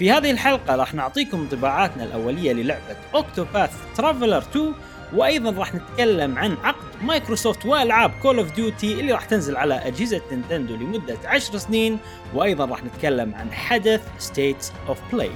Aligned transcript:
في 0.00 0.12
هذه 0.12 0.30
الحلقة 0.30 0.76
راح 0.76 0.94
نعطيكم 0.94 1.40
انطباعاتنا 1.40 2.04
الأولية 2.04 2.52
للعبة 2.52 2.96
اوكتوباث 3.14 3.70
ترافلر 3.96 4.38
2 4.38 4.74
وأيضا 5.12 5.50
راح 5.50 5.74
نتكلم 5.74 6.38
عن 6.38 6.56
عقد 6.64 7.02
مايكروسوفت 7.02 7.66
وألعاب 7.66 8.12
كول 8.22 8.38
اوف 8.38 8.54
ديوتي 8.54 8.92
اللي 8.92 9.12
راح 9.12 9.24
تنزل 9.24 9.56
على 9.56 9.74
أجهزة 9.74 10.20
نينتندو 10.32 10.74
لمدة 10.74 11.18
10 11.24 11.58
سنين 11.58 11.98
وأيضا 12.34 12.64
راح 12.64 12.84
نتكلم 12.84 13.34
عن 13.34 13.52
حدث 13.52 14.00
ستيتس 14.18 14.72
اوف 14.88 14.98
بلاي 15.12 15.30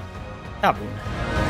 تابعونا. 0.63 1.44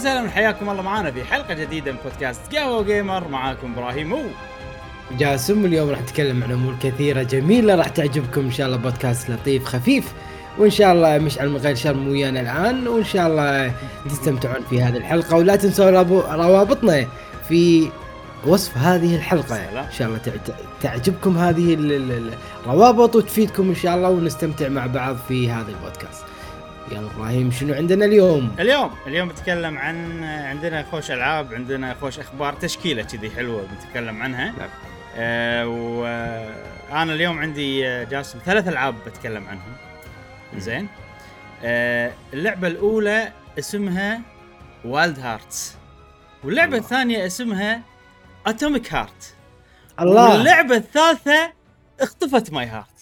وسهلا 0.00 0.30
حياكم 0.30 0.70
الله 0.70 0.82
معنا 0.82 1.10
في 1.10 1.24
حلقة 1.24 1.54
جديدة 1.54 1.92
من 1.92 1.98
بودكاست 2.04 2.40
قهوة 2.56 2.82
جيمر 2.82 3.28
معاكم 3.28 3.72
إبراهيم 3.72 4.12
و 4.12 4.18
جاسم 5.18 5.64
اليوم 5.64 5.90
راح 5.90 6.00
نتكلم 6.00 6.44
عن 6.44 6.52
أمور 6.52 6.74
كثيرة 6.82 7.22
جميلة 7.22 7.74
راح 7.74 7.88
تعجبكم. 7.88 8.40
إن 8.40 8.50
شاء 8.52 8.66
الله 8.66 8.76
بودكاست 8.76 9.30
لطيف 9.30 9.64
خفيف 9.64 10.12
وإن 10.58 10.70
شاء 10.70 10.92
الله 10.92 11.18
مشعل 11.18 11.48
من 11.48 11.56
غير 11.56 11.74
شرم 11.74 12.08
ويانا 12.08 12.40
الآن 12.40 12.88
وإن 12.88 13.04
شاء 13.04 13.26
الله 13.26 13.72
تستمتعون 14.10 14.64
في 14.70 14.82
هذه 14.82 14.96
الحلقة. 14.96 15.36
ولا 15.36 15.56
تنسوا 15.56 15.90
روابطنا 16.34 17.06
في 17.48 17.90
وصف 18.46 18.78
هذه 18.78 19.16
الحلقة. 19.16 19.56
إن 19.56 19.92
شاء 19.92 20.08
الله 20.08 20.18
تع- 20.18 20.54
تعجبكم 20.82 21.38
هذه 21.38 21.74
ال- 21.74 21.92
ال- 21.92 22.32
الروابط 22.66 23.16
وتفيدكم 23.16 23.68
إن 23.68 23.74
شاء 23.74 23.96
الله 23.96 24.10
ونستمتع 24.10 24.68
مع 24.68 24.86
بعض 24.86 25.16
في 25.28 25.50
هذا 25.50 25.68
البودكاست. 25.68 26.24
يلا 26.90 27.10
إبراهيم 27.16 27.50
شنو 27.50 27.74
عندنا 27.74 28.04
اليوم؟ 28.04 28.56
اليوم 28.60 28.90
اليوم 29.06 29.28
بنتكلم 29.28 29.78
عن 29.78 30.24
عندنا 30.24 30.82
خوش 30.82 31.10
ألعاب 31.10 31.54
عندنا 31.54 31.94
خوش 31.94 32.18
أخبار 32.18 32.52
تشكيلة 32.52 33.02
كذي 33.02 33.30
حلوة 33.30 33.66
بنتكلم 33.66 34.22
عنها 34.22 34.54
نعم. 34.58 34.68
آه 35.16 35.66
وأنا 35.66 37.14
اليوم 37.14 37.38
عندي 37.38 37.88
آه، 37.88 38.04
جاسم 38.04 38.38
ثلاث 38.44 38.68
ألعاب 38.68 38.94
بتكلم 39.06 39.46
عنهم 39.46 39.72
زين 40.56 40.88
آه 41.64 42.12
اللعبة 42.32 42.68
الأولى 42.68 43.32
اسمها 43.58 44.20
وايلد 44.84 45.18
هارتس 45.18 45.76
واللعبة 46.44 46.68
الله. 46.72 46.78
الثانية 46.84 47.26
اسمها 47.26 47.82
اتوميك 48.46 48.94
هارت 48.94 49.34
الله 50.00 50.30
واللعبة 50.32 50.76
الثالثة 50.76 51.52
اختفت 52.00 52.52
my 52.52 52.66
heart 52.66 52.99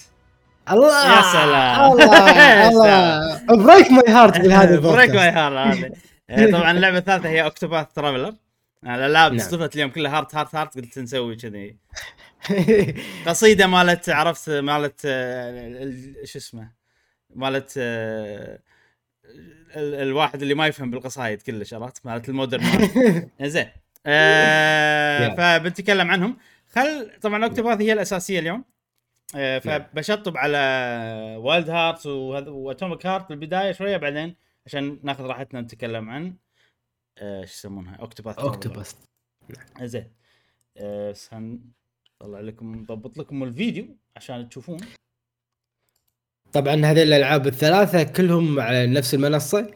الله 0.72 1.16
يا 1.16 1.22
سلام. 1.32 1.92
الله 1.92 2.68
الله. 2.68 3.64
break 3.64 3.90
my 3.90 4.08
heart 4.14 4.40
بهذا 4.40 4.80
break 4.80 5.10
my 5.10 5.28
heart 5.28 5.56
هذا 5.76 5.90
آه، 6.30 6.50
طبعا 6.58 6.70
اللعبة 6.70 6.98
الثالثة 6.98 7.28
هي 7.28 7.44
اوكتوباث 7.44 7.86
ترافلر 7.94 8.34
الالعاب 8.84 9.32
نعم. 9.32 9.40
اصطفت 9.40 9.74
اليوم 9.74 9.90
كلها 9.90 10.18
heart 10.18 10.34
heart 10.34 10.54
heart 10.54 10.74
قلت 10.74 10.98
نسوي 10.98 11.36
كذي. 11.36 11.76
قصيدة 13.26 13.66
مالت 13.66 14.08
عرفت 14.08 14.50
مالت 14.50 15.00
ال- 15.04 16.14
شو 16.28 16.38
اسمه 16.38 16.70
مالت 17.34 17.72
ال- 17.76 18.58
الواحد 19.76 20.42
اللي 20.42 20.54
ما 20.54 20.66
يفهم 20.66 20.90
بالقصايد 20.90 21.42
كلش 21.42 21.74
عرفت؟ 21.74 22.06
مالت 22.06 22.28
ال 22.28 22.33
modern 22.33 22.62
زين 23.42 23.66
آه،. 24.06 25.34
فبنتكلم 25.58 26.10
عنهم. 26.10 26.36
خل 26.74 27.10
طبعا 27.22 27.44
اوكتوباث 27.44 27.80
هي 27.80 27.92
الأساسية 27.92 28.38
اليوم. 28.38 28.64
فبشطب 29.34 30.36
على 30.36 30.58
وايلد 31.38 31.70
هارتس 31.70 32.06
وهذا 32.06 32.50
وأتوميك 32.50 33.06
هارت 33.06 33.28
بالبداية 33.28 33.72
شوية 33.72 33.96
بعدين 33.96 34.36
عشان 34.66 35.00
ناخذ 35.02 35.24
راحتنا 35.24 35.60
نتكلم 35.60 36.10
عن 36.10 36.34
آه، 37.18 37.44
شو 37.44 37.52
يسمونها؟ 37.52 37.96
اوكتوباث 37.96 38.38
اوكتوبس 38.38 38.96
زين. 39.82 40.12
آه، 40.76 41.10
بس 41.10 41.34
هنطلع 41.34 42.40
لكم 42.40 42.74
نضبط 42.74 43.18
لكم 43.18 43.42
الفيديو 43.42 43.96
عشان 44.16 44.48
تشوفون. 44.48 44.80
طبعا 46.52 46.74
هذه 46.74 47.02
الألعاب 47.02 47.46
الثلاثة 47.46 48.02
كلهم 48.02 48.60
على 48.60 48.86
نفس 48.86 49.14
المنصة؟ 49.14 49.74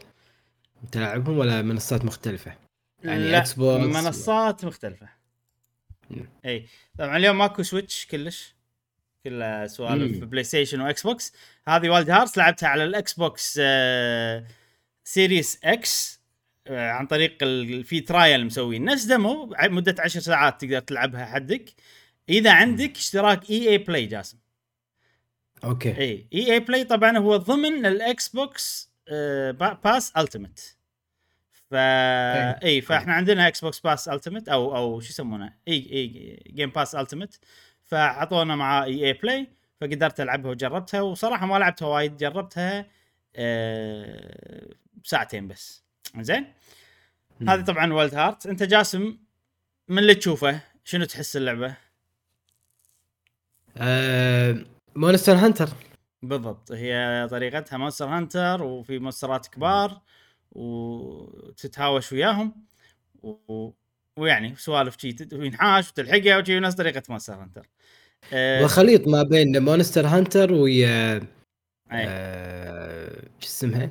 تلعبهم 0.92 1.38
ولا 1.38 1.62
منصات 1.62 2.04
مختلفة؟ 2.04 2.56
يعني 3.04 3.30
لا، 3.30 3.38
إكس 3.38 3.52
بوكس. 3.52 3.84
منصات 3.84 4.64
مختلفة. 4.64 5.08
اي 6.44 6.66
طبعا 6.98 7.16
اليوم 7.16 7.38
ماكو 7.38 7.62
سويتش 7.62 8.06
كلش. 8.06 8.54
كلها 9.26 9.66
سوالف. 9.66 10.24
بلاي 10.24 10.44
ستيشن 10.44 10.80
واكس 10.80 11.02
بوكس 11.02 11.32
هذه 11.68 11.88
والد 11.88 12.10
هارتس 12.10 12.38
لعبتها 12.38 12.68
على 12.68 12.84
الاكس 12.84 13.12
بوكس 13.12 13.60
سيريس 15.04 15.60
إكس 15.64 16.20
عن 16.70 17.06
طريق 17.06 17.36
ال... 17.42 17.84
في 17.84 18.00
trial 18.00 18.46
مسوين. 18.46 18.84
نفس 18.84 19.04
demo 19.04 19.54
مدة 19.62 19.94
10 19.98 20.20
ساعات 20.20 20.60
تقدر 20.60 20.80
تلعبها 20.80 21.24
حدك. 21.24 21.72
إذا 22.28 22.52
عندك 22.52 22.96
اشتراك 22.96 23.50
EA 23.50 23.68
Play 23.68 24.06
جاسم. 24.06 24.38
أوكي. 25.64 25.98
إي 25.98 26.28
EA 26.34 26.52
Play 26.52 26.84
طبعا 26.84 27.18
هو 27.18 27.36
ضمن 27.36 27.86
الاكس 27.86 28.28
بوكس 28.28 28.92
با- 29.50 29.72
Pass 29.84 30.12
Ultimate 30.16 30.76
ف 31.70 31.74
إي 31.74 32.80
فإحنا 32.80 33.12
عندنا 33.12 33.48
إكس 33.48 33.60
بوكس 33.60 33.80
Pass 33.80 34.08
Ultimate 34.08 34.48
أو 34.48 34.76
أو 34.76 35.00
شو 35.00 35.08
يسمونه؟ 35.08 35.54
إي 35.68 35.74
إي 35.92 36.38
Game 36.46 36.70
Pass 36.70 36.94
Ultimate 36.94 37.38
فعطونا 37.92 38.56
مع 38.56 38.84
EA 38.84 39.06
Play 39.06 39.48
فقدرت 39.80 40.20
ألعبها 40.20 40.50
وجربتها 40.50 41.00
وصراحة 41.00 41.46
ما 41.46 41.58
لعبتها 41.58 41.88
وايد 41.88 42.16
جربتها 42.16 42.86
آه، 43.36 44.74
ساعتين 45.04 45.48
بس. 45.48 45.84
زين. 46.20 46.52
هذه 47.48 47.60
طبعا 47.60 47.92
والد 47.92 48.14
هارت 48.14 48.46
أنت 48.46 48.62
جاسم 48.62 49.18
من 49.88 49.98
اللي 49.98 50.14
تشوفه؟ 50.14 50.60
شنو 50.84 51.04
تحس 51.04 51.36
اللعبة؟ 51.36 51.76
آه 53.76 54.56
مونستر 54.96 55.34
هانتر 55.34 55.68
بالضبط. 56.22 56.72
هي 56.72 57.28
طريقتها 57.30 57.76
مونستر 57.76 58.06
هانتر 58.06 58.62
وفي 58.62 58.98
monsterات 58.98 59.46
كبار 59.46 60.00
وتتهاوش 60.52 62.12
وياهم 62.12 62.66
و... 63.22 63.70
ويعني 64.18 64.56
سوالف 64.56 65.00
شي 65.00 65.16
وينحاش 65.32 65.90
وتلحقه 65.90 66.38
وشي 66.38 66.60
نفس 66.60 66.76
طريقة 66.76 67.02
مونستر 67.08 67.34
هانتر 67.34 67.68
آه... 68.32 68.64
وخليط 68.64 69.08
ما 69.08 69.22
بين 69.22 69.62
مونستر 69.62 70.06
هانتر 70.06 70.52
ويا. 70.52 71.22
آه 71.92 73.22
شو 73.40 73.46
اسمها 73.46 73.90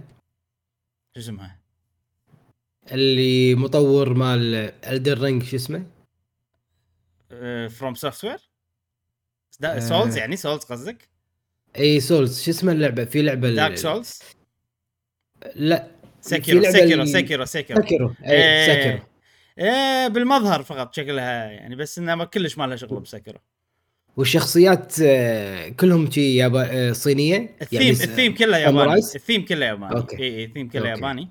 شو 1.16 1.22
اسمها؟ 1.22 1.60
اللي 2.92 3.56
مطور 3.56 4.14
مال 4.14 4.56
إلدن 4.88 5.22
رينج 5.22 5.44
شو 5.44 5.56
اسمه 5.56 5.86
فروم 7.68 7.96
سوفت 7.96 8.24
وير. 8.24 8.40
سولز 9.80 10.18
يعني 10.18 10.36
سولز 10.36 10.64
قصدك؟ 10.64 11.10
اي 11.78 12.00
سولز 12.00 12.44
شو 12.44 12.52
اسمه 12.52 12.72
اللعبة 12.72 13.06
في 13.06 13.22
لعبة 13.22 13.56
دارك 13.56 13.78
سولز 13.78 14.20
لا 15.56 15.88
سيكيرو 16.22 16.64
سيكيرو 16.64 17.06
سيكيرو 17.06 17.46
سيكيرو 17.46 18.16
إيه. 18.24 18.72
اي 18.72 18.98
سيكيرو 18.98 19.11
إيه 19.62 20.08
بالمظهر 20.08 20.64
فقط 20.64 20.96
شكلها 20.96 21.46
يعني 21.52 21.76
بس 21.76 21.98
إنها 22.00 22.16
ما 22.16 22.26
كلش 22.26 22.58
ما 22.58 22.68
لها 22.68 22.76
شغل 22.76 23.00
بسيكيرو 23.00 23.40
والشخصيات 24.18 24.96
آه، 25.04 25.70
كلهم 25.70 26.12
شي 26.12 26.36
يابا 26.36 26.68
آه، 26.72 26.92
صينية 26.92 27.56
الثيم 27.62 27.94
س- 27.94 28.04
الثيم 28.04 28.36
كله 28.36 28.58
ياباني؟ 28.58 28.94
الثيم 29.00 29.46
كله 29.46 29.66
ياباني 29.66 29.96
أوكي. 29.96 30.18
اي 30.18 30.38
اي 30.38 30.46
الثيم 30.46 30.70
كله. 30.70 30.90
ياباني 30.90 31.30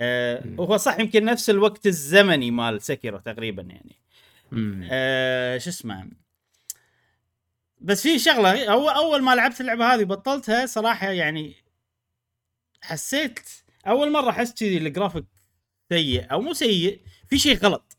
آه. 0.00 0.42
وهو 0.58 0.76
صح 0.76 0.98
يمكن 1.00 1.24
نفس 1.24 1.50
الوقت 1.50 1.86
الزمني 1.86 2.50
مال 2.50 2.82
سيكيرو 2.82 3.18
تقريبا 3.18 3.62
يعني. 3.62 3.96
آه 4.90 5.58
شو 5.58 5.70
اسمه 5.70 6.08
بس 7.80 8.02
في 8.02 8.18
شغلة 8.18 8.64
اول 8.72 8.88
أول 8.92 9.22
ما 9.22 9.34
لعبت 9.34 9.60
اللعبة 9.60 9.94
هذه 9.94 10.04
بطلتها 10.04 10.66
صراحة 10.66 11.10
يعني 11.10 11.54
حسيت 12.82 13.40
أول 13.86 14.12
مرة 14.12 14.30
أحس 14.30 14.54
كذي 14.54 14.76
الجرافيك 14.78 15.24
سيء 15.92 16.32
أو 16.32 16.40
مو 16.40 16.52
سيء 16.52 17.00
في 17.28 17.38
شيء 17.38 17.58
غلط 17.58 17.96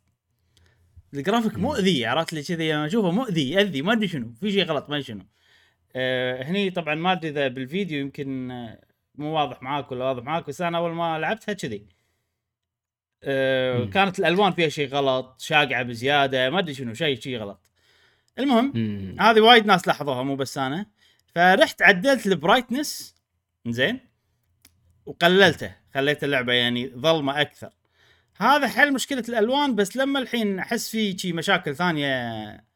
الجرافيك. 1.13 1.57
مؤذي 1.57 2.05
عرفت 2.05 2.33
لي 2.33 2.43
كذي 2.43 2.75
أنا 2.75 2.85
أشوفه 2.85 3.11
مؤذي 3.11 3.51
يأذي 3.51 3.81
ما 3.81 3.93
أدري 3.93 4.07
شنو 4.07 4.33
في 4.33 4.51
شيء 4.51 4.63
غلط 4.65 4.89
ما 4.89 4.95
أدري 4.95 5.03
شنو 5.03 5.25
آه 5.95 6.43
هني 6.43 6.69
طبعا 6.69 6.95
ما 6.95 7.11
أدري 7.11 7.29
إذا 7.29 7.47
بالفيديو 7.47 7.99
يمكن 7.99 8.51
آه، 8.51 8.81
مو 9.15 9.35
واضح 9.35 9.61
معاك 9.61 9.91
ولا 9.91 10.05
واضح 10.05 10.23
معاك 10.23 10.47
بس 10.47 10.61
أنا 10.61 10.77
أول 10.77 10.91
ما 10.91 11.19
لعبتها 11.19 11.53
كذي 11.53 11.87
مم. 13.23 13.89
كانت 13.89 14.19
الألوان 14.19 14.51
فيها 14.51 14.69
شيء 14.69 14.87
غلط 14.89 15.41
شاقعة 15.41 15.83
بزيادة 15.83 16.49
ما 16.49 16.59
أدري 16.59 16.73
شنو 16.73 16.93
شيء 16.93 17.19
شيء 17.19 17.37
غلط 17.37 17.71
المهم. 18.39 19.19
هذه 19.19 19.41
وايد 19.41 19.65
ناس 19.65 19.87
لاحظوها 19.87 20.23
مو 20.23 20.35
بس 20.35 20.57
أنا 20.57 20.85
فرحت 21.35 21.81
عدلت 21.81 22.27
ال 22.27 22.35
brightness 22.35 23.15
زين 23.67 23.99
وقللته 25.05 25.75
خليت 25.93 26.23
اللعبة 26.23 26.53
يعني 26.53 26.87
ظلمة 26.87 27.41
أكثر 27.41 27.69
هذا 28.37 28.67
حل 28.67 28.93
مشكلة 28.93 29.23
الألوان 29.29 29.75
بس 29.75 29.97
لما 29.97 30.19
الحين 30.19 30.59
أحس 30.59 30.89
في 30.89 31.17
شي 31.17 31.33
مشاكل 31.33 31.75
ثانية 31.75 32.67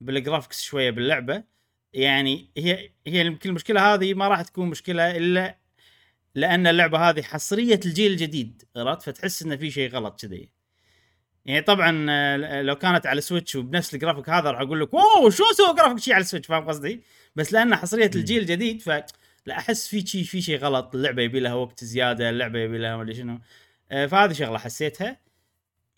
بال 0.00 0.12
graphics 0.12 0.62
شوية 0.62 0.90
باللعبة 0.90 1.44
يعني 1.92 2.50
هي 2.56 2.90
هي 3.06 3.26
يمكن 3.26 3.50
المشكلة 3.50 3.94
هذه 3.94 4.14
ما 4.14 4.28
راح 4.28 4.42
تكون 4.42 4.68
مشكلة 4.68 5.16
إلا 5.16 5.58
لأن 6.34 6.66
اللعبة 6.66 6.98
هذه 6.98 7.22
حصرية 7.22 7.80
الجيل 7.86 8.12
الجديد 8.12 8.62
عرفت؟ 8.76 9.02
فتحس 9.02 9.42
انه 9.42 9.56
في 9.56 9.70
شيء 9.70 9.90
غلط 9.90 10.20
كذي. 10.20 10.48
يعني 11.44 11.62
طبعا 11.62 12.06
آه، 12.10 12.62
لو 12.62 12.76
كانت 12.76 13.06
على 13.06 13.20
Switch 13.20 13.56
وبنفس 13.56 13.94
الجرافيك 13.94 14.28
هذا 14.30 14.50
راح 14.50 14.60
أقول 14.60 14.80
لك 14.80 14.94
واو 14.94 15.30
شو 15.30 15.44
سوى 15.52 15.74
جرافيك 15.74 15.98
شيء 15.98 16.14
على 16.14 16.20
ال 16.20 16.24
Switch 16.24 16.46
فاهم 16.46 16.68
قصدي؟ 16.68 17.00
بس 17.36 17.52
لأنه 17.52 17.76
حصرية 17.76 18.10
الجيل 18.14 18.42
الجديد 18.42 18.82
ف 18.82 18.90
لا 19.46 19.58
أحس 19.58 19.88
في 19.88 20.06
شيء 20.06 20.24
في 20.24 20.42
شيء 20.42 20.58
غلط 20.58 20.94
اللعبة 20.94 21.22
يبي 21.22 21.40
لها 21.40 21.54
وقت 21.54 21.84
زيادة 21.84 22.30
اللعبة 22.30 22.58
يبي 22.58 22.78
لها 22.78 22.96
ما 22.96 23.12
شنو. 23.12 23.40
فهذه 23.90 24.32
شغلة 24.32 24.58
حسيتها. 24.58 25.20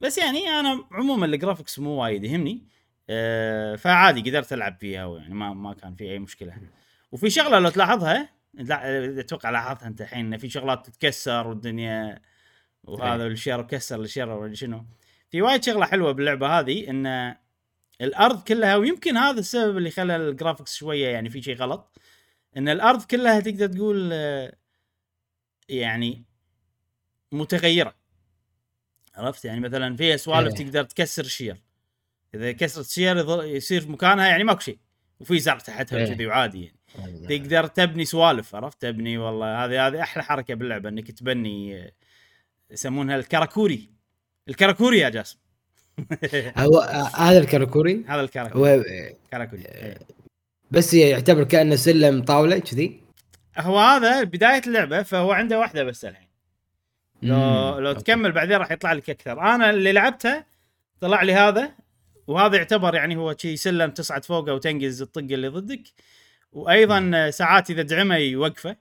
بس 0.00 0.18
يعني 0.18 0.48
أنا 0.48 0.84
عموما 0.92 1.26
ال 1.26 1.32
graphics 1.32 1.78
مو 1.78 1.90
وايد 1.90 2.24
يهمني. 2.24 2.64
آه، 3.10 3.76
فعادي 3.76 4.30
قدرت 4.30 4.52
ألعب 4.52 4.76
فيها 4.80 5.18
يعني 5.18 5.34
ما 5.34 5.54
ما 5.54 5.74
كان 5.74 5.94
في 5.94 6.04
أي 6.04 6.18
مشكلة. 6.18 6.56
وفي 7.12 7.30
شغلة 7.30 7.58
لو 7.58 7.70
تلاحظها 7.70 8.28
لا 8.54 9.20
أتوقع 9.20 9.50
لاحظتها 9.50 9.86
أنت 9.88 10.00
الحين 10.00 10.36
في 10.36 10.48
شغلات 10.48 10.86
تتكسر 10.86 11.46
والدنيا 11.46 12.22
وهذا 12.84 13.22
إيه. 13.22 13.30
الشير 13.30 13.62
كسر 13.62 14.00
الشير 14.00 14.30
ولا 14.30 14.54
شنو. 14.54 14.84
في 15.30 15.42
وايد 15.42 15.64
شغلة 15.64 15.86
حلوة 15.86 16.12
باللعبة 16.12 16.58
هذه 16.58 16.90
إن 16.90 17.34
الأرض 18.00 18.42
كلها 18.42 18.76
ويمكن 18.76 19.16
هذا 19.16 19.40
السبب 19.40 19.76
اللي 19.76 19.90
خلى 19.90 20.16
ال 20.16 20.23
graphics 20.23 20.76
شوية 20.76 21.08
يعني 21.08 21.30
في 21.30 21.42
شيء 21.42 21.56
غلط 21.56 21.98
إن 22.56 22.68
الأرض 22.68 23.04
كلها 23.04 23.40
تقدر 23.40 23.66
تقول 23.66 24.10
آه، 24.12 24.56
يعني 25.68 26.24
متغيرة. 27.32 27.94
عرفت؟ 29.14 29.44
يعني 29.44 29.60
مثلا 29.60 29.96
فيها 29.96 30.16
سوالف 30.16 30.60
إيه. 30.60 30.66
تقدر 30.66 30.84
تكسر 30.84 31.24
الشير 31.24 31.56
إذا 32.34 32.52
كسرت 32.52 32.86
الشير 32.86 33.44
يصير 33.44 33.80
في 33.80 33.88
مكانها 33.90 34.26
يعني 34.26 34.44
ماكو 34.44 34.60
شيء. 34.60 34.78
وفي 35.20 35.38
زرع 35.38 35.58
تحتها 35.58 35.98
إيه. 35.98 36.12
وكذي 36.12 36.26
وعادي 36.26 36.72
يعني. 36.98 37.38
تقدر 37.38 37.66
تبني 37.66 38.04
سوالف 38.04 38.54
عرفت؟ 38.54 38.82
تبني 38.82 39.18
والله 39.18 39.64
هذه 39.64 39.86
هذه 39.86 40.02
أحلى 40.02 40.22
حركة 40.22 40.54
باللعبة 40.54 40.88
إنك 40.88 41.10
تبني 41.10 41.92
يسمونها 42.70 43.16
ال 43.16 43.24
Karakuri. 43.24 43.90
ال 44.48 44.54
Karakuri 44.54 44.98
يا 44.98 45.08
جاسم. 45.08 45.38
هو 46.58 46.80
هذا 47.14 47.38
ال 47.38 47.45
Karakuri؟ 47.45 48.04
هذا 48.08 48.20
ال 48.20 48.26
Karakuri. 48.26 48.84
Karakuri. 49.30 49.62
إيه. 49.62 49.98
بس 50.70 50.94
يعتبر 50.94 51.44
كأنه 51.44 51.76
سلم 51.76 52.22
طاولة 52.22 52.58
كذي؟ 52.58 53.00
هو 53.58 53.78
هذا 53.78 54.22
بداية 54.22 54.62
اللعبة 54.66 55.02
فهو 55.02 55.32
عنده 55.32 55.58
واحدة 55.58 55.84
بس 55.84 56.04
الحين. 56.04 56.29
لو 57.22 57.78
لو 57.78 57.92
تكمل 57.92 58.32
بعدين 58.32 58.56
راح 58.56 58.72
يطلع 58.72 58.92
لك 58.92 59.10
أكثر. 59.10 59.40
أنا 59.40 59.70
اللي 59.70 59.92
لعبته 59.92 60.44
طلع 61.00 61.22
لي 61.22 61.32
هذا 61.32 61.72
وهذا 62.26 62.56
يعتبر 62.56 62.94
يعني 62.94 63.16
هو 63.16 63.36
شيء 63.38 63.56
سلم 63.56 63.90
تصعد 63.90 64.24
فوقه 64.24 64.54
وتنقز 64.54 65.02
الطق 65.02 65.18
اللي 65.18 65.48
ضدك. 65.48 65.82
وأيضا 66.52 67.30
ساعات 67.30 67.70
إذا 67.70 67.82
دعمه 67.82 68.16
يوقفه. 68.16 68.76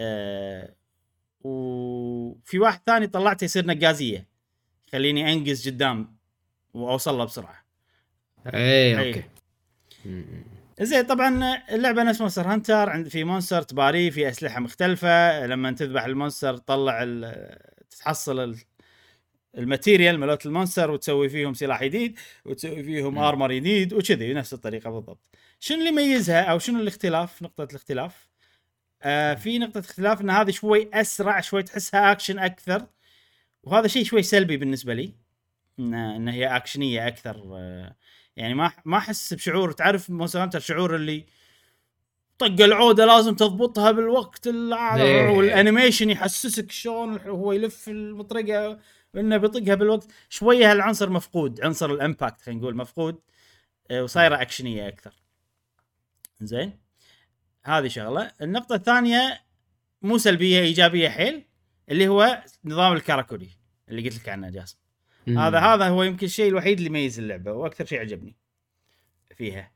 أه 0.00 0.74
وفي 1.40 2.58
واحد 2.58 2.80
ثاني 2.86 3.06
طلعته 3.06 3.44
يصير 3.44 3.66
نقازية 3.66 4.26
يخليني 4.88 5.32
أنقز 5.32 5.68
قدام 5.68 6.16
وأوصل 6.74 7.18
له 7.18 7.24
بسرعة. 7.24 7.64
اي 8.46 9.08
أوكي. 9.08 9.22
زين 10.80 11.02
طبعا 11.02 11.62
اللعبة 11.70 12.02
نفس 12.02 12.20
Monster 12.20 12.52
Hunter 12.52 12.90
عند 12.90 13.08
في 13.08 13.24
monster 13.24 13.62
تباري 13.62 14.10
في 14.10 14.28
أسلحة 14.28 14.60
مختلفة. 14.60 15.46
لما 15.46 15.72
تذبح 15.72 16.04
ال 16.04 16.10
monster 16.10 16.56
تطلع 16.56 17.06
تحصل 17.98 18.56
ال 19.58 19.65
material 19.65 20.18
مالت 20.18 20.46
ال 20.46 20.51
monster 20.51 20.90
وتسوي 20.90 21.28
فيهم 21.28 21.54
سلاح 21.54 21.84
جديد 21.84 22.18
وتسوي 22.44 22.82
فيهم 22.82 23.18
armor 23.18 23.52
جديد 23.52 23.92
وكذي 23.92 24.34
بنفس 24.34 24.52
الطريقة 24.54 24.90
بالضبط. 24.90 25.18
شنو 25.60 25.78
اللي 25.78 25.88
يميزها 25.88 26.42
أو 26.42 26.58
شنو 26.58 26.80
الاختلاف؟ 26.80 27.42
نقطة 27.42 27.64
الاختلاف. 27.64 28.28
آه 29.02 29.34
في 29.34 29.58
نقطة 29.58 29.80
اختلاف 29.80 30.20
إن 30.20 30.30
هذه 30.30 30.50
شوي 30.50 30.90
أسرع 30.94 31.40
شوي 31.40 31.62
تحسها 31.62 32.12
اكشن 32.12 32.38
أكثر 32.38 32.86
وهذا 33.62 33.88
شيء 33.88 34.04
شوي 34.04 34.22
سلبي 34.22 34.56
بالنسبة 34.56 34.94
لي. 34.94 35.12
ان 35.78 35.94
إن 35.94 36.28
هي 36.28 36.56
اكشنيه 36.56 37.06
أكثر 37.08 37.42
آه 37.56 37.96
يعني 38.36 38.54
ما 38.54 38.72
ما 38.84 38.96
أحس 38.96 39.34
بشعور. 39.34 39.72
تعرف 39.72 40.10
Monster 40.10 40.42
Hunter 40.42 40.60
شعور 40.60 40.96
اللي 40.96 41.26
طق 42.38 42.46
العودة 42.46 43.04
لازم 43.04 43.34
تضبطها 43.34 43.90
بالوقت 43.90 44.46
وال 44.48 44.77
animation 44.77 46.10
يحسسك 46.10 46.70
شلون 46.70 47.18
هو 47.18 47.52
يلف 47.52 47.88
المطرقة 47.88 48.78
إنه 49.16 49.36
بيطقها 49.36 49.74
بالوقت. 49.74 50.08
شوية 50.28 50.72
هالعنصر 50.72 51.10
مفقود 51.10 51.60
عنصر 51.60 51.90
ال 51.90 51.97
impact 51.97 52.40
خلينا 52.42 52.60
نقول 52.60 52.76
مفقود 52.76 53.20
آه، 53.90 54.02
وصايره 54.02 54.42
أكشنية 54.42 54.88
أكثر. 54.88 55.12
زين؟ 56.40 56.78
هذه 57.64 57.88
شغلة. 57.88 58.32
النقطة 58.42 58.74
الثانية 58.74 59.40
مو 60.02 60.18
سلبية 60.18 60.60
إيجابية 60.60 61.08
حيل 61.08 61.44
اللي 61.90 62.08
هو 62.08 62.42
نظام 62.64 62.92
ال 62.92 62.98
Karakuri 62.98 63.48
اللي 63.88 64.08
قلت 64.08 64.16
لك 64.20 64.28
عنه 64.28 64.50
جاسم. 64.50 64.78
هذا 65.28 65.58
هذا 65.58 65.88
هو 65.88 66.02
يمكن 66.02 66.26
الشيء 66.26 66.48
الوحيد 66.48 66.76
اللي 66.76 66.88
يميز 66.88 67.18
اللعبة 67.18 67.52
وأكثر 67.52 67.84
شيء 67.84 68.00
عجبني 68.00 68.36
فيها. 69.36 69.70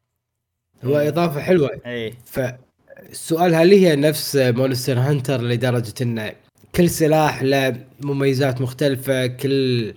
هو 0.84 0.96
إضافة 0.96 1.40
حلوة. 1.40 1.80
اي 1.86 2.14
فالسؤال 2.24 3.54
هل 3.54 3.72
هي 3.72 3.96
نفس 3.96 4.36
Monster 4.36 4.98
Hunter 4.98 5.42
لدرجة 5.42 5.94
انه 6.02 6.32
كل 6.74 6.90
سلاح 6.90 7.42
له 7.42 7.86
مميزات 8.00 8.60
مختلفة 8.60 9.26
كل 9.26 9.94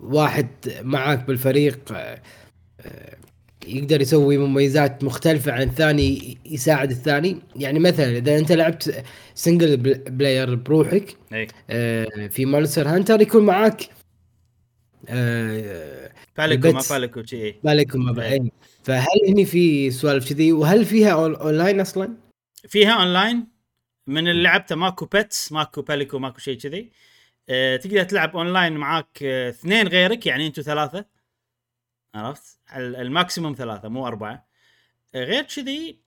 واحد 0.00 0.48
معك 0.82 1.26
بالفريق 1.26 1.78
آه، 1.92 2.20
يقدر 3.66 4.00
يسوي 4.00 4.38
مميزات 4.38 5.04
مختلفة 5.04 5.52
عن 5.52 5.62
الثاني 5.62 6.38
يساعد 6.46 6.90
الثاني؟ 6.90 7.38
يعني 7.56 7.78
مثلا 7.78 8.18
إذا 8.18 8.38
أنت 8.38 8.52
لعبت 8.52 9.04
single 9.34 9.76
player 9.96 10.54
بروحك 10.54 11.16
أي. 11.32 11.46
آه، 11.70 12.26
في 12.26 12.44
Monster 12.44 12.88
Hunter 12.88 13.20
يكون 13.20 13.44
معك 13.44 13.95
آه 15.08 16.12
ما 16.38 16.46
Palico 16.90 17.22
شيء. 17.22 17.60
Palico 17.64 17.98
ما 17.98 18.22
إيه. 18.22 18.50
فهل 18.84 19.06
هني 19.28 19.44
في 19.44 19.90
سوالف 19.90 20.28
كذي؟ 20.28 20.52
وهل 20.52 20.84
فيها 20.84 21.12
اونلاين 21.12 21.80
أصلا؟ 21.80 22.16
فيها 22.68 22.92
اونلاين 22.92 23.46
من 24.06 24.28
اللي 24.28 24.42
لعبته 24.42 24.76
ماكو 24.76 25.06
pets 25.06 25.52
ماكو 25.52 25.82
Palico 25.82 26.18
ماكو 26.18 26.38
شيء 26.38 26.58
كذي. 26.58 26.92
آه 27.48 27.76
تقدر 27.76 28.02
تلعب 28.02 28.36
اونلاين 28.36 28.72
معاك 28.72 29.22
آه 29.22 29.50
اثنين 29.50 29.88
غيرك 29.88 30.26
يعني 30.26 30.46
أنتم 30.46 30.62
ثلاثة. 30.62 31.04
عرفت؟ 32.14 32.58
ال 32.76 32.86
maximum 32.86 33.54
ثلاثة 33.54 33.88
مو 33.88 34.06
أربعة. 34.06 34.48
آه 35.14 35.24
غير 35.24 35.42
كذي 35.42 36.00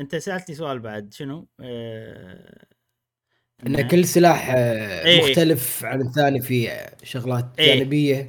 أنت 0.00 0.16
سألتني 0.16 0.56
سؤال 0.56 0.78
بعد 0.78 1.14
شنو؟ 1.14 1.48
آه 1.60 2.66
إن 3.66 3.88
كل 3.88 4.04
سلاح 4.04 4.50
آه، 4.56 5.04
إيه. 5.04 5.22
مختلف 5.22 5.84
عن 5.84 6.00
الثاني 6.00 6.40
في 6.40 6.86
شغلات 7.04 7.46
إيه. 7.58 7.74
جانبية. 7.74 8.28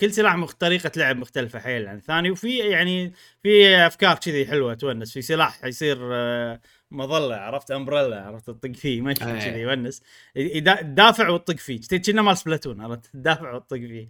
كل 0.00 0.12
سلاح 0.12 0.36
مخ... 0.36 0.52
طريقة 0.52 0.90
لعب 0.96 1.16
مختلفة 1.16 1.58
حيل 1.58 1.86
عن 1.88 1.96
الثاني 1.96 2.30
وفي 2.30 2.58
يعني 2.58 3.12
في 3.42 3.76
أفكار 3.86 4.16
كذي 4.16 4.46
حلوة 4.46 4.74
تونس. 4.74 5.12
في 5.12 5.22
سلاح 5.22 5.64
يصير 5.64 5.98
آه، 6.02 6.60
مظلة 6.90 7.36
عرفت؟ 7.36 7.70
umbrella 7.70 8.22
عرفت؟ 8.22 8.50
تطق 8.50 8.72
فيه 8.72 9.00
مشي 9.00 9.24
آه. 9.24 9.38
كذي 9.38 9.60
يونس. 9.60 10.02
تدافع 10.34 11.28
وتطق 11.28 11.56
فيه. 11.56 11.80
كنا 12.06 12.22
مال 12.22 12.38
Splatoon 12.38 12.80
عرفت؟ 12.80 13.06
تدافع 13.12 13.54
وتطق 13.54 13.76
فيه. 13.76 14.08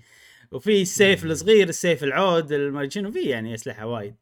وفي 0.53 0.83
السيف 0.83 1.25
الصغير 1.25 1.69
السيف 1.69 2.05
العود 2.05 2.53
ما 2.53 2.89
شنو 2.89 3.13
في 3.13 3.21
يعني 3.21 3.55
أسلحة 3.55 3.87
وايد. 3.87 4.15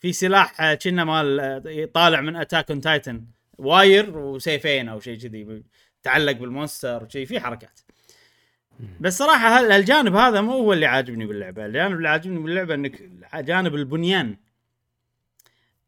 في 0.00 0.12
سلاح 0.12 0.74
كنا 0.74 1.04
مال 1.04 1.92
طالع 1.92 2.20
من 2.20 2.36
Attack 2.36 2.70
on 2.70 2.80
Titan 2.80 3.35
wire 3.58 4.18
وسيفين 4.18 4.88
أو 4.88 5.00
شيء 5.00 5.18
كذي 5.18 5.62
تعلق 6.02 6.32
بال 6.32 6.48
monster 6.48 7.04
وشيء 7.04 7.26
في 7.26 7.40
حركات. 7.40 7.80
بس 9.00 9.18
صراحة 9.18 9.76
الجانب 9.76 10.14
هذا 10.14 10.40
مو 10.40 10.52
هو 10.52 10.72
اللي 10.72 10.86
عاجبني 10.86 11.26
باللعبة. 11.26 11.66
الجانب 11.66 11.96
اللي 11.96 12.08
عاجبني 12.08 12.38
باللعبة 12.38 12.74
إنك 12.74 13.02
جانب 13.34 13.74
البنيان 13.74 14.36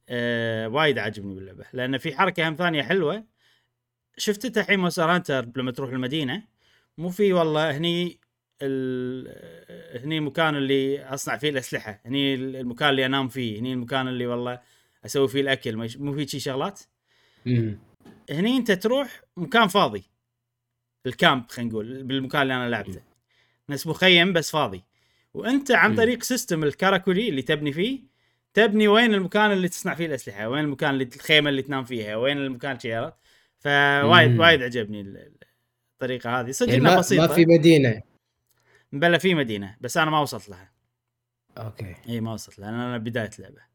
آه 0.08 0.68
وايد 0.68 0.98
عاجبني 0.98 1.34
باللعبة. 1.34 1.64
لأن 1.72 1.98
في 1.98 2.16
حركة 2.16 2.48
هم 2.48 2.54
ثانية 2.54 2.82
حلوة. 2.82 3.24
شفتها 4.16 4.62
الحين 4.62 4.80
Monster 4.80 5.10
Hunter 5.10 5.46
لما 5.56 5.70
تروح 5.70 5.90
المدينة؟ 5.90 6.42
مو 6.98 7.10
في 7.10 7.32
والله 7.32 7.76
هني 7.76 8.20
هني 10.02 10.18
المكان 10.18 10.56
اللي 10.56 11.04
أصنع 11.04 11.36
فيه 11.36 11.50
الأسلحة. 11.50 12.00
هني 12.06 12.34
المكان 12.34 12.88
اللي 12.88 13.06
أنام 13.06 13.28
فيه. 13.28 13.60
هني 13.60 13.72
المكان 13.72 14.08
اللي 14.08 14.26
والله 14.26 14.60
أسوي 15.06 15.28
فيه 15.28 15.40
الأكل. 15.40 15.76
مو 15.76 16.12
في 16.12 16.28
شي 16.28 16.40
شغلات؟ 16.40 16.80
هني 18.30 18.56
انت 18.56 18.72
تروح 18.72 19.20
مكان 19.36 19.68
فاضي. 19.68 20.04
ال 21.06 21.15
camp 21.15 21.48
خلينا 21.48 21.70
نقول 21.70 22.02
بالمكان 22.02 22.42
اللي 22.42 22.54
أنا 22.54 22.68
لعبته. 22.68 23.02
نفس 23.68 23.86
مخيم 23.86 24.32
بس 24.32 24.50
فاضي. 24.50 24.84
وانت 25.34 25.70
عن 25.70 25.94
طريق 25.94 26.22
system 26.22 26.64
ال 26.64 26.71
Karakuri 26.71 27.28
اللي 27.28 27.42
تبني 27.42 27.72
فيه 27.72 28.00
تبني 28.54 28.88
وين 28.88 29.14
المكان 29.14 29.52
اللي 29.52 29.68
تصنع 29.68 29.94
فيه 29.94 30.06
الأسلحة 30.06 30.48
وين 30.48 30.64
المكان 30.64 30.90
اللي 30.90 31.08
الخيمة 31.16 31.50
اللي 31.50 31.62
تنام 31.62 31.84
فيها 31.84 32.16
وين 32.16 32.38
المكان 32.38 32.78
شي 32.78 33.10
فوايد 33.58 34.38
وايد 34.38 34.62
عجبني 34.62 35.00
الطريقة 35.94 36.40
هذه. 36.40 36.50
صدق 36.50 36.72
يعني 36.72 36.96
بسيطه 36.96 37.26
ما 37.26 37.34
في 37.34 37.46
مدينة. 37.46 38.02
بلا 38.92 39.18
في 39.18 39.34
مدينة 39.34 39.76
بس 39.80 39.96
أنا 39.96 40.10
ما 40.10 40.20
وصلت 40.20 40.48
لها. 40.48 40.72
أوكي. 41.58 41.94
إي 42.08 42.20
ما 42.20 42.32
وصلت 42.32 42.58
لها 42.58 42.68
أنا 42.68 42.98
بداية 42.98 43.30
اللعبه 43.38 43.67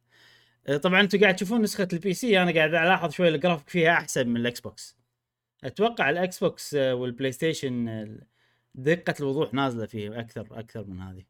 طبعا 0.84 1.02
أنتم 1.02 1.20
قاعد 1.20 1.36
تشوفون 1.36 1.62
نسخة 1.62 1.88
ال 1.94 2.14
PC 2.14 2.42
أنا 2.44 2.54
قاعد 2.54 2.70
ألاحظ 2.74 3.12
شوي 3.12 3.30
الجرافيك 3.30 3.70
فيها 3.70 3.92
أحسن 3.94 4.28
من 4.28 4.38
ال 4.38 4.60
Xbox 4.60 4.98
أتوقع 5.64 6.10
ال 6.10 6.40
Xbox 6.40 6.74
وال 6.74 7.32
PlayStation 7.32 8.08
دقة 8.76 9.16
الوضوح 9.20 9.54
نازلة 9.54 9.86
فيه 9.86 10.20
أكثر 10.20 10.48
أكثر 10.52 10.86
من 10.88 11.02
هذه. 11.02 11.24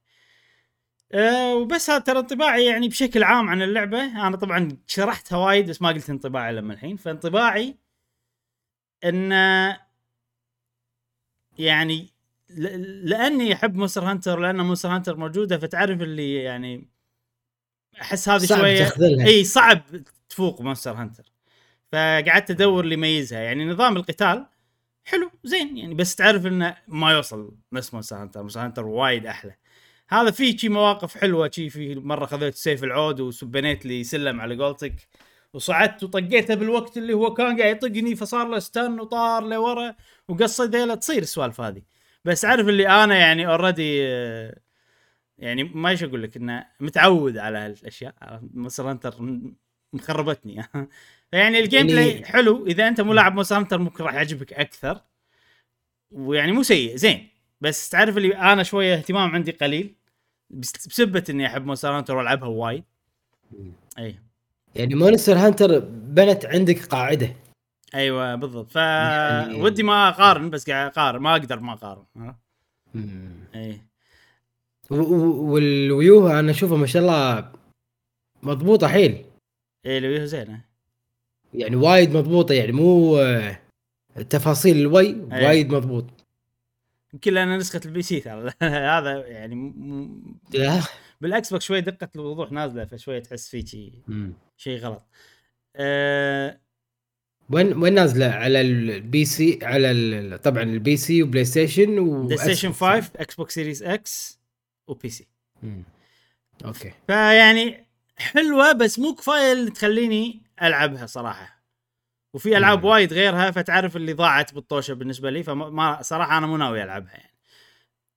أه 1.14 1.56
وبس 1.56 1.90
هذا 1.90 2.00
ترى 2.00 2.20
انطباعي 2.20 2.66
يعني 2.66 2.88
بشكل 2.88 3.24
عام 3.24 3.50
عن 3.50 3.62
اللعبة. 3.62 4.28
أنا 4.28 4.38
طبعا 4.38 4.78
شرحتها 4.88 5.38
وايد 5.38 5.70
بس 5.70 5.82
ما 5.82 5.90
قلت 5.90 6.10
انطباعي 6.10 6.54
لما 6.54 6.74
الحين. 6.74 6.98
فانطباعي 6.98 7.78
إن 9.04 9.32
يعني 11.58 12.14
لأني 13.04 13.54
أحب 13.54 13.76
Monster 13.76 14.04
Hunter 14.04 14.40
لأن 14.40 14.62
Monster 14.62 14.90
Hunter 14.90 15.18
موجودة 15.18 15.58
فتعرف 15.58 16.02
اللي 16.02 16.36
يعني 16.36 16.93
أحس 18.02 18.30
هذه 18.30 18.46
شوية 18.46 18.94
إي 19.02 19.44
صعب 19.44 19.82
تفوق 20.30 20.62
Monster 20.62 20.92
Hunter. 20.92 21.24
فقعدت 21.92 22.52
أدور 22.52 22.84
اللي 22.84 22.94
يميزها. 22.94 23.40
يعني 23.40 23.66
نظام 23.66 23.98
القتال 23.98 24.46
حلو 25.06 25.32
زين. 25.44 25.78
يعني 25.78 25.94
بس 25.94 26.16
تعرف 26.16 26.46
إنه 26.46 26.78
ما 26.88 27.12
يوصل 27.12 27.56
نفس 27.74 27.94
Monster 27.94 28.16
Hunter. 28.16 28.40
Monster 28.42 28.60
Hunter 28.60 28.86
وايد 28.86 29.26
أحلى. 29.26 29.56
هذا 30.10 30.32
في 30.32 30.58
شي 30.58 30.70
مواقف 30.70 31.18
حلوة. 31.18 31.50
شي 31.54 31.70
في 31.70 31.96
مرة 31.96 32.26
خذيت 32.26 32.56
سيف 32.56 32.84
العود 32.84 33.20
وبنيت 33.20 33.86
لي 33.86 34.04
سلم 34.04 34.42
على 34.42 34.56
قولتك. 34.64 34.96
وصعدت 35.54 36.04
وطقيته 36.04 36.56
بالوقت 36.56 36.98
اللي 36.98 37.14
هو 37.14 37.34
كان 37.34 37.62
قاعد 37.62 37.76
يطقني 37.76 38.16
فصار 38.16 38.48
له 38.48 38.60
stun 38.60 39.00
وطار 39.00 39.44
لورا 39.44 39.96
وقص 40.28 40.62
ذيله 40.62 40.96
تصير 40.96 41.22
السوالف 41.22 41.62
هذه. 41.62 41.82
بس 42.26 42.46
عارف 42.46 42.68
اللي 42.68 42.88
أنا 42.88 43.16
يعني 43.16 43.48
already 43.48 44.04
يعني 45.38 45.64
ما 45.64 45.90
إيش 45.90 46.04
أقول 46.04 46.24
لك 46.24 46.38
إنه 46.38 46.66
متعود 46.80 47.38
على 47.38 47.58
هالأشياء. 47.58 48.42
Monster 48.54 48.90
Hunter 48.90 49.42
مخربتني. 49.94 50.64
يعني 51.32 51.60
ال 51.60 51.88
gameplay 51.88 52.10
يعني 52.10 52.26
حلو. 52.26 52.68
إذا 52.68 52.88
أنت 52.88 53.02
مو 53.02 53.14
لاعب 53.14 53.36
Monster 53.36 53.58
Hunter 53.58 53.78
ممكن 53.78 54.04
راح 54.04 54.14
يعجبك 54.14 54.54
أكثر. 54.54 55.02
ويعني 56.12 56.52
مو 56.52 56.64
سيء 56.64 56.96
زين. 56.96 57.30
بس 57.62 57.90
تعرف 57.90 58.18
اللي 58.18 58.36
أنا 58.36 58.64
شوية 58.64 58.96
اهتمام 58.96 59.36
عندي 59.36 59.52
قليل. 59.52 59.96
بسبة 60.50 61.24
إني 61.30 61.48
أحب 61.48 61.66
Monster 61.66 61.98
Hunter 61.98 62.16
وألعبها 62.16 62.48
وايد. 62.48 62.84
اي 64.00 64.20
يعني 64.76 64.96
Monster 64.96 65.38
Hunter 65.38 65.80
بنت 65.90 66.46
عندك 66.46 66.86
قاعدة. 66.86 67.36
أيوه 67.96 68.36
بالضبط. 68.36 68.72
ف 68.72 68.76
يعني... 68.76 69.62
ودي 69.62 69.84
ما 69.84 70.10
أقارن 70.10 70.50
بس 70.50 70.70
قاعد 70.70 70.92
أقارن. 70.92 71.22
ما 71.22 71.32
أقدر 71.32 71.60
ما 71.60 71.74
أقارن. 71.74 72.36
اي 73.56 73.82
والويو 74.90 76.28
أنا 76.28 76.52
أشوفه 76.52 76.76
ما 76.76 76.86
شاء 76.86 77.02
الله 77.02 77.52
مضبوطه 78.44 78.88
حيل 78.88 79.26
اي 79.86 79.98
الويو 79.98 80.26
زينة. 80.26 80.66
يعني 81.54 81.76
وايد 81.76 82.18
مضبوطة 82.18 82.54
يعني 82.54 82.72
مو 82.72 83.20
تفاصيل 84.30 84.78
الوي 84.78 85.06
أيه. 85.06 85.48
وايد 85.48 85.74
مضبوط. 85.74 86.06
يمكن 87.14 87.34
لأن 87.34 87.58
نسخة 87.58 87.82
البي 87.86 88.02
سي 88.02 88.20
ترى. 88.20 88.52
هذا 88.62 89.28
يعني 89.28 89.56
م... 89.56 90.36
بالاكس 91.22 91.50
بوكس 91.50 91.66
شوي 91.66 91.82
دقة 91.82 92.10
الوضوح 92.16 92.52
نازلة 92.52 92.86
فشوي 92.86 93.22
تحس 93.22 93.50
في 93.50 93.66
شيء 93.66 93.94
شيء 94.58 94.80
غلط. 94.80 95.06
أه... 95.76 96.60
وين 97.50 97.78
وين 97.78 97.94
نازلة؟ 97.94 98.26
على 98.26 98.62
البي 98.62 99.26
سي 99.26 99.60
على 99.62 100.40
طبعا 100.44 100.64
البي 100.64 100.98
سي 100.98 101.24
وبلاي 101.24 101.46
ستيشن 101.46 102.00
و 102.00 102.24
بلاي 102.24 102.38
ستيشن 102.38 102.72
5 102.72 103.12
Xbox 103.16 103.54
Series 103.54 103.84
X 103.84 104.13
و 104.13 104.43
PC. 104.88 105.28
Okay. 106.66 106.94
فيعني 107.08 107.88
حلوة 108.18 108.72
بس 108.72 109.00
مو 109.00 109.16
كفاية 109.16 109.52
اللي 109.52 109.72
تخليني 109.72 110.42
ألعبها 110.62 111.06
صراحة. 111.06 111.64
وفي 112.34 112.58
ألعاب 112.58 112.84
وايد 112.84 113.14
غيرها 113.14 113.52
فتعرف 113.52 113.96
اللي 113.96 114.14
ضاعت 114.14 114.54
بالطوشة 114.54 114.94
بالنسبة 114.94 115.30
لي 115.30 115.44
فما 115.44 116.02
صراحة 116.02 116.38
أنا 116.38 116.48
مو 116.48 116.58
ناوي 116.58 116.84
ألعبها 116.84 117.12
يعني. 117.12 117.34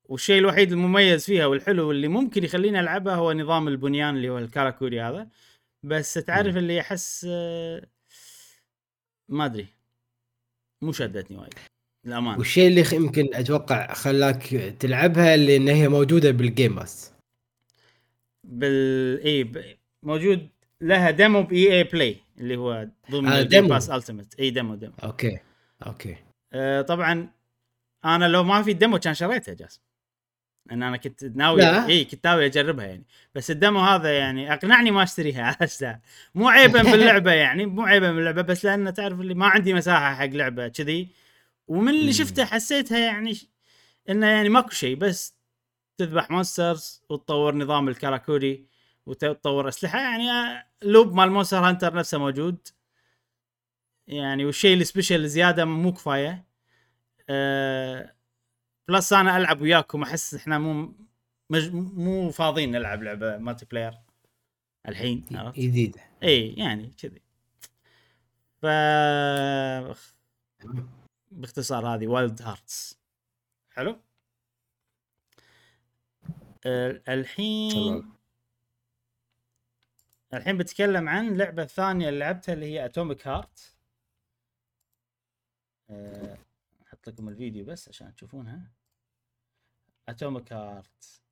والشيء 0.04 0.38
الوحيد 0.38 0.72
المميز 0.72 1.26
فيها 1.26 1.46
والحلو 1.46 1.90
اللي 1.90 2.08
ممكن 2.08 2.44
يخليني 2.44 2.80
ألعبها 2.80 3.14
هو 3.14 3.32
نظام 3.32 3.68
البنيان 3.68 4.16
اللي 4.16 4.28
هو 4.28 4.38
ال 4.38 4.45
Karakuri 4.45 5.00
هذا. 5.00 5.28
بس 5.82 6.14
تعرف 6.14 6.56
اللي 6.56 6.80
أحس 6.80 7.24
ما 9.28 9.44
أدري. 9.44 9.66
مو 10.82 10.92
شدتني 10.92 11.38
وايد. 11.38 11.54
الامانه 12.06 12.38
والشيء 12.38 12.68
اللي 12.68 12.84
يمكن 12.92 13.28
أتوقع 13.34 13.92
خلاك 13.92 14.42
تلعبها 14.80 15.36
لأن 15.36 15.68
هي 15.68 15.88
موجودة 15.88 16.30
بالجيم 16.30 16.74
باس 16.74 17.12
بال 18.44 19.20
إي 19.24 19.44
ب... 19.44 19.64
موجود 20.02 20.48
لها 20.80 21.10
ديمو 21.10 21.42
باي 21.42 21.72
إي 21.72 21.84
بلاي 21.84 22.16
اللي 22.38 22.56
هو 22.56 22.88
ضمن 23.10 23.28
آه 23.28 23.40
الجيم 23.40 23.68
باس 23.68 23.90
التيمت 23.90 24.40
إي 24.40 24.50
ديمو 24.50 24.74
ديمو 24.74 24.92
أوكي 25.04 25.38
أوكي. 25.86 26.16
آه 26.52 26.82
طبعا 26.82 27.28
أنا 28.04 28.28
لو 28.28 28.44
ما 28.44 28.62
في 28.62 28.72
ديمو 28.72 28.98
كان 28.98 29.14
شريتها 29.14 29.54
جاس 29.54 29.80
ان 30.72 30.82
أنا 30.82 30.96
كنت 30.96 31.24
ناوي 31.24 31.86
إي 31.86 32.04
كنت 32.04 32.26
ناوي 32.26 32.46
أجربها 32.46 32.86
يعني. 32.86 33.04
بس 33.34 33.50
الدمو 33.50 33.80
هذا 33.80 34.18
يعني 34.18 34.52
أقنعني 34.52 34.90
ما 34.90 35.02
أشتريها 35.02 35.58
مو 36.34 36.48
عيبا 36.48 36.82
باللعبة 36.82 37.32
يعني 37.32 37.66
مو 37.66 37.82
عيبا 37.82 38.12
باللعبة 38.12 38.42
بس 38.42 38.64
لأن 38.64 38.94
تعرف 38.94 39.20
اللي 39.20 39.34
ما 39.34 39.46
عندي 39.46 39.74
مساحة 39.74 40.14
حق 40.14 40.24
لعبة 40.24 40.68
كذي. 40.68 41.08
ومن 41.68 41.94
اللي 41.94 42.12
شفته 42.12 42.44
حسيتها 42.44 42.98
يعني 42.98 43.36
إنه 44.08 44.26
يعني 44.26 44.48
ماكو 44.48 44.70
شيء 44.70 44.96
بس 44.96 45.36
تذبح 45.98 46.30
monsters 46.30 47.02
وتطور 47.10 47.54
نظام 47.54 47.88
ال 47.88 47.97
Karakuri 47.97 48.66
وتطور 49.06 49.68
أسلحة. 49.68 49.98
يعني 49.98 50.64
loop 50.82 51.14
مال 51.14 51.30
Monster 51.30 51.68
Hunter 51.68 51.94
نفسه 51.94 52.18
موجود. 52.18 52.68
يعني 54.06 54.44
والشيء 54.44 54.76
ال 54.76 54.83
special 54.83 55.28
زيادة 55.28 55.64
مو 55.64 55.92
كفاية. 55.92 56.46
أه 57.28 58.14
plus 58.88 59.12
أنا 59.12 59.36
ألعب 59.36 59.60
وياكم 59.60 60.02
أحس 60.02 60.34
إحنا 60.34 60.58
مو 60.58 60.94
مج... 61.50 61.74
مو 61.74 62.30
فاضيين 62.30 62.70
نلعب 62.70 63.02
لعبة 63.02 63.36
multiplayer 63.36 63.94
الحين 64.88 65.24
جديدة. 65.56 66.00
إي 66.22 66.48
يعني 66.48 66.90
كذي. 66.98 67.22
ف 68.62 68.66
باختصار 71.36 71.86
هذه 71.86 72.06
Wild 72.06 72.42
Hearts 72.42 73.00
حلو. 73.70 74.00
الحين 77.08 77.70
تمام. 77.70 78.16
الحين 80.34 80.58
بتكلم 80.58 81.08
عن 81.08 81.28
اللعبه 81.28 81.62
الثانية 81.62 82.08
اللي 82.08 82.20
لعبتها 82.20 82.52
اللي 82.52 82.66
هي 82.66 82.84
Atomic 82.84 83.26
Heart 83.26 83.76
أحط 86.82 87.08
لكم 87.08 87.28
الفيديو 87.28 87.64
بس 87.64 87.88
عشان 87.88 88.14
تشوفونها. 88.14 88.72
Atomic 90.08 90.52
Heart 90.52 91.22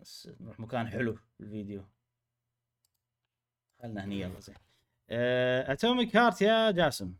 بس 0.00 0.30
نروح 0.40 0.60
مكان 0.60 0.88
حلو 0.88 1.14
في 1.14 1.40
الفيديو. 1.40 1.84
خلنا 3.82 4.04
هني 4.04 4.20
يلا 4.20 4.40
زين. 4.40 4.56
Atomic 5.70 6.16
Heart 6.16 6.42
يا 6.42 6.70
جاسم. 6.70 7.14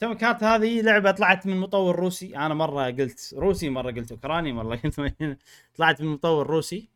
Atomic 0.00 0.24
Heart 0.24 0.44
هذه 0.44 0.80
لعبة 0.82 1.10
طلعت 1.10 1.46
من 1.46 1.56
مطور 1.56 1.96
روسي. 1.96 2.36
أنا 2.36 2.54
مرة 2.54 2.84
قلت 2.84 3.34
روسي 3.36 3.70
مرة 3.70 3.90
قلت 3.90 4.12
أوكراني 4.12 4.52
مرة 4.52 4.76
قلت. 4.76 5.00
طلعت 5.76 6.00
من 6.02 6.08
مطور 6.08 6.46
روسي. 6.46 6.88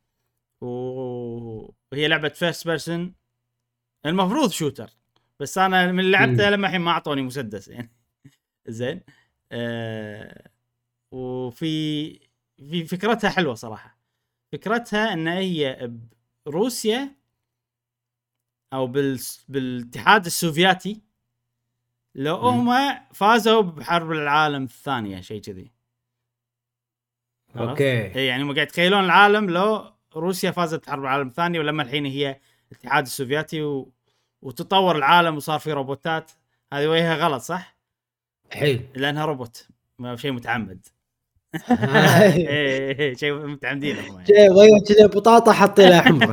وهي 0.61 2.09
لعبة 2.09 2.29
first 2.29 2.67
person 2.69 3.15
المفروض 4.07 4.51
shooter 4.51 4.91
بس 5.41 5.59
أنا 5.59 5.93
من 5.93 6.11
لعبتها 6.11 6.51
لما 6.51 6.67
الحين 6.67 6.81
ما 6.81 6.91
أعطوني 6.91 7.23
مسدس 7.23 7.69
يعني. 7.69 7.91
زين. 8.69 9.01
آه 9.53 10.51
وفي 11.13 12.13
في 12.57 12.85
فكرتها 12.85 13.31
حلوة 13.31 13.55
صراحة. 13.55 13.99
فكرتها 14.53 15.13
إن 15.13 15.29
هي 15.29 15.91
بروسيا 16.47 17.15
أو 18.73 18.87
بال 18.87 19.21
بالاتحاد 19.49 20.27
السوفياتي. 20.27 21.03
لو 22.15 22.37
هم 22.37 22.95
فازوا 23.13 23.63
بحرب 23.63 24.13
العالم 24.13 24.65
الثانية 24.65 25.21
شيء 25.21 25.41
كذي. 25.41 25.73
Okay. 27.57 28.15
إي 28.17 28.27
يعني 28.27 28.43
هم 28.43 28.55
قاعد 28.55 28.67
يتخيلون 28.67 29.05
العالم 29.05 29.51
لو 29.51 29.93
روسيا 30.17 30.51
فازت 30.51 30.87
بحرب 30.87 31.03
العالم 31.03 31.29
الثانية 31.29 31.61
ولما 31.61 31.83
الحين 31.83 32.07
هي 32.07 32.41
الاتحاد 32.73 33.05
السوفياتي 33.05 33.63
و... 33.63 33.93
وتطور 34.43 34.97
العالم 34.97 35.37
وصار 35.37 35.59
في 35.59 35.73
روبوتات. 35.73 36.31
هذه 36.73 36.87
وجهها 36.87 37.17
غلط 37.17 37.43
صح؟ 37.43 37.77
حلو. 38.53 38.81
لأنها 38.95 39.25
روبوت 39.25 39.69
ما 39.99 40.17
شيء 40.17 40.33
متعمد. 40.33 40.87
شيء 43.21 43.33
متعمدين 43.33 43.99
هم 43.99 44.25
شيء 44.25 44.53
ويا 44.53 44.81
كذا 44.89 45.07
بطاطا 45.07 45.53
حطي 45.53 45.89
لها 45.89 46.01
حمر 46.01 46.31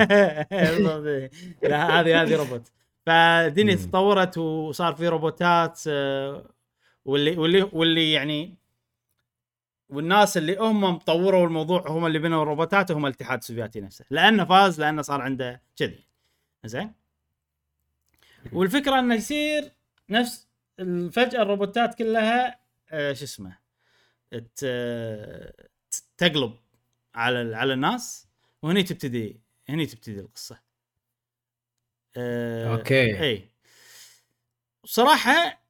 لا 1.63 1.99
هذه 1.99 2.21
هذه 2.21 2.35
روبوت. 2.35 2.71
فالدنيا 3.11 3.75
تطورت 3.75 4.37
وصار 4.37 4.95
في 4.95 5.07
روبوتات 5.07 5.79
آه، 5.87 6.45
واللي 7.05 7.37
واللي 7.37 7.61
واللي 7.73 8.11
يعني 8.11 8.55
والناس 9.89 10.37
اللي 10.37 10.57
هم 10.57 10.97
طوروا 10.97 11.45
الموضوع 11.47 11.87
هم 11.87 12.05
اللي 12.05 12.19
بنوا 12.19 12.43
الروبوتات 12.43 12.91
هم 12.91 13.05
الاتحاد 13.05 13.37
السوفيتي 13.37 13.81
نفسه. 13.81 14.05
لأنه 14.09 14.45
فاز 14.45 14.79
لأنه 14.81 15.01
صار 15.01 15.21
عنده 15.21 15.61
كذي. 15.77 15.99
زين؟ 16.65 16.91
والفكرة 18.53 18.99
إنه 18.99 19.15
يصير 19.15 19.71
نفس 20.09 20.47
فجاه 21.11 21.41
الروبوتات 21.41 21.95
كلها 21.95 22.59
آه 22.91 23.13
شو 23.13 23.23
اسمه 23.23 23.57
ت- 24.55 25.69
تقلب 26.17 26.53
على 27.15 27.55
على 27.55 27.73
الناس 27.73 28.27
وهني 28.61 28.83
تبتدي 28.83 29.39
هني 29.69 29.85
تبتدي 29.85 30.19
القصة. 30.19 30.59
آه 32.17 32.73
okay. 32.73 33.23
إي. 33.23 33.49
صراحة 34.85 35.61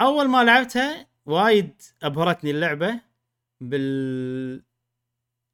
أول 0.00 0.28
ما 0.28 0.44
لعبتها 0.44 1.06
وايد 1.26 1.82
أبهرتني 2.02 2.50
اللعبة 2.50 3.00
بال 3.60 4.62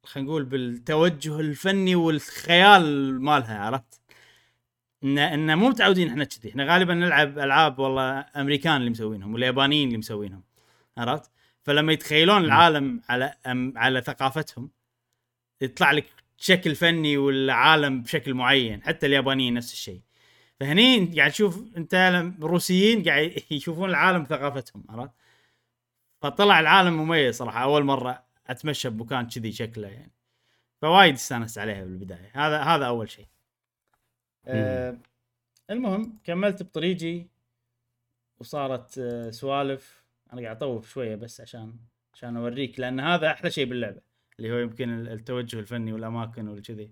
خلينا 0.03 0.29
نقول 0.29 0.43
بالتوجه 0.43 1.39
الفني 1.39 1.95
والخيال 1.95 3.21
مالها 3.21 3.59
عرفت؟ 3.59 4.01
ان 5.03 5.17
إن 5.17 5.57
مو 5.57 5.69
متعودين 5.69 6.09
إحنا 6.09 6.23
كذي. 6.23 6.49
إحنا 6.49 6.73
غالبا 6.73 6.93
نلعب 6.93 7.39
ألعاب 7.39 7.79
والله 7.79 8.25
أمريكان 8.35 8.77
اللي 8.77 8.89
مسوينهم 8.89 9.33
واليابانيين 9.33 9.87
اللي 9.87 9.97
مسوينهم 9.97 10.43
عرفت؟ 10.97 11.31
فلما 11.63 11.93
يتخيلون 11.93 12.45
العالم 12.45 13.01
على 13.09 13.33
أم 13.45 13.73
على 13.77 14.01
ثقافتهم 14.01 14.71
يطلع 15.61 15.91
لك 15.91 16.05
شكل 16.37 16.75
فني 16.75 17.17
والعالم 17.17 18.01
بشكل 18.01 18.33
معين 18.33 18.83
حتى 18.83 19.05
اليابانيين 19.05 19.53
نفس 19.53 19.73
الشيء. 19.73 20.01
فهني 20.59 21.05
قاعد 21.19 21.31
تشوف 21.31 21.77
انت 21.77 21.93
الروسيين 22.39 23.03
قاعد 23.03 23.43
يشوفون 23.51 23.89
العالم 23.89 24.23
بثقافتهم 24.23 24.83
عرفت؟ 24.89 25.11
فطلع 26.21 26.59
العالم 26.59 26.93
مميز 26.93 27.35
صراحة 27.35 27.63
أول 27.63 27.83
مرة 27.83 28.23
أتمشى 28.47 28.89
بمكان 28.89 29.27
كذي 29.27 29.51
شكله 29.51 29.87
يعني. 29.87 30.11
فوايد 30.81 31.13
استانست 31.13 31.57
عليها 31.57 31.83
بالبداية 31.83 32.31
هذا 32.33 32.59
هذا 32.61 32.85
أول 32.85 33.09
شيء. 33.09 33.27
أه 34.45 34.97
المهم 35.69 36.19
كملت 36.23 36.63
بطريقي 36.63 37.25
وصارت 38.39 38.97
أه 38.97 39.29
سوالف. 39.31 40.03
أنا 40.33 40.41
قاعد 40.41 40.55
أطوف 40.55 40.89
شوية 40.89 41.15
بس 41.15 41.41
عشان 41.41 41.73
عشان 42.13 42.37
أوريك 42.37 42.79
لأن 42.79 42.99
هذا 42.99 43.31
أحلى 43.31 43.51
شيء 43.51 43.65
باللعبة 43.65 44.01
اللي 44.39 44.51
هو 44.51 44.57
يمكن 44.57 44.89
ال- 44.89 45.07
التوجه 45.13 45.59
الفني 45.59 45.93
والأماكن 45.93 46.47
والكذي. 46.47 46.91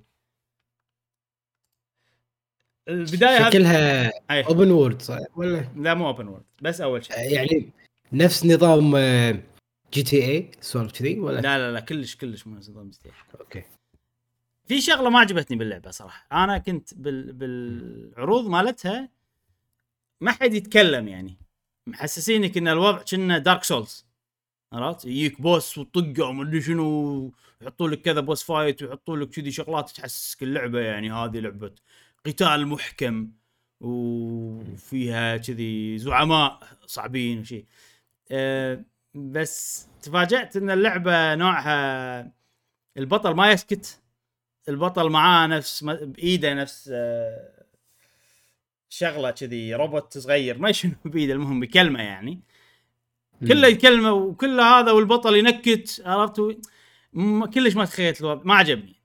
البداية 2.88 3.38
هذه 3.38 3.50
شكلها. 3.50 4.12
open 4.32 4.72
world 4.72 5.02
صح؟ 5.02 5.20
ولا؟ 5.36 5.66
لا 5.76 5.94
مو 5.94 6.08
open 6.08 6.28
world 6.28 6.44
بس 6.62 6.82
أول 6.82 7.06
شيء. 7.06 7.16
يعني 7.18 7.70
نفس 8.14 8.46
نظام 8.46 8.96
آه، 8.96 9.40
GTA 9.94 10.52
سوالف 10.62 10.92
كذي 10.92 11.20
ولا؟ 11.20 11.42
لا 11.42 11.58
لا 11.58 11.72
لا 11.72 11.80
كلش 11.80 12.16
كلش 12.16 12.48
مو 12.48 12.56
نظام 12.56 12.90
جديد 12.90 13.14
أوكي. 13.40 13.64
في 14.68 14.82
شغلة 14.82 15.10
ما 15.10 15.20
عجبتني 15.20 15.58
باللعبة 15.58 15.92
صراحة. 15.92 16.28
أنا 16.32 16.58
كنت 16.58 16.94
بال... 16.94 17.34
بالعروض 17.34 18.48
مالتها 18.48 19.10
ما 20.22 20.32
حد 20.32 20.54
يتكلم 20.54 21.08
يعني. 21.08 21.38
محسسينك 21.88 22.58
ان 22.58 22.68
الوضع 22.68 23.02
كنا 23.02 23.38
Dark 23.38 23.64
Souls 23.64 24.06
عرفت؟ 24.74 25.06
يجيك 25.06 25.42
boss 25.42 25.78
وطقه 25.78 26.24
ومدري 26.24 26.62
شنو 26.62 27.32
يحطوا 27.62 27.90
لك 27.90 28.02
كذا 28.02 28.20
boss 28.20 28.44
fight 28.44 28.84
ويحطوا 28.84 29.18
لك 29.18 29.30
كذي 29.30 29.52
شغلات 29.52 29.90
تحسسك 29.90 30.44
اللعبة 30.44 30.80
يعني 30.80 31.12
هذه 31.12 31.40
لعبة 31.40 31.72
قتال 32.26 32.68
محكم 32.68 33.32
وفيها 33.80 35.38
كذي 35.38 35.98
زعماء 35.98 36.60
صعبين 36.86 37.40
وشي. 37.40 37.66
أه 38.32 38.86
بس 39.16 39.88
تفاجأت 40.02 40.56
إن 40.56 40.70
اللعبة 40.70 41.36
نوعها 41.36 42.32
البطل 42.98 43.36
ما 43.36 43.52
يسكت 43.52 44.02
البطل 44.70 45.10
معاه 45.10 45.48
نفس 45.48 45.84
بإيده 45.84 46.54
نفس 46.54 46.90
آه، 46.94 47.66
شغلة 48.90 49.32
كذي 49.32 49.76
روبوت 49.76 50.18
صغير. 50.18 50.58
ما 50.58 50.72
شنو 50.72 50.94
بإيده 51.06 51.34
المهم 51.34 51.60
بكلمة 51.60 52.02
يعني. 52.02 52.42
كله 53.48 53.68
يكلمه 53.68 54.12
وكل 54.12 54.60
هذا 54.60 54.92
والبطل 54.92 55.36
ينكت 55.36 56.02
عرفت؟ 56.06 56.42
كلش 57.54 57.76
ما 57.76 57.86
تخيلت 57.86 58.22
الوضع. 58.22 58.42
ما 58.44 58.56
عجبني. 58.56 58.96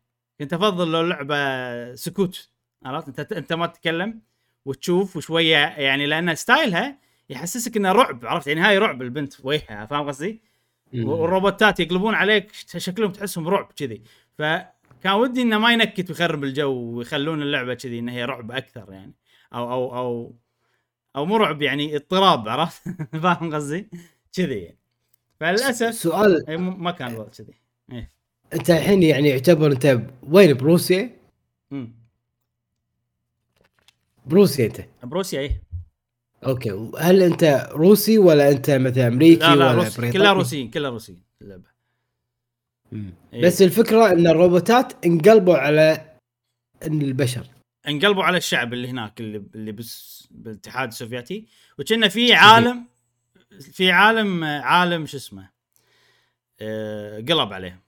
كنت 0.41 0.53
أفضل 0.53 0.93
لو 0.93 1.01
اللعبة 1.01 1.95
سكوت. 1.95 2.50
عرفت 2.85 3.09
انت 3.09 3.33
انت 3.33 3.53
ما 3.53 3.67
تتكلم 3.67 4.21
وتشوف 4.65 5.17
وشويه 5.17 5.57
يعني 5.57 6.07
لأن 6.07 6.35
ستايلها 6.35 6.99
يحسسك 7.31 7.77
إنه 7.77 7.93
رعب 7.93 8.27
عرفت 8.27 8.47
يعني 8.47 8.61
هاي 8.61 8.79
رعب 8.79 9.03
البنت 9.03 9.35
وجهها 9.45 9.87
فاهم 9.87 10.09
قصدي؟ 10.09 10.43
مم. 10.93 11.09
والروبوتات 11.09 11.81
يقلبون 11.81 12.15
عليك 12.15 12.53
شكلهم 12.77 13.13
تحسهم 13.13 13.49
رعب 13.49 13.73
كذي 13.77 14.03
فكان 14.39 15.13
ودي 15.13 15.43
إنه 15.43 15.59
ما 15.59 15.73
ينكت 15.73 16.11
ويخرب 16.11 16.45
الجو 16.45 16.73
ويخلون 16.73 17.43
اللعبة 17.43 17.75
كذي 17.75 17.99
ان 17.99 18.09
هي 18.09 18.25
رعب 18.25 18.51
أكثر 18.51 18.93
يعني 18.93 19.13
أو 19.55 19.73
أو 19.73 19.97
أو 19.97 20.35
أو 21.17 21.27
مو 21.27 21.37
رعب 21.37 21.63
يعني 21.63 21.97
اضطراب 21.97 22.49
عرفت 22.49 22.83
فاهم 23.23 23.55
قصدي؟ 23.55 23.91
كذي 24.33 24.55
يعني 24.55 24.79
فللأسف 25.41 25.95
سؤال 25.95 26.45
ما 26.59 26.91
كان 26.91 27.09
الوضع 27.09 27.29
كذي 27.29 27.55
إيه. 27.93 28.11
أنت 28.53 28.71
الحين 28.71 29.03
يعني 29.03 29.29
يعتبر 29.29 29.73
أنت 29.73 30.01
وين 30.23 30.55
بروسيا؟ 30.55 31.17
أمم. 31.73 32.00
بروسيا 34.31 34.67
أنت؟ 34.67 34.81
بروسيا 35.03 35.41
إيه. 35.41 35.63
أوكي. 36.47 36.91
هل 36.99 37.23
أنت 37.23 37.69
روسي 37.73 38.19
ولا 38.19 38.51
أنت 38.51 38.71
مثلا 38.71 39.07
أمريكي 39.07 39.41
لا 39.41 39.57
لا 39.57 39.71
ولا 39.71 39.73
روسي 39.73 40.01
بريطاني؟ 40.01 40.13
كلها 40.13 40.33
روسيين 40.33 40.71
كلها 40.71 40.91
روسيين 40.91 41.23
اللعبة. 41.43 41.71
إيه. 43.33 43.43
بس 43.43 43.63
الفكرة 43.63 44.13
إن 44.13 44.27
الروبوتات 44.27 45.07
انقلبوا 45.07 45.57
على 45.57 46.17
البشر. 46.87 47.47
انقلبوا 47.89 48.25
على 48.25 48.37
الشعب 48.37 48.73
اللي 48.73 48.89
هناك 48.89 49.21
اللي 49.21 49.43
اللي 49.55 49.73
بس 49.73 50.29
بالاتحاد 50.31 50.89
السوفيتي. 50.89 51.47
وكنا 51.79 52.09
في 52.09 52.35
عالم 52.35 52.87
في 53.61 53.91
عالم 53.91 54.45
عالم 54.45 55.07
شو 55.07 55.17
اسمه 55.17 55.51
آه، 56.61 57.17
قلب 57.17 57.53
عليهم 57.53 57.81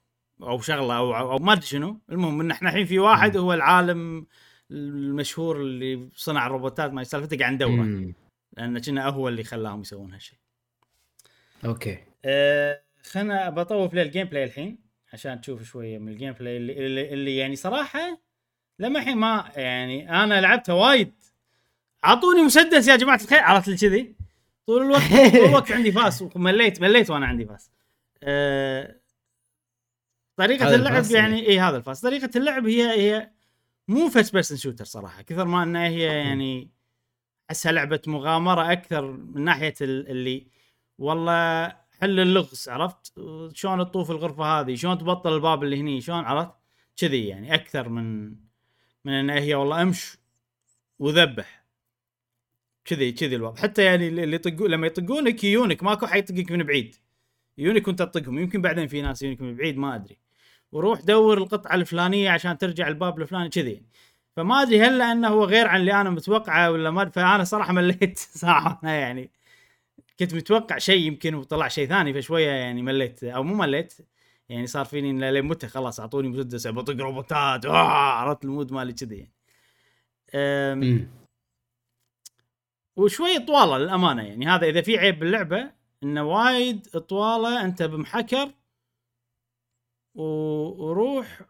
أو 0.43 0.61
شغلة 0.61 0.97
أو 0.97 1.17
أو 1.17 1.39
ما 1.39 1.53
أدري 1.53 1.67
شنو. 1.67 2.01
المهم 2.13 2.41
إن 2.41 2.51
إحنا 2.51 2.69
الحين 2.69 2.87
في 2.87 2.99
واحد 2.99 3.37
هو 3.37 3.53
العالم 3.53 4.27
المشهور 4.71 5.61
اللي 5.61 6.09
صنع 6.17 6.47
الروبوتات 6.47 6.93
ما 6.93 7.05
سالفته 7.05 7.39
قاعد 7.39 7.53
ندوره. 7.53 8.15
لأن 8.57 8.79
كنا 8.79 9.09
هو 9.09 9.29
اللي 9.29 9.45
خلاهم 9.45 9.81
يسوون 9.81 10.13
هالشيء. 10.13 10.39
أوكي. 11.65 11.99
أه 12.25 12.83
خلنا 13.11 13.51
بطوف 13.51 13.95
لل 13.95 14.27
gameplay 14.27 14.45
الحين 14.45 14.79
عشان 15.13 15.41
تشوف 15.41 15.63
شوية 15.63 15.99
من 15.99 16.09
ال 16.09 16.33
gameplay 16.33 16.57
اللي, 16.57 16.87
اللي, 16.87 17.13
اللي 17.13 17.37
يعني 17.37 17.57
صراحة 17.57 18.21
لما 18.79 19.01
الحين 19.01 19.17
ما 19.17 19.53
يعني 19.57 20.11
أنا 20.25 20.41
لعبتها 20.41 20.73
وايد. 20.73 21.13
أعطوني 22.05 22.43
مسدس 22.43 22.89
يا 22.89 22.97
جماعة 22.97 23.21
الخير 23.23 23.39
عرفت 23.39 23.69
لي 23.69 23.77
كذي؟ 23.77 24.15
طول 24.67 24.83
الوقت 24.83 25.03
طول 25.37 25.49
الوقت 25.49 25.73
عندي 25.73 25.93
فاس 25.93 26.23
ومليت 26.23 26.81
مليت 26.81 27.11
وأنا 27.11 27.27
عندي 27.27 27.47
فاس. 27.47 27.71
أه 28.23 28.97
طريقة 30.37 30.69
هذا 30.69 30.75
اللعب 30.75 31.05
يعني 31.11 31.49
اي 31.49 31.61
هذا 31.61 31.77
الفاس. 31.77 32.01
طريقة 32.01 32.31
اللعب 32.37 32.67
هي 32.67 32.91
هي 32.91 33.31
مو 33.89 34.09
first 34.09 34.33
person 34.33 34.57
shooter 34.59 34.85
صراحة 34.85 35.23
كثر 35.23 35.45
ما 35.45 35.63
إنها 35.63 35.89
هي 35.89 36.03
يعني 36.03 36.71
احسها 37.51 37.73
لعبة 37.73 38.01
مغامرة 38.07 38.73
أكثر 38.73 39.11
من 39.13 39.45
ناحية 39.45 39.75
ال- 39.81 40.09
اللي 40.09 40.47
والله 40.99 41.69
حل 42.01 42.21
اللغز 42.21 42.69
عرفت؟ 42.69 43.13
شلون 43.55 43.79
تطوف 43.79 44.11
الغرفة 44.11 44.45
هذه؟ 44.45 44.75
شلون 44.75 44.99
تبطل 44.99 45.35
الباب 45.35 45.63
اللي 45.65 45.81
هني؟ 45.81 46.01
شلون؟ 46.01 46.25
عرفت؟ 46.25 46.53
كذي 46.97 47.27
يعني 47.29 47.55
أكثر 47.55 47.89
من 47.89 48.29
من 49.05 49.13
ان 49.13 49.31
هي 49.31 49.55
والله 49.55 49.83
امش 49.83 50.17
وذبح. 50.99 51.65
كذي 52.85 53.13
كذي 53.13 53.37
الوضع. 53.37 53.63
حتى 53.63 53.83
يعني 53.85 54.09
اللي 54.09 54.25
اللي 54.25 54.37
يطقون 54.37 54.71
لما 54.71 54.87
يطقونك 54.87 55.45
يجونك 55.45 55.83
ماكو 55.83 56.07
حد 56.07 56.31
يطقك 56.31 56.53
من 56.53 56.63
بعيد. 56.63 56.97
يجونك 57.59 57.89
وأنت 57.89 57.99
تطقهم 58.03 58.39
يمكن 58.39 58.63
بعدين 58.63 58.87
في 58.87 59.03
ناس 59.03 59.23
يجونك 59.23 59.41
من 59.41 59.57
بعيد 59.57 59.77
ما 59.79 59.95
أدري. 59.95 60.19
وروح 60.73 61.01
دور 61.01 61.39
القطعة 61.39 61.75
الفلانية 61.75 62.31
عشان 62.31 62.59
ترجع 62.59 62.89
الباب 62.89 63.21
الفلاني 63.21 63.49
كذي 63.49 63.83
فما 64.37 64.63
أدري 64.63 64.81
هل 64.83 64.99
لأنه 64.99 65.29
هو 65.29 65.45
غير 65.45 65.67
عن 65.69 65.81
اللي 65.81 66.01
أنا 66.01 66.11
متوقعه 66.11 66.71
ولا 66.71 66.91
ما 66.91 67.09
فأنا 67.11 67.45
صراحة 67.45 67.73
مليت 67.73 68.19
صراحة 68.43 68.81
يعني 68.89 69.31
كنت 70.19 70.35
متوقع 70.35 70.79
شيء 70.79 71.07
يمكن 71.07 71.35
وطلع 71.35 71.69
شيء 71.69 71.89
ثاني 71.89 72.15
فشوية 72.15 72.51
يعني 72.51 72.83
مليت 72.83 73.25
أو 73.25 73.43
مو 73.43 73.55
مليت 73.55 73.95
يعني 74.49 74.67
صار 74.67 74.85
فيني 74.85 75.31
لين 75.31 75.45
متى 75.45 75.69
خلاص 75.69 76.01
أعطوني 76.01 76.29
مسدس 76.29 76.67
بطق 76.69 76.97
روبوتات 77.01 77.67
آه 77.67 77.89
عرفت 77.89 78.45
ال 78.45 78.50
mood 78.50 78.73
مالي 78.73 78.93
كذي 78.93 79.17
يعني. 79.17 79.31
وشوي 82.97 83.39
طوالة 83.39 83.79
للأمانة 83.79 84.23
يعني 84.23 84.47
هذا 84.47 84.67
إذا 84.67 84.83
في 84.83 84.99
عيب 84.99 85.19
باللعبة 85.19 85.71
إنه 86.03 86.23
وايد 86.23 86.83
طوالة 86.87 87.65
أنت 87.65 87.83
بمحكر. 87.83 88.51
وروح 90.15 91.43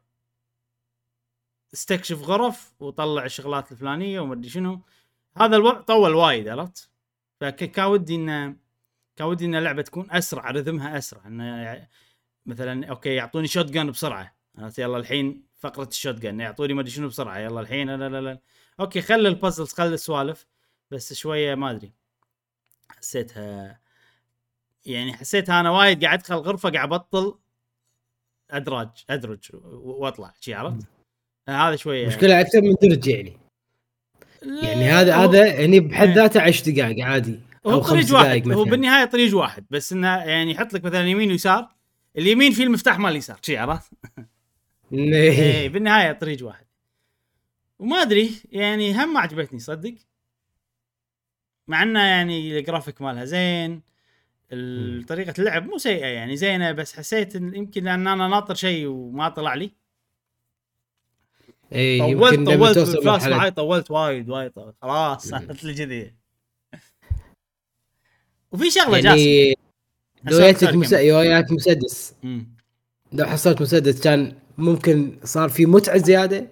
استكشف 1.74 2.22
غرف 2.22 2.74
وطلع 2.80 3.24
الشغلات 3.24 3.72
الفلانية 3.72 4.20
وما 4.20 4.34
أدري 4.34 4.48
شنو. 4.48 4.80
هذا 5.36 5.56
الوضع 5.56 5.80
طول 5.80 6.14
وايد 6.14 6.48
عرفت؟ 6.48 6.90
فكان 7.40 7.84
ودي 7.84 8.14
انه 8.14 8.56
كان 9.16 9.26
ودي 9.26 9.44
إن 9.44 9.54
اللعبة 9.54 9.82
تكون 9.82 10.10
أسرع 10.10 10.50
rhythm 10.50 10.91
ها 10.91 10.98
أسرع. 10.98 11.26
إنه 11.26 11.88
مثلا 12.46 12.86
أوكي 12.86 13.14
يعطوني 13.14 13.46
shotgun 13.48 13.90
بسرعة. 13.90 14.36
عرفت؟ 14.58 14.78
يلا 14.78 14.96
الحين 14.96 15.46
فقرة 15.56 15.88
ال 15.88 16.14
shotgun 16.14 16.40
يعطوني 16.40 16.74
ما 16.74 16.80
أدري 16.80 16.90
شنو 16.92 17.08
بسرعة. 17.08 17.38
يلا 17.38 17.60
الحين 17.60 17.90
لا 17.90 18.08
لا 18.08 18.20
لا 18.20 18.40
أوكي 18.80 19.02
خلي 19.02 19.28
ال 19.28 19.34
puzzles 19.34 19.72
خلي 19.72 19.94
السوالف 19.94 20.46
بس 20.90 21.12
شوية 21.12 21.54
ما 21.54 21.70
أدري. 21.70 21.92
حسيتها 22.90 23.80
يعني 24.86 25.12
حسيتها 25.14 25.60
أنا 25.60 25.70
وايد 25.70 26.04
قاعد 26.04 26.18
أدخل 26.18 26.34
غرفة 26.34 26.70
قاعد 26.70 26.92
أبطل 26.92 27.38
أدراج 28.52 28.88
أدرج 29.10 29.50
وأطلع 29.72 30.34
شي 30.40 30.54
عرفت؟ 30.54 30.86
هذا 31.48 31.76
شوية 31.76 32.06
مشكلة 32.06 32.40
أكثر 32.40 32.60
من 32.62 32.74
درج 32.82 33.06
يعني 33.06 33.36
يعني 34.42 34.84
هذا 34.84 35.16
هذا 35.16 35.46
يعني 35.46 35.80
بحد 35.80 36.08
إيه. 36.08 36.14
ذاته 36.14 36.40
10 36.40 36.72
دقائق 36.72 37.04
عادي 37.04 37.40
هو 37.66 37.72
أو 37.72 37.80
خمس 37.80 37.90
طريق 37.90 38.08
دقائق 38.08 38.28
واحد 38.28 38.46
مثلا 38.46 38.54
هو 38.54 38.64
بالنهاية 38.64 39.04
طريق 39.04 39.36
واحد 39.36 39.64
بس 39.70 39.92
إنه 39.92 40.16
يعني 40.16 40.50
يحط 40.50 40.74
لك 40.74 40.84
مثلا 40.84 41.06
يمين 41.06 41.30
ويسار 41.30 41.68
اليمين 42.18 42.52
فيه 42.52 42.64
المفتاح 42.64 42.98
مال 42.98 43.10
اليسار 43.10 43.38
شي 43.42 43.56
عرفت؟ 43.56 43.92
إيه. 44.92 45.30
إيه 45.30 45.68
بالنهاية 45.68 46.12
طريق 46.12 46.46
واحد 46.46 46.66
وما 47.78 48.02
أدري 48.02 48.30
يعني 48.52 48.94
هم 48.94 49.14
ما 49.14 49.20
عجبتني 49.20 49.58
صدق 49.58 49.94
مع 51.68 51.82
إنه 51.82 52.00
يعني 52.00 52.58
الجرافيك 52.58 53.02
مالها 53.02 53.24
زين 53.24 53.82
طريقة 55.08 55.34
اللعب 55.38 55.66
مو 55.66 55.78
سيئة 55.78 56.06
يعني 56.06 56.36
زينة 56.36 56.72
بس 56.72 56.96
حسيت 56.96 57.36
إن 57.36 57.54
يمكن 57.54 57.84
لأن 57.84 58.06
أنا 58.06 58.28
ناطر 58.28 58.54
شيء 58.54 58.86
وما 58.86 59.28
طلع 59.28 59.54
لي. 59.54 59.72
اي 61.74 61.98
طولت 62.14 62.50
طولت 62.50 62.96
مرحلة- 62.96 63.28
معي 63.28 63.50
طولت 63.50 63.90
وايد 63.90 64.30
وايد 64.30 64.50
طولت. 64.50 64.74
خلاص 64.82 65.26
صارت 65.28 65.64
لي 65.64 65.74
كذي 65.74 66.14
وفي 68.52 68.70
شغلة 68.70 69.00
جاسم. 69.00 69.18
يعني 69.18 69.54
لو 70.24 70.38
أسألك 70.38 70.60
جاتك 70.60 70.74
مس... 70.74 70.92
لو 70.92 71.44
مسدس. 71.50 72.14
لو 73.12 73.26
حصلت 73.26 73.62
مسدس 73.62 74.02
كان 74.02 74.36
ممكن 74.58 75.18
صار 75.24 75.48
في 75.48 75.66
متعة 75.66 75.98
زيادة؟ 75.98 76.46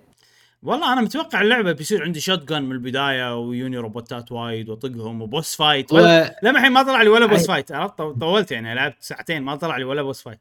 والله 0.63 0.93
أنا 0.93 1.01
متوقع 1.01 1.41
اللعبة 1.41 1.73
بيصير 1.73 2.03
عندي 2.05 2.21
shotgun 2.21 2.63
من 2.63 2.73
البداية 2.73 3.39
ويوني 3.41 3.77
روبوتات 3.79 4.33
وايد 4.33 4.69
واطقهم 4.69 5.23
و 5.23 5.30
boss 5.30 5.57
fight 5.57 5.93
و... 5.93 5.97
ولا 5.97 6.39
لما 6.43 6.59
الحين 6.59 6.73
ما 6.73 6.83
طلع 6.83 7.03
لي 7.03 7.09
ولا 7.09 7.27
boss. 7.27 7.47
fight 7.47 7.73
عرفت؟ 7.73 7.99
طو- 7.99 8.19
طولت 8.21 8.51
يعني 8.53 8.75
لعبت 8.75 8.97
ساعتين 9.03 9.43
ما 9.43 9.57
طلع 9.57 9.77
لي 9.77 9.85
ولا 9.85 10.03
boss 10.03 10.23
fight 10.23 10.41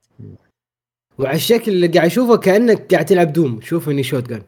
وعلى 1.17 1.35
الشكل 1.35 1.71
اللي 1.71 1.87
قاعد 1.87 2.05
أشوفه 2.05 2.37
كأنك 2.37 2.93
قاعد 2.93 3.05
تلعب 3.05 3.33
Doom. 3.33 3.61
شوف 3.61 3.89
إني 3.89 4.03
shotgun 4.03 4.41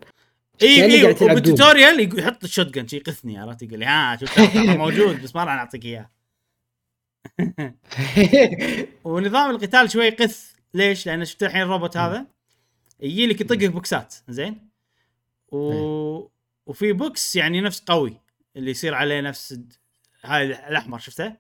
اي 0.62 0.84
إي 0.84 1.02
قاعد 1.02 1.16
تلعب 1.16 1.38
Doom. 1.38 1.44
بال 1.54 1.63
tutorial 1.63 2.00
يقول- 2.00 2.20
يحط 2.20 2.44
ال 2.44 2.68
shotgun 2.74 2.88
شي 2.88 2.96
يقثني 2.98 3.38
عرفت؟ 3.40 3.62
يقول 3.64 3.80
لي 3.80 3.86
ها 3.86 4.18
شوف 4.18 4.36
ترى 4.36 4.78
موجود 4.78 5.24
بس 5.24 5.36
ما 5.36 5.44
راح 5.44 5.56
نعطيك 5.56 5.86
إياه. 5.86 6.10
ونظام 9.04 9.50
القتال 9.52 9.92
شوي 9.92 10.10
قث 10.10 10.52
ليش؟ 10.74 11.06
لأن 11.06 11.26
شفت 11.26 11.44
الحين 11.44 11.62
الروبوت 11.62 11.98
هذا؟ 11.98 12.26
يجي 13.00 13.28
لك 13.28 13.42
يطقك 13.42 13.66
بوكسات 13.66 14.16
زين؟ 14.30 14.71
و... 15.52 16.32
وفي 16.66 16.94
بوكس 16.94 17.36
يعني 17.36 17.62
نفس 17.62 17.82
قوي 17.82 18.18
اللي 18.56 18.72
يصير 18.72 18.94
عليه 18.94 19.22
نفس 19.22 19.60
هاي 20.24 20.46
الأحمر 20.46 21.00
شفته؟ 21.00 21.36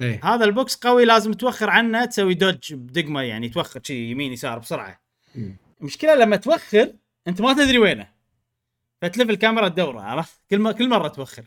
إيه. 0.00 0.20
هذا 0.24 0.44
البوكس 0.44 0.76
قوي 0.76 1.04
لازم 1.04 1.32
توخر 1.32 1.70
عنه 1.70 2.04
تسوي 2.04 2.34
dodge 2.34 2.74
بدقمة 2.74 3.22
يعني 3.22 3.48
توخر 3.48 3.80
شي 3.82 4.10
يمين 4.10 4.32
يسار 4.32 4.58
بسرعة. 4.58 5.00
مم. 5.34 5.56
المشكلة 5.80 6.14
لما 6.14 6.36
توخر 6.36 6.92
أنت 7.28 7.40
ما 7.40 7.52
تدري 7.52 7.78
وينه. 7.78 8.08
فتلف 9.02 9.30
الكاميرا 9.30 9.68
تدوره 9.68 10.00
عرفت؟ 10.00 10.40
كل 10.50 10.58
ما 10.58 10.72
كل 10.72 10.88
مرة 10.88 11.08
توخر. 11.08 11.44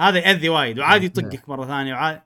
هذا 0.00 0.18
يأذي 0.18 0.48
وايد 0.48 0.78
وعادي 0.78 1.06
يطقك 1.06 1.48
مرة 1.48 1.66
ثانية 1.66 1.94
وعادي 1.94 2.20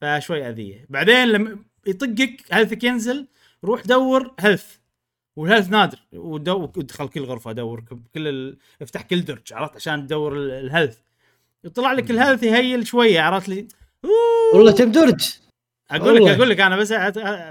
فشوي 0.00 0.48
أذية. 0.48 0.86
بعدين 0.88 1.28
لما 1.28 1.58
يطقك 1.86 2.44
health 2.52 2.79
ك 2.79 2.84
ينزل 2.84 3.28
روح 3.64 3.82
دور 3.86 4.34
health 4.40 4.76
وال 5.38 5.46
health 5.46 5.70
نادر. 5.70 5.98
ودو 6.12 6.64
ادخل 6.76 7.08
كل 7.08 7.24
غرفة 7.24 7.52
دور 7.52 7.84
كل 8.14 8.28
ال... 8.28 8.58
افتح 8.82 9.02
كل 9.02 9.24
درج 9.24 9.52
عرفت؟ 9.52 9.76
عشان 9.76 10.06
تدور 10.06 10.36
ال- 10.36 10.50
ال 10.50 10.56
health. 10.56 10.98
يطلع 11.64 11.92
لك 11.92 12.10
ال 12.10 12.15
health 12.15 12.42
ي 12.42 12.51
heal 12.51 12.86
شوية 12.86 13.20
عرفت؟ 13.20 13.48
لي. 13.48 13.68
والله 14.54 14.72
كم 14.72 14.92
درج. 14.92 15.36
أقول 15.90 16.16
لك. 16.16 16.22
أقول 16.30 16.50
لك 16.50 16.60
أنا 16.60 16.76
بس 16.76 16.92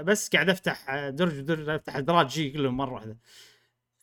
بس 0.02 0.28
قاعد 0.28 0.50
أفتح 0.50 1.08
درج 1.08 1.40
درج 1.40 1.68
أفتح 1.68 1.96
ادراج 1.96 2.30
شي 2.30 2.50
كلهم 2.50 2.76
مرة 2.76 2.92
واحدة. 2.92 3.16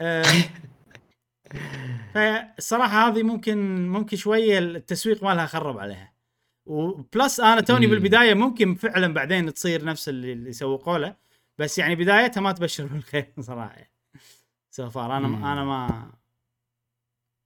أه، 0.01 0.23
فالصراحه 2.13 3.07
هذه 3.07 3.23
ممكن 3.23 3.87
ممكن 3.87 4.17
شوية 4.17 4.59
التسويق 4.59 5.23
مالها 5.23 5.45
خرب 5.45 5.77
عليها. 5.77 6.13
و 6.65 6.80
plus 6.80 7.39
أنا 7.39 7.61
توني. 7.61 7.87
بالبداية 7.87 8.33
ممكن 8.33 8.75
فعلا 8.75 9.13
بعدين 9.13 9.53
تصير 9.53 9.85
نفس 9.85 10.09
اللي 10.09 10.33
اللي 10.33 10.49
يسوقوا 10.49 10.97
له. 10.97 11.24
بس 11.57 11.77
يعني 11.77 11.95
بدايتها 11.95 12.41
ما 12.41 12.51
تبشر 12.51 12.85
بالخير 12.85 13.33
صراحة. 13.39 13.91
so 14.71 14.89
far 14.89 15.17
أنا 15.17 15.27
مم. 15.27 15.45
أنا 15.45 15.63
ما 15.63 16.11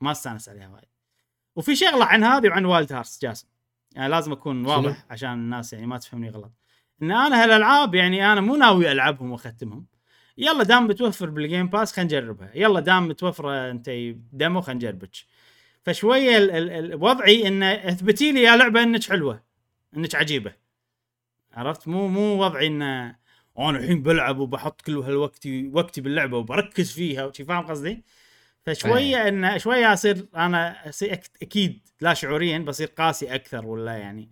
ما 0.01 0.11
استأنس 0.11 0.49
عليها 0.49 0.69
وايد. 0.69 0.85
وفي 1.55 1.75
شغلة 1.75 2.05
عن 2.05 2.23
هذه 2.23 2.47
وعن 2.49 2.65
Wild 2.65 2.93
Hearts 2.93 3.19
جاسم. 3.21 3.47
يعني 3.95 4.09
لازم 4.11 4.31
أكون؟ 4.31 4.65
واضح 4.65 5.05
عشان 5.09 5.29
الناس 5.33 5.73
يعني 5.73 5.87
ما 5.87 5.97
تفهمني 5.97 6.29
غلط. 6.29 6.51
إن 7.01 7.11
أنا 7.11 7.43
هالألعاب 7.43 7.95
يعني 7.95 8.33
أنا 8.33 8.41
مو 8.41 8.55
ناوي 8.55 8.91
ألعبهم 8.91 9.31
وأختمهم. 9.31 9.85
يلا 10.37 10.63
دام 10.63 10.87
بتوفر 10.87 11.29
بال 11.29 11.42
Game 11.42 11.67
Pass 11.67 11.93
خلينا 11.93 12.07
نجربها. 12.19 12.51
يلا 12.55 12.79
دام 12.79 13.07
متوفره 13.07 13.71
أنت 13.71 13.89
demo 14.33 14.61
خلينا 14.61 14.77
نجربك. 14.77 15.15
فشويه 15.83 16.37
ال- 16.37 16.51
ال- 16.51 16.71
ال- 16.71 16.95
وضعي 17.03 17.47
إن 17.47 17.63
اثبتي 17.63 18.31
لي 18.31 18.41
يا 18.43 18.55
لعبة 18.55 18.83
إنك 18.83 19.03
حلوة 19.03 19.43
إنك 19.97 20.15
عجيبة. 20.15 20.53
عرفت؟ 21.53 21.87
مو 21.87 22.07
مو 22.07 22.43
وضعي 22.45 22.67
إن 22.67 23.15
أنا 23.59 23.77
الحين 23.77 24.03
بلعب 24.03 24.39
وبحط 24.39 24.81
كل 24.81 24.97
هالوقتي 24.97 25.71
وقتي 25.73 26.01
باللعبة 26.01 26.37
وبركز 26.37 26.91
فيها 26.91 27.25
وشي 27.25 27.45
فاهم 27.45 27.67
قصدي؟ 27.67 28.03
فشوية 28.65 29.27
إن 29.27 29.59
شوية 29.59 29.93
أصير 29.93 30.25
أنا 30.35 30.89
أصير 30.89 31.19
أكيد 31.41 31.79
لا 32.01 32.13
شعوريا 32.13 32.59
بصير 32.59 32.87
قاسي 32.87 33.35
أكثر 33.35 33.65
ولا 33.65 33.97
يعني. 33.97 34.29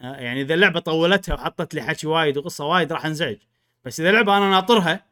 آه، 0.00 0.16
يعني 0.16 0.40
إذا 0.40 0.54
اللعبة 0.54 0.80
طولتها 0.80 1.34
وحطت 1.34 1.74
لي 1.74 1.82
حكي 1.82 2.06
وايد 2.06 2.38
وقصة 2.38 2.64
وايد 2.66 2.92
راح 2.92 3.06
أنزعج. 3.06 3.36
بس 3.84 4.00
إذا 4.00 4.12
لعبة 4.12 4.36
أنا 4.36 4.50
ناطرها 4.50 5.06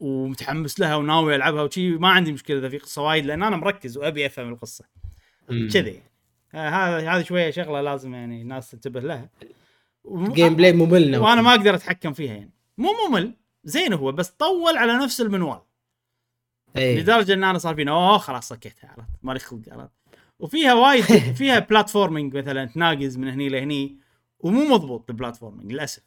ومتحمس 0.00 0.80
لها 0.80 0.96
وناوي 0.96 1.36
ألعبها 1.36 1.62
وشي 1.62 1.90
ما 1.90 2.08
عندي 2.08 2.32
مشكلة 2.32 2.58
إذا 2.58 2.68
في 2.68 2.78
قصة 2.78 3.02
وايد 3.02 3.26
لأن 3.26 3.42
أنا 3.42 3.56
مركز 3.56 3.98
وأبي 3.98 4.26
أفهم 4.26 4.48
القصة. 4.48 4.84
كذي. 5.48 6.02
آه، 6.54 6.68
هذا 6.68 7.10
هذه 7.10 7.22
شوية 7.22 7.50
شغلة 7.50 7.80
لازم 7.80 8.14
يعني 8.14 8.42
الناس 8.42 8.70
تنتبه 8.70 9.00
لها. 9.00 9.28
gameplay 10.10 10.72
ممل 10.72 11.10
نوعاً. 11.10 11.30
وأنا 11.30 11.42
ما 11.42 11.50
أقدر 11.50 11.74
أتحكم 11.74 12.12
فيها 12.12 12.34
يعني. 12.34 12.52
مو 12.78 12.88
ممل 13.08 13.34
زين 13.64 13.92
هو 13.92 14.12
بس 14.12 14.30
طول 14.30 14.76
على 14.76 14.92
نفس 14.92 15.20
المنوال. 15.20 15.60
إيه. 16.76 17.00
لدرجة 17.00 17.34
إن 17.34 17.44
أنا 17.44 17.58
صار 17.58 17.74
فيني 17.74 17.90
أوه 17.90 18.18
خلاص 18.18 18.48
سكرتها 18.48 18.90
عرفت؟ 18.90 19.08
مالي 19.22 19.38
خلق 19.38 19.60
عرفت؟ 19.68 19.92
وفيها 20.38 20.74
وايد 20.74 21.04
فيها 21.38 21.58
platforming 21.58 22.36
مثلا 22.36 22.64
تناقز 22.64 23.18
من 23.18 23.28
هني 23.28 23.48
لهني 23.48 23.98
ومو 24.38 24.74
مضبوط 24.74 25.10
ال 25.10 25.15
platforming 25.15 25.72
للأسف. 25.72 26.02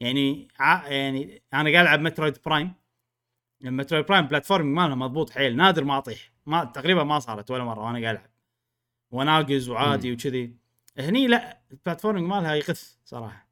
يعني 0.00 0.48
ع... 0.58 0.88
يعني 0.88 1.42
أنا 1.54 1.70
قاعد 1.72 1.84
ألعب 1.86 2.00
مترويد 2.00 2.38
برايم 2.46 2.72
مترويد 3.64 4.06
برايم 4.06 4.26
platforming 4.26 4.76
مالها 4.76 4.94
مضبوط 4.94 5.30
حيل 5.30 5.56
نادر 5.56 5.84
ما 5.84 5.98
أطيح. 5.98 6.32
ما 6.46 6.64
تقريبا 6.64 7.04
ما 7.04 7.18
صارت 7.18 7.50
ولا 7.50 7.64
مرة 7.64 7.80
وأنا 7.80 8.00
قاعد 8.00 8.14
ألعب. 8.16 8.30
وناقز 9.10 9.68
وعادي 9.68 10.12
وكذي. 10.12 10.61
هني 10.98 11.26
لا 11.26 11.60
ال 11.72 11.77
platforming 11.77 12.26
مالها 12.28 12.54
يغث 12.54 12.96
صراحة. 13.04 13.48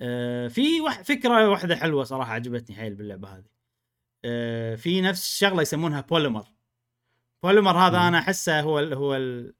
آه 0.00 0.48
في 0.48 0.80
وح... 0.80 1.02
فكرة 1.02 1.48
واحدة 1.48 1.76
حلوة 1.76 2.04
صراحة 2.04 2.32
عجبتني 2.32 2.76
حيل 2.76 2.94
باللعبة 2.94 3.28
هذه. 3.28 3.44
آه 4.24 4.74
في 4.74 5.00
نفس 5.00 5.38
شغله 5.38 5.62
يسمونها 5.62 6.00
polymer 6.00 6.44
polymer 7.42 7.78
هذا. 7.78 8.08
أنا 8.08 8.18
أحسه 8.18 8.60
هو 8.60 8.78
ال 8.78 8.94
هو 8.94 9.16
ال 9.16 9.54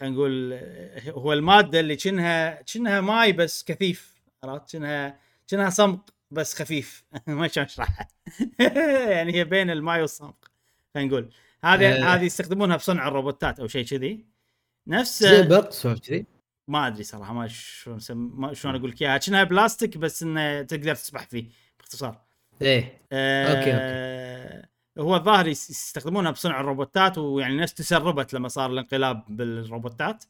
خلينا 0.00 0.14
نقول 0.14 0.52
آه، 0.52 1.10
هو 1.10 1.32
المادة 1.32 1.80
اللي 1.80 1.96
كأنها 1.96 2.62
كأنها 2.62 3.00
ماي 3.00 3.32
بس 3.32 3.64
كثيف 3.64 4.14
عرفت؟ 4.44 4.72
كأنها 4.72 5.20
كأنها 5.48 5.70
صمغ 5.70 5.98
بس 6.30 6.54
خفيف. 6.62 7.04
ما 7.26 7.48
شلون 7.48 7.66
اشرحها 7.66 8.08
يعني 9.16 9.34
هي 9.34 9.44
بين 9.44 9.70
الماي 9.70 10.00
والصمغ 10.00 10.32
خلينا 10.94 11.08
نقول. 11.10 11.30
هذه. 11.64 12.14
هذه 12.14 12.24
يستخدمونها 12.24 12.76
بصنع 12.76 13.08
الروبوتات 13.08 13.60
أو 13.60 13.68
شيء 13.68 13.84
كذي. 13.84 14.33
نفس 14.88 15.22
زي 15.22 15.70
سوالف 15.70 16.00
كذي 16.00 16.26
ما 16.68 16.86
أدري 16.86 17.02
صراحة 17.02 17.32
ما 17.32 17.46
شلون 17.46 17.98
سم... 17.98 18.54
شلون 18.54 18.74
أقول 18.74 18.90
لك 18.90 19.02
إياها. 19.02 19.18
كأنها 19.18 19.44
بلاستيك 19.44 19.98
بس 19.98 20.22
إنه 20.22 20.62
تقدر 20.62 20.94
تسبح 20.94 21.26
فيه 21.26 21.48
باختصار. 21.78 22.20
إيه. 22.62 23.00
آه 23.12 23.46
أوكي، 23.46 24.68
هو 24.98 25.16
الظاهر 25.16 25.48
يس- 25.48 25.70
يستخدمونها 25.70 26.30
بصنع 26.30 26.60
الروبوتات 26.60 27.18
ويعني 27.18 27.52
الناس 27.52 27.74
تسربت 27.74 28.34
لما 28.34 28.48
صار 28.48 28.70
الانقلاب 28.70 29.24
بالروبوتات. 29.28 30.24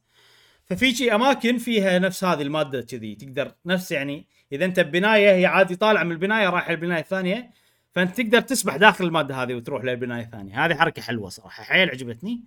ففي 0.66 0.94
شي 0.94 1.14
أماكن 1.14 1.58
فيها 1.58 1.98
نفس 1.98 2.24
هذه 2.24 2.42
المادة 2.42 2.82
كذي 2.82 3.14
تقدر 3.14 3.54
نفس 3.66 3.92
يعني 3.92 4.26
إذا 4.52 4.64
أنت 4.64 4.80
ببنايه 4.80 5.32
هي 5.32 5.46
عادي 5.46 5.76
طالع 5.76 6.04
من 6.04 6.12
البناية 6.12 6.48
رايح 6.48 6.68
البنايه 6.68 7.00
الثانية 7.00 7.50
فأنت 7.92 8.20
تقدر 8.20 8.40
تسبح 8.40 8.76
داخل 8.76 9.04
المادة 9.04 9.42
هذه 9.42 9.54
وتروح 9.54 9.84
للبنايه 9.84 10.24
الثانية 10.24 10.64
هذه 10.66 10.74
حركة 10.74 11.02
حلوة 11.02 11.28
صراحة 11.28 11.62
حيل 11.64 11.90
عجبتني. 11.90 12.44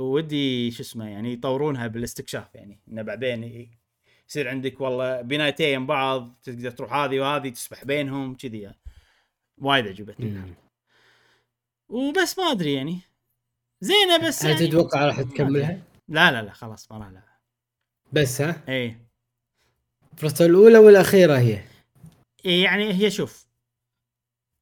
ودي 0.00 0.70
شو 0.70 0.82
اسمه 0.82 1.08
يعني 1.08 1.32
يطورونها 1.32 1.86
بالاستكشاف 1.86 2.54
يعني 2.54 2.80
إنه 2.88 3.02
بعدين 3.02 3.70
يصير 4.28 4.48
عندك 4.48 4.80
والله 4.80 5.20
بنايتين 5.20 5.86
بعض 5.86 6.34
تقدر 6.42 6.70
تروح 6.70 6.92
هذه 6.92 7.20
وهذه 7.20 7.48
تسبح 7.48 7.84
بينهم 7.84 8.34
كذي 8.34 8.60
يعني. 8.60 8.78
وايد 9.58 9.86
عجبتني. 9.86 10.54
وبس 11.88 12.38
ما 12.38 12.44
أدري 12.44 12.74
يعني 12.74 13.00
زينة 13.80 14.28
بس 14.28 14.44
هل 14.44 14.50
يعني 14.50 14.66
تتوقع 14.66 15.04
راح 15.04 15.22
تكملها؟ 15.22 15.82
لا 16.08 16.32
لا 16.32 16.42
لا 16.42 16.52
خلاص 16.52 16.92
ما 16.92 16.98
راح 16.98 17.08
العبها 17.08 17.40
بس 18.12 18.40
ها؟ 18.40 18.62
اي 18.68 18.96
فرصة 20.16 20.46
الأولى 20.46 20.78
والأخيرة 20.78 21.38
هي 21.38 21.62
إيه 22.44 22.64
يعني 22.64 22.92
هي 22.92 23.10
شوف 23.10 23.46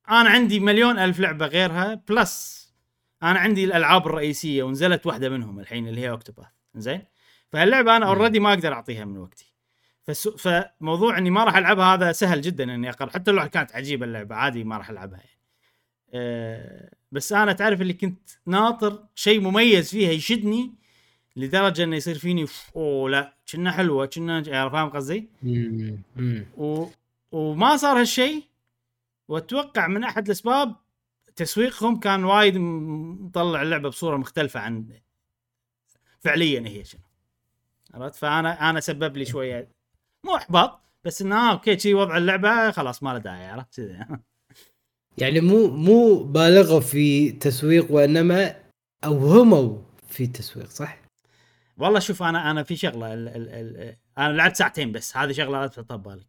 أنا 0.08 0.30
عندي 0.30 0.60
مليون 0.60 0.98
ألف 0.98 1.20
لعبة 1.20 1.46
غيرها 1.46 1.94
بلس 1.94 2.67
أنا 3.22 3.38
عندي 3.38 3.64
الألعاب 3.64 4.06
الرئيسية 4.06 4.62
ونزلت 4.62 5.06
واحدة 5.06 5.28
منهم 5.28 5.60
الحين 5.60 5.88
اللي 5.88 6.00
هي 6.00 6.10
أوكتوباث 6.10 6.46
زين 6.74 7.02
فاللعبه 7.52 7.96
أنا. 7.96 8.06
اوريدي 8.06 8.40
ما 8.40 8.48
أقدر 8.52 8.72
أعطيها 8.72 9.04
من 9.04 9.18
وقتي 9.18 9.52
فسو 10.02 10.36
فموضوع 10.36 11.18
إني 11.18 11.30
ما 11.30 11.44
راح 11.44 11.56
ألعبها 11.56 11.94
هذا 11.94 12.12
سهل 12.12 12.40
جدا 12.40 12.74
إني 12.74 12.90
اقرر 12.90 13.10
حتى 13.10 13.30
لو 13.30 13.48
كانت 13.48 13.72
عجيبة 13.76 14.06
اللعبة 14.06 14.34
عادي 14.34 14.64
ما 14.64 14.76
راح 14.76 14.90
ألعبها 14.90 15.18
يعني. 15.18 15.38
أه 16.14 16.90
بس 17.12 17.32
أنا 17.32 17.52
تعرف 17.52 17.80
اللي 17.80 17.92
كنت 17.92 18.30
ناطر 18.46 19.04
شيء 19.14 19.40
مميز 19.40 19.90
فيها 19.90 20.10
يشدني 20.10 20.72
لدرجة 21.36 21.84
إنه 21.84 21.96
يصير 21.96 22.18
فيني 22.18 22.46
"ف- 22.46 22.70
أوه 22.76 23.10
لا 23.10 23.34
كنا 23.52 23.72
حلوة 23.72 24.06
كنا 24.06 24.42
يعني 24.46 24.70
فاهم 24.70 24.88
قصدي؟ 24.88 25.28
و... 26.56 26.86
وما 27.32 27.76
صار 27.76 28.00
هالشيء 28.00 28.42
وأتوقع 29.28 29.86
من 29.86 30.04
أحد 30.04 30.24
الأسباب 30.26 30.76
تسويقهم 31.38 32.00
كان 32.00 32.24
وايد 32.24 32.56
مطلع 32.58 33.62
اللعبة 33.62 33.88
بصورة 33.88 34.16
مختلفة 34.16 34.60
عن 34.60 35.00
فعليا 36.20 36.68
هي 36.68 36.84
شنو 36.84 37.00
عرفت 37.94 38.14
فانا 38.14 38.70
أنا 38.70 38.80
سبب 38.80 39.16
لي 39.16 39.24
شوية 39.24 39.68
مو 40.24 40.36
إحباط 40.36 40.80
بس 41.04 41.22
إنه 41.22 41.36
آه 41.36 41.52
أوكي 41.52 41.78
شي 41.78 41.94
وضع 41.94 42.16
اللعبة 42.16 42.70
خلاص 42.70 43.02
ما 43.02 43.10
له 43.10 43.18
داعي 43.18 43.46
عرفت 43.46 43.76
كذي. 43.76 44.06
يعني 45.22 45.40
مو 45.40 45.66
مو 45.66 46.22
بالغوا 46.22 46.80
في 46.80 47.30
تسويق 47.32 47.92
وإنما 47.92 48.56
أوهموا 49.04 49.78
في 50.08 50.24
التسويق 50.24 50.68
صح؟ 50.68 50.98
والله 51.76 51.98
شوف 51.98 52.22
أنا 52.22 52.50
أنا 52.50 52.62
في 52.62 52.76
شغلة 52.76 53.14
ال 53.14 53.28
ال 53.28 53.48
ال 53.48 53.96
أنا 54.18 54.32
لعبت 54.32 54.56
ساعتين 54.56 54.92
بس 54.92 55.16
هذه 55.16 55.32
شغلة 55.32 55.60
لا 55.60 55.66
تحطها 55.66 55.96
ببالك 55.96 56.26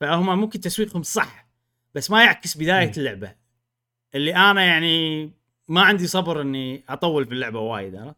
فهم 0.00 0.38
ممكن 0.38 0.60
تسويقهم 0.60 1.02
صح 1.02 1.48
بس 1.94 2.10
ما 2.10 2.24
يعكس 2.24 2.56
بداية. 2.56 2.92
اللعبة 2.96 3.41
اللي 4.14 4.36
أنا 4.36 4.64
يعني 4.64 5.30
ما 5.68 5.82
عندي 5.82 6.06
صبر 6.06 6.42
إني 6.42 6.84
أطول 6.88 7.24
في 7.26 7.32
اللعبة 7.32 7.60
وايد 7.60 7.96
عرفت؟ 7.96 8.16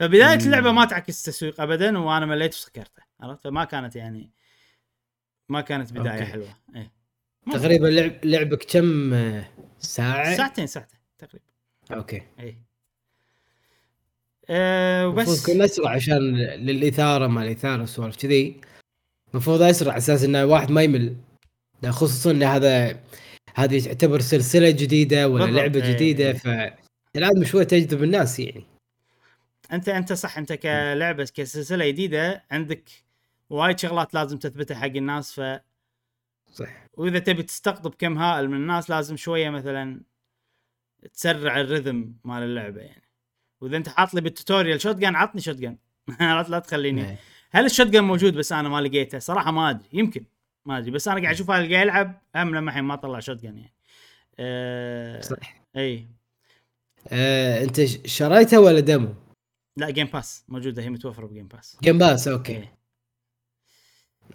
فبداية. 0.00 0.34
اللعبة 0.34 0.72
ما 0.72 0.84
تعكس 0.84 1.28
التسويق 1.28 1.60
ابدا 1.60 1.98
وأنا 1.98 2.26
مليت 2.26 2.54
وسكرته 2.54 3.02
عرفت؟ 3.20 3.44
فما 3.44 3.64
كانت 3.64 3.96
يعني 3.96 4.30
ما 5.48 5.60
كانت 5.60 5.92
بداية 5.92 6.12
أوكي. 6.12 6.24
حلوة. 6.24 6.56
مو- 7.46 7.54
تقريبا 7.54 7.86
لعب 7.86 8.24
لعبك 8.24 8.64
كم 8.70 9.14
آه، 9.14 9.44
ساعة؟ 9.78 10.36
ساعتين 10.36 10.66
ساعتين 10.66 10.98
تقريبا. 11.18 11.44
أوكي. 11.92 12.22
اي 12.40 12.56
أه 14.50 15.08
وبس. 15.08 15.42
تكون 15.42 15.62
اسرع 15.62 15.90
عشان 15.90 16.36
للإثارة 16.36 17.26
ما 17.26 17.42
الاثاره 17.42 17.80
والسوالف 17.80 18.16
كذي. 18.16 18.60
المفروض 19.32 19.62
أسرع 19.62 19.90
على 19.92 19.98
أساس 19.98 20.24
إنه 20.24 20.44
واحد 20.44 20.70
ما 20.70 20.82
يمل. 20.82 21.16
خصوصا 21.88 22.30
إن 22.30 22.42
هذا 22.42 23.00
هذه 23.54 23.80
تعتبر 23.84 24.20
سلسلة 24.20 24.70
جديدة 24.70 25.28
ولا 25.28 25.44
بالضبط. 25.44 25.60
لعبة 25.62 25.84
إيه، 25.84 25.94
جديدة 25.94 26.30
إيه. 26.30 26.76
فلازم 27.14 27.44
شوي 27.44 27.64
تجذب 27.64 28.02
الناس 28.02 28.40
يعني. 28.40 28.64
أنت 29.72 29.88
أنت 29.88 30.12
صح 30.12 30.38
أنت 30.38 30.52
كلعبة 30.52 31.28
كسلسلة 31.34 31.88
جديدة 31.88 32.44
عندك 32.50 32.90
وايد 33.50 33.78
شغلات 33.78 34.14
لازم 34.14 34.38
تثبتها 34.38 34.74
حق 34.74 34.86
الناس 34.86 35.40
ف 35.40 35.60
صح. 36.52 36.86
وإذا 36.94 37.18
تبي 37.18 37.42
تستقطب 37.42 37.94
كم 37.98 38.18
هائل 38.18 38.48
من 38.48 38.56
الناس 38.56 38.90
لازم 38.90 39.16
شوية 39.16 39.50
مثلا 39.50 40.00
تسرع 41.12 41.60
الرذم 41.60 42.14
مال 42.24 42.42
اللعبة 42.42 42.80
يعني. 42.80 43.10
وإذا 43.60 43.76
أنت 43.76 43.88
حاط 43.88 44.14
لي 44.14 44.20
بال 44.20 44.80
tutorial 44.80 44.96
shotgun 44.96 45.16
عطني 45.16 45.40
shotgun 45.40 45.76
لا 46.20 46.42
لا 46.42 46.58
تخليني. 46.58 47.10
إيه. 47.10 47.18
هل 47.50 47.64
ال 47.64 47.86
shotgun 47.86 48.04
موجود 48.04 48.34
بس 48.34 48.52
أنا 48.52 48.68
ما 48.68 48.80
لقيته؟ 48.80 49.18
صراحة 49.18 49.50
ما 49.50 49.70
أدري 49.70 49.88
يمكن. 49.92 50.24
ما 50.64 50.78
أدري 50.78 50.90
بس 50.90 51.08
أنا 51.08 51.20
قاعد 51.22 51.34
أشوف 51.34 51.50
هذا 51.50 51.58
قاعد 51.58 51.70
يلعب 51.86 52.20
هم 52.36 52.54
لما 52.54 52.70
الحين 52.70 52.84
ما 52.84 52.96
طلع 52.96 53.20
shot 53.20 53.44
يعني. 53.44 53.72
أه 54.38 55.20
صح. 55.20 55.60
إي. 55.76 56.06
آه، 57.08 57.62
أنت 57.64 57.84
ش- 57.84 57.98
شريتها 58.04 58.58
ولا 58.58 58.80
demo؟ 58.80 59.14
لا 59.76 59.90
Game 59.90 60.06
Pass 60.06 60.44
موجوده 60.48 60.82
هي 60.82 60.90
متوفره 60.90 61.26
بجيم 61.26 61.48
باس 61.48 61.76
جيم 61.82 61.98
باس 61.98 62.28
أوكي. 62.28 62.52
إيه. 62.56 62.72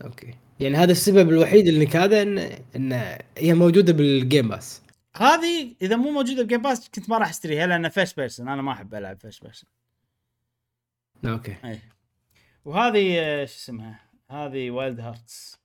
أوكي. 0.04 0.34
يعني 0.60 0.76
هذا 0.78 0.92
السبب 0.92 1.30
الوحيد 1.30 1.68
إنك 1.68 1.96
هذا 1.96 2.22
ان 2.22 2.38
إن 2.76 3.18
هي 3.38 3.54
موجودة 3.54 3.94
بال 3.94 4.12
Game 4.12 4.50
Pass 4.50 4.82
هذه 5.16 5.76
إذا 5.82 5.96
مو 5.96 6.12
موجودة 6.12 6.44
ب 6.44 6.47
Game 6.47 6.62
Pass 6.62 6.90
كنت 6.90 7.10
ما 7.10 7.18
راح 7.18 7.30
أشتريها 7.30 7.68
لأن 7.68 7.90
first 7.90 8.18
person 8.20 8.48
أنا 8.48 8.62
ما 8.62 8.72
أحب 8.72 8.96
ألعب 8.96 9.20
first 9.20 9.44
person 9.44 9.70
أوكي. 11.26 11.56
إي. 11.66 11.80
وهذه 12.66 13.20
آه، 13.20 13.46
شو 13.46 13.56
اسمها؟ 13.56 14.00
هذه 14.32 14.72
Wild 14.72 15.00
Hearts 15.00 15.60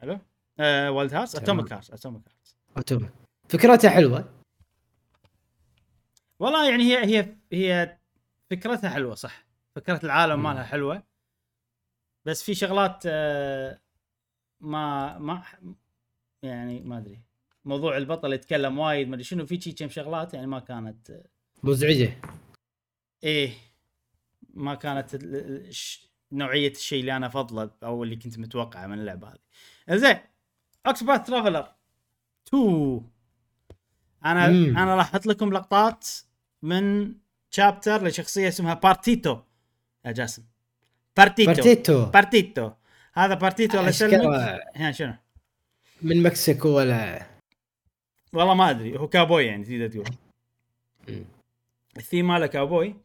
حلو؟ 0.00 0.18
آه 0.60 0.90
Wild 0.90 1.14
Hearts. 1.14 1.36
Atomic 1.36 1.72
Hearts 1.72 1.90
Atomic 1.90 2.22
Hearts 2.28 2.56
Automat. 2.76 3.12
فكرتها 3.48 3.90
حلوة. 3.90 4.32
والله 6.38 6.70
يعني 6.70 6.82
هي 6.82 7.04
هي 7.04 7.36
هي 7.52 7.98
فكرتها 8.50 8.90
حلوة 8.90 9.14
صح. 9.14 9.46
فكرة 9.76 10.00
العالم. 10.04 10.42
مالها 10.42 10.62
حلوة. 10.64 11.02
بس 12.24 12.42
في 12.42 12.54
شغلات 12.54 13.02
آه، 13.06 13.80
ما 14.60 15.18
ما 15.18 15.42
يعني 16.42 16.80
ما 16.80 16.98
أدري. 16.98 17.20
موضوع 17.64 17.96
البطل 17.96 18.32
يتكلم 18.32 18.78
وايد 18.78 19.08
ما 19.08 19.14
أدري 19.14 19.24
شنو. 19.24 19.46
في 19.46 19.60
شي 19.60 19.72
كم 19.72 19.88
شغلات 19.88 20.34
يعني 20.34 20.46
ما 20.46 20.58
كانت 20.60 21.10
آه، 21.10 21.24
مزعجة. 21.62 22.20
إيه. 23.24 23.52
ما 24.54 24.74
كانت 24.74 25.18
نوعية 26.32 26.70
الشيء 26.70 27.00
اللي 27.00 27.16
أنا 27.16 27.26
افضله 27.26 27.70
أو 27.82 28.04
اللي 28.04 28.16
كنت 28.16 28.38
متوقعه 28.38 28.86
من 28.86 28.98
اللعبة 28.98 29.28
هذه. 29.28 29.45
زين 29.90 30.16
Octopath 30.86 31.26
Traveler 31.26 31.72
2 32.48 33.00
أنا 34.24 34.48
مم. 34.48 34.78
أنا 34.78 34.94
راح 34.94 35.08
أحط 35.10 35.26
لكم 35.26 35.52
لقطات 35.52 36.08
من 36.62 37.14
chapter 37.50 38.04
لشخصية 38.06 38.48
اسمها 38.48 38.74
بارتيتو 38.74 39.38
يا 40.04 40.12
جاسم. 40.12 40.44
بارتيتو 41.16 41.52
بارتيتو 41.52 42.04
بارتيتو 42.06 42.70
هذا 43.14 43.34
بارتيتو 43.34 43.78
الله 43.78 43.88
يسلمك 43.88 44.60
ها 44.76 44.92
شنو؟ 44.92 45.14
من 46.02 46.22
مكسيكو 46.22 46.68
ولا 46.68 47.26
والله 48.32 48.54
ما 48.54 48.70
أدري. 48.70 48.98
هو 48.98 49.08
كابوي 49.08 49.46
يعني 49.46 49.64
تقدر 49.64 49.88
تقول. 49.88 50.06
الثيم 51.96 52.28
ماله 52.28 52.46
كاوبوي 52.46 52.96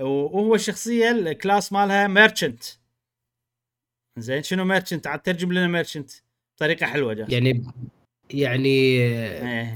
وهو 0.00 0.54
الشخصية 0.54 1.10
ال 1.10 1.20
class 1.20 1.72
مالها 1.72 2.06
merchant 2.06 2.64
زين 4.16 4.42
شنو 4.42 4.64
merchant 4.64 5.06
عاد 5.06 5.22
ترجم 5.22 5.52
لنا 5.52 5.68
merchant 5.68 6.10
بطريقه 6.56 6.86
حلوة 6.86 7.14
جاس 7.14 7.30
يعني 7.30 7.66
يعني 8.30 8.68
إيه. 8.68 9.74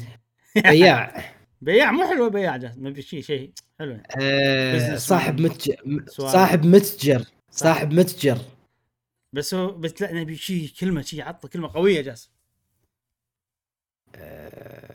بياع. 0.57 1.25
بياع 1.63 1.93
مو 1.93 2.09
حلوة 2.09 2.29
بياع 2.29 2.57
جاس 2.57 2.79
نبي 2.79 3.03
شيء 3.03 3.23
شيء. 3.23 3.53
حلو. 3.79 4.01
آه، 4.21 4.97
صاحب. 4.97 5.41
متجر. 5.41 6.05
صاحب 6.09 6.67
متجر. 6.67 7.25
صاحب 7.51 7.93
متجر. 7.93 8.39
بس 9.33 9.55
هو 9.55 9.73
بس 9.73 10.03
لا 10.03 10.13
نبي 10.13 10.37
شيء 10.37 10.71
كلمة 10.81 11.03
شيء 11.03 11.23
عطى 11.23 11.49
كلمة 11.49 11.73
قوية 11.75 12.01
جاس 12.01 12.31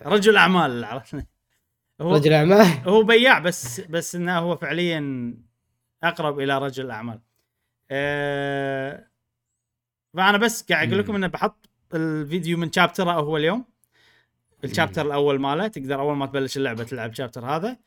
رجل 0.05 0.37
أعمال 0.37 0.83
عرفت؟ 0.83 1.25
هو 2.01 2.15
رجل 2.15 2.33
أعمال؟ 2.33 2.65
هو 2.87 3.03
بياع 3.03 3.39
بس 3.39 3.79
بس 3.79 4.15
إنه 4.15 4.37
هو 4.37 4.57
فعليا 4.57 5.33
أقرب 6.03 6.39
إلى 6.39 6.57
رجل 6.57 6.91
أعمال. 6.91 7.21
أه 7.91 9.07
فأنا 10.13 10.37
بس 10.37 10.63
قاعد 10.63 10.87
أقول 10.87 10.99
لكم. 10.99 11.15
إنه 11.15 11.27
بحط 11.27 11.69
الفيديو 11.93 12.57
من 12.57 12.71
شابتره 12.71 13.11
هو 13.11 13.37
اليوم. 13.37 13.65
الشابتر 14.63 15.05
الأول 15.05 15.39
ماله 15.39 15.67
تقدر 15.67 15.99
أول 15.99 16.15
ما 16.15 16.25
تبلش 16.25 16.57
اللعبة 16.57 16.83
تلعب 16.83 17.11
الشابتر 17.11 17.45
هذا. 17.45 17.77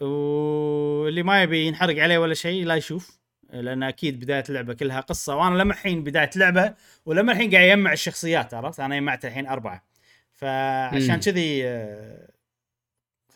واللي 0.00 1.22
ما 1.22 1.42
يبي 1.42 1.66
ينحرق 1.66 2.02
عليه 2.02 2.18
ولا 2.18 2.34
شيء 2.34 2.66
لا 2.66 2.74
يشوف 2.74 3.20
لأن 3.52 3.82
أكيد 3.82 4.20
بداية 4.20 4.44
اللعبة 4.48 4.74
كلها 4.74 5.00
قصة 5.00 5.36
وأنا 5.36 5.58
لما 5.58 5.72
الحين 5.72 6.04
بداية 6.04 6.30
لعبة 6.36 6.74
ولما 7.06 7.32
الحين 7.32 7.50
قاعد 7.50 7.64
يجمع 7.68 7.92
الشخصيات 7.92 8.54
عرفت 8.54 8.80
أنا 8.80 8.96
جمعت 8.98 9.24
الحين 9.24 9.46
أربعة 9.46 9.84
فعشان. 10.32 11.16
كذي 11.16 11.68
آه، 11.68 12.30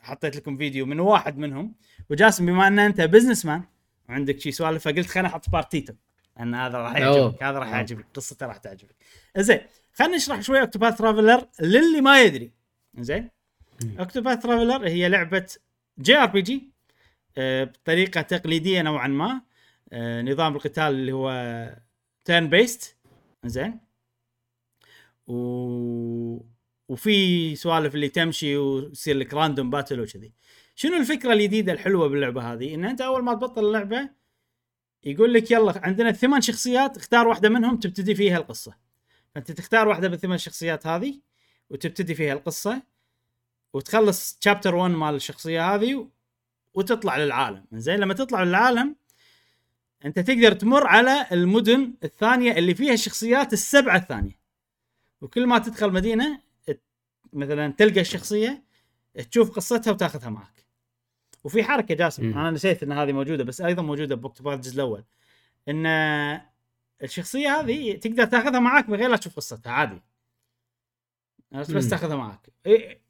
حطيت 0.02 0.36
لكم 0.36 0.56
فيديو 0.56 0.86
من 0.86 1.00
واحد 1.00 1.38
منهم 1.38 1.74
وجاسم 2.10 2.46
بما 2.46 2.66
أن 2.66 2.78
أنت 2.78 3.00
businessman 3.00 3.62
وعندك 4.08 4.40
شي 4.40 4.52
سوالف 4.52 4.84
فقلت 4.84 5.06
خليني 5.06 5.28
أحط 5.28 5.50
بارتيتو 5.50 5.94
ان 6.40 6.54
هذا 6.54 6.78
راح. 6.78 6.96
يعجبك 6.96 7.42
هذا 7.42 7.58
راح. 7.58 7.68
يعجبك 7.68 8.06
قصته 8.14 8.46
راح 8.46 8.56
تعجبك 8.56 8.94
زين 9.36 9.60
خلينا 9.94 10.16
نشرح 10.16 10.40
شوي 10.40 10.60
Octopath 10.60 10.98
Traveler 10.98 11.48
للي 11.60 12.00
ما 12.00 12.22
يدري. 12.22 12.52
زين. 12.98 13.30
Octopath 13.98 14.42
Traveler 14.42 14.88
هي 14.88 15.08
لعبة 15.08 15.46
JRPG 15.98 16.70
بطريقة 17.38 18.20
تقليدية 18.20 18.82
نوعا 18.82 19.08
ما 19.08 19.42
آه، 19.92 20.22
نظام 20.22 20.56
القتال 20.56 20.84
اللي 20.84 21.12
هو 21.12 21.30
turn 22.24 22.48
based 22.48 22.96
زين 23.44 23.80
و... 25.26 25.34
وفي 26.88 27.56
سوالف 27.56 27.94
اللي 27.94 28.08
تمشي 28.08 28.56
ويصير 28.56 29.16
لك 29.16 29.34
random 29.34 29.70
battle 29.70 30.00
وكذي. 30.00 30.32
شنو 30.74 30.96
الفكرة 30.96 31.32
الجديدة 31.32 31.72
الحلوة 31.72 32.08
باللعبة 32.08 32.52
هذه؟ 32.52 32.74
إن 32.74 32.84
أنت 32.84 33.00
أول 33.00 33.24
ما 33.24 33.34
تبطل 33.34 33.66
اللعبة 33.66 34.10
يقول 35.04 35.34
لك 35.34 35.50
يلا 35.50 35.80
عندنا 35.86 36.12
ثمان 36.12 36.40
شخصيات 36.40 36.96
اختار 36.96 37.28
واحدة 37.28 37.48
منهم 37.48 37.76
تبتدي 37.76 38.14
فيها 38.14 38.38
القصة. 38.38 38.74
فانت 39.34 39.52
تختار 39.52 39.88
واحدة 39.88 40.08
من 40.08 40.14
الثمان 40.14 40.38
شخصيات 40.38 40.86
هذه 40.86 41.20
وتبتدي 41.70 42.14
فيها 42.14 42.32
القصة 42.32 42.82
وتخلص 43.72 44.38
chapter 44.40 44.74
1 44.74 44.94
مال 44.94 45.14
الشخصيه 45.14 45.74
هذه 45.74 46.08
وتطلع 46.74 47.18
للعالم 47.18 47.64
زين 47.72 48.00
لما 48.00 48.14
تطلع 48.14 48.42
للعالم 48.42 48.96
انت 50.04 50.18
تقدر 50.18 50.52
تمر 50.52 50.86
على 50.86 51.26
المدن 51.32 51.94
الثانية 52.04 52.52
اللي 52.52 52.74
فيها 52.74 52.92
الشخصيات 52.92 53.52
السبعه 53.52 53.96
الثانية 53.96 54.38
وكل 55.20 55.46
ما 55.46 55.58
تدخل 55.58 55.92
مدينه 55.92 56.40
مثلا 57.32 57.72
تلقى 57.72 58.00
الشخصيه 58.00 58.64
تشوف 59.30 59.50
قصتها 59.50 59.90
وتاخذها 59.90 60.30
معك 60.30 60.64
وفي 61.44 61.64
حركه 61.64 61.94
جاسم. 61.94 62.38
أنا 62.38 62.50
نسيت 62.50 62.82
ان 62.82 62.92
هذه 62.92 63.12
موجوده 63.12 63.44
بس 63.44 63.60
أيضا 63.60 63.82
موجوده 63.82 64.14
باكتوباث 64.14 64.54
الجزء 64.54 64.74
الأول 64.74 65.04
ان 65.68 65.86
الشخصية 67.02 67.60
هذه 67.60 67.92
تقدر 67.96 68.24
تاخذها 68.24 68.60
معك 68.60 68.88
من 68.88 68.94
غير 68.98 69.08
لا 69.10 69.16
تشوف 69.16 69.36
قصتها 69.36 69.72
عادي. 69.72 70.00
بس. 71.52 71.88
تاخذها 71.88 72.16
معك 72.16 72.48
إيه 72.66 73.00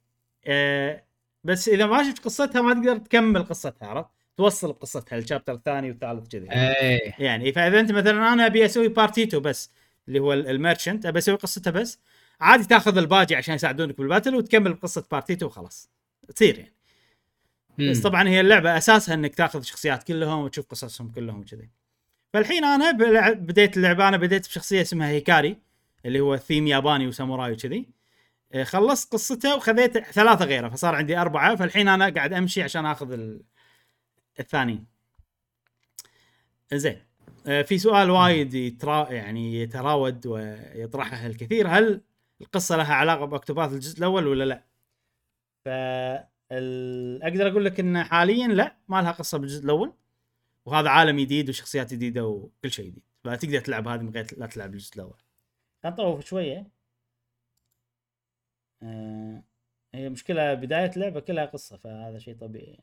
آه 0.47 1.05
بس 1.45 1.69
إذا 1.69 1.87
ما 1.87 2.03
شفت 2.03 2.25
قصتها 2.25 2.63
ما 2.63 2.75
تقدر 2.75 2.97
تكمل 2.97 3.43
قصتها 3.43 3.89
عرفت؟ 3.89 4.09
توصل 4.37 4.73
بقصتها 4.73 5.19
ال 5.19 5.23
chapter 5.23 5.53
الثاني 5.53 5.91
والثالث 5.91 6.29
كذي. 6.29 6.53
إيه. 6.53 7.15
يعني 7.19 7.53
فإذا 7.53 7.81
أنت 7.81 7.93
مثلا 7.93 8.33
أنا 8.33 8.47
أبي 8.47 8.65
أسوي 8.65 8.89
Partitio 8.89 9.41
بس 9.41 9.71
اللي 10.09 10.19
هو 10.19 10.33
ال- 10.33 10.49
merchant 10.49 11.07
أبي 11.07 11.19
أسوي 11.19 11.35
قصته 11.35 11.71
بس 11.71 11.99
عادي 12.41 12.65
تاخذ 12.65 12.99
الباجي 12.99 13.37
عشان 13.37 13.55
يساعدونك 13.55 13.99
بال 13.99 14.08
battle 14.08 14.35
وتكمل 14.35 14.75
بقصه 14.75 15.05
Partitio 15.11 15.47
وخلاص. 15.47 15.91
تصير 16.35 16.59
يعني. 16.59 16.75
بس 17.91 17.97
مم. 17.97 18.03
طبعا 18.03 18.29
هي 18.29 18.41
اللعبة 18.41 18.77
أساسها 18.77 19.15
إنك 19.15 19.35
تاخذ 19.35 19.63
شخصيات 19.63 20.03
كلهم 20.03 20.39
وتشوف 20.45 20.67
قصصهم 20.67 21.09
كلهم 21.13 21.41
وكذي. 21.41 21.71
فالحين 22.35 22.65
أنا 22.65 22.91
بلع- 22.91 23.33
بديت 23.33 23.77
اللعبة 23.77 24.09
أنا 24.09 24.17
بديت 24.17 24.49
بشخصية 24.49 24.83
اسمها 24.83 25.09
هيكاري 25.09 25.57
اللي 26.07 26.21
هو 26.21 26.37
ثيم 26.37 26.67
ياباني 26.67 27.07
وساموراي 27.07 27.53
وكذي. 27.53 27.87
آه، 28.53 28.65
خلصت 28.65 29.13
قصته 29.13 29.57
وخذيت 29.57 29.99
ثلاثة 29.99 30.45
غيره 30.45 30.69
فصار 30.69 30.95
عندي 30.95 31.19
أربعة 31.19 31.57
فالحين 31.57 31.89
أنا 31.89 32.09
قاعد 32.09 32.33
أمشي 32.33 32.63
عشان 32.63 32.87
آخذ 32.87 33.13
ال... 33.13 33.41
الثانيين 34.41 34.87
زين. 36.73 37.03
آه، 37.47 37.63
في 37.63 37.79
سؤال 37.79 38.11
وايد 38.11 38.55
يترا 38.55 39.13
يعني 39.13 39.61
يتراود 39.61 40.27
ويطرحه 40.27 41.27
الكثير 41.27 41.69
هل 41.69 42.01
القصة 42.41 42.77
لها 42.77 42.95
علاقة 42.95 43.25
باكتوباث 43.25 43.73
الجزء 43.73 43.99
الأول 43.99 44.27
ولا 44.27 44.45
لا؟ 44.45 44.65
ف 45.65 45.69
أقدر 47.23 47.49
أقول 47.49 47.65
لك 47.65 47.81
إن 47.81 48.03
حاليا 48.05 48.49
لا 48.49 48.77
ما 48.89 49.03
لها 49.03 49.13
قصة 49.13 49.39
بالجزء 49.39 49.65
الأول. 49.65 49.93
وهذا 50.67 50.89
عالم 50.89 51.21
جديد 51.21 51.49
وشخصيات 51.49 51.95
جديدة 51.95 52.27
وكل 52.27 52.71
شيء 52.71 52.87
جديد 52.87 53.03
فتقدر 53.25 53.61
تلعب 53.61 53.89
هذه 53.89 54.01
من 54.01 54.11
غير 54.11 54.27
لا 54.37 54.47
تلعب 54.47 54.75
الجزء 54.75 54.95
الأول. 54.97 55.19
نطوف 55.85 56.25
شوية. 56.25 56.67
آه 58.83 59.43
هي 59.95 60.09
مشكلة 60.09 60.55
بداية 60.55 60.91
اللعبه 60.97 61.21
كلها 61.21 61.45
قصة 61.45 61.77
فهذا 61.77 62.19
شيء 62.19 62.37
طبيعي. 62.37 62.81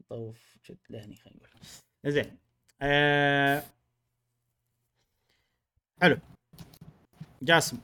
نطوف 0.00 0.58
شد 0.62 0.78
لهني 0.90 1.16
خلينا 1.16 1.38
نقول. 1.38 2.12
زين. 2.12 2.38
آه 2.82 3.62
حلو. 6.02 6.18
جاسم 7.42 7.78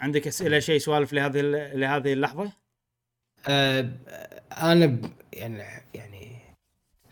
عندك 0.00 0.26
أسئلة 0.26 0.58
شيء 0.58 0.78
سوالف 0.78 1.12
لهذه 1.12 1.40
لهذه 1.74 2.12
اللحظة؟ 2.12 2.52
آه 3.48 3.90
أنا 4.52 4.86
ب... 4.86 5.12
يعني 5.32 5.58
يعني 5.94 6.41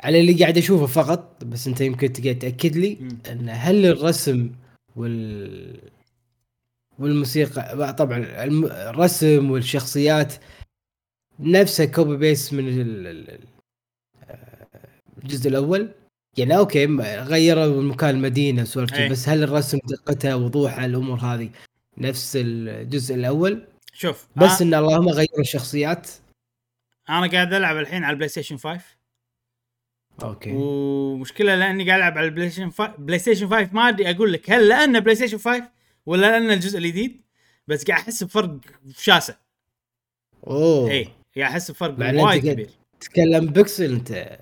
على 0.02 0.20
اللي 0.20 0.32
قاعد 0.34 0.58
أشوفه 0.58 0.86
فقط 0.86 1.44
بس 1.44 1.66
أنت 1.66 1.80
يمكن 1.80 2.12
تقدر 2.12 2.32
تأكد 2.32 2.76
لي. 2.76 2.98
إن 3.30 3.48
هل 3.48 3.86
الرسم 3.86 4.50
وال 4.96 5.80
والموسيقى 6.98 7.92
طبعا 7.98 8.18
الرسم 8.90 9.50
والشخصيات 9.50 10.34
نفسها 11.40 11.86
copy 11.86 12.16
paste 12.16 12.52
من 12.52 12.68
ال- 12.68 13.06
ال- 13.06 13.30
ال- 13.30 13.38
الجزء 15.22 15.48
الأول 15.50 15.88
يعني 16.38 16.56
أوكي 16.56 16.86
غيروا 17.16 17.82
مكان 17.82 18.10
المدينة 18.10 18.62
وسوالف 18.62 18.92
أي. 18.92 18.98
كذا، 18.98 19.08
بس 19.08 19.28
هل 19.28 19.42
الرسم 19.42 19.78
دقتها 19.84 20.34
وضوحها 20.34 20.86
الأمور 20.86 21.18
هذه 21.18 21.50
نفس 21.98 22.36
الجزء 22.40 23.14
الأول 23.14 23.66
شوف 23.92 24.26
بس 24.36 24.62
آه 24.62 24.64
إن 24.64 24.74
اللهم 24.74 25.08
غيروا 25.08 25.40
الشخصيات 25.40 26.10
أنا 27.08 27.26
قاعد 27.26 27.52
ألعب 27.54 27.76
الحين 27.76 28.04
على 28.04 28.12
ال 28.12 28.28
PlayStation 28.28 28.56
5 28.56 28.80
أوكي. 30.24 30.50
ومشكلة 30.54 31.54
لأني 31.54 31.86
قاعد 31.86 31.98
ألعب 31.98 32.18
على 32.18 32.26
ال 32.26 32.50
PlayStation 32.50 32.70
5 32.70 32.94
PlayStation 32.98 33.48
5 33.48 33.70
ما 33.72 33.88
أدري 33.88 34.10
أقول 34.10 34.32
لك 34.32 34.50
هل 34.50 34.68
لأنه 34.68 34.98
PlayStation 34.98 35.38
5 35.38 35.68
ولا 36.06 36.20
لأن 36.20 36.50
الجزء 36.50 36.78
الجديد؟ 36.78 37.20
بس 37.68 37.84
قاعد 37.84 38.00
أحس 38.00 38.24
بفرق 38.24 38.58
شاسع. 38.96 39.34
أوه. 40.46 40.90
اي 40.90 41.08
قاعد 41.36 41.50
أحس 41.50 41.70
بفرق 41.70 42.24
وايد 42.24 42.42
كبير. 42.46 42.70
تتكلم 43.00 43.46
بيكسل 43.46 43.92
أنت. 43.92 44.38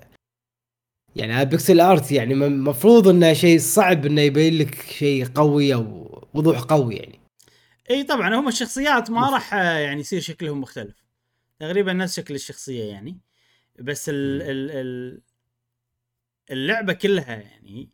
يعني 1.15 1.33
هذا 1.33 1.43
pixel 1.43 1.79
art 1.79 2.11
يعني 2.11 2.33
المفروض 2.33 3.07
إنه 3.07 3.33
شيء 3.33 3.59
صعب 3.59 4.05
إنه 4.05 4.21
يبين 4.21 4.57
لك 4.57 4.81
شيء 4.81 5.25
قوي 5.25 5.73
أو 5.73 6.09
وضوح 6.33 6.59
قوي 6.59 6.95
يعني. 6.95 7.19
إي 7.89 8.03
طبعا 8.03 8.35
هم 8.35 8.47
الشخصيات 8.47 9.09
ما 9.09 9.29
راح 9.29 9.53
آه، 9.53 9.77
يعني 9.77 9.99
يصير 9.99 10.21
شكلهم 10.21 10.61
مختلف. 10.61 10.95
تقريبا 11.59 11.93
نفس 11.93 12.15
شكل 12.17 12.35
الشخصية 12.35 12.83
يعني. 12.83 13.19
بس 13.79 14.09
ال 14.09 14.41
ال 14.41 14.71
ال 14.71 15.21
اللعبة 16.51 16.93
كلها 16.93 17.35
يعني 17.35 17.89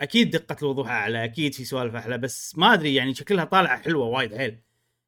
أكيد 0.00 0.30
دقة 0.30 0.56
الوضوح 0.62 0.90
أعلى 0.90 1.24
أكيد 1.24 1.54
في 1.54 1.64
سوالف 1.64 1.94
أحلى 1.94 2.18
بس 2.18 2.58
ما 2.58 2.74
أدري 2.74 2.94
يعني 2.94 3.14
شكلها 3.14 3.44
طالعة 3.44 3.82
حلوة 3.82 4.06
وايد 4.06 4.36
حيل. 4.36 4.58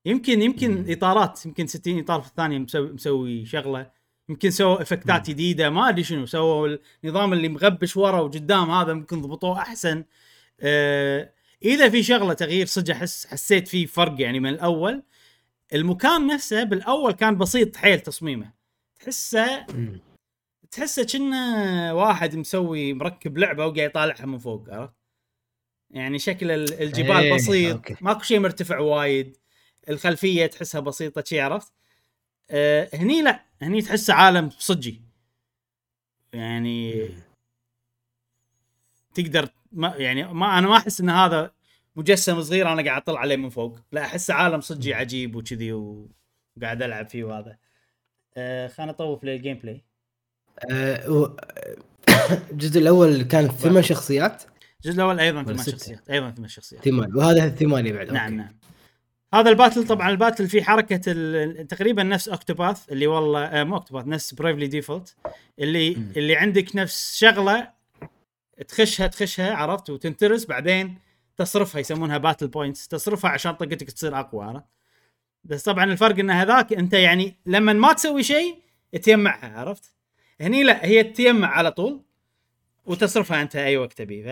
يمكن 0.05 0.43
يمكن 0.43 0.71
مم. 0.71 0.85
إطارات 0.89 1.47
يمكن 1.47 1.67
60 1.67 1.99
إطار 1.99 2.21
في 2.21 2.29
الثانية 2.29 2.59
مسوي 2.59 2.93
مسوي 2.93 3.47
شغلة. 3.47 3.91
يمكن 4.29 4.51
سووا 4.51 4.83
إفكتات 4.83 5.31
جديدة 5.31 5.71
ما 5.71 5.89
أدري 5.89 6.05
شنو 6.05 6.27
سووا 6.27 6.77
النظام 7.05 7.33
اللي 7.33 7.49
مغبش 7.49 7.97
ورا 7.97 8.21
وقدام 8.21 8.71
هذا 8.71 8.93
ممكن 8.93 9.23
ضبطوه 9.23 9.59
أحسن. 9.59 10.05
آه 10.61 11.33
إذا 11.65 11.89
في 11.89 12.03
شغلة 12.03 12.33
تغيير 12.35 12.67
صدق 12.67 12.95
احس 12.95 13.27
حسيت 13.27 13.69
فيه 13.69 13.87
فرق 13.87 14.21
يعني 14.21 14.41
من 14.41 14.51
الأول. 14.51 15.03
المكان 15.75 16.27
نفسه 16.27 16.65
بالأول 16.65 17.13
كان 17.13 17.39
بسيط 17.39 17.77
حيل 17.77 18.01
تصميمه. 18.01 18.53
تحسه. 19.01 19.67
تحسه 20.71 21.05
كأنه 21.05 21.95
واحد 21.95 22.37
مسوي 22.37 22.93
مركب 22.93 23.39
لعبة 23.39 23.67
وقاعد 23.67 23.79
يطالعها 23.91 24.27
من 24.27 24.39
فوق 24.39 24.71
عرفت؟ 24.71 24.95
يعني 25.91 26.19
شكل 26.19 26.51
ال- 26.51 26.83
الجبال 26.83 27.17
إيه، 27.17 27.35
بسيط 27.35 27.75
أوكي. 27.77 27.97
ماكو 28.01 28.21
شيء 28.23 28.39
مرتفع 28.41 28.79
وايد 28.79 29.37
الخلفية 29.89 30.47
تحسها 30.47 30.81
بسيطة 30.81 31.25
شي 31.27 31.41
عرفت؟ 31.41 31.73
آه 32.51 32.89
هني 32.95 33.23
لا 33.23 33.45
هني 33.63 33.83
تحسه 33.83 34.15
عالم 34.15 34.51
صجي 34.51 35.03
يعني 36.33 37.09
تقدر 39.15 39.49
ما 39.73 39.95
يعني 39.97 40.25
ما 40.35 40.59
أنا 40.59 40.69
ما 40.69 40.77
أحس 40.77 41.01
إن 41.01 41.11
هذا 41.11 41.53
مجسم 41.97 42.43
صغير 42.43 42.73
أنا 42.73 42.83
قاعد 42.85 43.03
أطلع 43.03 43.21
عليه 43.21 43.37
من 43.37 43.49
فوق 43.49 43.79
لا 43.93 44.05
أحسه 44.05 44.35
عالم 44.35 44.61
صجي 44.61 44.95
عجيب 44.95 45.37
وكذي 45.37 45.73
وقاعد 45.73 46.83
ألعب 46.83 47.09
فيه 47.09 47.25
وهذا 47.25 47.59
آه 48.37 48.69
خلينا 48.69 48.93
نطوف 48.93 49.25
لل 49.25 49.57
gameplay 49.59 49.85
الجزء 52.51 52.81
الأول 52.81 53.23
كان 53.23 53.49
ثمان 53.49 53.83
شخصيات. 53.83 54.43
الجزء 54.85 54.97
الأول 54.97 55.21
أيضا 55.21 55.43
ثمان؟ 55.43 55.59
شخصيات 55.59 56.11
أيضا 56.11 56.31
ثمان 56.31 56.49
شخصيات. 56.49 56.85
ثمان 56.85 57.17
وهذا 57.17 57.45
الثمانية 57.45 57.93
بعد 57.93 58.13
نعم 58.13 58.25
أوكي. 58.25 58.37
نعم. 58.37 58.59
هذا 59.35 59.51
ال 59.51 59.56
battle 59.56 59.87
طبعا 59.87 60.11
ال 60.11 60.16
battle 60.16 60.49
فيه 60.49 60.63
حركة 60.63 60.97
تقريبا 61.63 62.03
نفس 62.03 62.29
Octopath 62.29 62.93
اللي 62.93 63.07
والله 63.07 63.45
آه 63.45 63.65
مو 63.65 63.75
Octopath 63.75 64.07
نفس 64.07 64.35
Bravely 64.35 64.67
Default 64.67 65.17
اللي 65.59 65.95
مم. 65.95 66.13
اللي 66.17 66.37
عندك 66.37 66.77
نفس 66.77 67.17
شغلة 67.17 67.71
تخشها 68.69 69.07
تخشها 69.07 69.55
عرفت؟ 69.55 69.91
وتنترس 69.91 70.45
بعدين 70.45 70.99
تصرفها 71.37 71.81
يسمونها 71.81 72.19
battle 72.19 72.49
points 72.49 72.89
تصرفها 72.89 73.31
عشان 73.31 73.53
طقتك 73.53 73.91
تصير 73.91 74.21
أقوى 74.21 74.45
عرفت؟ 74.45 74.67
بس 75.45 75.63
طبعا 75.63 75.85
الفرق 75.85 76.19
إن 76.19 76.31
هذاك 76.31 76.73
أنت 76.73 76.95
يعني 76.95 77.37
لما 77.47 77.73
ما 77.73 77.93
تسوي 77.93 78.23
شيء 78.23 78.59
تجمعها 79.03 79.59
عرفت؟ 79.61 79.98
هني 80.41 80.63
لا 80.63 80.85
هي 80.85 81.05
تجمع 81.05 81.49
على 81.49 81.71
طول 81.71 82.03
وتصرفها 82.87 83.43
أنت 83.43 83.57
أي 83.57 83.77
وقت 83.77 83.93
تبي. 83.93 84.23
ف 84.25 84.29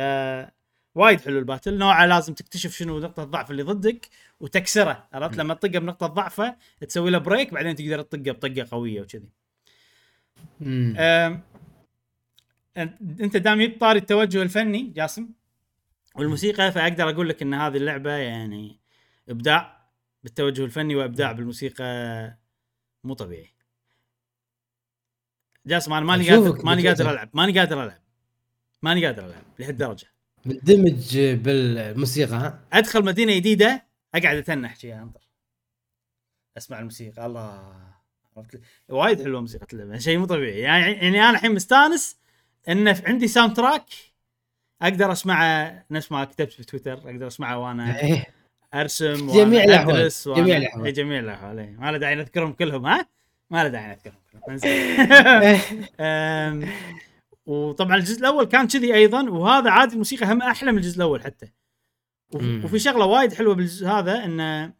وايد 0.94 1.20
حلو 1.20 1.38
ال 1.38 1.43
battle. 1.43 1.78
نوعه 1.78 2.06
لازم 2.06 2.34
تكتشف 2.34 2.76
شنو 2.76 2.98
نقطة 2.98 3.22
الضعف 3.22 3.50
اللي 3.50 3.62
ضدك 3.62 4.08
وتكسره 4.40 5.08
عرفت؟ 5.12 5.36
لما 5.36 5.54
تطقه 5.54 5.78
بنقطة 5.78 6.06
ضعفه 6.06 6.56
تسوي 6.80 7.10
له 7.10 7.18
break 7.18 7.54
بعدين 7.54 7.74
تقدر 7.74 8.02
تطقه 8.02 8.32
بطقة 8.32 8.66
قوية 8.70 9.00
وكذي. 9.00 9.28
أنت 13.20 13.36
دام 13.36 13.62
جبت 13.62 13.80
طاري 13.80 13.98
التوجه 13.98 14.42
الفني 14.42 14.82
جاسم 14.82 15.28
والموسيقى 16.14 16.72
فأقدر 16.72 17.10
أقول 17.10 17.28
لك 17.28 17.42
إن 17.42 17.54
هذه 17.54 17.76
اللعبة 17.76 18.10
يعني 18.10 18.80
إبداع 19.28 19.88
بالتوجه 20.24 20.64
الفني 20.64 20.96
وإبداع 20.96 21.32
بالموسيقى 21.32 21.84
مو 23.04 23.14
طبيعي. 23.14 23.55
جاسم 25.66 25.92
أنا 25.92 26.04
ماني 26.06 26.30
قادر 26.30 26.64
ماني 26.64 26.88
قادر 26.88 27.10
ألعب 27.10 27.30
ماني 27.34 27.58
قادر 27.58 27.84
ألعب. 27.84 27.98
ماني 28.82 29.06
قادر 29.06 29.26
ألعب 29.26 29.42
لهالدرجة. 29.58 30.06
مندمج 30.46 31.18
بالموسيقى 31.18 32.34
ها؟ 32.36 32.60
أدخل 32.72 33.04
مدينة 33.04 33.34
جديدة 33.36 33.84
أقعد 34.14 34.36
أتنح 34.36 34.76
شي 34.76 34.94
أنطر. 34.94 35.20
أسمع 36.56 36.78
الموسيقى 36.78 37.26
الله. 37.26 37.74
عرفت؟ 38.36 38.60
وايد 38.88 39.22
حلوة 39.22 39.40
موسيقى 39.40 39.66
اللعبة 39.72 39.98
شيء 39.98 40.18
مو 40.18 40.24
طبيعي. 40.26 40.58
يعني 40.60 40.92
يعني 40.92 41.20
أنا 41.20 41.30
الحين 41.30 41.54
مستانس 41.54 42.16
انه 42.68 43.02
عندي 43.06 43.28
soundtrack 43.28 43.84
أقدر 44.82 45.12
أسمعه 45.12 45.84
نفس 45.90 46.12
ما 46.12 46.24
كتبت 46.24 46.52
في 46.52 46.64
تويتر 46.64 46.92
أقدر 47.10 47.26
أسمعه 47.26 47.58
وأنا 47.58 47.98
إيه. 48.02 48.26
أرسم 48.74 49.14
جميع 49.14 49.34
وأنا- 49.34 49.36
جميع 49.36 49.64
الأحوال. 49.64 50.86
إيه، 50.86 50.92
جميع 50.92 51.18
الأحوال 51.20 51.58
إيه. 51.58 51.70
ما 51.78 51.90
له 51.92 51.98
داعي 51.98 52.14
نذكرهم 52.14 52.52
كلهم 52.52 52.86
ها؟ 52.86 53.08
ما 53.50 53.62
له 53.62 53.68
داعي 53.68 53.88
نذكرهم 53.88 54.16
كلهم 54.32 54.60
وطبعا 57.46 57.96
الجزء 57.96 58.20
الأول 58.20 58.44
كان 58.44 58.66
كذي 58.68 58.94
أيضا 58.94 59.30
وهذا 59.30 59.70
عادي 59.70 59.92
الموسيقى 59.92 60.32
هم 60.32 60.42
أحلى 60.42 60.72
من 60.72 60.78
الجزء 60.78 60.96
الأول 60.96 61.22
حتى. 61.22 61.48
وفي 62.34 62.78
شغلة 62.78 63.04
وايد 63.04 63.34
حلوة 63.34 63.54
بالجزء 63.54 63.86
هذا 63.86 64.24
انه 64.24 64.72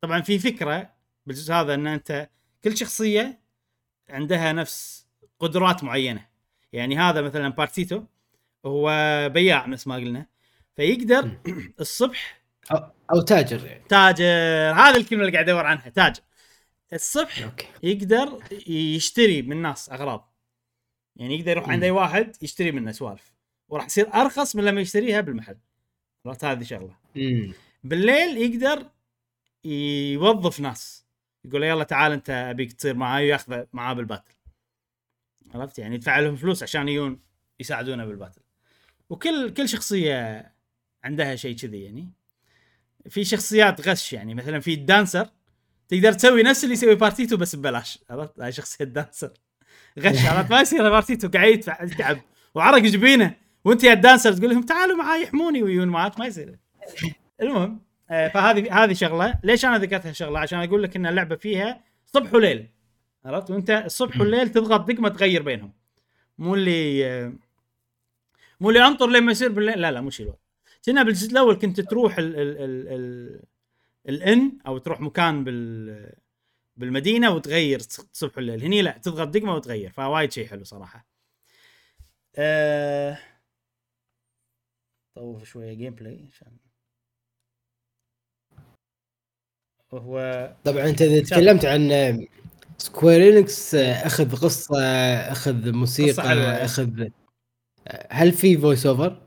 طبعا 0.00 0.20
في 0.20 0.38
فكرة 0.38 0.90
بالجزء 1.26 1.54
هذا 1.54 1.74
إن 1.74 1.86
أنت 1.86 2.30
كل 2.64 2.76
شخصية 2.76 3.40
عندها 4.10 4.52
نفس 4.52 5.06
قدرات 5.38 5.84
معينة. 5.84 6.26
يعني 6.72 6.98
هذا 6.98 7.20
مثلا 7.20 7.48
Partitio 7.48 8.02
هو 8.66 8.88
بياع 9.28 9.66
نفس 9.66 9.86
ما 9.86 9.94
قلنا. 9.94 10.26
فيقدر 10.76 11.30
الصبح 11.80 12.42
أو, 12.72 12.90
أو 13.12 13.20
تاجر 13.20 13.66
يعني. 13.66 13.84
تاجر 13.88 14.24
هذه 14.74 14.96
الكلمة 14.96 15.22
اللي 15.22 15.32
قاعد 15.32 15.48
أدور 15.48 15.66
عنها 15.66 15.88
تاجر. 15.88 16.22
الصبح 16.92 17.42
أوكي. 17.42 17.66
يقدر 17.82 18.42
يشتري 18.68 19.42
من 19.42 19.52
الناس 19.52 19.90
أغراض. 19.90 20.34
يعني 21.16 21.38
يقدر 21.38 21.50
يروح 21.50 21.68
عند 21.68 21.82
أي 21.84 21.90
واحد 21.90 22.36
يشتري 22.42 22.72
منه 22.72 22.92
سوالف. 22.92 23.32
وراح 23.68 23.86
يصير 23.86 24.14
أرخص 24.14 24.56
من 24.56 24.64
لما 24.64 24.80
يشتريها 24.80 25.20
بالمحل. 25.20 25.58
عرفت؟ 26.26 26.44
هذه 26.44 26.62
شغلة. 26.62 26.96
امم 27.16 27.52
بالليل 27.84 28.36
يقدر 28.36 28.90
يوظف 29.64 30.60
ناس. 30.60 31.06
يقول 31.44 31.60
له 31.60 31.66
يلا 31.66 31.84
تعال 31.84 32.12
أنت 32.12 32.30
أبيك 32.30 32.72
تصير 32.72 32.94
معاي 32.94 33.24
ويأخذ 33.24 33.64
معاه 33.72 33.92
بال 33.94 34.04
battle 34.04 34.32
عرفت؟ 35.54 35.78
يعني 35.78 35.94
يدفع 35.94 36.18
لهم 36.18 36.36
فلوس 36.36 36.62
عشان 36.62 36.88
يجون 36.88 37.20
يساعدونه 37.60 38.04
بال 38.04 38.13
battle 38.13 38.40
وكل 39.10 39.54
كل 39.54 39.68
شخصية 39.68 40.52
عندها 41.04 41.36
شيء 41.36 41.56
كذي 41.56 41.82
يعني. 41.82 42.12
في 43.08 43.24
شخصيات 43.24 43.88
غش 43.88 44.12
يعني. 44.12 44.34
مثلا 44.34 44.60
في 44.60 44.74
ال 44.74 44.82
dancer 44.82 45.30
تقدر 45.88 46.12
تسوي 46.12 46.42
نفس 46.42 46.64
اللي 46.64 46.72
يسوي 46.74 46.94
Partitio 46.94 47.36
بس 47.36 47.56
ببلاش 47.56 47.98
عرفت؟ 48.10 48.40
هاي 48.40 48.52
شخصية 48.52 48.84
dancer 48.84 49.30
غش 49.98 50.26
عرفت؟ 50.26 50.50
ما 50.50 50.60
يصير 50.60 50.90
Partitio 50.90 51.28
قاعد 51.28 51.48
يدفع 51.48 51.82
يتعب 51.82 52.18
وعرق 52.54 52.82
جبينه. 52.82 53.34
وانت 53.64 53.84
يا 53.84 53.92
الدانسر 53.92 54.32
تقول 54.32 54.50
لهم 54.50 54.62
تعالوا 54.62 54.96
معاي 54.96 55.22
يحموني 55.22 55.62
ويجون 55.62 55.88
معاك 55.88 56.18
ما 56.18 56.26
يصير. 56.26 56.58
المهم 57.42 57.80
آه، 58.10 58.28
فهذه 58.28 58.84
هذه 58.84 58.92
شغلة. 58.92 59.34
ليش 59.44 59.64
أنا 59.64 59.78
ذكرت 59.78 60.06
هالشغلة؟ 60.06 60.38
عشان 60.38 60.58
أقول 60.58 60.82
لك 60.82 60.96
إن 60.96 61.06
اللعبة 61.06 61.36
فيها 61.36 61.80
صبح 62.06 62.34
وليل 62.34 62.68
عرفت؟ 63.24 63.50
وأنت 63.50 63.70
الصبح 63.70 64.20
والليل 64.20 64.48
تضغط 64.48 64.88
دقمه 64.88 65.08
تغير 65.08 65.42
بينهم. 65.42 65.72
مو 66.38 66.54
اللي 66.54 67.32
مو 68.60 68.68
اللي 68.68 68.86
أنطر 68.86 69.06
لما 69.06 69.32
يصير 69.32 69.52
بالليل 69.52 69.80
لا 69.80 69.90
لا 69.90 70.00
مو 70.00 70.10
شيء 70.10 70.32
كنا 70.86 71.02
بالجزء 71.02 71.32
الأول 71.32 71.54
كنت 71.54 71.80
تروح 71.80 72.18
ال 72.18 72.36
ال 72.36 72.58
ال 72.58 72.88
ال 72.88 73.40
الإن 74.08 74.58
أو 74.66 74.78
تروح 74.78 75.00
مكان 75.00 75.44
بال 75.44 76.16
بالمدينة 76.76 77.30
وتغير 77.30 77.80
صبح 78.12 78.36
والليل 78.36 78.64
هني 78.64 78.82
لا 78.82 78.98
تضغط 78.98 79.28
دقمة 79.28 79.54
وتغير 79.54 79.90
فوايد 79.90 80.32
شيء 80.32 80.46
حلو 80.46 80.64
صراحة 80.64 81.06
أه... 82.36 83.18
طوف 85.14 85.44
شوية 85.44 85.74
gameplay 85.74 86.28
عشان 86.32 86.56
وهو 89.92 90.54
طبعا 90.64 90.88
أنت 90.88 91.02
اذا 91.02 91.22
تكلمت 91.22 91.64
عن 91.64 92.26
Square 92.78 93.38
Enix 93.38 93.74
أخذ 93.74 94.36
قصة 94.36 94.76
أخذ 95.32 95.62
قصة 95.62 95.72
موسيقى 95.72 96.28
حلوة. 96.28 96.64
أخذ 96.64 97.08
هل 98.10 98.32
في 98.32 98.58
voice 98.58 98.86
over؟ 98.86 99.22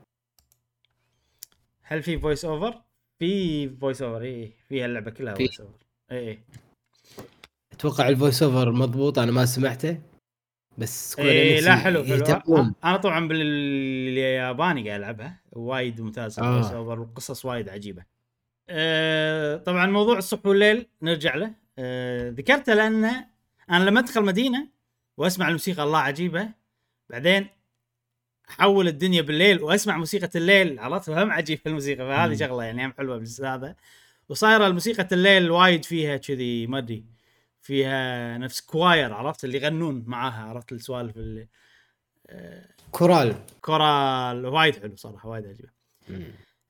هل 1.81 2.03
في 2.03 2.19
voice 2.19 2.45
over؟ 2.45 2.88
في 3.19 3.69
voice 3.69 4.01
over 4.01 4.21
اي 4.21 4.51
في 4.69 4.85
اللعبه 4.85 5.11
كلها. 5.11 5.35
voice 5.35 5.59
over 5.61 5.73
اي 6.11 6.39
أتوقع 7.73 8.09
ال 8.09 8.15
voice 8.15 8.43
over 8.43 8.71
مضبوط 8.71 9.19
أنا 9.19 9.31
ما 9.31 9.45
سمعته 9.45 9.97
بس 10.77 11.19
إيه 11.19 11.61
لا 11.61 11.75
حلو 11.75 12.03
حلو. 12.03 12.73
أنا 12.83 12.97
طبعا 12.97 13.27
بالياباني 13.27 14.87
قاعد 14.89 14.99
ألعبها 14.99 15.39
وايد 15.51 16.01
ممتاز 16.01 16.39
آه. 16.39 16.57
ال 16.57 16.60
voice 16.60 16.73
over 16.73 16.99
والقصص 16.99 17.45
وايد 17.45 17.69
عجيبة 17.69 18.03
أه 18.69 19.57
طبعا 19.57 19.85
موضوع 19.85 20.17
الصبح 20.17 20.45
والليل 20.45 20.85
نرجع 21.01 21.35
له 21.35 21.53
أه 21.79 22.29
ذكرته 22.29 22.73
لأن 22.73 23.05
أنا 23.69 23.83
لما 23.83 23.99
أدخل 23.99 24.25
مدينة 24.25 24.67
وأسمع 25.17 25.47
الموسيقى 25.47 25.83
الله 25.83 25.99
عجيبة 25.99 26.49
بعدين 27.09 27.47
أحول 28.49 28.87
الدنيا 28.87 29.21
بالليل 29.21 29.63
وأسمع 29.63 29.97
موسيقى 29.97 30.29
الليل. 30.35 30.79
عرفت 30.79 31.09
هم 31.09 31.31
عجيبه 31.31 31.61
الموسيقى 31.67 31.97
فهذه. 31.97 32.35
شغلة 32.35 32.63
يعني 32.63 32.85
هم 32.85 32.93
حلوة 32.97 33.17
بالجزء 33.17 33.45
هذا. 33.45 33.75
وصايرة 34.29 34.67
الموسيقى 34.67 35.07
الليل 35.11 35.51
وايد 35.51 35.85
فيها 35.85 36.17
كذي 36.17 36.67
ما 36.67 36.77
أدري 36.77 37.03
فيها 37.61 38.37
نفس 38.37 38.61
choir 38.61 39.13
عرفت؟ 39.13 39.43
اللي 39.43 39.57
يغنون 39.57 40.03
معاها 40.07 40.43
عرفت؟ 40.43 40.71
السوالف 40.71 41.17
اللي 41.17 41.47
choral. 42.91 43.35
choral. 43.61 44.45
وايد 44.45 44.75
حلو 44.81 44.95
صراحة 44.95 45.29
وايد 45.29 45.45
عجيبه 45.45 45.69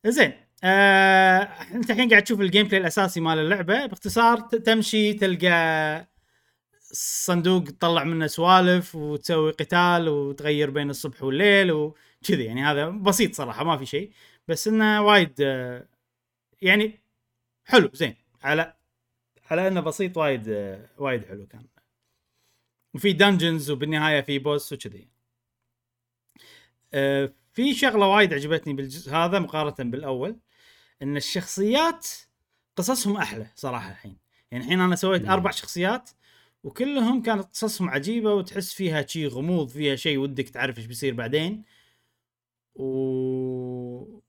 زين 0.05 0.33
آه، 0.63 1.37
أنت 1.73 1.91
الحين 1.91 2.09
قاعد 2.09 2.23
تشوف 2.23 2.41
ال 2.41 2.67
gameplay 2.67 2.81
الأساسي 2.81 3.19
مال 3.19 3.37
اللعبة. 3.37 3.85
باختصار 3.85 4.39
تمشي 4.39 5.13
تلقى 5.13 6.07
صندوق 6.91 7.63
تطلع 7.63 8.03
منه 8.03 8.27
سوالف 8.27 8.95
وتسوي 8.95 9.51
قتال 9.51 10.09
وتغير 10.09 10.69
بين 10.69 10.89
الصبح 10.89 11.23
والليل 11.23 11.71
وكذي 11.71 12.43
يعني 12.45 12.63
هذا 12.63 12.89
بسيط 12.89 13.35
صراحة 13.35 13.63
ما 13.63 13.77
في 13.77 13.85
شيء. 13.85 14.11
بس 14.47 14.67
إنه 14.67 15.01
وايد 15.01 15.41
آه، 15.41 15.87
يعني 16.61 16.99
حلو 17.65 17.89
زين. 17.93 18.15
على 18.43 18.73
على 19.51 19.67
إنه 19.67 19.81
بسيط 19.81 20.17
وايد 20.17 20.49
آه، 20.49 20.89
وايد 20.97 21.25
حلو 21.25 21.47
كان. 21.47 21.65
وفي 22.93 23.13
dungeons 23.13 23.71
وبالنهاية 23.71 24.21
في 24.21 24.39
boss 24.39 24.73
وكذي. 24.73 25.07
آه، 26.93 27.33
في 27.53 27.73
شغلة 27.73 28.07
وايد 28.07 28.33
عجبتني 28.33 28.73
بالجزء 28.73 29.11
هذا 29.11 29.39
مقارنة 29.39 29.91
بالأول 29.91 30.39
إن 31.01 31.17
الشخصيات 31.17 32.07
قصصهم 32.75 33.17
أحلى 33.17 33.47
صراحة 33.55 33.91
الحين. 33.91 34.17
يعني 34.51 34.63
الحين 34.63 34.81
أنا 34.81 34.95
سويت. 34.95 35.29
أربع 35.29 35.51
شخصيات 35.51 36.09
وكلهم 36.63 37.21
كانت 37.21 37.43
قصصهم 37.43 37.89
عجيبة 37.89 38.33
وتحس 38.33 38.73
فيها 38.73 39.01
شيء 39.07 39.27
غموض 39.27 39.69
فيها 39.69 39.95
شيء 39.95 40.17
ودك 40.17 40.49
تعرف 40.49 40.77
إيش 40.77 40.85
بيصير 40.85 41.13
بعدين. 41.13 41.63
و 42.75 44.19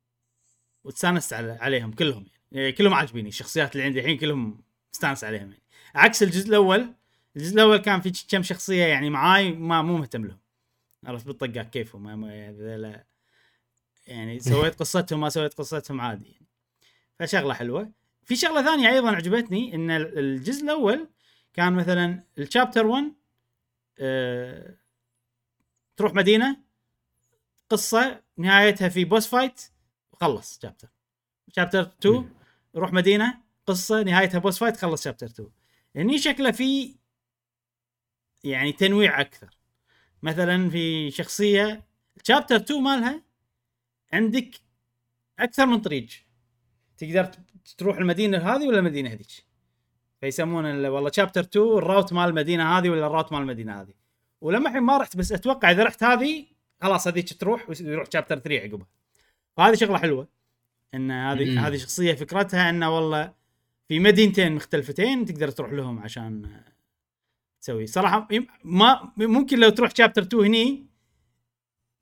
وتستانست 0.84 1.32
على 1.32 1.52
عليهم 1.52 1.92
كلهم 1.92 2.26
يعني. 2.52 2.72
كلهم 2.72 2.94
عاجبيني 2.94 3.28
الشخصيات 3.28 3.72
اللي 3.72 3.84
عندي 3.84 4.00
الحين 4.00 4.16
كلهم 4.18 4.62
مستانس 4.94 5.24
عليهم 5.24 5.50
يعني. 5.50 5.62
عكس 5.94 6.22
الجزء 6.22 6.48
الأول 6.48 6.94
الجزء 7.36 7.54
الأول 7.54 7.76
كان 7.76 8.00
في 8.00 8.12
كم 8.28 8.42
شخصية 8.42 8.84
يعني 8.84 9.10
معاي 9.10 9.52
ما 9.52 9.82
مو 9.82 9.96
مهتم 9.98 10.24
لهم. 10.26 10.38
عرفت 11.06 11.26
بالطقاق 11.26 11.70
كيفهم 11.70 12.02
ما- 12.02 12.16
ما 12.16 12.34
يعني 12.34 13.04
يعني 14.06 14.40
سويت 14.50 14.74
قصتهم 14.74 15.20
ما 15.20 15.28
سويت 15.28 15.54
قصتهم 15.54 16.00
عادي 16.00 16.24
يعني. 16.26 16.46
فشغلة 17.18 17.54
حلوة. 17.54 17.92
في 18.24 18.36
شغلة 18.36 18.62
ثانية 18.62 18.88
أيضا 18.88 19.10
عجبتني 19.10 19.74
إن 19.74 19.90
ال- 19.90 20.18
الجزء 20.18 20.64
الأول 20.64 21.08
كان 21.53 21.72
مثلا 21.72 22.24
الشابتر 22.38 22.86
1 22.86 23.12
آه 23.98 24.76
تروح 25.96 26.14
مدينة 26.14 26.57
قصة 27.70 28.22
نهايتها 28.36 28.88
في 28.88 29.05
boss 29.04 29.26
fight 29.26 29.61
وخلص 30.12 30.61
chapter 30.62 30.88
chapter 31.56 31.80
2 31.80 32.14
مم. 32.14 32.28
روح 32.76 32.92
مدينة 32.92 33.40
قصة 33.66 34.03
نهايتها 34.03 34.38
boss 34.38 34.58
fight 34.58 34.76
خلص 34.76 35.05
chapter 35.04 35.26
2 35.26 35.51
هني 35.96 36.18
شكله 36.18 36.51
في 36.51 36.96
يعني 38.44 38.72
تنويع 38.72 39.20
أكثر. 39.20 39.51
مثلا 40.22 40.70
في 40.70 41.11
شخصية 41.11 41.84
chapter 42.24 42.56
2 42.57 42.82
مالها 42.82 43.22
عندك 44.12 44.51
أكثر 45.38 45.66
من 45.66 45.80
طريق 45.80 46.09
تقدر 46.98 47.24
تروح 47.78 47.96
المدينة 47.96 48.38
هذه 48.38 48.68
ولا 48.68 48.78
المدينة 48.78 49.11
هذيك؟ 49.11 49.49
فيسمون 50.20 50.66
ال- 50.66 50.86
والله 50.86 51.10
chapter 51.11 51.40
2 51.40 51.78
ال 51.78 51.84
route 51.84 52.12
مال 52.12 52.28
المدينة 52.28 52.78
هذه 52.78 52.90
ولا 52.90 53.06
ال 53.06 53.11
route 53.11 53.32
مال 53.32 53.40
المدينة 53.40 53.80
هذه. 53.80 53.94
ولما 54.40 54.68
الحين 54.68 54.82
ما 54.82 54.98
رحت 54.98 55.16
بس 55.16 55.32
أتوقع 55.32 55.70
إذا 55.70 55.84
رحت 55.84 56.02
هذه 56.02 56.46
خلاص 56.82 57.08
هذيك 57.08 57.32
تروح 57.32 57.70
ويروح 57.70 58.08
chapter 58.12 58.38
3 58.38 58.60
عقبها. 58.60 58.86
فهذه 59.56 59.74
شغلة 59.74 59.98
حلوة 59.98 60.28
إن 60.94 61.10
هذه. 61.10 61.66
هذه 61.66 61.76
شخصية 61.76 62.14
فكرتها 62.14 62.70
إنه 62.70 62.96
والله 62.96 63.32
في 63.88 63.98
مدينتين 63.98 64.54
مختلفتين 64.54 65.24
تقدر 65.24 65.50
تروح 65.50 65.72
لهم 65.72 65.98
عشان 65.98 66.62
تسوي. 67.60 67.86
صراحة 67.86 68.28
ما 68.64 69.12
ممكن 69.16 69.58
لو 69.58 69.68
تروح 69.68 69.94
chapter 69.94 70.22
2 70.22 70.44
هني 70.44 70.86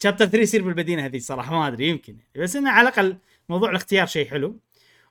chapter 0.03 0.27
3 0.27 0.39
يصير 0.39 0.63
بالمدينة 0.63 1.07
هذه 1.07 1.19
صراحة 1.19 1.59
ما 1.59 1.69
أدري 1.69 1.89
يمكن. 1.89 2.17
بس 2.37 2.57
إنه 2.57 2.71
على 2.71 2.89
الأقل 2.89 3.17
موضوع 3.49 3.71
الاختيار 3.71 4.07
شيء 4.07 4.29
حلو. 4.31 4.61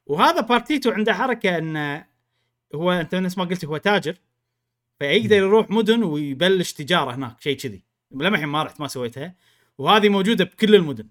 وهذا 0.05 0.41
بارتيتو 0.41 0.91
عنده 0.91 1.13
حركة 1.13 1.57
انه 1.57 2.16
هو 2.75 2.91
أنت 2.91 3.15
نفس 3.15 3.37
ما 3.37 3.43
قلت 3.43 3.65
هو 3.65 3.77
تاجر 3.77 4.15
فيقدر 4.99 5.35
يروح 5.35 5.69
مدن 5.69 6.03
ويبلش 6.03 6.73
تجارة 6.73 7.15
هناك 7.15 7.41
شيء 7.41 7.57
كذي. 7.57 7.83
للحين 8.11 8.45
ما 8.47 8.63
رحت 8.63 8.81
ما 8.81 8.87
سويتها. 8.87 9.35
وهذه 9.77 10.09
موجودة 10.09 10.43
بكل 10.45 10.75
المدن. 10.75 11.07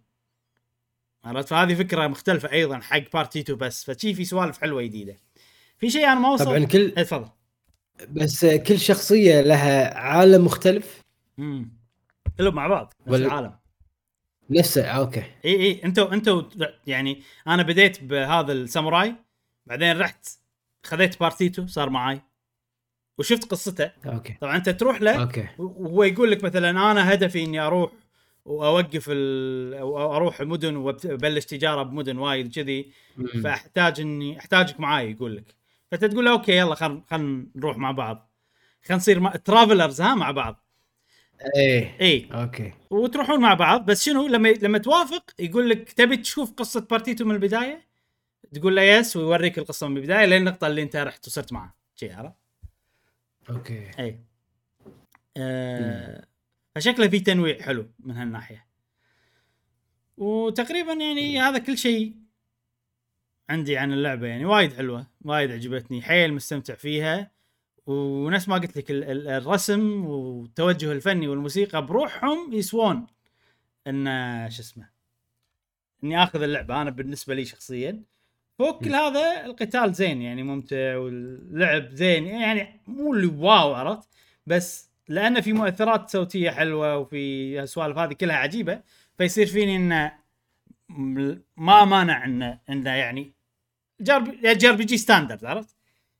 عرفت؟ 1.24 1.48
فهذه 1.48 1.74
فكرة 1.74 2.07
مختلفة 2.07 2.52
أيضا 2.52 2.78
حق 2.78 3.12
بارتيتو 3.12 3.57
بس. 3.57 3.90
فشي 3.90 4.14
في 4.14 4.24
سوالف 4.24 4.59
حلوة 4.59 4.82
جديدة. 4.82 5.16
في 5.78 5.90
شيء 5.90 6.04
أنا 6.04 6.20
ما 6.20 6.28
وصل 6.30 6.44
طبعا 6.44 6.64
كل 6.64 6.78
إيه، 6.78 6.94
تفضل. 7.04 7.28
بس 8.11 8.46
كل 8.46 8.78
شخصية 8.78 9.40
لها 9.40 9.98
عالم 9.98 10.44
مختلف. 10.44 11.02
امم 11.38 11.72
كلهم 12.38 12.54
مع 12.54 12.66
بعض 12.66 12.94
نفس 13.00 13.12
ولا- 13.12 13.26
العالم. 13.26 13.54
نفسه 14.50 14.84
أوكي. 14.86 15.20
اي 15.44 15.54
اي 15.62 15.80
أنتوا 15.84 16.12
أنتوا 16.12 16.42
يعني 16.86 17.22
أنا 17.46 17.62
بديت 17.62 18.04
بهذا 18.04 18.52
الساموراي 18.52 19.14
بعدين 19.66 19.98
رحت 19.98 20.28
خذيت 20.87 21.20
بارتيتو 21.20 21.66
صار 21.66 21.91
معاي. 21.91 22.20
وشفت 23.18 23.51
قصته. 23.51 23.91
أوكي. 24.07 24.37
طبعا 24.41 24.57
أنت 24.57 24.68
تروح 24.68 25.03
له 25.03 25.22
أوكي. 25.22 25.47
وهو 25.59 26.03
يقول 26.03 26.30
لك 26.30 26.45
مثلا 26.45 26.70
أنا 26.70 27.12
هدفي 27.14 27.45
إني 27.45 27.61
أروح 27.61 27.91
وأوقف 28.45 29.07
ال... 29.09 29.74
أروح 29.97 30.41
مدن 30.41 30.76
وأبلش 30.76 31.45
تجارة 31.45 31.82
بمدن 31.82 32.18
وايد 32.18 32.55
كذي. 32.55 32.93
فأحتاج 33.43 34.01
إني 34.01 34.39
أحتاجك 34.39 34.80
معاي 34.80 35.11
يقول 35.11 35.37
لك. 35.37 35.55
فأنت 35.91 36.05
تقول 36.05 36.24
له 36.24 36.30
أوكي 36.30 36.57
يلا 36.57 36.74
خل 36.74 37.03
خل 37.11 37.47
نروح 37.55 37.76
مع 37.78 37.91
بعض. 37.91 38.30
خلينا 38.84 38.97
نصير 38.97 39.20
مع... 39.20 39.30
travelers 39.30 40.01
ها 40.01 40.14
مع 40.14 40.30
بعض. 40.30 40.64
إيه. 41.57 41.97
إي. 42.01 42.28
أوكي. 42.32 42.72
وتروحون 42.91 43.41
مع 43.41 43.55
بعض. 43.55 43.87
بس 43.87 44.05
شنو 44.05 44.26
لما 44.26 44.49
لما 44.49 44.78
توافق 44.78 45.30
يقول 45.39 45.70
لك 45.70 45.93
تبي 45.93 46.16
تشوف 46.16 46.53
قصة 46.53 46.87
بارتيتو 46.91 47.24
من 47.24 47.34
البداية؟ 47.34 47.87
تقول 48.55 48.76
له 48.76 48.82
yes 48.82 49.16
ويوريك 49.16 49.59
القصة 49.59 49.88
من 49.88 49.97
البداية 49.97 50.24
لين 50.26 50.38
النقطة 50.38 50.66
اللي 50.66 50.82
انت 50.82 50.97
رحت 50.97 51.26
وصرت 51.26 51.53
معه. 51.53 51.74
شي 51.94 52.12
عرفت؟ 52.12 52.36
أوكي. 53.51 53.90
اي 53.99 54.20
آه 55.36 56.26
فشكله 56.74 57.09
في 57.09 57.20
تنويع 57.20 57.62
حلو 57.62 57.90
من 57.99 58.16
هالناحية. 58.16 58.66
وتقريبا 60.16 60.92
يعني 60.92 61.40
هذا 61.40 61.59
كل 61.59 61.78
شيء 61.78 62.16
عندي 63.51 63.76
عن 63.76 63.92
اللعبة 63.92 64.26
يعني 64.26 64.44
وايد 64.44 64.72
حلوة 64.72 65.07
وايد 65.24 65.51
عجبتني 65.51 66.03
حيل 66.03 66.34
مستمتع 66.34 66.74
فيها. 66.74 67.30
ونفس 67.86 68.49
ما 68.49 68.55
قلت 68.55 68.76
لك 68.76 68.90
ال- 68.90 69.05
ال- 69.05 69.28
الرسم 69.28 70.07
والتوجه 70.07 70.92
الفني 70.92 71.28
والموسيقى 71.28 71.86
بروحهم 71.86 72.53
يسوون 72.53 73.07
إن 73.86 74.05
شو 74.51 74.62
اسمه 74.62 74.88
إني 76.05 76.22
آخذ 76.22 76.42
اللعبة. 76.42 76.82
أنا 76.82 76.90
بالنسبة 76.90 77.34
لي 77.34 77.44
شخصيا 77.44 78.03
فوق 78.59 78.84
كل 78.84 78.94
هذا 78.94 79.44
القتال 79.46 79.94
زين 79.94 80.22
يعني 80.22 80.42
ممتع 80.42 80.96
واللعب 80.96 81.90
زين. 81.90 82.26
يعني 82.26 82.80
مو 82.86 83.14
اللي 83.14 83.26
واو 83.26 83.74
عرفت؟ 83.74 84.09
بس 84.46 84.90
لأنه 85.09 85.40
في 85.40 85.52
مؤثرات 85.52 86.11
صوتية 86.11 86.50
حلوة 86.50 86.96
وفي 86.98 87.62
السوالف 87.62 87.98
هذه 87.98 88.12
كلها 88.12 88.36
عجيبة 88.36 88.82
فيصير 89.18 89.46
فيني 89.46 89.76
انه 89.76 90.12
ما 91.57 91.84
مانع 91.84 92.24
انه 92.24 92.61
انه 92.70 92.90
يعني 92.90 93.32
JRPG 94.01 94.84
standard 94.84 95.45
عرفت؟ 95.44 95.76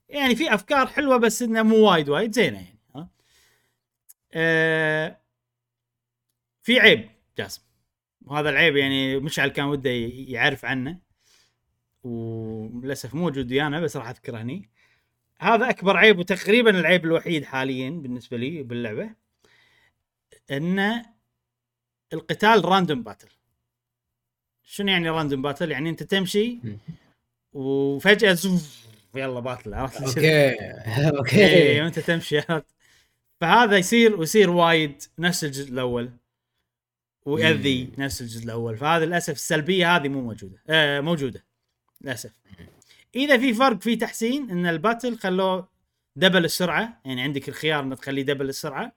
يعني 0.09 0.37
في 0.37 0.55
أفكار 0.55 0.87
حلوة 0.87 1.17
بس 1.17 1.43
إنه 1.43 1.63
مو 1.63 1.77
وايد 1.77 2.09
وايد 2.09 2.33
زينة 2.33 2.57
يعني 2.57 2.79
ها؟ 2.97 3.09
أه 4.33 5.21
في 6.63 6.81
عيب 6.81 7.09
جاسم. 7.39 7.63
وهذا 8.27 8.51
العيب 8.51 8.77
يعني 8.77 9.19
مشعل 9.19 9.49
كان 9.49 9.65
وده 9.67 9.91
يعرف 10.29 10.65
عنه. 10.65 11.06
وللأسف 12.07 13.15
مو 13.15 13.23
موجود 13.23 13.53
ويانا 13.53 13.81
بس 13.81 13.97
راح 13.97 14.09
أذكره 14.09 14.39
هني. 14.43 14.69
هذا 15.39 15.71
أكبر 15.71 15.97
عيب 15.97 16.19
وتقريبا 16.19 16.71
العيب 16.71 17.05
الوحيد 17.05 17.45
حاليا 17.45 17.91
بالنسبة 17.91 18.37
لي 18.37 18.63
باللعبة 18.63 19.11
إن 20.51 21.03
القتال 22.13 22.65
random 22.65 23.03
battle 23.03 23.29
شنو 24.63 24.89
يعني 24.89 25.11
random 25.11 25.43
battle 25.43 25.71
يعني 25.71 25.91
أنت 25.91 26.03
تمشي. 26.03 26.59
وفجأة 27.53 28.33
زوف 28.33 28.87
يلا 29.15 29.41
battle 29.41 29.75
عرفت؟ 29.75 30.03
أوكي. 30.03 30.51
أوكي. 31.19 31.81
وأنت 31.83 31.99
تمشي؟ 31.99 32.41
فهذا 33.41 33.77
يصير 33.77 34.17
ويصير 34.17 34.51
وايد 34.51 35.03
نفس 35.19 35.45
الجزء 35.45 35.73
الأول 35.73 36.11
ويأذي 37.27 37.93
نفس 37.99 38.21
الجزء 38.21 38.45
الأول. 38.45 38.77
فهذا 38.77 39.05
للأسف 39.05 39.35
السلبية 39.35 39.97
هذه 39.97 40.09
مو 40.09 40.21
موجودة. 40.21 40.63
آه 40.69 41.01
موجودة. 41.01 41.46
للأسف. 42.01 42.33
إذا 43.15 43.39
في 43.39 43.55
فرق 43.55 43.81
في 43.81 43.97
تحسين 43.97 44.51
إن 44.51 44.67
ال 44.67 44.74
battle 44.74 45.19
خلوه 45.19 45.69
double 46.17 46.45
السرعة 46.45 47.01
يعني 47.05 47.23
عندك 47.23 47.49
الخيار 47.49 47.83
انك 47.83 47.99
تخليه 47.99 48.23
double 48.23 48.49
السرعة 48.49 48.93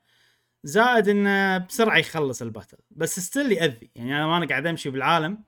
زائد 0.63 1.07
إنه 1.07 1.57
بسرعة 1.57 1.97
يخلص 1.97 2.41
ال 2.41 2.46
battle. 2.46 2.77
بس 2.91 3.19
still 3.19 3.51
يأذي. 3.51 3.89
يعني 3.95 4.15
أنا 4.15 4.27
وأنا 4.27 4.45
قاعد 4.45 4.67
أمشي 4.67 4.89
بالعالم 4.89 5.43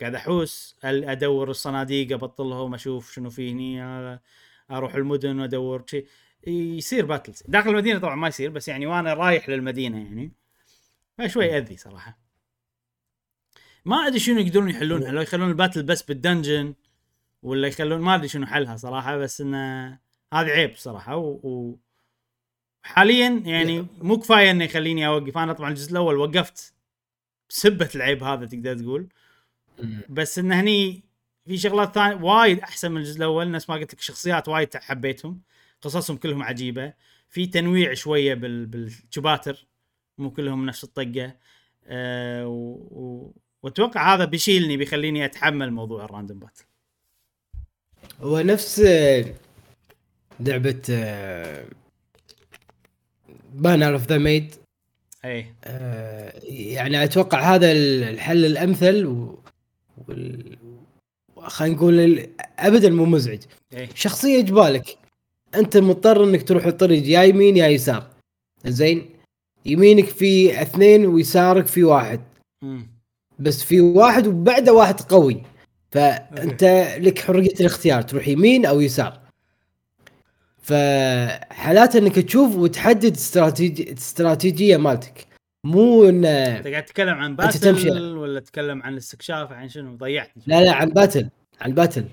قاعد 0.00 0.14
أحوس 0.14 0.76
أدور 0.84 1.50
الصناديق 1.50 2.12
أبطلهم 2.12 2.74
أشوف 2.74 3.12
شنو 3.12 3.30
في 3.30 3.50
هني 3.50 3.82
أروح 4.70 4.94
المدن 4.94 5.40
وأدور 5.40 5.84
شيء 5.86 6.06
يصير 6.46 7.06
battle 7.06 7.32
داخل 7.48 7.70
المدينة 7.70 7.98
طبعا 7.98 8.14
ما 8.14 8.28
يصير 8.28 8.50
بس 8.50 8.68
يعني 8.68 8.86
وأنا 8.86 9.14
رايح 9.14 9.48
للمدينة 9.48 9.98
يعني. 9.98 10.32
فشوي 11.18 11.44
يأذي 11.44 11.76
صراحة. 11.76 12.18
ما 13.84 14.06
أدري 14.06 14.18
شنو 14.18 14.38
يقدرون 14.38 14.70
يحلونها 14.70 15.12
لو 15.12 15.20
يخلون 15.20 15.48
ال 15.48 15.53
battle 15.53 15.82
بس 15.82 16.02
بال 16.02 16.16
dungeon؟ 16.16 16.74
ولا 17.42 17.68
يخلون 17.68 18.00
ما 18.00 18.14
أدري 18.14 18.28
شنو 18.28 18.46
حلها 18.46 18.76
صراحة 18.76 19.16
بس 19.16 19.40
إنه 19.40 19.98
هذا 20.34 20.50
عيب 20.50 20.76
صراحة. 20.76 21.16
و... 21.16 21.40
و... 21.42 21.78
حاليا 22.82 23.42
يعني 23.44 23.86
مو 24.00 24.18
كفاية 24.18 24.50
إنه 24.50 24.64
يخليني 24.64 25.06
أوقف. 25.06 25.38
أنا 25.38 25.52
طبعا 25.52 25.70
الجزء 25.70 25.92
الأول 25.92 26.16
وقفت 26.16 26.74
بسبة 27.50 27.90
العيب 27.94 28.22
هذا 28.22 28.46
تقدر 28.46 28.78
تقول. 28.78 29.08
بس 30.08 30.38
انه 30.38 30.60
هني 30.60 31.04
في 31.46 31.58
شغلات 31.58 31.94
ثانية 31.94 32.24
وايد 32.24 32.58
أحسن 32.60 32.92
من 32.92 32.96
الجزء 32.96 33.16
الأول. 33.16 33.50
نفس 33.50 33.70
ما 33.70 33.76
قلت 33.76 33.94
لك 33.94 34.00
شخصيات 34.00 34.48
وايد 34.48 34.76
حبيتهم. 34.76 35.40
قصصهم 35.82 36.16
كلهم 36.16 36.42
عجيبة. 36.42 36.92
في 37.28 37.46
تنويع 37.46 37.94
شوية 37.94 38.34
بال 38.34 38.66
بالشباتر 38.66 39.66
مو 40.18 40.30
كلهم 40.30 40.66
نفس 40.66 40.84
الطقة. 40.84 41.36
أه 41.86 42.46
و... 42.48 42.72
و... 42.72 43.34
وأتوقع 43.62 44.14
هذا 44.14 44.24
بيشيلني 44.24 44.76
بيخليني 44.76 45.24
أتحمل 45.24 45.72
موضوع 45.72 46.04
الراندوم 46.04 46.38
باتل 46.38 46.64
هو 48.22 48.40
نفس 48.40 48.80
لعبة 50.40 50.82
Banner 53.54 53.92
of 53.92 54.06
the 54.06 54.18
Maid 54.18 54.54
اي 55.24 55.46
يعني 56.44 57.04
أتوقع 57.04 57.54
هذا 57.54 57.72
الحل 57.72 58.44
الأمثل 58.44 59.06
و... 59.06 59.38
وال... 60.08 60.56
خلينا 61.36 61.74
نقول 61.74 62.26
ابدا 62.58 62.90
مو 62.90 63.04
مزعج. 63.04 63.40
اي 63.76 63.88
شخصية 63.94 64.40
جبالك 64.40 64.98
أنت 65.54 65.76
مضطر 65.76 66.24
إنك 66.24 66.48
تروح 66.48 66.66
الطريق 66.66 67.06
يا 67.06 67.22
يمين 67.22 67.56
يا 67.56 67.66
يسار. 67.66 68.10
زين؟ 68.66 69.10
يمينك 69.66 70.04
في 70.04 70.62
اثنين 70.62 71.06
ويسارك 71.06 71.66
في 71.66 71.84
واحد. 71.84 72.20
مم. 72.62 72.86
بس 73.38 73.64
في 73.64 73.80
واحد 73.80 74.26
وبعده 74.26 74.72
واحد 74.72 75.00
قوي. 75.00 75.42
فأنت 75.92 76.64
لك 76.98 77.18
حرية 77.18 77.54
الاختيار 77.60 78.02
تروح 78.02 78.28
يمين 78.28 78.66
أو 78.66 78.80
يسار. 78.80 79.20
فحالات 80.62 81.96
إنك 81.96 82.18
تشوف 82.18 82.56
وتحدد 82.56 83.14
استراتيجي 83.14 83.82
الاستراتيجيه 83.82 84.76
مالتك. 84.76 85.26
مو 85.64 86.08
إن 86.08 86.24
أنت 86.24 86.66
قاعد 86.66 86.84
تتكلم 86.84 87.14
عن 87.14 87.36
تمشي. 87.36 87.88
battle 87.88 88.16
ولا 88.16 88.40
تتكلم 88.40 88.82
عن 88.82 88.92
الاستكشاف 88.92 89.52
عن 89.52 89.68
شنو؟ 89.68 89.96
ضيعتني 89.96 90.42
لا 90.46 90.60
لا 90.60 90.72
عن 90.72 90.88
battle 90.88 91.30
عن 91.60 91.72
battle 91.74 92.08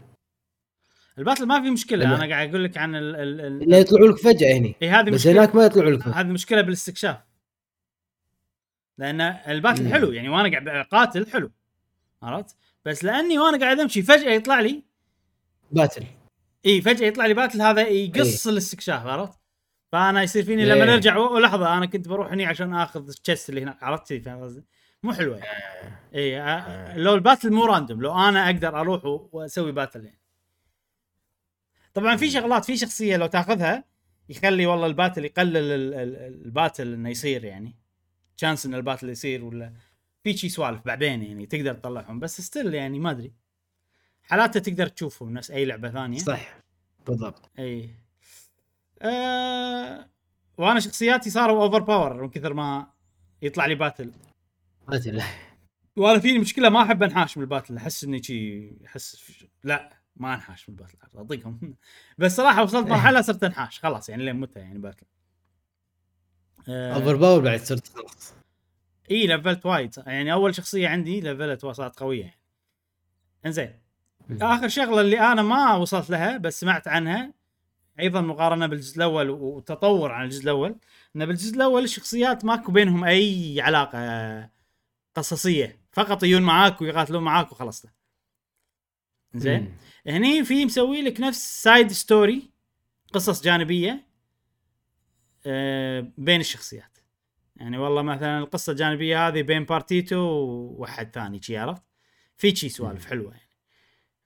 ال 1.17 1.21
battle 1.21 1.45
ما 1.45 1.61
في 1.61 1.69
مشكلة. 1.69 2.05
لا. 2.05 2.15
أنا 2.15 2.29
قاعد 2.29 2.49
أقول 2.49 2.63
لك 2.63 2.77
عن 2.77 2.95
ال 2.95 3.15
ال 3.15 3.63
ال 3.63 3.73
يطلعوا 3.73 4.07
لك 4.07 4.17
فجأة 4.17 4.57
هني. 4.57 4.75
اي 4.81 4.89
هذه 4.89 5.09
بس 5.09 5.13
مشكلة. 5.13 5.33
هناك 5.33 5.55
ما 5.55 5.65
يطلعوا 5.65 5.91
لك 5.91 6.07
هذه 6.07 6.27
مشكلة 6.27 6.61
بالاستكشاف. 6.61 7.17
لأن 8.97 9.21
ال 9.21 9.30
battle 9.30 9.83
مم. 9.83 9.93
حلو 9.93 10.11
يعني 10.11 10.29
وأنا 10.29 10.49
قاعد 10.49 10.67
أقاتل 10.67 11.27
حلو. 11.31 11.51
عرفت؟ 12.23 12.55
بس 12.85 13.03
لاني 13.03 13.39
وأنا 13.39 13.59
قاعد 13.59 13.79
امشي 13.79 14.01
فجأة 14.01 14.31
يطلع 14.31 14.59
لي 14.59 14.83
battle. 15.71 16.03
إي 16.65 16.81
فجأة 16.81 17.07
يطلع 17.07 17.25
لي 17.25 17.33
battle 17.33 17.61
هذا 17.61 17.87
يقص 17.87 18.47
الاستكشاف 18.47 19.05
عرفت؟ 19.05 19.39
فأنا 19.91 20.23
يصير 20.23 20.43
فيني 20.43 20.65
لما 20.65 20.83
إيه. 20.83 20.89
نرجع 20.89 21.17
لحظه 21.39 21.77
أنا 21.77 21.85
كنت 21.85 22.07
بروح 22.07 22.31
هني 22.31 22.45
عشان 22.45 22.73
آخذ 22.73 23.07
ال 23.07 23.14
chest 23.14 23.49
اللي 23.49 23.63
هناك 23.63 23.83
عرفت 23.83 24.09
كذي 24.09 24.19
فاهم 24.21 24.43
قصدي؟ 24.43 24.63
مو 25.03 25.13
حلوة. 25.13 25.37
يعني. 25.37 25.95
إي 26.15 26.41
آه، 26.41 26.97
لو 26.97 27.15
ال 27.15 27.20
battle 27.20 27.51
مو 27.51 27.65
random 27.65 28.01
لو 28.01 28.13
أنا 28.13 28.45
أقدر 28.45 28.79
أروح 28.79 29.05
وأسوي 29.05 29.71
battle 29.71 30.05
يعني 30.05 30.19
طبعا 31.93 32.15
في 32.15 32.29
شغلات 32.29 32.65
في 32.65 32.77
شخصية 32.77 33.17
لو 33.17 33.27
تاخذها 33.27 33.83
يخلي 34.29 34.65
والله 34.65 34.85
ال 34.87 34.93
battle 34.93 35.25
يقلل 35.25 35.57
ال- 35.57 35.93
ال- 35.93 36.15
ال 36.45 36.52
battle 36.52 36.93
إنه 36.93 37.09
يصير 37.09 37.43
يعني. 37.43 37.75
chance 38.37 38.65
إن 38.65 38.73
ال 38.75 38.80
battle 38.80 39.09
يصير 39.09 39.45
ولا 39.45 39.73
في 40.23 40.37
شي 40.37 40.49
سوالف 40.49 40.81
بعدين 40.85 41.23
يعني 41.23 41.45
تقدر 41.45 41.73
تطلعهم 41.73 42.19
بس 42.19 42.41
still 42.41 42.73
يعني 42.73 42.99
ما 42.99 43.11
أدري. 43.11 43.33
حالاته 44.23 44.59
تقدر 44.59 44.87
تشوفهم 44.87 45.33
نفس 45.33 45.51
أي 45.51 45.65
لعبة 45.65 45.89
ثانية. 45.91 46.19
صح. 46.19 46.59
بالضبط. 47.07 47.49
إي. 47.59 47.89
أه... 49.01 50.09
وأنا 50.57 50.79
شخصياتي 50.79 51.29
صاروا 51.29 51.63
overpower 51.63 52.21
من 52.21 52.29
كثر 52.29 52.53
ما 52.53 52.91
يطلع 53.41 53.65
لي 53.65 53.75
battle 53.75 54.11
قاتل 54.87 55.21
وأنا 55.95 56.19
فيني 56.19 56.39
مشكلة 56.39 56.69
ما 56.69 56.83
أحب 56.83 57.03
أنحاش 57.03 57.37
من 57.37 57.43
ال 57.43 57.48
battle 57.48 57.77
أحس 57.77 58.03
إني 58.03 58.23
شي 58.23 58.71
أحس 58.85 59.33
لا 59.63 59.99
ما 60.15 60.33
أنحاش 60.33 60.69
من 60.69 60.75
ال 60.75 60.78
battle 60.78 60.97
أعطيكم. 61.17 61.73
بس 62.17 62.35
صراحة 62.35 62.63
وصلت 62.63 62.87
مرحلة 62.87 63.21
صرت 63.21 63.43
أنحاش 63.43 63.79
خلاص 63.79 64.09
يعني 64.09 64.25
لين 64.25 64.35
متى 64.35 64.59
يعني 64.59 64.79
battle. 64.79 65.05
overpower 66.67 67.41
بعد 67.41 67.59
صرت 67.59 67.87
خلاص. 67.87 68.33
إي 69.11 69.27
لفلت 69.27 69.65
وايد 69.65 69.95
يعني 70.07 70.33
أول 70.33 70.55
شخصية 70.55 70.87
عندي 70.87 71.21
لفلت 71.21 71.63
وصلت 71.63 71.99
قوية 71.99 72.21
يعني. 72.21 72.39
إنزين. 73.45 73.79
آخر 74.41 74.67
شغلة 74.67 75.01
اللي 75.01 75.19
أنا 75.19 75.41
ما 75.41 75.75
وصلت 75.75 76.09
لها 76.09 76.37
بس 76.37 76.59
سمعت 76.59 76.87
عنها 76.87 77.33
أيضا 77.99 78.21
مقارنة 78.21 78.67
بالجزء 78.67 78.97
الأول 78.97 79.29
وتطور 79.29 80.11
عن 80.11 80.25
الجزء 80.25 80.43
الأول 80.43 80.75
إن 81.15 81.25
بالجزء 81.25 81.55
الأول 81.55 81.83
الشخصيات 81.83 82.45
ماكو 82.45 82.71
بينهم 82.71 83.03
أي 83.03 83.61
علاقة 83.61 84.49
قصصية. 85.15 85.79
فقط 85.91 86.23
يجون 86.23 86.41
معاك 86.41 86.81
ويقاتلون 86.81 87.23
معاك 87.23 87.51
وخلص 87.51 87.85
زين 89.33 89.61
مم. 89.61 90.13
هني 90.13 90.43
في 90.45 90.65
مسوي 90.65 91.01
لك 91.01 91.21
نفس 91.21 91.63
side 91.63 91.91
story 91.91 92.49
قصص 93.13 93.43
جانبية 93.43 94.05
آه، 95.45 96.11
بين 96.17 96.39
الشخصيات. 96.39 96.97
يعني 97.59 97.77
والله 97.77 98.01
مثلا 98.01 98.39
القصة 98.39 98.71
الجانبية 98.71 99.27
هذه 99.27 99.41
بين 99.41 99.63
Partitio 99.63 100.15
وواحد 100.17 101.11
ثاني 101.13 101.41
شي 101.41 101.57
عرفت؟ 101.57 101.83
في 102.37 102.55
شي 102.55 102.69
سوالف 102.69 103.05
حلوة 103.05 103.31
يعني. 103.31 103.49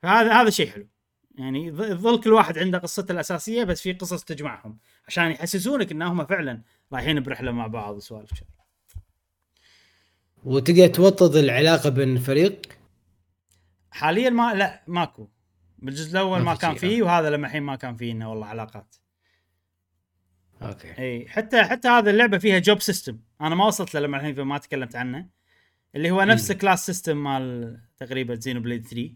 فهذا 0.01 0.33
هذا 0.41 0.49
شيء 0.49 0.69
حلو. 0.71 0.87
يعني 1.35 1.71
يظ- 1.71 1.81
يظل 1.91 2.19
كل 2.23 2.33
واحد 2.33 2.57
عنده 2.57 2.77
قصته 2.77 3.11
الأساسية 3.11 3.63
بس 3.63 3.81
في 3.81 3.93
قصص 3.93 4.23
تجمعهم 4.23 4.77
عشان 5.07 5.31
يحسسونك 5.31 5.91
إنهم 5.91 6.25
فعلا 6.25 6.61
رايحين 6.93 7.19
برحلة 7.23 7.51
مع 7.51 7.67
بعض 7.67 7.95
وسوالف 7.95 8.33
شي. 8.33 8.45
وتقدر 10.43 10.87
توطد 10.87 11.35
العلاقة 11.35 11.89
بين 11.89 12.15
الفريق؟ 12.15 12.61
حاليا 13.91 14.29
ما 14.29 14.53
لا 14.53 14.83
ماكو. 14.87 15.27
بالجزء 15.77 16.11
الأول 16.11 16.39
ما 16.39 16.45
ما 16.45 16.55
كان 16.55 16.75
فيه 16.75 17.03
وهذا 17.03 17.29
لما 17.29 17.47
الحين 17.47 17.63
ما 17.63 17.75
كان 17.75 17.95
فيه 17.95 18.11
إنه 18.11 18.29
والله 18.29 18.45
علاقات. 18.47 18.95
okay. 20.63 20.97
إي 20.99 21.27
حتى 21.27 21.63
حتى 21.63 21.87
هذا 21.87 22.09
اللعبة 22.09 22.37
فيها 22.37 22.59
job 22.59 22.81
system 22.81 23.19
أنا 23.41 23.55
ما 23.55 23.65
وصلت 23.65 23.93
له 23.93 23.99
لما 23.99 24.17
الحين 24.17 24.35
فما 24.35 24.57
تكلمت 24.57 24.95
عنه. 24.95 25.29
اللي 25.95 26.11
هو 26.11 26.23
نفس 26.23 26.51
مم. 26.51 26.57
class 26.57 26.85
system 26.85 27.23
مال 27.23 27.79
تقريبا 27.97 28.35
Xenoblade 28.35 28.87
3 28.87 29.09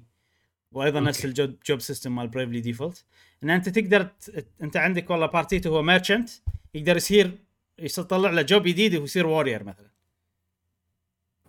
وأيضا 0.71 0.99
نفس 0.99 1.17
okay. 1.17 1.27
ال 1.27 1.34
job 1.34 1.55
job 1.65 1.79
system 1.79 2.15
مال 2.15 2.27
Bravely 2.27 2.59
Default 2.61 3.05
إن 3.43 3.49
أنت 3.49 3.69
تقدر 3.69 4.03
ت... 4.03 4.47
أنت 4.61 4.77
عندك 4.77 5.09
والله 5.09 5.25
Partitio 5.25 5.69
هو 5.69 5.81
merchant 5.81 6.29
يقدر 6.73 6.97
يصير 6.97 7.37
يطلع 7.79 8.29
له 8.29 8.41
job 8.41 8.63
جديد 8.63 8.95
ويصير 8.95 9.27
warrior 9.27 9.63
مثلا. 9.63 9.89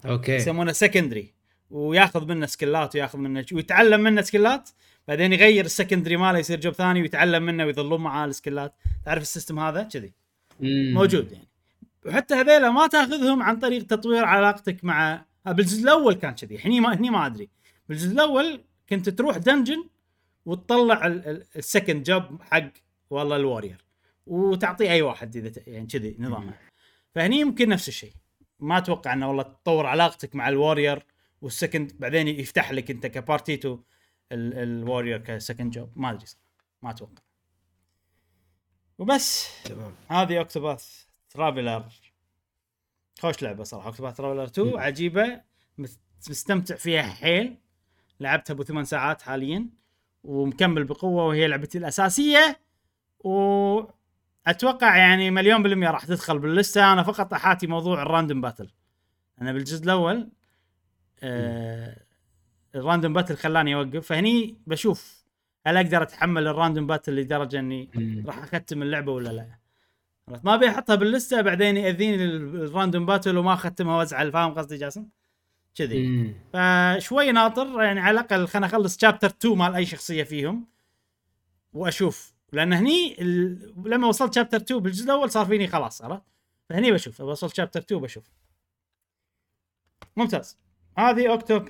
okay. 0.07 0.35
يسمونه 0.35 0.73
secondary 0.73 1.35
وياخذ 1.71 2.27
منه 2.27 2.47
skill 2.47 2.87
ات 2.87 2.95
وياخذ 2.95 3.19
منه 3.19 3.47
ويتعلم 3.53 4.01
منه 4.01 4.23
skill 4.23 4.63
ات 4.63 4.71
بعدين 5.09 5.33
يغير 5.33 5.65
ال 5.65 5.70
secondary 5.70 6.17
ماله 6.17 6.39
يصير 6.39 6.61
job 6.61 6.75
ثاني 6.75 7.01
ويتعلم 7.03 7.43
منه 7.43 7.65
ويظلون 7.67 8.01
معاه 8.01 8.27
ال 8.27 8.33
skill 8.33 8.63
ات. 8.63 8.75
تعرف 9.05 9.23
ال 9.23 9.28
system 9.28 9.59
هذا؟ 9.59 9.83
كذي. 9.83 10.13
موجود 10.93 11.33
يعني. 11.33 11.49
وحتى 12.07 12.35
هذيلا 12.35 12.71
ما 12.71 12.87
تاخذهم 12.87 13.43
عن 13.43 13.59
طريق 13.59 13.87
تطوير 13.87 14.25
علاقتك 14.25 14.85
مع 14.85 15.25
آه، 15.47 15.53
بالجزء 15.53 15.83
الأول 15.83 16.15
كان 16.15 16.35
كذي. 16.35 16.59
هني 16.65 16.81
ما 16.81 16.95
هني 16.95 17.11
ما 17.11 17.27
أدري. 17.27 17.49
بالجزء 17.89 18.13
الأول 18.13 18.61
كنت 18.89 19.09
تروح 19.09 19.37
dungeon 19.37 19.85
وتطلع 20.47 21.07
ال- 21.07 21.29
ال- 21.29 21.45
ال 21.57 21.63
second 21.63 22.03
job 22.03 22.43
حق 22.43 22.71
والله 23.11 23.37
ال 23.37 23.43
warrior 23.43 23.85
وتعطيه 24.27 24.91
أي 24.91 25.03
واحد 25.03 25.37
إذا 25.37 25.63
يعني 25.67 25.87
كذي 25.87 26.17
نظامه. 26.19 26.55
فهني 27.15 27.41
يمكن 27.41 27.69
نفس 27.69 27.89
الشيء. 27.89 28.13
ما 28.61 28.79
أتوقع 28.79 29.13
إنه 29.13 29.29
والله 29.29 29.43
تطور 29.43 29.87
علاقتك 29.87 30.35
مع 30.37 30.49
ال 30.49 31.05
warrior 31.43 31.66
وال 31.66 31.73
second 31.73 31.93
بعدين 31.99 32.29
يفتح 32.29 32.73
لك 32.73 32.91
أنت 32.91 33.07
ك 33.07 33.15
Partitio 33.15 33.79
ال- 34.33 34.55
ال 34.59 34.66
warrior 34.66 35.19
ك 35.19 35.26
second 35.26 35.71
job 35.73 35.91
ما 35.97 36.11
أدري. 36.11 36.27
ما 36.83 36.91
أتوقع. 36.91 37.23
وبس. 38.99 39.49
تمام. 39.65 39.93
هذه 40.09 40.39
Octopath 40.39 41.05
Traveler 41.31 41.85
خوش 43.21 43.43
لعبة 43.43 43.65
صراحة. 43.65 43.87
Octopath 43.87 44.17
Traveler 44.17 44.45
2 44.45 44.69
مم. 44.69 44.79
عجيبة. 44.79 45.41
مس- 45.79 45.99
مستمتع 46.31 46.75
فيها 46.75 47.03
حيل. 47.03 47.57
لعبتها 48.21 48.55
ابو 48.55 48.63
ثمان 48.65 48.85
ساعات 48.85 49.23
حاليا. 49.23 49.67
ومكمل 50.25 50.85
بقوة 50.85 51.27
وهي 51.27 51.47
لعبتي 51.49 51.79
الأساسية. 51.79 52.61
واتوقع 53.21 54.97
يعني 54.97 55.31
مليون 55.31 55.63
بالمية 55.63 55.91
راح 55.91 56.05
تدخل 56.05 56.39
باللستة. 56.39 56.93
أنا 56.93 57.03
فقط 57.03 57.35
أحاتي 57.35 57.67
موضوع 57.67 58.03
ال 58.03 58.08
random 58.08 58.41
battle 58.41 58.71
أنا 59.43 59.53
بالجزء 59.53 59.85
الأول 59.85 60.31
آه 61.23 62.08
ال 62.75 62.80
random 62.80 63.13
battle 63.13 63.37
خلاني 63.37 63.75
أوقف 63.75 64.07
فهني 64.07 64.57
بشوف 64.67 65.25
هل 65.67 65.77
أقدر 65.77 66.03
أتحمل 66.03 66.47
ال 66.49 66.54
random 66.54 66.87
battle 66.87 67.17
لدرجة 67.17 67.59
إني. 67.59 67.91
راح 68.27 68.39
أختم 68.39 68.83
اللعبة 68.83 69.13
ولا 69.13 69.29
لا 69.29 69.59
عرفت؟ 70.29 70.45
ما 70.45 70.55
أبي 70.55 70.69
أحطها 70.69 70.95
باللستة 70.97 71.41
بعدين 71.41 71.77
يأذيني 71.77 72.25
ال- 72.25 72.63
ال 72.63 72.69
random 72.69 73.07
battle 73.07 73.37
وما 73.39 73.53
أختمها 73.55 73.97
وأزعل 73.97 74.33
فاهم 74.33 74.55
قصدي 74.55 74.77
جاسم؟ 74.77 75.07
كذي. 75.75 76.35
فشوي 76.53 77.33
ناطر 77.33 77.83
يعني 77.83 78.01
على 78.01 78.21
الأقل 78.21 78.47
خليني 78.49 78.67
أخلص 78.67 78.99
chapter 79.01 79.27
2 79.29 79.59
مال 79.59 79.75
أي 79.75 79.87
شخصية 79.87 80.23
فيهم 80.23 80.67
وأشوف 81.73 82.35
لأن 82.53 82.73
هني 82.73 83.23
ال... 83.23 83.73
لما 83.87 84.07
وصلت 84.09 84.35
chapter 84.35 84.57
2 84.57 84.81
بالجزء 84.81 85.05
الأول 85.05 85.31
صار 85.31 85.47
فيني 85.47 85.67
خلاص 85.67 86.03
عرفت؟ 86.03 86.23
فهني 86.69 86.93
بشوف 86.93 87.21
وصلت 87.21 87.55
chapter 87.57 87.81
2 87.81 88.01
بشوف 88.01 88.25
ممتاز 90.17 90.59
هذه 90.99 91.31
Octo 91.31 91.61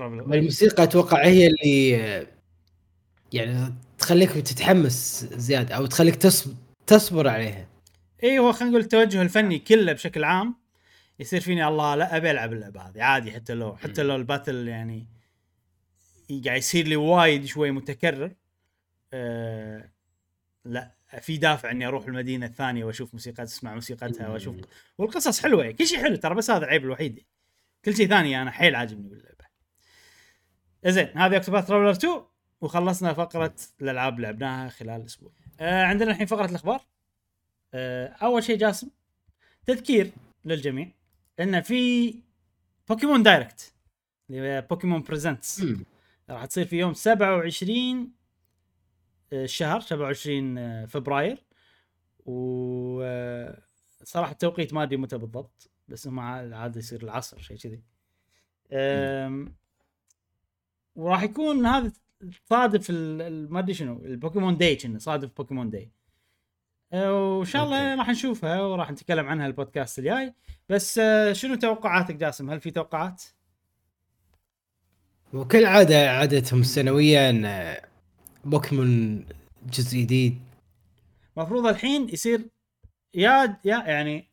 والموسيقى 0.00 0.82
أتوقع 0.82 1.24
هي 1.24 1.46
اللي 1.46 1.90
يعني 3.32 3.74
تخليك 3.98 4.30
تتحمس 4.30 5.26
زيادة 5.32 5.74
أو 5.74 5.86
تخليك 5.86 6.16
تصبر 6.16 6.54
تصبر 6.86 7.28
عليها. 7.28 7.68
اي 8.24 8.38
هو 8.38 8.52
خلينا 8.52 8.70
نقول 8.70 8.82
التوجه 8.82 9.22
الفني 9.22 9.58
كله 9.58 9.92
بشكل 9.92 10.24
عام 10.24 10.54
يصير 11.18 11.40
فيني 11.40 11.68
الله 11.68 11.94
لا 11.94 12.16
أبي 12.16 12.30
ألعب 12.30 12.52
اللعبة 12.52 12.80
هذه. 12.80 13.02
عادي 13.02 13.32
حتى 13.32 13.54
لو 13.54 13.76
حتى 13.76 14.02
لو 14.02 14.16
ال 14.16 14.23
battle 14.23 14.68
يعني 14.68 15.06
قاعد 16.44 16.58
يصير 16.58 16.88
لي 16.88 16.96
وايد 16.96 17.44
شوي 17.44 17.70
متكرر 17.70 18.32
أه 19.12 19.90
لا 20.64 20.94
في 21.20 21.36
دافع 21.36 21.70
إني 21.70 21.86
أروح 21.86 22.06
المدينة 22.06 22.46
الثانية 22.46 22.84
وأشوف 22.84 23.14
موسيقى 23.14 23.42
أسمع 23.42 23.74
موسيقتها 23.74 24.28
وأشوف 24.28 24.56
والقصص 24.98 25.40
حلوة. 25.40 25.62
يعني 25.62 25.74
كل 25.74 25.86
شيء 25.86 25.98
حلو 25.98 26.16
ترى 26.16 26.34
بس 26.34 26.50
هذا 26.50 26.64
العيب 26.64 26.84
الوحيد. 26.84 27.24
كل 27.84 27.96
شيء 27.96 28.08
ثاني 28.08 28.42
أنا 28.42 28.50
حيل 28.50 28.74
عاجبني 28.74 29.08
باللعبة. 29.08 29.31
زين 30.86 31.18
هذه 31.18 31.36
Octopath 31.36 31.66
Traveler 31.66 31.90
2 31.90 32.22
وخلصنا 32.60 33.12
فقرة 33.12 33.54
الألعاب 33.82 34.20
لعبناها 34.20 34.68
خلال 34.68 35.04
أسبوع 35.04 35.30
آه 35.60 35.84
عندنا 35.84 36.10
الحين 36.10 36.26
فقرة 36.26 36.46
الأخبار. 36.50 36.80
آه 37.74 38.06
أول 38.08 38.44
شيء 38.44 38.56
جاسم 38.58 38.88
تذكير 39.66 40.12
للجميع 40.44 40.88
إن 41.40 41.60
في 41.60 42.14
Pokemon 42.88 43.22
Direct 43.22 43.74
اللي 44.30 44.40
هي 44.40 44.66
Pokemon 44.70 45.02
Presents. 45.02 45.64
راح 46.30 46.44
تصير 46.44 46.66
في 46.66 46.76
يوم 46.78 46.94
27 46.94 48.12
الشهر 49.32 49.80
27 49.80 50.58
آه، 50.58 50.84
فبراير. 50.86 51.44
و 52.26 53.00
آه، 53.02 53.62
صراحة 54.04 54.32
التوقيت 54.32 54.74
ما 54.74 54.82
أدري 54.82 54.96
متى 54.96 55.18
بالضبط 55.18 55.70
بس 55.88 56.06
هم 56.06 56.20
عاده 56.20 56.78
يصير 56.78 57.02
العصر 57.02 57.38
شيء 57.40 57.56
كذي. 57.56 57.82
وراح 60.96 61.22
يكون 61.22 61.66
هذا 61.66 61.92
صادف 62.44 62.90
ما 62.90 63.58
أدري 63.58 63.74
شنو 63.74 64.04
ال 64.04 64.10
Pokemon 64.10 64.56
Day 64.56 64.76
كنا 64.76 64.98
صادف 64.98 65.30
Pokemon 65.36 65.70
Day 65.70 65.90
أه، 66.92 67.38
وإن 67.38 67.46
شاء 67.46 67.64
الله. 67.64 67.94
راح 67.94 68.08
نشوفها 68.08 68.60
وراح 68.62 68.90
نتكلم 68.90 69.26
عنها 69.26 69.46
البودكاست 69.46 69.98
الجاي 69.98 70.34
بس 70.68 70.98
أه، 70.98 71.32
شنو 71.32 71.54
توقعاتك 71.54 72.14
جاسم 72.14 72.50
هل 72.50 72.60
في 72.60 72.70
توقعات؟ 72.70 73.22
وكل 75.32 75.64
عاده 75.64 76.10
عادتهم 76.10 76.62
سنويا 76.62 77.42
آه، 77.44 77.86
بوكيمون 78.44 79.24
جزء 79.72 79.98
جديد 79.98 80.38
المفروض 81.36 81.66
الحين 81.66 82.08
يصير 82.08 82.48
يا 83.14 83.60
يا 83.64 83.82
يعني 83.86 84.28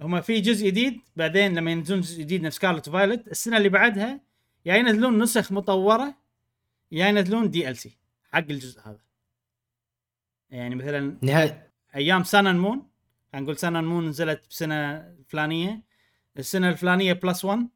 هم 0.00 0.20
في 0.20 0.40
جزء 0.40 0.66
جديد 0.66 1.00
بعدين 1.16 1.54
لما 1.54 1.70
ينزلون 1.70 2.00
جزء 2.00 2.20
جديد 2.20 2.42
نفس 2.42 2.56
Scarlet 2.56 2.88
Violet 2.88 3.28
السنة 3.28 3.56
اللي 3.56 3.68
بعدها 3.68 4.20
يا 4.68 4.74
ينزلون 4.76 5.22
نسخ 5.22 5.52
مطورة 5.52 6.14
يا 6.92 7.06
ينزلون 7.08 7.50
DLC 7.50 7.98
حق 8.32 8.38
الجزء 8.38 8.80
هذا. 8.80 9.00
يعني 10.50 10.74
مثلا 10.74 11.18
نهاية. 11.22 11.72
أيام 11.94 12.24
Sun 12.24 12.58
Moon 12.58 12.82
خلينا 13.32 13.44
نقول 13.44 13.56
Sun 13.56 13.84
Moon 13.84 14.08
نزلت 14.08 14.46
بسنة 14.50 15.14
فلانية 15.28 15.82
السنة 16.38 16.68
الفلانية 16.70 17.12
plus 17.12 17.44
1 17.44 17.68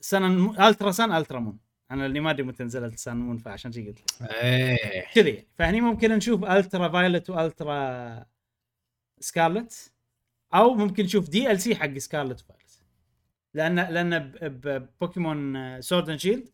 Sun 0.00 0.50
Ultra 0.60 0.90
Sun 0.90 1.12
Ultra 1.12 1.40
Moon 1.40 1.58
أنا 1.90 2.06
اللي 2.06 2.20
ما 2.20 2.30
أدري 2.30 2.42
متى 2.42 2.64
نزلت 2.64 2.98
Sun 2.98 3.16
Moon 3.16 3.38
فعشان 3.38 3.72
شي 3.72 3.86
قلت. 3.88 4.22
لك 4.22 4.30
إيه. 4.30 5.06
كذي. 5.14 5.46
فهني 5.58 5.80
ممكن 5.80 6.10
نشوف 6.12 6.44
Ultra 6.44 6.88
Violet 6.88 7.30
و 7.30 7.46
Ultra 7.46 8.26
Scarlet 9.20 9.92
أو 10.54 10.74
ممكن 10.74 11.04
نشوف 11.04 11.28
DLC 11.28 11.74
حق 11.76 11.98
Scarlet 11.98 12.40
و 12.42 12.45
Violet 12.45 12.63
لأن 13.54 13.74
لأن 13.74 14.18
ب- 14.18 14.60
ب 14.68 14.82
Pokemon 14.82 15.80
Sword 15.80 16.10
and 16.10 16.18
Shield 16.18 16.48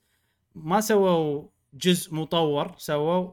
ما 0.55 0.81
سووا 0.81 1.43
جزء 1.75 2.15
مطور 2.15 2.75
سووا 2.79 3.31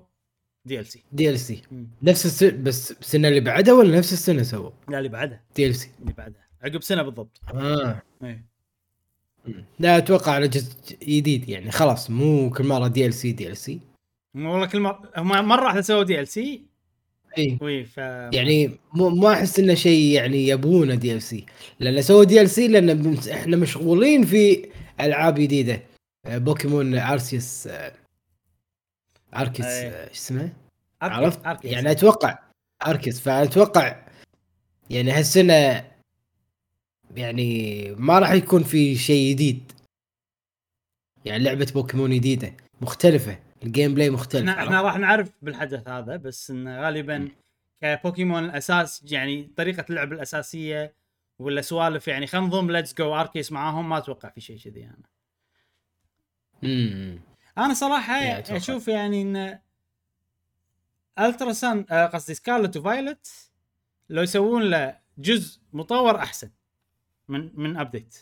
DLC 0.65 1.03
D 1.11 1.29
LC 1.29 1.61
نفس 2.03 2.25
السنة 2.25 2.51
بس 2.63 2.91
السنة 2.91 3.27
اللي 3.27 3.39
بعدها 3.39 3.73
ولا 3.73 3.97
نفس 3.97 4.13
السنة 4.13 4.43
سووا؟ 4.43 4.69
لا 4.89 4.97
اللي 4.97 5.09
بعدها. 5.09 5.43
DLC 5.55 5.89
اللي 6.01 6.13
بعدها. 6.13 6.47
عقب 6.63 6.83
سنة 6.83 7.01
بالضبط. 7.01 7.41
آه. 7.53 8.01
إيه. 8.23 8.45
لا 9.79 9.97
أتوقع 9.97 10.31
على 10.31 10.47
جزء 10.47 10.73
جديد 11.03 11.49
يعني. 11.49 11.71
خلاص 11.71 12.09
مو 12.09 12.49
كل 12.49 12.63
مرة 12.67 12.87
دي 12.87 13.05
ال 13.05 13.13
سي 13.13 13.31
دي 13.31 13.47
ال 13.47 13.57
سي 13.57 13.79
والله 14.35 14.65
كل 14.65 14.79
مره 14.79 15.01
مرة 15.41 15.63
واحدة 15.65 15.81
سووا 15.81 16.03
DLC 16.03 16.65
ف 17.83 17.97
يعني 18.33 18.71
مو 18.93 19.09
ما 19.09 19.33
أحس 19.33 19.59
إنه 19.59 19.73
شيء 19.73 20.15
يعني 20.15 20.47
يبونه 20.47 20.95
دي 20.95 21.13
ال 21.13 21.21
سي 21.21 21.45
لأن 21.79 22.01
سووا 22.01 22.23
دي 22.23 22.41
ال 22.41 22.49
سي 22.49 22.67
لأن 22.67 23.17
إحنا 23.31 23.57
مشغولين 23.57 24.25
في 24.25 24.69
ألعاب 25.01 25.35
جديدة. 25.35 25.81
آه، 26.25 26.37
Pokemon 26.37 26.97
Arceus 26.97 27.67
آه، 27.67 27.93
Arceus 29.35 29.65
أي. 29.65 29.87
آه، 29.87 30.05
شو 30.05 30.11
اسمه؟ 30.13 30.53
عرفت؟ 31.01 31.45
Arceus. 31.45 31.71
يعني 31.71 31.91
أتوقع 31.91 32.39
Arceus. 32.87 33.19
فأتوقع 33.19 34.05
يعني 34.89 35.11
هالسنه 35.11 35.85
يعني 37.15 37.91
ما 37.97 38.19
راح 38.19 38.31
يكون 38.31 38.63
في 38.63 38.95
شيء 38.95 39.31
جديد. 39.31 39.71
يعني 41.25 41.43
لعبة 41.43 41.67
بوكيمون 41.73 42.15
جديدة 42.15 42.53
مختلفة. 42.81 43.39
ال 43.63 43.93
gameplay 43.93 44.09
مختلف. 44.09 44.49
إحنا 44.49 44.63
إحنا؟ 44.63 44.81
راح 44.81 44.97
نعرف 44.97 45.31
بالحدث 45.41 45.87
هذا 45.87 46.15
بس 46.15 46.51
انه 46.51 46.81
غالبا 46.81 47.29
كبوكيمون 47.81 48.45
الأساس 48.45 49.03
يعني 49.11 49.51
طريقة 49.57 49.85
اللعب 49.89 50.13
الأساسية 50.13 50.93
ولا 51.39 51.61
سوالف 51.61 52.07
يعني 52.07 52.27
خلينا 52.27 52.47
نضم 52.47 52.71
Let's 52.71 52.93
Go 52.93 53.15
Arceus 53.15 53.51
معاهم 53.51 53.89
ما 53.89 53.97
أتوقع 53.97 54.29
في 54.29 54.41
شيء 54.41 54.57
كذي 54.59 54.83
أنا. 54.83 54.97
امم 56.63 57.19
أنا 57.57 57.73
صراحة. 57.73 58.15
أشوف 58.15 58.87
يعني 58.87 59.21
إن 59.21 59.59
Ultra 61.19 61.53
Sun 61.53 61.85
آه، 61.91 62.05
قصدي 62.05 62.33
Scarlet 62.33 62.77
و 62.77 62.88
Violet 62.88 63.51
لو 64.09 64.21
يسوون 64.21 64.63
له 64.63 64.97
جزء 65.17 65.59
مطور 65.73 66.15
أحسن 66.15 66.49
من 67.27 67.51
من 67.53 67.77
update 67.77 68.17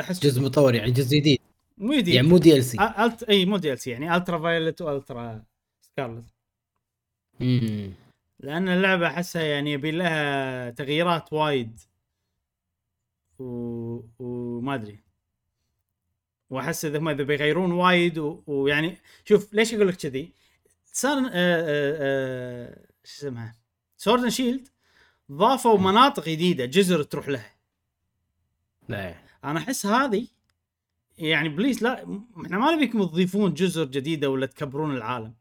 أحس 0.00 0.20
جزء 0.20 0.42
مطور 0.42 0.74
يعني 0.74 0.90
جزء 0.90 1.16
جديد. 1.16 1.40
مو 1.78 1.92
جديد 1.92 2.14
يعني 2.14 2.28
مو 2.28 2.38
دي 2.38 2.56
ال 2.56 2.64
سي 2.64 2.78
الت 2.80 3.22
إي 3.22 3.46
مو 3.46 3.56
دي 3.56 3.72
ال 3.72 3.78
سي 3.78 3.90
يعني 3.90 4.16
Ultra 4.16 4.38
Violet 4.38 4.82
و 4.82 4.92
Ultra 4.92 5.42
Scarlet. 5.80 6.34
امم 7.40 7.92
لأن 8.40 8.68
اللعبة 8.68 9.06
أحسها 9.06 9.42
يعني 9.42 9.72
يبي 9.72 9.90
لها 9.90 10.70
تغييرات 10.70 11.32
وايد. 11.32 11.80
و... 13.38 14.00
وما 14.18 14.74
أدري. 14.74 14.98
وأحس 16.50 16.84
إذا 16.84 16.98
هم 16.98 17.08
إذا 17.08 17.22
بيغيرون 17.22 17.72
وايد 17.72 18.18
و... 18.18 18.42
ويعني 18.46 18.98
شوف 19.24 19.54
ليش 19.54 19.74
أقول 19.74 19.88
لك 19.88 19.96
كذي؟ 19.96 20.32
صار 20.84 21.18
آه 21.18 21.22
آه 21.24 21.96
آه 22.00 22.86
شو 23.04 23.26
اسمها؟ 23.26 23.56
Sword 23.96 24.28
Shield 24.28 24.68
ضافوا 25.32 25.78
مناطق 25.78 26.28
جديدة 26.28 26.64
جزر 26.64 27.02
تروح 27.02 27.28
لها. 27.28 27.54
لا. 28.88 29.14
أنا 29.44 29.58
أحس 29.58 29.86
هذه 29.86 30.26
يعني 31.18 31.48
please 31.48 31.82
لا 31.82 32.20
إحنا 32.44 32.58
ما 32.58 32.74
نبيكم 32.74 33.04
تضيفون 33.04 33.54
جزر 33.54 33.84
جديدة 33.84 34.30
ولا 34.30 34.46
تكبرون 34.46 34.96
العالم. 34.96 35.34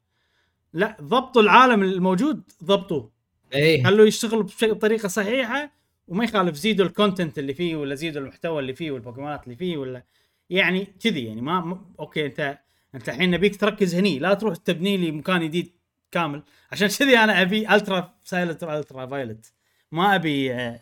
لا 0.73 0.97
ضبطوا 1.01 1.41
العالم 1.41 1.83
الموجود 1.83 2.43
ضبطوه. 2.63 3.11
إيه. 3.53 3.83
خلوه 3.83 4.07
يشتغل 4.07 4.43
بطريقة 4.61 5.07
صحيحة 5.07 5.71
وما 6.07 6.23
يخالف 6.23 6.55
زيدوا 6.55 6.85
ال 6.85 6.92
content 6.92 7.39
اللي 7.39 7.53
فيه 7.53 7.75
ولا 7.75 7.95
زيدوا 7.95 8.21
المحتوى 8.21 8.59
اللي 8.59 8.73
فيه 8.73 8.91
والبوكيمونات 8.91 9.43
اللي 9.43 9.55
فيه 9.55 9.77
ولا 9.77 10.03
يعني 10.49 10.85
كذي 10.85 11.25
يعني 11.25 11.41
ما 11.41 11.59
م... 11.59 11.85
okay 11.99 12.25
انت 12.25 12.59
أنت 12.95 13.09
الحين 13.09 13.31
نبيك 13.31 13.55
تركز 13.55 13.95
هني 13.95 14.19
لا 14.19 14.33
تروح 14.33 14.55
تبني 14.55 14.97
لي 14.97 15.11
مكان 15.11 15.43
جديد 15.43 15.71
كامل. 16.11 16.43
عشان 16.71 16.87
كذي 16.87 17.17
أنا 17.17 17.41
أبي 17.41 17.75
Ultra 17.75 18.13
Scarlet 18.23 18.63
Ultra 18.63 19.05
Violet 19.05 19.53
ما 19.91 20.15
أبي 20.15 20.53
آه، 20.53 20.79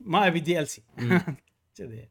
ما 0.00 0.26
أبي 0.26 0.40
DLC 0.40 0.82
كذي. 1.78 2.08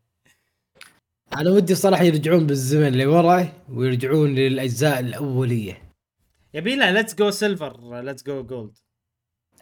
أنا 1.34 1.50
ودي 1.52 1.76
صراحة 1.76 2.04
يرجعون 2.04 2.48
بالزمن 2.48 2.88
اللي 2.88 3.06
ورا 3.06 3.48
ويرجعون 3.70 4.36
للأجزاء 4.36 5.00
الأولية. 5.00 5.82
يبي 6.54 6.76
له 6.76 6.92
Let's 6.92 7.16
Go 7.16 7.32
Silver 7.32 8.02
Let's 8.02 8.24
Go 8.24 8.44
Gold 8.44 8.78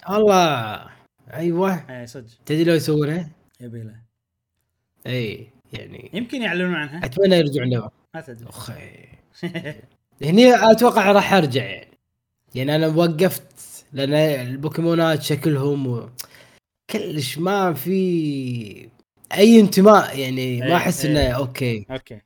الله 0.10 0.86
أيوه. 1.34 2.00
اي 2.02 2.08
صدق. 2.08 2.30
تدري 2.46 2.64
لو 2.64 2.74
يسوونها 2.74 3.30
يبي 3.60 3.84
له 3.84 3.96
اي 5.08 5.48
يعني. 5.74 6.10
يمكن 6.14 6.42
يعلنون 6.42 6.76
عنها. 6.76 7.06
أتمنى 7.06 7.36
يرجعون 7.36 7.70
لها. 7.70 7.92
ما 8.16 8.22
تدري. 8.22 8.50
أخي 8.50 9.06
هني 10.22 10.72
أتوقع 10.72 11.12
راح 11.12 11.34
أرجع 11.34 11.64
يعني. 11.64 11.98
يعني 12.56 12.76
أنا 12.76 12.88
وقفت 12.88 13.86
لأن 13.94 14.14
البوكيمونات 14.48 15.22
شكلهم 15.22 15.88
و... 15.88 16.10
كلش 16.90 17.38
ما 17.38 17.74
في 17.74 18.90
أي 19.38 19.60
انتماء 19.60 20.20
يعني 20.20 20.42
إيه، 20.42 20.62
ما 20.64 20.76
أحس 20.76 21.06
إنه 21.06 21.20
إيه. 21.20 21.32
okay 21.38 21.86
okay 21.92 22.22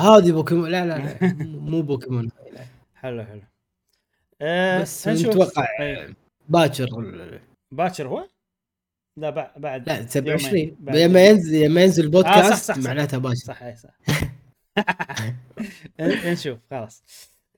هذه 0.00 0.32
بوكيمون 0.32 0.70
لا 0.70 0.86
لا, 0.86 0.98
لا 0.98 1.32
مو 1.70 1.82
بوكيمون. 1.82 2.30
حلو 2.94 3.24
حلو 3.24 3.42
أه 4.40 4.80
بس 4.80 5.08
نشوف. 5.08 5.26
متوقع 5.26 5.66
إيه. 5.80 6.14
باكر 6.48 6.86
باكر 7.72 8.08
هو؟ 8.08 8.28
لا 9.16 9.30
بع- 9.30 9.58
بعد 9.58 9.88
لا 9.88 10.06
27 10.06 10.58
يومين. 10.58 10.76
بعد 10.80 10.96
لما 10.96 11.24
ينزل 11.26 11.60
لما 11.64 11.82
ينزل 11.82 12.16
آه، 12.16 12.54
صح. 12.54 12.76
معناتها 12.78 13.18
باكر 13.18 13.34
صح 13.34 13.74
صح 13.74 13.98
ن- 16.00 16.30
نشوف 16.32 16.58
خلاص 16.70 17.04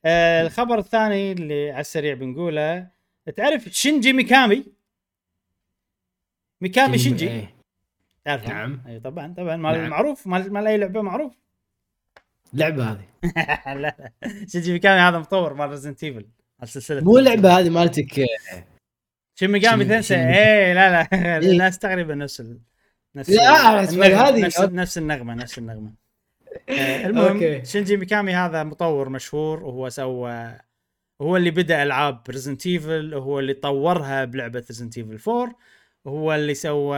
آه 0.05 0.41
الخبر 0.41 0.79
الثاني 0.79 1.31
اللي 1.31 1.71
على 1.71 1.81
السريع 1.81 2.13
بنقوله 2.13 2.87
تعرف 3.35 3.63
شينجي 3.69 4.13
ميكامي 4.13 4.65
ميكامي 6.61 6.97
شينجي 6.97 7.27
إيه. 7.29 7.54
تعرف 8.25 8.47
نعم. 8.47 8.81
اي 8.87 8.99
طبعا 8.99 9.33
طبعا. 9.37 9.55
مال 9.55 9.77
نعم. 9.77 9.89
معروف 9.89 10.27
مال 10.27 10.53
مال 10.53 10.67
أي 10.67 10.77
لعبة 10.77 11.01
معروف؟ 11.01 11.33
لعبة 12.53 12.91
هذه. 12.91 13.05
لا 13.65 13.75
لا. 13.75 14.11
شينجي 14.47 14.73
ميكامي 14.73 14.99
هذا 15.01 15.19
مطور 15.19 15.53
مال 15.53 15.69
Resident 15.69 16.03
Evil 16.03 16.25
سلسلة 16.63 17.01
مو 17.03 17.17
لعبة 17.17 17.59
هذه 17.59 17.69
مالتك. 17.69 18.25
شينجي 19.35 19.51
ميكامي 19.51 19.85
تنسى 19.85 20.15
إيه 20.15 20.73
لا 20.73 20.91
لا. 20.91 21.07
إيه. 21.13 21.37
الناس 21.51 21.79
تقريبا 21.79 22.15
نفس 22.15 22.39
ال... 22.41 22.59
نفس 23.15 23.29
لا، 23.29 23.51
هذه- 23.83 24.45
نفس 24.45 24.59
نفس 24.61 24.97
النغمة 24.97 25.33
نفس 25.33 25.57
النغمة. 25.57 25.91
آه، 26.69 27.05
المهم. 27.07 27.63
شينجي 27.63 27.97
ميكامي 27.97 28.33
هذا 28.35 28.63
مطور 28.63 29.09
مشهور 29.09 29.63
وهو 29.63 29.89
سوى 29.89 30.57
هو 31.21 31.37
اللي 31.37 31.51
بدأ 31.51 31.83
ألعاب 31.83 32.21
Resident 32.29 32.67
Evil 32.67 33.13
هو 33.13 33.39
اللي 33.39 33.53
طورها 33.53 34.25
بلعبة 34.25 34.63
Resident 34.69 34.97
Evil 34.97 35.31
4 35.31 35.55
هو 36.07 36.35
اللي 36.35 36.53
سوى 36.53 36.97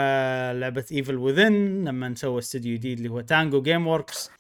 لعبه 0.53 0.85
Evil 0.91 1.15
Within 1.15 1.83
لما 1.87 2.15
سوى 2.15 2.39
استوديو 2.39 2.75
جديد 2.75 2.97
اللي 2.97 3.09
هو 3.09 3.21
Tango 3.21 3.61
Gameworks 3.61 4.31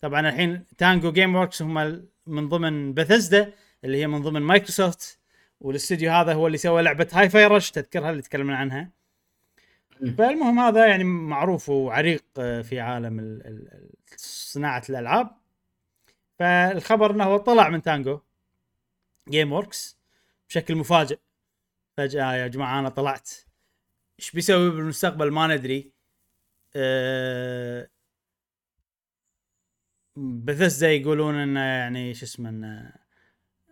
طبعا 0.00 0.28
الحين 0.28 0.64
Tango 0.78 1.12
Gameworks 1.12 1.62
هم 1.62 2.04
من 2.26 2.48
ضمن 2.48 2.94
بثزدا 2.94 3.52
اللي 3.84 3.98
هي 3.98 4.06
من 4.06 4.22
ضمن 4.22 4.42
مايكروسوفت 4.42 5.18
والاستوديو 5.60 6.12
هذا 6.12 6.32
هو 6.32 6.46
اللي 6.46 6.58
سوى 6.58 6.82
لعبة 6.82 7.08
Hi-Fi 7.12 7.46
Rush 7.46 7.70
تذكرها 7.70 8.10
اللي 8.10 8.22
تكلمنا 8.22 8.56
عنها. 8.56 8.90
فالمهم 10.18 10.58
هذا 10.58 10.86
يعني 10.86 11.04
معروف 11.04 11.68
وعريق 11.68 12.24
آه، 12.38 12.62
في 12.62 12.80
عالم 12.80 13.18
ال- 13.18 13.46
ال- 13.46 13.68
ال- 13.72 13.90
صناعة 14.16 14.82
الألعاب. 14.90 15.30
فالخبر 16.38 17.10
إنه 17.10 17.24
هو 17.24 17.36
طلع 17.36 17.68
من 17.68 17.82
Tango 17.82 18.20
Gameworks 19.28 19.98
بشكل 20.48 20.74
مفاجئ. 20.76 21.18
فجأة 21.96 22.34
يا 22.34 22.46
جماعة 22.46 22.78
أنا 22.80 22.88
طلعت. 22.88 23.30
إيش 24.20 24.30
بيسوي 24.30 24.70
بالمستقبل 24.70 25.30
ما 25.32 25.46
ندري. 25.46 25.92
أه 26.76 27.88
بثزدا 30.16 30.90
يقولون 30.92 31.34
إنه 31.34 31.60
يعني 31.60 32.14
شو 32.14 32.24
اسمه 32.24 32.48
إنه 32.48 32.92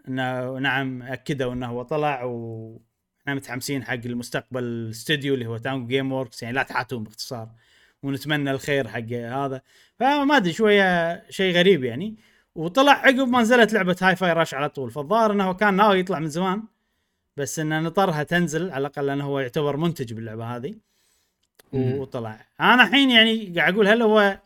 إنه 0.08 0.58
نعم 0.58 1.02
أكدوا 1.02 1.52
إنه 1.52 1.66
هو 1.66 1.82
طلع 1.82 2.22
وإحنا 2.22 3.34
متحمسين 3.34 3.84
حق 3.84 3.94
المستقبل 3.94 4.64
الاستوديو 4.64 5.34
اللي 5.34 5.46
هو 5.46 5.56
Tango 5.56 5.86
Gameworks 5.86 6.42
يعني 6.42 6.54
لا 6.56 6.62
تحاتون 6.62 7.04
باختصار. 7.04 7.50
ونتمنى 8.02 8.50
الخير 8.50 8.88
حق 8.88 9.12
هذا. 9.12 9.62
فما 9.98 10.36
أدري 10.36 10.52
شوية 10.52 11.22
شيء 11.30 11.54
غريب 11.54 11.84
يعني. 11.84 12.16
وطلع 12.54 12.92
عقب 12.92 13.28
ما 13.28 13.40
نزلت 13.40 13.72
لعبة 13.72 13.96
Hi-Fi 14.02 14.32
Rush 14.32 14.54
على 14.54 14.68
طول. 14.68 14.90
فالظاهر 14.90 15.32
إنه 15.32 15.54
كان 15.54 15.74
ناوي 15.76 15.98
يطلع 15.98 16.18
من 16.18 16.28
زمان. 16.28 16.62
بس 17.36 17.58
انه 17.58 17.80
نطرها 17.80 18.22
تنزل 18.22 18.70
على 18.70 18.80
الأقل 18.86 19.06
لأنه 19.06 19.24
هو 19.24 19.40
يعتبر 19.40 19.76
منتج 19.76 20.12
باللعبة 20.12 20.56
هذه. 20.56 20.74
وطلع. 21.72 22.46
أنا 22.60 22.82
الحين 22.84 23.10
يعني 23.10 23.52
قاعد 23.56 23.74
أقول 23.74 23.88
هل 23.88 24.02
هو 24.02 24.38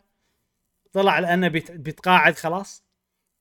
طلع 0.93 1.19
لأنه 1.19 1.47
بيت- 1.47 1.71
بيتقاعد 1.71 2.35
خلاص؟ 2.35 2.83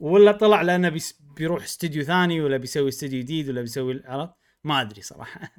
ولا 0.01 0.33
طلع 0.33 0.63
لأنه 0.63 0.89
بيس 0.89 1.19
بيروح 1.37 1.63
استوديو 1.65 2.03
ثاني 2.03 2.41
ولا 2.41 2.57
بيسوي 2.57 2.89
استوديو 2.89 3.21
جديد 3.21 3.49
ولا 3.49 3.61
بيسوي 3.61 4.03
عرفت؟ 4.05 4.33
ما 4.65 4.81
أدري 4.81 5.03
صراحة. 5.03 5.41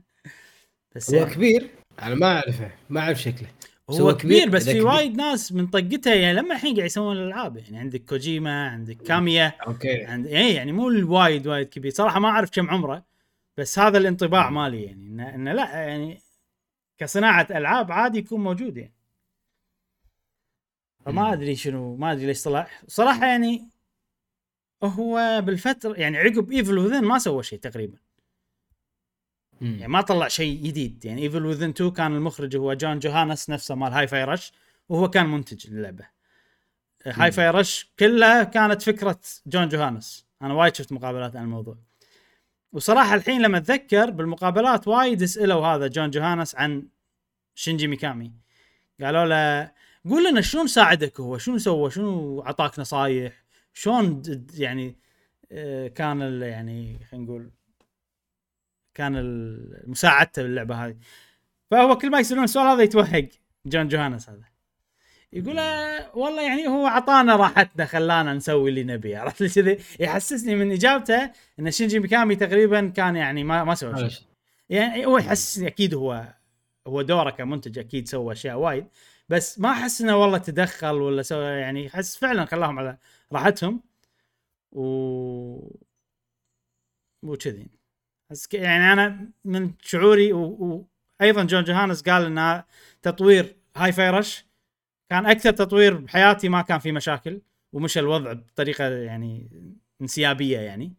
بس 0.96 1.14
هو 1.14 1.18
يعني 1.20 1.34
كبير. 1.34 1.70
أنا 2.02 2.16
ما 2.16 2.26
أعرفه. 2.36 2.72
ما 2.90 3.00
أعرف 3.02 3.22
شكله. 3.22 3.48
هو 3.90 3.96
هو 3.98 4.18
كبير 4.18 4.40
كبير، 4.40 4.50
بس 4.50 4.70
في. 4.70 4.82
وايد 4.82 5.16
ناس 5.16 5.52
من 5.52 5.68
طقته 5.68 6.14
يعني 6.14 6.34
لما 6.40 6.56
الحين 6.56 6.76
قاعد 6.76 6.86
يسوون 6.86 7.18
الألعاب 7.18 7.58
يعني 7.58 7.78
عندك 7.78 8.02
كوجيما 8.06 8.68
عندك 8.70 8.98
كاميا. 8.98 9.54
okay. 9.68 10.04
عند 10.06 10.28
اي 10.28 10.54
يعني 10.54 10.72
مو 10.72 10.90
الوايد 10.90 11.48
وايد 11.48 11.70
كبير. 11.70 11.92
صراحة 11.92 12.20
ما 12.20 12.30
أعرف 12.30 12.50
كم 12.52 12.70
عمره. 12.70 13.04
بس 13.58 13.80
هذا 13.80 13.98
الانطباع 13.98 14.50
مالي 14.50 14.84
يعني 14.84 15.06
انه 15.06 15.36
إنه 15.36 15.54
لا 15.54 15.82
يعني 15.82 16.22
كصناعة 16.98 17.48
ألعاب 17.52 17.92
عادي 17.92 18.18
يكون 18.18 18.44
موجود 18.44 18.78
يعني. 18.78 18.94
فما. 21.06 21.34
أدري 21.34 21.56
شنو 21.56 21.96
ما 21.96 22.12
أدري 22.12 22.26
ليش 22.26 22.44
طلع 22.44 22.68
صراحة 22.88 23.26
يعني 23.26 23.70
هو 24.84 25.42
بالفترة 25.46 25.94
يعني 25.94 26.18
عقب 26.18 26.52
Evil 26.52 26.78
Within 26.78 27.04
ما 27.04 27.20
سوى 27.20 27.44
شيء 27.44 27.60
تقريبا. 27.60 27.98
مم. 29.62 29.76
يعني 29.80 29.88
ما 29.88 30.02
طلع 30.02 30.28
شيء 30.28 30.64
جديد. 30.64 31.06
يعني 31.06 31.22
Evil 31.22 31.46
Within 31.46 31.70
2 31.70 31.92
كان 31.92 32.16
المخرج 32.16 32.56
هو 32.56 32.74
John 32.74 33.00
Johanas 33.00 33.50
نفسه 33.50 33.76
مال 33.76 33.94
Hi-Fi 33.94 34.24
Rush 34.24 34.52
وهو 34.90 35.10
كان 35.10 35.26
منتج 35.26 35.68
اللعبة. 35.68 36.08
Hi-Fi 37.06 37.50
Rush 37.50 37.92
كلها 38.00 38.44
كانت 38.44 38.82
فكرة 38.82 39.20
John 39.48 39.68
Johanas. 39.68 40.28
أنا 40.42 40.54
وايد 40.54 40.76
شفت 40.76 40.92
مقابلات 40.92 41.36
عن 41.36 41.44
الموضوع. 41.44 41.78
وصراحة 42.74 43.16
الحين 43.16 43.42
لما 43.42 43.58
أتذكر 43.58 44.10
بالمقابلات 44.10 44.88
وايد 44.88 45.26
سألوا 45.26 45.68
هذا 45.68 45.88
John 45.88 46.10
Johanas 46.10 46.56
عن 46.56 46.88
شينجي 47.56 47.88
ميكامي. 47.88 48.34
قالوا 49.02 49.26
له 49.26 49.72
قول 50.10 50.30
لنا 50.30 50.42
شلون 50.42 50.68
ساعدك 50.68 51.20
هو؟ 51.20 51.38
شنو 51.38 51.58
سوى؟ 51.58 51.92
شنو 51.92 52.42
اعطاك 52.42 52.80
نصايح 52.80 53.44
شلون 53.74 54.22
يعني 54.54 54.98
آه، 55.52 55.88
كان 55.88 56.42
يعني 56.42 57.06
خلينا 57.12 57.26
نقول 57.26 57.52
كان 58.94 59.14
مساعدته 59.88 60.44
باللعبة 60.44 60.86
هذه. 60.86 60.98
فهو 61.72 61.98
كل 61.98 62.12
ما 62.12 62.20
يسألون 62.20 62.44
السؤال 62.44 62.68
هذا 62.68 62.84
يتوهق 62.84 63.30
John 63.66 63.88
Johanas 63.88 64.30
هذا. 64.30 64.57
يقول 65.34 65.58
والله 66.14 66.42
يعني 66.42 66.68
هو 66.68 66.88
أعطانا 66.88 67.36
راحتنا 67.36 67.86
خلانا 67.86 68.34
نسوي 68.34 68.70
اللي 68.70 68.84
نبيه 68.84 69.18
عرفت 69.20 69.42
لي 69.42 69.50
كذي؟ 69.50 69.78
يحسسني 70.00 70.56
من 70.56 70.72
إجابته 70.72 71.32
إن 71.60 71.72
شينجي 71.72 72.00
ميكامي 72.00 72.36
تقريبا 72.36 72.88
كان 72.90 73.16
يعني 73.16 73.44
ما 73.44 73.64
ما 73.64 73.76
سوى 73.76 74.10
شيء. 74.10 74.28
يعني 74.70 75.06
هو 75.06 75.18
يحسسني 75.18 75.68
أكيد 75.68 75.94
هو 75.94 76.34
هو 76.88 77.02
دوره 77.02 77.30
كمنتج 77.30 77.80
أكيد 77.80 78.08
سوى 78.08 78.34
أشياء 78.34 78.58
وايد 78.58 78.88
بس 79.30 79.60
ما 79.60 79.72
أحس 79.72 80.02
إنه 80.02 80.18
والله 80.18 80.38
تدخل 80.38 80.96
ولا 80.96 81.22
سوى 81.22 81.46
يعني 81.46 81.88
أحس 81.88 82.18
فعلا 82.18 82.46
خلاهم 82.46 82.80
على 82.80 82.98
راحتهم 83.34 83.84
و 84.72 84.82
وكذي. 87.24 87.68
يعني 88.54 88.94
أنا 88.94 89.32
من 89.46 89.72
شعوري 89.82 90.34
و... 90.34 90.88
وأيضا 91.22 91.44
جون 91.44 91.64
جوهانس 91.64 92.02
قال 92.02 92.26
إن 92.40 92.64
تطوير 93.02 93.56
Hi-Fi 93.76 94.10
Rush 94.10 94.47
كان 95.10 95.26
أكثر 95.26 95.52
تطوير 95.52 95.94
بحياتي 95.98 96.50
ما 96.50 96.62
كان 96.62 96.80
في 96.80 96.92
مشاكل 96.92 97.42
ومشى 97.74 98.00
الوضع 98.00 98.34
بطريقة 98.34 98.90
يعني 98.90 99.48
انسيابية 100.02 100.60
يعني. 100.60 100.94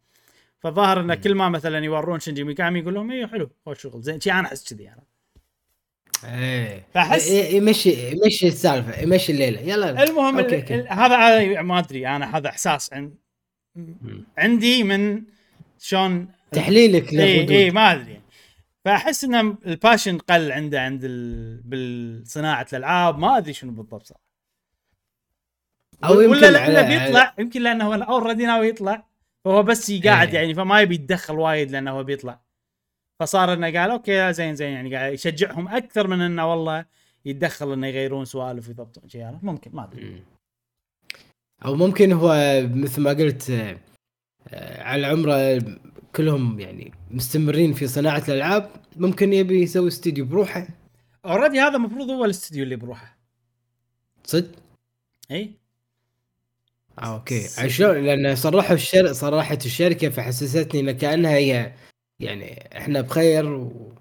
فالظاهر 0.60 1.00
انه 1.00 1.14
كل 1.14 1.34
ما 1.34 1.48
مثلا 1.48 1.84
يورون 1.84 2.20
شنجي 2.20 2.44
ميكامي 2.44 2.78
يقول 2.80 2.94
لهم 2.94 3.10
إيه 3.10 3.26
حلو 3.26 3.50
خوش 3.66 3.82
شغل 3.82 4.02
زين 4.02 4.20
شي 4.20 4.32
أنا 4.32 4.48
أحس 4.48 4.74
كذي 4.74 4.88
أنا 4.88 5.02
إيه. 6.24 6.86
فأحس- 6.94 7.30
ي- 7.30 7.32
ي- 7.52 7.56
يمشي 7.56 8.10
يمشي 8.10 8.48
السالفة 8.48 9.00
يمشي 9.00 9.32
الليلة 9.32 9.60
يلا. 9.60 10.02
المهم 10.04 10.38
أوكي، 10.38 10.74
ال- 10.74 10.88
هذا 10.92 11.16
هذا 11.16 11.62
ما 11.62 11.78
أدري 11.78 12.08
أنا 12.08 12.36
هذا 12.36 12.48
إحساس 12.48 12.92
عن 12.92 13.14
عندي 14.38 14.82
من 14.84 15.22
شلون 15.78 16.28
تحليلك 16.52 17.12
اي 17.12 17.18
اي 17.20 17.50
إيه، 17.50 17.70
ما 17.70 17.92
أدري. 17.92 18.10
يعني. 18.12 18.22
فأحس 18.88 19.24
ان 19.24 19.34
ال 19.66 19.73
passion 19.73 20.18
قل 20.18 20.52
عنده 20.52 20.80
عند 20.80 21.00
ال... 21.04 21.60
بالصناعة 21.62 22.66
الألعاب 22.72 23.18
ما 23.18 23.36
أدري 23.38 23.52
شنو 23.52 23.72
بالضبط 23.72 24.06
صراحة 24.06 24.22
أو 26.04 26.20
يمكن 26.20 26.36
ولا 26.36 26.50
لأنه 26.50 26.82
على- 26.82 27.04
بيطلع 27.04 27.34
يمكن 27.38 27.62
لأنه 27.62 27.84
هو 27.86 27.92
already 27.94 28.46
ناوي 28.46 28.68
يطلع 28.68 29.06
فهو 29.44 29.62
بس 29.62 29.92
قاعد 29.92 30.28
إيه. 30.28 30.34
يعني 30.34 30.54
فما 30.54 30.80
يبي 30.80 30.94
يتدخل 30.94 31.34
وايد 31.38 31.70
لأنه 31.70 31.90
هو 31.90 32.04
بيطلع 32.04 32.40
فصار 33.20 33.52
إنه 33.52 33.66
قال 33.80 33.90
أوكي 33.90 34.32
زين 34.32 34.54
زين 34.54 34.72
يعني 34.72 34.96
قاعد 34.96 35.12
يشجعهم 35.12 35.68
أكثر 35.68 36.06
من 36.06 36.20
إنه 36.20 36.50
والله 36.50 36.84
يتدخل 37.24 37.72
إنه 37.72 37.86
يغيرون 37.86 38.24
سوالف 38.24 38.68
ويضبطون 38.68 39.08
شيء 39.08 39.24
عرفت؟ 39.24 39.44
ممكن 39.44 39.70
ما 39.74 39.84
أدري. 39.84 40.22
أو 41.64 41.74
ممكن 41.74 42.12
هو 42.12 42.34
مثل 42.74 43.00
ما 43.02 43.10
قلت 43.10 43.50
آه، 44.48 44.82
على 44.82 45.06
عمره 45.06 45.58
كلهم 46.18 46.60
يعني 46.60 46.92
مستمرين 47.10 47.72
في 47.72 47.86
صناعة 47.86 48.24
الألعاب 48.28 48.70
ممكن 48.96 49.32
يبي 49.32 49.62
يسوي 49.62 49.88
استديو 49.88 50.24
بروحه. 50.24 50.66
already 51.24 51.60
هذا 51.60 51.76
المفروض 51.76 52.10
هو 52.10 52.24
الاستديو 52.24 52.64
اللي 52.64 52.76
بروحه. 52.76 53.18
صدق؟ 54.24 54.50
إي. 55.30 55.52
آه 56.98 57.14
أوكي. 57.14 57.48
عشان 57.58 58.04
لأن 58.04 58.36
صرحوا 58.36 58.74
الشر... 58.74 59.12
صرحت 59.12 59.66
الشركة 59.66 60.08
فحسستني 60.08 60.80
ان 60.80 60.90
كأنها 60.90 61.34
هي 61.34 61.72
يعني 62.20 62.78
إحنا 62.78 63.00
بخير 63.00 63.52
و... 63.52 63.92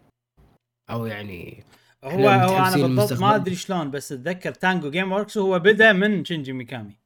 أو 0.90 1.06
يعني 1.06 1.64
هو 2.04 2.30
هو 2.30 2.58
أنا 2.58 2.88
بالضبط 2.88 3.20
ما. 3.20 3.36
أدري 3.36 3.56
شلون 3.56 3.92
بس 3.92 4.12
أتذكر 4.12 4.54
Tango 4.54 4.92
Gameworks 4.92 5.38
هو 5.38 5.60
بدأ 5.60 5.94
من 5.94 6.26
شينجي 6.26 6.54
ميكامي 6.54 6.98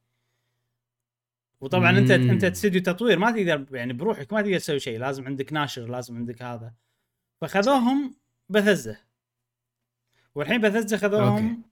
وطبعا 1.61 1.97
أنت 1.97 2.11
مم. 2.11 2.29
أنت 2.29 2.43
استديو 2.43 2.81
تطوير 2.81 3.19
ما 3.19 3.31
تقدر 3.31 3.65
يعني 3.75 3.93
بروحك 3.93 4.33
ما 4.33 4.41
تقدر 4.41 4.57
تسوي 4.59 4.79
شيء 4.79 4.99
لازم 4.99 5.25
عندك 5.25 5.53
ناشر 5.53 5.89
لازم 5.89 6.15
عندك 6.15 6.41
هذا 6.41 6.73
فخذوهم 7.41 8.15
بثزه 8.49 8.97
والحين 10.35 10.61
بثزه 10.61 10.97
خذوهم. 10.97 11.63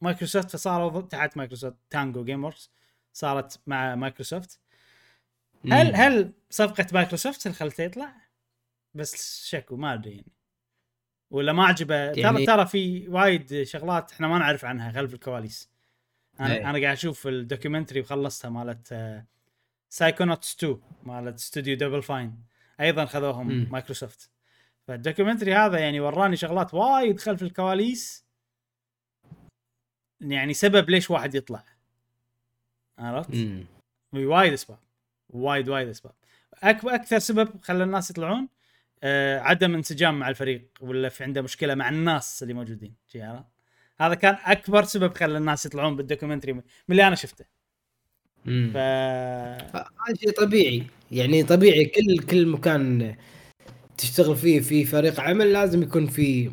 مايكروسوفت 0.00 0.50
فصاروا 0.50 1.00
تحت 1.00 1.36
مايكروسوفت 1.36 1.76
Tango 1.90 2.24
Gameworks 2.24 2.70
صارت 3.12 3.60
مع 3.66 3.94
مايكروسوفت 3.94 4.60
هل 5.72 5.88
مم. 5.88 5.94
هل 5.94 6.32
صفقة 6.50 6.86
مايكروسوفت 6.92 7.46
اللي 7.46 7.56
خلته 7.58 7.82
يطلع؟ 7.84 8.14
بس 8.94 9.44
شكو 9.48 9.76
ما 9.76 9.94
أدري 9.94 10.10
يعني 10.10 10.32
ولا 11.30 11.52
ما 11.52 11.64
عجبه 11.66 12.12
ترى 12.12 12.20
يعني- 12.20 12.46
ترى 12.46 12.66
في 12.66 13.08
وايد 13.08 13.62
شغلات 13.62 14.12
إحنا 14.12 14.28
ما 14.28 14.38
نعرف 14.38 14.64
عنها 14.64 14.92
خلف 14.92 15.14
الكواليس 15.14 15.71
أنا 16.40 16.54
إيه. 16.54 16.70
أنا 16.70 16.80
قاعد 16.80 16.96
أشوف 16.96 17.26
ال 17.26 17.32
documentary 17.32 18.00
وخلصتها 18.00 18.48
مالت 18.48 19.22
Psychonauts 19.88 20.56
2 20.56 20.80
مالت 21.02 21.38
استوديو 21.38 21.76
Double 21.76 22.02
Fine 22.02 22.42
أيضا 22.80 23.04
خذوهم. 23.04 23.68
مايكروسوفت 23.72 24.30
فال 24.88 24.98
documentary 24.98 25.54
هذا 25.54 25.78
يعني 25.78 26.00
وراني 26.00 26.36
شغلات 26.36 26.74
وايد 26.74 27.20
خلف 27.20 27.42
الكواليس 27.42 28.24
يعني 30.20 30.54
سبب 30.54 30.90
ليش 30.90 31.10
واحد 31.10 31.34
يطلع 31.34 31.64
عرفت؟ 32.98 33.34
وايد 34.12 34.52
أسباب 34.52 34.78
وايد 35.30 35.68
وايد 35.68 35.88
أسباب. 35.88 36.12
أكثر 36.62 37.18
سبب 37.18 37.60
خلى 37.62 37.84
الناس 37.84 38.10
يطلعون 38.10 38.48
آه 39.02 39.40
عدم 39.40 39.74
انسجام 39.74 40.18
مع 40.18 40.28
الفريق 40.28 40.68
ولا 40.80 41.08
في 41.08 41.24
عنده 41.24 41.42
مشكلة 41.42 41.74
مع 41.74 41.88
الناس 41.88 42.42
اللي 42.42 42.54
موجودين 42.54 42.94
عرفت؟ 43.14 43.51
هذا 44.00 44.14
كان 44.14 44.36
أكبر 44.44 44.84
سبب 44.84 45.16
خلى 45.16 45.38
الناس 45.38 45.66
يطلعون 45.66 45.96
بالدوكيومنتري 45.96 46.52
من 46.52 46.62
اللي 46.90 47.06
أنا 47.06 47.16
شفته. 47.16 47.44
ف 48.44 48.76
هذا 48.76 50.16
شيء 50.20 50.30
طبيعي 50.30 50.86
يعني 51.10 51.42
طبيعي 51.42 51.84
كل 51.84 52.18
كل 52.18 52.46
مكان 52.46 53.16
تشتغل 53.98 54.36
فيه 54.36 54.60
في 54.60 54.84
فريق 54.84 55.20
عمل 55.20 55.52
لازم 55.52 55.82
يكون 55.82 56.06
في 56.06 56.50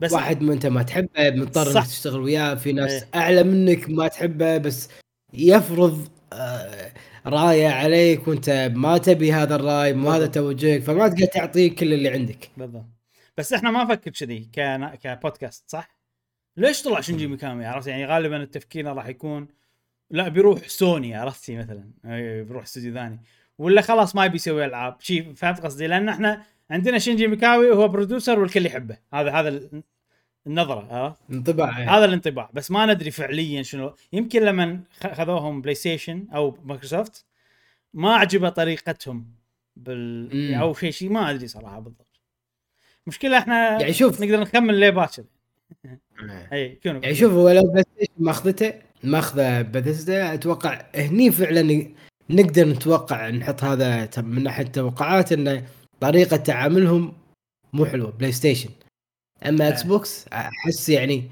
بس 0.00 0.12
واحد 0.12 0.42
ما 0.42 0.52
أنت 0.52 0.66
ما 0.66 0.82
تحبه 0.82 1.30
مضطر. 1.30 1.78
إنك 1.78 1.86
تشتغل 1.86 2.20
وياه 2.20 2.54
في 2.54 2.72
ناس 2.72 2.90
إيه. 2.90 3.08
أعلى 3.14 3.42
منك 3.42 3.90
ما 3.90 4.08
تحبه 4.08 4.58
بس 4.58 4.88
يفرض 5.32 6.08
آه، 6.32 6.92
رايه 7.26 7.68
عليك 7.68 8.28
وأنت 8.28 8.70
ما 8.74 8.98
تبي 8.98 9.32
هذا 9.32 9.54
الرأي 9.54 9.92
مو 9.92 10.10
هذا. 10.10 10.26
توجهك 10.26 10.82
فما 10.82 11.08
تقدر 11.08 11.26
تعطيه 11.26 11.74
كل 11.74 11.92
اللي 11.92 12.08
عندك 12.08 12.50
بالضبط 12.56 12.86
بس 13.36 13.52
إحنا 13.52 13.70
ما 13.70 13.84
نفكر 13.84 14.10
كذي. 14.10 14.50
كبودكاست 15.02 15.70
صح؟ 15.70 16.01
ليش 16.56 16.82
طلع 16.82 17.00
شنجي 17.00 17.26
ميكامي؟ 17.26 17.64
عرفت؟ 17.64 17.86
يعني 17.86 18.06
غالبا 18.06 18.36
التفكير 18.42 18.86
راح 18.86 19.06
يكون 19.06 19.48
لا 20.10 20.28
بيروح 20.28 20.68
سوني 20.68 21.14
عرفتي 21.14 21.56
مثلا. 21.56 21.90
بيروح 22.44 22.62
استوديو 22.62 22.94
ثاني. 22.94 23.20
ولا 23.58 23.80
خلاص 23.80 24.16
ما 24.16 24.24
يبي 24.24 24.34
يسوي 24.36 24.64
ألعاب. 24.64 24.96
شي 25.00 25.34
فهمت 25.34 25.60
قصدي؟ 25.60 25.86
لأن 25.86 26.08
إحنا 26.08 26.42
عندنا 26.70 26.98
شينجي 26.98 27.26
ميكامي 27.26 27.70
هو 27.70 27.88
producer 27.88 28.40
والكل 28.40 28.66
يحبه. 28.66 28.98
هذا 29.14 29.30
هذا 29.30 29.48
ال- 29.48 29.82
النظرة 30.46 30.94
عرفت؟ 30.94 31.20
انطباع 31.30 31.70
هذا 31.70 32.04
الانطباع. 32.04 32.50
بس 32.54 32.70
ما 32.70 32.86
ندري 32.86 33.10
فعليا 33.10 33.62
شنو. 33.62 33.94
يمكن 34.12 34.42
لما 34.42 34.80
خذوهم 35.12 35.60
بلاي 35.62 35.74
ستيشن 35.74 36.26
أو 36.34 36.58
مايكروسوفت 36.64 37.24
ما 37.94 38.14
عجبه 38.14 38.48
طريقتهم 38.48 39.26
بال 39.76 40.36
مم. 40.36 40.60
أو 40.60 40.74
شيء 40.74 40.90
شيء 40.90 41.10
ما 41.10 41.30
أدري 41.30 41.46
صراحة 41.48 41.80
بالضبط. 41.80 42.20
مشكلة 43.06 43.38
إحنا 43.38 43.80
يعني 43.80 43.92
شوف 43.92 44.20
نقدر 44.20 44.40
نكمل 44.40 44.74
ليه 44.74 44.90
باكر. 44.90 45.24
اي 46.52 46.74
كونوا 46.82 47.00
يعني 47.02 47.14
شوف 47.14 47.32
هو 47.32 47.50
لو 47.50 47.62
بلاي 47.62 47.82
ستيشن 47.94 48.12
ماخذته 48.18 48.72
ماخذه 49.04 49.62
بثزدا 49.62 50.34
أتوقع 50.34 50.86
هني 50.94 51.30
فعلا 51.32 51.86
نقدر 52.30 52.68
نتوقع 52.68 53.30
نحط 53.30 53.64
هذا 53.64 54.08
من 54.16 54.42
ناحية 54.42 54.64
توقعات 54.64 55.32
انه 55.32 55.66
طريقة 56.00 56.36
تعاملهم 56.36 57.12
مو 57.72 57.86
حلوة 57.86 58.10
بلاي 58.10 58.32
ستيشن. 58.32 58.70
أما 59.46 59.68
إكس 59.68 59.82
آه. 59.82 59.88
بوكس 59.88 60.28
أحس 60.28 60.88
يعني 60.88 61.30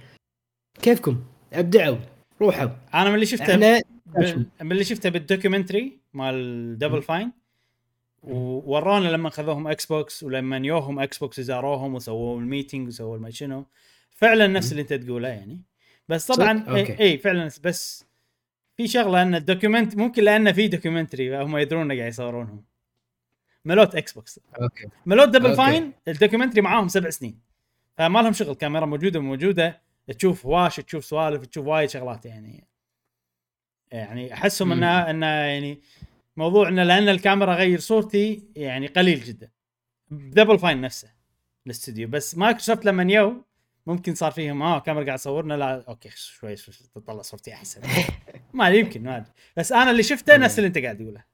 كيفكم؟ 0.83 1.21
ابدعوا 1.53 1.97
روحوا. 2.41 2.69
أنا 2.95 3.09
من 3.09 3.15
اللي 3.15 3.27
شفته 3.27 3.53
إحنا 3.55 3.83
ب- 4.07 4.47
من 4.63 4.73
اللي 4.73 4.85
شفته 4.85 5.09
بال 5.09 5.22
documentary 5.22 5.99
مال 6.15 6.79
Double 6.79 7.03
Fine 7.03 7.33
وورونا 8.23 9.09
لما 9.09 9.31
خذوهم 9.31 9.69
إكس 9.69 9.87
بوكس 9.87 10.23
ولما 10.23 10.57
يوهم 10.57 11.01
إكس 11.01 11.19
بوكس 11.19 11.41
زاروهم 11.41 11.95
وسووا 11.95 12.41
ال 12.41 12.47
meeting 12.47 12.89
وسووا 12.89 13.19
ما 13.19 13.31
شنو. 13.31 13.67
فعلا 14.21 14.47
نفس 14.47 14.73
اللي 14.73 14.83
أنت 14.83 14.93
تقوله 14.93 15.29
يعني. 15.29 15.61
بس 16.09 16.27
طبعا. 16.27 16.77
إي, 16.77 17.01
إي 17.01 17.19
فعلا 17.19 17.51
بس 17.65 18.05
في 18.77 18.89
شغلة 18.89 19.23
أن 19.23 19.35
ال 19.35 19.41
document 19.41 19.97
ممكن 19.97 20.25
لأنه 20.25 20.53
في 20.53 20.69
documentary 20.69 21.43
هم 21.43 21.57
يدرون 21.57 21.93
قاعد 21.93 22.09
يصورونهم. 22.09 22.65
مالت 23.65 23.95
إكس 23.95 24.13
بوكس 24.13 24.41
أوكي. 24.63 24.89
مالت 25.07 25.29
Double 25.29 25.45
أوكي. 25.47 25.57
Fine 25.57 25.93
ال 26.09 26.13
documentary 26.13 26.61
معاهم 26.61 26.89
سبع 26.89 27.11
سنين. 27.11 27.41
فما 27.97 28.23
لهم 28.23 28.33
شغل 28.33 28.55
كاميرا 28.55 28.87
موجودة 28.87 29.21
موجودة 29.21 29.81
تشوف 30.19 30.47
واش 30.47 30.77
تشوف 30.77 31.05
سوالف 31.05 31.47
تشوف 31.47 31.67
وايد 31.67 31.91
شغلات 31.91 32.27
يعني. 32.27 32.67
يعني 33.93 34.35
أحسهم. 34.35 34.73
انه 34.73 35.11
انه 35.11 35.27
يعني 35.27 35.83
موضوع 36.37 36.69
إنه 36.69 36.83
لأن 36.83 37.09
الكاميرا 37.09 37.55
غير 37.55 37.79
صورتي 37.79 38.43
يعني 38.57 38.87
قليل 38.87 39.21
جدا. 39.21 39.51
Double 40.11 40.59
Fine 40.59 40.81
نفسه 40.81 41.11
الاستوديو. 41.67 42.09
بس 42.09 42.39
مايكروسوفت 42.39 42.85
لما 42.85 43.13
يو 43.13 43.45
ممكن 43.91 44.15
صار 44.15 44.33
فيهم 44.33 44.63
آه 44.63 44.79
كاميرا 44.79 45.05
قاعد 45.05 45.19
تصورنا 45.19 45.55
لا 45.55 45.85
أوكي 45.89 46.11
شوي 46.15 46.57
شوي 46.57 46.75
تطلع 46.95 47.23
صورتي 47.23 47.53
أحسن. 47.53 47.83
ما 48.55 48.69
يمكن 48.69 49.03
ما 49.03 49.17
أدري. 49.17 49.31
بس 49.57 49.73
أنا 49.73 49.91
اللي 49.91 50.03
شفته 50.03 50.37
نفس 50.37 50.59
اللي 50.59 50.69
أنت 50.69 50.79
قاعد 50.79 50.99
تقوله. 50.99 51.25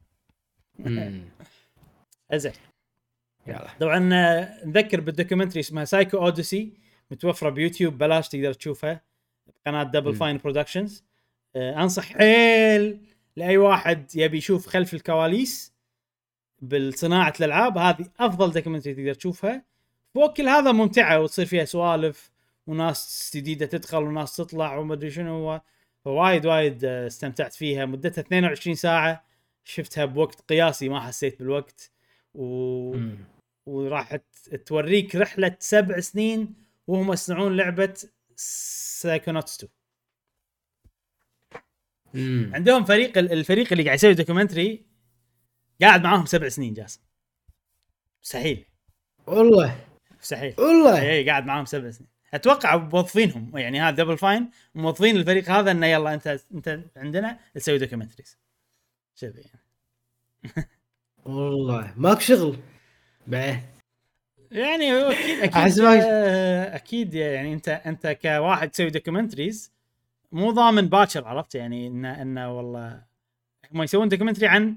زين 2.34 2.52
يلا. 3.46 3.68
طبعا 3.80 4.14
آه، 4.14 4.64
نذكر 4.64 5.00
بال 5.00 5.09
documentary 5.09 5.60
اسمها 5.60 5.84
PsychOdyssey 5.84 6.72
متوفرة 7.10 7.50
بيوتيوب 7.50 7.98
بلاش 7.98 8.28
تقدر 8.28 8.52
تشوفها 8.52 9.00
بقناه 9.46 9.82
Double. 9.82 10.14
Fine 10.14 10.38
Productions 10.38 11.04
أنصح 11.56 12.04
حيل 12.04 13.00
لأي 13.36 13.56
واحد 13.56 14.16
يبي 14.16 14.38
يشوف 14.38 14.66
خلف 14.66 14.94
الكواليس 14.94 15.72
بالصناعة 16.60 17.34
الألعاب. 17.40 17.78
هذه 17.78 18.06
أفضل 18.20 18.52
documentary 18.52 18.94
تقدر 18.94 19.14
تشوفها. 19.14 19.64
فوق 20.14 20.36
كل 20.36 20.48
هذا 20.48 20.72
ممتعة 20.72 21.20
وتصير 21.20 21.46
فيها 21.46 21.64
سوالف. 21.64 22.30
وناس 22.66 23.32
جديدة 23.36 23.66
تدخل 23.66 24.02
وناس 24.02 24.36
تطلع 24.36 24.76
وما 24.76 24.94
أدري 24.94 25.10
شنو. 25.10 25.60
فوايد 26.04 26.46
وايد 26.46 26.84
آه، 26.84 27.06
استمتعت 27.06 27.52
فيها. 27.54 27.86
مدتها 27.86 28.20
22 28.22 28.76
ساعة. 28.76 29.24
شفتها 29.64 30.04
بوقت 30.04 30.40
قياسي 30.40 30.88
ما 30.88 31.00
حسيت 31.00 31.38
بالوقت. 31.38 31.92
و... 32.34 32.44
مم. 32.92 33.18
وراح 33.66 34.16
توريك 34.66 35.16
رحلة 35.16 35.56
سبع 35.60 36.00
سنين 36.00 36.54
وهم 36.86 37.12
يصنعون 37.12 37.56
لعبة 37.56 37.94
Psychonauts 38.36 39.64
2 39.64 39.72
مم. 42.14 42.50
عندهم 42.54 42.84
فريق 42.84 43.18
ال- 43.18 43.32
الفريق 43.32 43.68
اللي 43.72 43.84
قاعد 43.84 43.96
يسوي 43.98 44.14
documentary 44.14 44.86
قاعد 45.82 46.02
معاهم 46.02 46.26
سبع 46.26 46.48
سنين 46.48 46.74
جاسم. 46.74 47.00
مستحيل 48.22 48.64
والله. 49.26 49.84
مستحيل 50.20 50.54
والله. 50.58 51.10
اي 51.10 51.28
قاعد 51.30 51.46
معاهم 51.46 51.64
سبع 51.64 51.90
سنين. 51.90 52.10
أتوقع 52.36 52.76
موظفينهم. 52.76 53.58
يعني 53.58 53.80
هذا 53.80 53.96
Double 53.96 54.18
Fine 54.18 54.50
موظفين 54.74 55.16
الفريق 55.16 55.50
هذا 55.50 55.70
إنه 55.70 55.86
يلا 55.86 56.14
انت 56.14 56.40
أنت 56.54 56.80
عندنا 56.96 57.38
تسوي 57.54 57.78
documentaries 57.78 58.38
كذي 59.20 59.40
يعني 59.40 60.66
والله. 61.24 61.94
ماك 61.96 62.20
شغل. 62.20 62.56
بعه 63.26 63.62
يعني 64.50 64.92
أكيد 65.08 65.42
أكيد 65.42 65.80
آه، 65.84 66.76
أكيد 66.76 67.14
يعني 67.14 67.52
انت 67.52 67.68
أنت 67.68 68.06
كواحد 68.22 68.70
تسوي 68.70 68.90
documentaries 68.90 69.72
مو 70.32 70.50
ضامن 70.50 70.88
باكر 70.88 71.24
عرفت؟ 71.24 71.54
يعني 71.54 71.86
انه 71.86 72.22
انه 72.22 72.56
والله 72.56 73.02
هم 73.72 73.82
يسوون 73.82 74.08
documentary 74.08 74.46
عن 74.46 74.76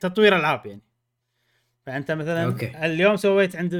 تطوير 0.00 0.36
ألعاب 0.36 0.66
يعني. 0.66 0.82
فأنت 1.86 2.10
مثلا. 2.10 2.44
أوكي. 2.44 2.86
اليوم 2.86 3.16
سويت 3.16 3.56
عند 3.56 3.74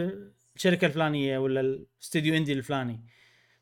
الشركة 0.60 0.86
الفلانية 0.86 1.38
ولا 1.38 1.60
الاستوديو 1.60 2.34
indie 2.34 2.52
الفلاني. 2.52 3.00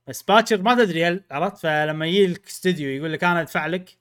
بس 0.06 0.22
باكر 0.22 0.62
ما 0.62 0.74
تدري 0.74 1.04
هل 1.04 1.24
عرفت؟ 1.30 1.56
فلما 1.58 2.06
يجي 2.06 2.26
لك 2.26 2.46
استوديو 2.46 2.88
يقول 2.88 3.12
لك 3.12 3.24
أنا 3.24 3.40
أدفع 3.40 3.66
لك 3.66 3.98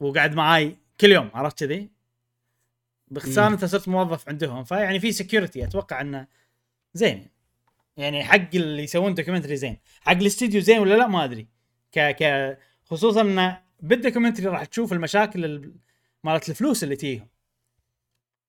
وقاعد 0.00 0.34
معاي 0.34 0.76
كل 1.00 1.12
يوم 1.12 1.30
عرفت 1.34 1.64
كذي؟ 1.64 1.90
باختصار. 3.08 3.52
أنت 3.52 3.64
صرت 3.64 3.88
موظف 3.88 4.28
عندهم. 4.28 4.64
فيعني 4.64 5.00
في 5.00 5.12
security 5.12 5.64
أتوقع 5.64 6.00
إنه 6.00 6.26
زين. 6.94 7.28
يعني 7.96 8.24
حق 8.24 8.48
اللي 8.54 8.82
يسوون 8.82 9.14
documentary 9.14 9.56
زين. 9.56 9.78
حق 10.00 10.12
الاستديو 10.12 10.60
زين 10.60 10.78
ولا 10.78 10.94
لا 10.94 11.06
ما 11.06 11.24
أدري. 11.24 11.46
ك 11.92 11.98
ك 11.98 12.58
خصوصا 12.84 13.20
انه 13.20 13.62
بال 13.80 13.90
documentary 13.90 14.46
راح 14.46 14.64
تشوف 14.64 14.92
المشاكل 14.92 15.44
ال- 15.44 15.74
مالت 16.24 16.48
الفلوس 16.48 16.84
اللي 16.84 16.96
تجيهم. 16.96 17.28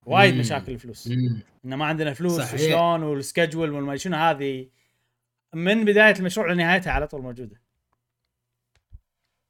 وايد. 0.06 0.36
مشاكل 0.36 0.72
الفلوس. 0.72 1.08
مم. 1.08 1.42
انه 1.66 1.76
ما 1.76 1.86
عندنا 1.86 2.14
فلوس 2.14 2.42
صحيح. 2.42 2.54
وشلون 2.54 3.04
وال 3.04 3.18
schedule 3.18 3.72
والما 3.72 3.98
شنو 3.98 4.18
هذه؟ 4.18 4.68
من 5.54 5.86
بداية 5.86 6.16
المشروع 6.20 6.52
لنهايتها 6.52 6.92
على 6.92 7.08
طول 7.08 7.22
موجودة. 7.22 7.62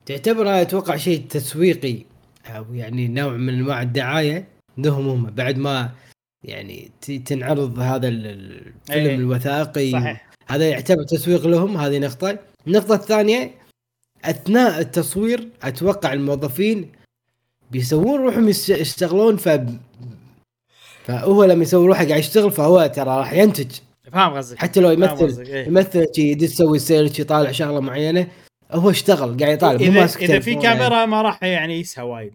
تعتبر 0.05 0.61
أتوقع 0.61 0.97
شيء 0.97 1.25
تسويقي. 1.29 2.05
أو 2.45 2.73
يعني 2.73 3.07
نوع 3.07 3.33
من 3.33 3.53
أنواع 3.53 3.81
الدعاية. 3.81 4.47
لهم 4.77 5.07
هم. 5.09 5.25
بعد 5.25 5.57
ما 5.57 5.91
يعني 6.43 6.91
تنعرض 7.25 7.79
هذا 7.79 8.07
ال- 8.07 8.27
الفيلم 8.27 9.07
إيه. 9.09 9.15
الوثائقي. 9.15 9.91
صحيح. 9.91 10.29
هذا 10.47 10.69
يعتبر 10.69 11.03
تسويق 11.03 11.47
لهم. 11.47 11.77
هذه 11.77 11.99
نقطة. 11.99 12.39
النقطة 12.67 12.95
الثانية 12.95 13.51
أثناء 14.25 14.79
التصوير 14.79 15.49
أتوقع 15.63 16.13
الموظفين 16.13 16.91
بيسوون 17.71 18.21
روحهم 18.21 18.49
يشتغلون 18.49 19.37
ف 19.37 19.49
فهو 21.03 21.43
لما 21.43 21.63
يسوي 21.63 21.87
روحه 21.87 22.05
قاعد 22.05 22.19
يشتغل 22.19 22.51
فهو 22.51 22.87
ترى 22.95 23.05
راح 23.17 23.33
ينتج. 23.33 23.71
فاهم 24.11 24.33
قصدك. 24.33 24.57
حتى 24.57 24.79
لو 24.79 24.91
يمثل 24.91 25.41
إيه. 25.41 25.67
يمثل 25.67 26.07
يسوي 26.17 26.79
search 26.79 27.19
يطالع 27.19 27.51
شغلة 27.51 27.79
معينة 27.79 28.27
هو 28.71 28.89
اشتغل 28.89 29.37
قاعد 29.39 29.53
يطالع 29.53 29.73
مو 29.77 29.79
اذا 29.91 29.99
ماسك 29.99 30.23
إذا 30.23 30.39
في. 30.39 30.55
كاميرا 30.55 31.05
ما 31.05 31.21
راح 31.21 31.43
يعني 31.43 31.79
يسهى 31.79 32.05
وايد. 32.05 32.33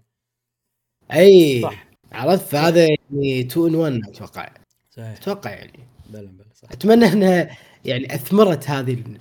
أي 1.12 1.60
صح. 1.62 1.86
عرفت؟ 2.12 2.46
فهذا 2.48 2.80
يعني 2.86 3.40
2 3.40 3.66
in 3.66 3.74
1 3.74 4.00
أتوقع. 4.08 4.48
صحيح. 4.90 5.16
أتوقع 5.22 5.50
يعني. 5.50 5.78
بلا 6.10 6.20
بلا 6.20 6.44
صح. 6.62 6.72
أتمنى 6.72 7.12
انها 7.12 7.56
يعني 7.84 8.14
أثمرت 8.14 8.70
هذه 8.70 8.92
ال- 8.92 9.18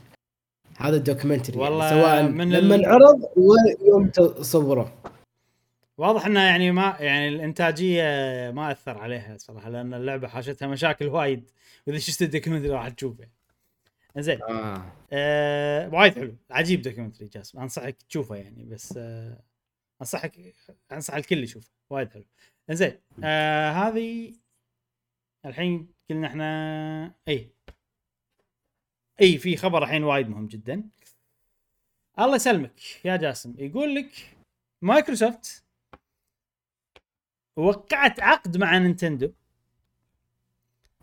هذا 0.78 0.96
ال 0.96 1.01
documentary 1.01 1.58
والله 1.58 1.86
يعني 1.86 2.02
سواء 2.02 2.24
من 2.24 2.50
لما 2.50 2.76
انعرض 2.76 3.22
ويوم 3.36 4.08
تصوره. 4.10 4.94
واضح 5.98 6.26
إنه 6.26 6.40
يعني 6.44 6.72
ما 6.72 6.98
يعني 7.00 7.28
الإنتاجية 7.28 8.04
ما 8.52 8.72
أثر 8.72 8.98
عليها 8.98 9.38
صراحة 9.38 9.70
لأن 9.70 9.94
اللعبة 9.94 10.28
حاشتها 10.28 10.68
مشاكل 10.68 11.08
وايد. 11.08 11.50
وإذا 11.88 12.00
شفت 12.00 12.22
ال 12.22 12.26
documentary 12.26 12.70
راح 12.70 12.90
تشوفه. 12.90 13.28
زين 14.18 14.44
آه. 14.44 14.92
آه 15.12 15.90
وايد 15.94 16.16
حلو. 16.16 16.36
عجيب 16.52 16.82
documentary 16.82 17.28
جاسم. 17.28 17.60
أنصحك 17.60 18.02
تشوفه 18.02 18.36
يعني 18.36 18.66
بس 18.66 18.94
آه 18.98 19.44
أنصحك 20.02 20.54
أنصح 20.92 21.14
الكل 21.14 21.44
يشوفه. 21.44 21.72
وايد 21.90 22.12
حلو. 22.12 22.26
زين 22.72 23.00
آه 23.24 23.72
هذه 23.72 24.34
الحين 25.46 25.88
قلنا 26.10 26.28
إحنا 26.28 27.16
إي. 27.28 27.50
إي 29.22 29.38
في 29.38 29.58
خبر 29.58 29.84
الحين 29.84 30.04
وايد 30.04 30.30
مهم 30.30 30.48
جدا. 30.48 30.84
الله 32.20 32.36
يسلمك 32.36 33.06
يا 33.06 33.16
جاسم. 33.16 33.56
يقول 33.58 33.96
لك 33.96 34.12
مايكروسوفت 34.82 35.67
وقعت 37.58 38.20
عقد 38.20 38.58
مع 38.58 38.78
Nintendo. 38.78 39.32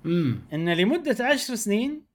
امم 0.06 0.42
إن 0.52 0.72
لمدة 0.72 1.24
عشر 1.24 1.54
سنين 1.54 2.06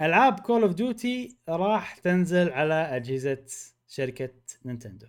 ألعاب 0.00 0.40
Call 0.40 0.62
of 0.62 0.74
Duty 0.74 1.36
راح 1.48 1.96
تنزل 1.98 2.52
على 2.52 2.74
أجهزة 2.74 3.46
شركة 3.88 4.34
Nintendo. 4.64 5.06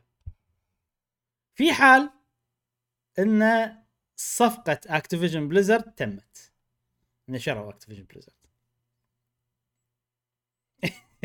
في 1.56 1.74
حال 1.74 2.10
إن 3.20 3.72
صفقة 4.16 4.80
Activision 4.86 5.48
Blizzard 5.48 5.84
تمت. 5.84 6.52
إن 7.30 7.40
شروا 7.40 7.70
Activision 7.70 8.04
Blizzard 8.04 8.36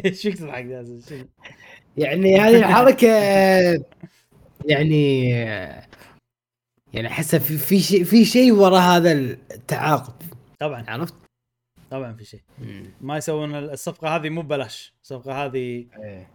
إيش 0.04 0.22
فيك 0.22 0.38
تضحك؟ 0.38 0.84
يعني 1.96 2.40
هذه 2.40 2.58
الحركة 2.58 3.08
يعني 4.64 5.32
يعني 6.92 7.08
احسها 7.08 7.40
في 7.40 7.58
في 7.58 7.80
شيء 7.80 8.04
في 8.04 8.24
شيء 8.24 8.52
وراء 8.52 8.80
هذا 8.80 9.12
التعاقد 9.12 10.22
طبعا. 10.58 10.84
عرفت؟ 10.88 11.14
طبعا 11.90 12.12
في 12.12 12.24
شيء. 12.24 12.42
ما 13.00 13.16
يسوون 13.16 13.54
الصفقة 13.54 14.16
هذه 14.16 14.28
مو 14.28 14.42
ببلاش. 14.42 14.94
الصفقة 15.02 15.44
هذه 15.44 15.86
إيه. 16.02 16.30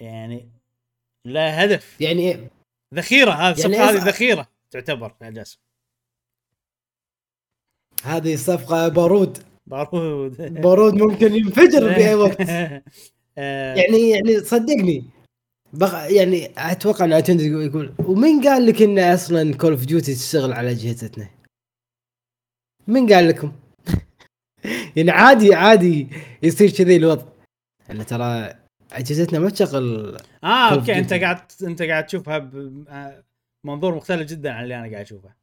يعني 0.00 0.48
لا 1.24 1.64
هدف. 1.64 2.00
يعني 2.00 2.22
إيه؟ 2.22 2.50
ذخيرة. 2.94 3.30
هذه 3.30 3.52
الصفقة 3.52 3.72
يعني 3.72 3.98
هذه 3.98 4.08
ذخيرة 4.08 4.48
تعتبر 4.70 5.14
يا 5.22 5.30
جاسم. 5.30 5.58
هذه 8.02 8.36
صفقة 8.36 8.88
بارود. 8.88 9.38
بارود. 9.66 10.60
بارود 10.60 10.94
ممكن 10.94 11.34
ينفجر 11.34 11.94
في 11.94 12.08
اي 12.08 12.14
وقت. 12.14 12.40
آه، 13.38 13.74
يعني 13.74 14.10
يعني 14.10 14.40
صدقني. 14.40 15.04
بغ... 15.76 16.10
يعني 16.10 16.52
أتوقع 16.58 17.04
Nintendo 17.04 17.60
يقول 17.60 17.94
ومين 17.98 18.42
قال 18.48 18.66
لك 18.66 18.82
إن 18.82 18.98
أصلا 18.98 19.54
Call 19.54 19.70
of 19.72 19.84
Duty 19.84 20.14
تشتغل 20.14 20.52
على 20.52 20.70
اجهزتنا؟ 20.70 21.28
مين 22.88 23.12
قال 23.12 23.28
لكم؟ 23.28 23.52
يعني 24.96 25.10
عادي 25.10 25.54
عادي 25.54 26.08
يصير 26.42 26.70
كذي 26.70 26.96
الوضع 26.96 27.26
ان 27.90 28.06
ترى 28.06 28.54
اجهزتنا 28.92 29.38
ما 29.38 29.50
تشغل 29.50 30.16
آه 30.44 30.74
okay 30.74 30.98
أنت. 30.98 31.12
قاعد 31.12 31.38
أنت 31.62 31.82
قاعد 31.82 32.06
تشوفها 32.06 32.38
بمنظور 32.38 33.94
مختلف 33.94 34.30
جدا 34.30 34.52
عن 34.52 34.64
اللي 34.64 34.74
أنا 34.74 34.90
قاعد 34.90 35.04
أشوفه 35.04 35.34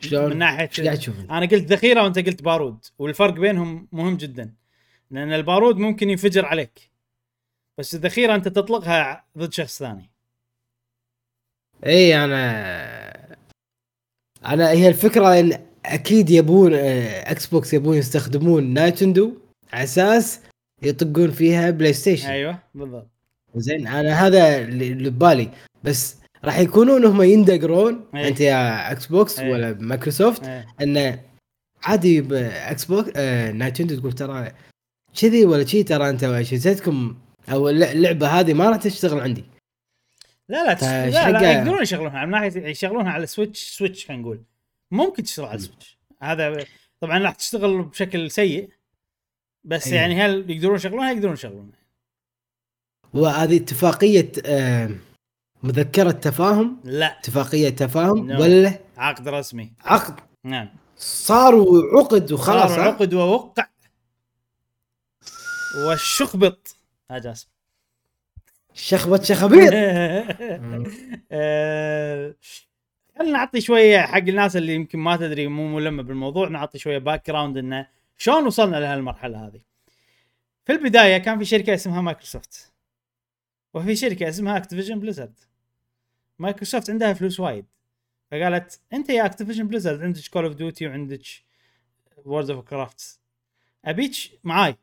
شلون؟ 0.00 0.30
من 0.30 0.38
ناحية 0.38 0.70
قاعد 0.84 0.98
تشوف؟ 0.98 1.14
أنا 1.30 1.46
قلت 1.46 1.72
ذخيرة 1.72 2.02
وأنت 2.02 2.18
قلت 2.18 2.42
بارود 2.42 2.84
والفرق 2.98 3.34
بينهم 3.34 3.88
مهم 3.92 4.16
جدا 4.16 4.54
لأن 5.10 5.32
البارود 5.32 5.76
ممكن 5.76 6.10
ينفجر 6.10 6.46
عليك 6.46 6.95
بس 7.78 7.94
الذخيرة 7.94 8.34
أنت 8.34 8.48
تطلقها 8.48 9.24
ضد 9.38 9.52
شخص 9.52 9.78
ثاني 9.78 10.10
إي 11.86 12.24
أنا 12.24 13.36
أنا 14.46 14.70
هي 14.70 14.88
الفكرة 14.88 15.40
إن 15.40 15.66
أكيد 15.84 16.30
يبون 16.30 16.74
آه، 16.74 17.30
Xbox 17.30 17.74
يبون 17.74 17.96
يستخدمون 17.96 18.74
Nintendo 18.74 19.32
على 19.72 19.84
أساس 19.84 20.40
يطقون 20.82 21.30
فيها 21.30 21.70
PlayStation 21.70 22.28
أيوه 22.28 22.58
بالضبط 22.74 23.10
زين 23.56 23.86
أنا 23.86 24.26
هذا 24.26 24.58
اللي 24.58 25.10
ببالي 25.10 25.50
بس 25.84 26.16
راح 26.44 26.58
يكونون 26.58 27.04
هم 27.04 27.22
يندقرون 27.22 28.04
أي. 28.14 28.28
أنت 28.28 28.40
يا 28.40 28.92
Xbox 28.92 29.38
أي. 29.38 29.50
ولا 29.50 29.72
مايكروسوفت 29.80 30.44
إيه. 30.44 30.66
انه 30.82 31.22
عادي 31.82 32.20
Xbox 32.20 33.12
آه 33.16 33.52
Nintendo 33.52 33.96
تقول 33.96 34.12
ترى 34.12 34.52
كذي 35.20 35.44
ولا 35.44 35.64
شي 35.64 35.82
ترى 35.82 36.10
أنت 36.10 36.24
اجهزتكم 36.24 37.16
أو 37.52 37.68
الل- 37.68 37.82
اللعبه 37.84 38.28
هذه 38.28 38.54
ما 38.54 38.70
راح 38.70 38.76
تشتغل 38.76 39.20
عندي. 39.20 39.44
لا 40.48 40.64
لا 40.66 40.74
تش... 40.74 40.80
فايش 40.80 41.14
لا, 41.14 41.30
لا؟ 41.30 41.52
يقدرون 41.52 41.82
يشغلونها. 41.82 42.24
من 42.24 42.30
ناحيه 42.30 42.66
يشغلونها 42.66 43.12
على 43.12 43.26
Switch 43.26 43.62
Switch 43.70 44.06
خلينا 44.06 44.22
نقول. 44.22 44.42
ممكن 44.90 45.22
تشتغل 45.22 45.46
على 45.46 45.54
ال 45.54 45.60
Switch 45.60 45.98
هذا 46.22 46.64
طبعا 47.00 47.18
راح 47.18 47.34
تشتغل 47.34 47.82
بشكل 47.82 48.30
سيء 48.30 48.70
بس 49.64 49.86
أيوه. 49.86 49.98
يعني 49.98 50.22
هل 50.22 50.50
يقدرون 50.50 50.76
يشغلونها؟ 50.76 51.12
يقدرون 51.12 51.32
يشغلونها. 51.32 51.78
وهذه 53.14 53.56
اتفاقية 53.56 54.32
آه 54.46 54.90
مذكرة 55.62 56.10
تفاهم؟ 56.10 56.80
لا. 56.84 57.18
اتفاقية 57.18 57.68
تفاهم 57.68 58.36
No. 58.36 58.40
ولا 58.40 58.78
عقد 58.96 59.28
رسمي. 59.28 59.72
عقد. 59.84 60.20
نعم. 60.44 60.68
صاروا 60.96 61.98
عقد 61.98 62.32
وخلاص 62.32 62.70
صار 62.70 62.80
ها؟ 62.80 62.84
عقد 62.84 63.14
ووقع. 63.14 63.66
والشخبط. 65.86 66.75
ها 67.10 67.18
جاسم. 67.18 67.48
شخبط 68.74 69.22
شخبيط 69.22 69.72
آه، 71.32 72.34
خلينا 73.18 73.32
نعطي 73.32 73.60
شوية 73.60 73.98
حق 74.00 74.16
الناس 74.18 74.56
اللي 74.56 74.74
يمكن 74.74 74.98
ما 74.98 75.16
تدري 75.16 75.46
مو 75.46 75.68
ملمة 75.76 76.02
بالموضوع 76.02 76.48
نعطي 76.48 76.78
شوية 76.78 76.98
background 76.98 77.56
انه 77.58 77.88
شلون 78.18 78.46
وصلنا 78.46 78.76
لهالمرحلة 78.76 79.46
هذه. 79.46 79.60
في 80.64 80.72
البداية 80.72 81.18
كان 81.18 81.38
في 81.38 81.44
شركة 81.44 81.74
اسمها 81.74 82.00
مايكروسوفت. 82.00 82.72
وفي 83.74 83.96
شركة 83.96 84.28
اسمها 84.28 84.56
Activision 84.56 85.00
Blizzard. 85.00 85.34
مايكروسوفت 86.38 86.90
عندها 86.90 87.12
فلوس 87.12 87.40
وايد. 87.40 87.66
فقالت 88.30 88.80
أنت 88.92 89.10
يا 89.10 89.26
Activision 89.26 89.68
Blizzard 89.68 90.02
عندك 90.02 90.20
Call 90.32 90.44
of 90.44 90.54
Duty 90.54 90.86
وعندك 90.86 91.22
World 92.24 92.50
of 92.50 92.64
Warcraft 92.64 93.20
أبيك 93.84 94.12
معاي. 94.44 94.76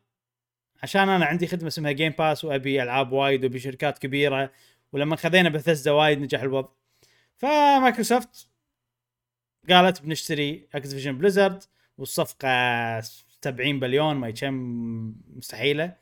عشان 0.84 1.08
أنا 1.08 1.24
عندي 1.24 1.46
خدمة 1.46 1.68
اسمها 1.68 1.92
Game 1.92 2.12
Pass 2.18 2.44
وأبي 2.44 2.82
ألعاب 2.82 3.12
وايد 3.12 3.44
وأبي 3.44 3.58
شركات 3.58 3.98
كبيرة. 3.98 4.52
ولما 4.92 5.16
خذينا 5.16 5.48
بثزدا 5.48 5.90
وايد 5.90 6.20
نجح 6.20 6.42
الوضع. 6.42 6.68
فمايكروسوفت 7.36 8.48
قالت 9.70 10.02
بنشتري 10.02 10.68
Activision 10.74 11.18
Blizzard 11.18 11.62
والصفقة 11.98 12.48
70 13.00 13.80
بليون 13.80 14.16
ما 14.16 14.30
كم 14.30 14.54
مستحيلة. 15.36 15.96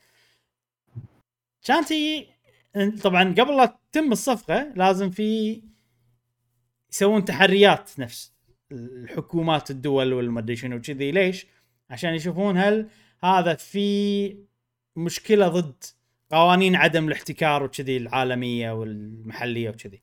كانت 1.64 1.92
طبعا 3.02 3.34
قبل 3.38 3.56
لا 3.56 3.78
تتم 3.92 4.12
الصفقة 4.12 4.72
لازم 4.76 5.10
في 5.10 5.62
يسوون 6.92 7.24
تحريات 7.24 7.90
نفس 7.98 8.32
الحكومات 8.72 9.70
الدول 9.70 10.12
والمدري 10.12 10.56
شنو 10.56 10.80
كذي 10.80 11.10
ليش؟ 11.10 11.46
عشان 11.90 12.14
يشوفون 12.14 12.56
هل 12.56 12.88
هذا 13.24 13.54
في 13.54 14.51
مشكلة 14.96 15.48
ضد 15.48 15.84
قوانين 16.30 16.76
عدم 16.76 17.08
الاحتكار 17.08 17.62
وكذي 17.62 17.96
العالمية 17.96 18.70
والمحلية 18.72 19.70
وكذي. 19.70 20.02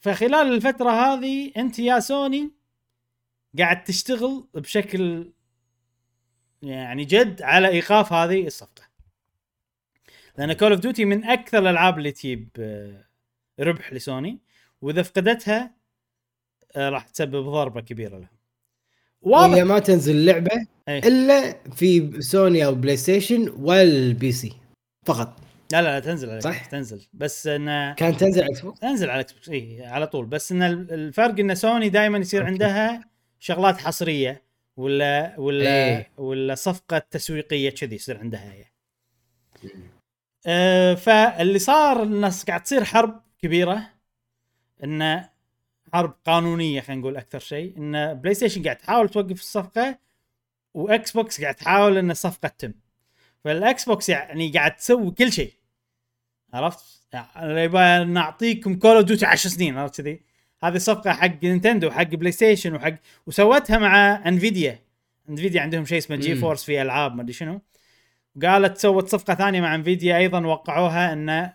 فخلال 0.00 0.54
الفترة 0.54 0.90
هذه 0.90 1.52
أنت 1.56 1.78
يا 1.78 2.00
سوني 2.00 2.50
قاعد 3.58 3.84
تشتغل 3.84 4.48
بشكل 4.54 5.32
يعني 6.62 7.04
جد 7.04 7.42
على 7.42 7.68
إيقاف 7.68 8.12
هذه 8.12 8.46
الصفقة. 8.46 8.82
لأن 10.38 10.52
Call 10.52 10.72
of 10.72 10.80
Duty 10.80 11.04
من 11.04 11.24
أكثر 11.24 11.58
الألعاب 11.58 11.98
اللي 11.98 12.12
تجيب 12.12 12.48
آه، 12.58 13.04
ربح 13.60 13.92
لسوني 13.92 14.38
وإذا 14.82 15.02
فقدتها 15.02 15.74
آه، 16.76 16.88
راح 16.88 17.08
تسبب 17.08 17.44
ضربة 17.50 17.80
كبيرة 17.80 18.18
لهم. 18.18 18.35
واضح 19.26 19.62
ما 19.62 19.78
تنزل 19.78 20.24
لعبة 20.24 20.66
أي. 20.88 20.98
إلا 20.98 21.56
في 21.76 22.20
سوني 22.22 22.64
أو 22.66 22.74
PlayStation 22.74 23.48
وال 23.58 24.32
PC 24.32 24.52
فقط 25.06 25.40
لا 25.72 25.82
لا 25.82 25.88
لا 25.88 26.00
تنزل 26.00 26.30
على 26.30 26.40
صح؟ 26.40 26.64
تنزل 26.64 27.06
بس 27.12 27.46
انه 27.46 27.94
كانت 27.94 28.20
تنزل 28.20 28.42
على 28.42 28.50
Xbox 28.52 28.80
تنزل 28.80 29.10
على 29.10 29.20
Xbox 29.20 29.48
اي 29.48 29.86
على 29.86 30.06
طول 30.06 30.26
بس 30.26 30.52
إن 30.52 30.62
ال- 30.62 30.92
الفرق 30.92 31.38
إن 31.40 31.54
سوني 31.54 31.88
دائما 31.88 32.18
يصير 32.18 32.40
okay. 32.40 32.50
عندها 32.52 33.04
شغلات 33.40 33.78
حصرية 33.78 34.42
ولا 34.76 35.34
ولا 35.38 35.70
إيه. 35.88 36.10
ولا 36.18 36.54
صفقة 36.54 36.98
تسويقية 36.98 37.70
كذي 37.70 37.94
يصير 37.94 38.18
عندها 38.18 38.52
هي. 38.52 38.64
آه 40.46 40.94
فاللي 40.94 41.58
صار 41.58 42.02
الناس 42.02 42.44
قاعد 42.44 42.62
تصير 42.62 42.84
حرب 42.84 43.20
كبيرة 43.42 43.90
إن 44.84 45.24
حرب 45.96 46.14
قانونية 46.26 46.80
خلينا 46.80 47.00
نقول 47.00 47.16
أكثر 47.16 47.38
شيء 47.38 47.74
إن 47.78 48.14
PlayStation 48.14 48.62
قاعد 48.62 48.76
تحاول 48.76 49.08
توقف 49.08 49.40
الصفقة 49.40 49.98
و 50.74 51.12
Xbox 51.12 51.40
قاعد 51.40 51.54
تحاول 51.54 51.98
إن 51.98 52.10
الصفقة 52.10 52.48
تتم 52.48 52.72
فال 53.44 53.84
Xbox 53.84 54.08
يعني 54.08 54.52
قاعد 54.52 54.76
تسوي 54.76 55.10
كل 55.10 55.32
شيء 55.32 55.52
عرفت؟ 56.54 56.84
يعني 57.12 58.04
نعطيكم 58.12 58.74
Call 58.74 58.96
of 58.96 59.04
Duty 59.04 59.26
10 59.26 59.50
سنين 59.50 59.78
عرفت 59.78 60.00
كذي؟ 60.00 60.20
هذه 60.62 60.78
صفقه 60.78 61.12
حق 61.12 61.44
نينتندو 61.44 61.86
وحق 61.88 62.02
بلاي 62.02 62.32
ستيشن 62.32 62.74
وحق 62.74 62.94
وسوتها 63.26 63.78
مع 63.78 64.22
Nvidia 64.28 64.78
Nvidia 65.28 65.60
عندهم 65.60 65.84
شيء 65.84 65.98
اسمه 65.98 66.16
GeForce 66.16 66.64
في 66.64 66.82
ألعاب 66.82 67.14
ما 67.14 67.22
أدري 67.22 67.32
شنو 67.32 67.60
قالت 68.42 68.78
سوت 68.78 69.08
صفقة 69.08 69.34
ثانية 69.34 69.60
مع 69.60 69.74
Nvidia 69.74 70.16
أيضا 70.16 70.46
وقعوها 70.46 71.12
انه 71.12 71.52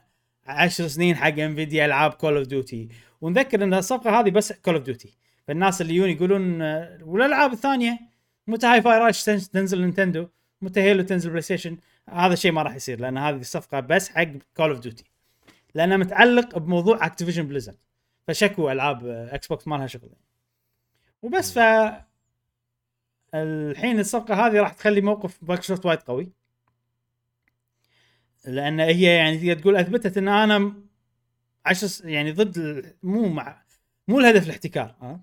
10 0.47 0.87
سنين 0.87 1.15
حق 1.15 1.39
Nvidia 1.39 1.85
ألعاب 1.85 2.13
Call 2.13 2.37
of 2.37 2.47
Duty 2.47 2.89
ونذكر 3.21 3.63
إن 3.63 3.73
الصفقة 3.73 4.19
هذه 4.19 4.29
بس 4.29 4.53
Call 4.53 4.73
of 4.75 4.83
Duty 4.83 5.17
فالناس 5.47 5.81
اللي 5.81 5.95
يجون 5.95 6.09
يقولون 6.09 6.61
آه، 6.61 6.99
والألعاب 7.03 7.53
الثانية 7.53 7.99
متى 8.47 8.67
Hi-Fi 8.67 8.97
Rush 8.99 9.23
تن- 9.23 9.51
تنزل 9.51 9.81
نينتندو 9.81 10.27
متى 10.61 10.81
Halo 10.81 11.03
تنزل 11.03 11.29
بلاي 11.29 11.41
ستيشن 11.41 11.77
هذا 12.09 12.33
الشيء 12.33 12.51
ما 12.51 12.63
راح 12.63 12.75
يصير 12.75 12.99
لأن 12.99 13.17
هذه 13.17 13.35
الصفقة 13.35 13.79
بس 13.79 14.09
حق 14.09 14.23
Call 14.57 14.69
of 14.69 14.79
Duty 14.79 15.03
لأنه 15.75 15.97
متعلق 15.97 16.57
بموضوع 16.57 17.05
Activision 17.05 17.47
Blizzard 17.47 17.77
فشكو 18.27 18.71
ألعاب 18.71 19.05
آه، 19.05 19.35
إكس 19.35 19.47
بوكس 19.47 19.67
ما 19.67 19.75
لها 19.75 19.87
شغل 19.87 20.09
وبس 21.21 21.53
ف 21.53 21.59
الحين 23.33 23.99
الصفقة 23.99 24.47
هذه 24.47 24.59
راح 24.61 24.73
تخلي 24.73 25.01
موقف 25.01 25.37
مايكروسوفت 25.43 25.85
وايد 25.85 25.99
قوي. 25.99 26.31
لأن 28.45 28.79
هي 28.79 29.01
يعني 29.15 29.37
تقدر 29.37 29.61
تقول 29.61 29.75
أثبتت 29.75 30.17
إن 30.17 30.27
أنا 30.27 30.73
م- 31.65 31.69
عشر 31.69 31.87
س- 31.87 32.01
يعني 32.01 32.31
ضد 32.31 32.57
ال- 32.57 32.95
مو 33.03 33.27
مع 33.29 33.63
مو 34.07 34.19
الهدف 34.19 34.45
الاحتكار 34.45 34.95
ها؟ 35.01 35.21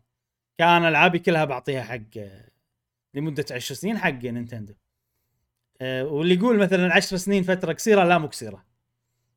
كان 0.58 0.84
ألعابي 0.84 1.18
كلها 1.18 1.44
بعطيها 1.44 1.82
حق 1.82 1.98
آه، 2.18 2.48
لمدة 3.14 3.44
10 3.50 3.74
سنين 3.74 3.98
حق 3.98 4.10
نينتندو. 4.10 4.74
آه، 5.80 6.04
واللي 6.04 6.34
يقول 6.34 6.58
مثلا 6.58 6.94
10 6.94 7.16
سنين 7.16 7.42
فترة 7.42 7.72
قصيرة 7.72 8.04
لا 8.04 8.18
مو 8.18 8.26
قصيرة. 8.26 8.64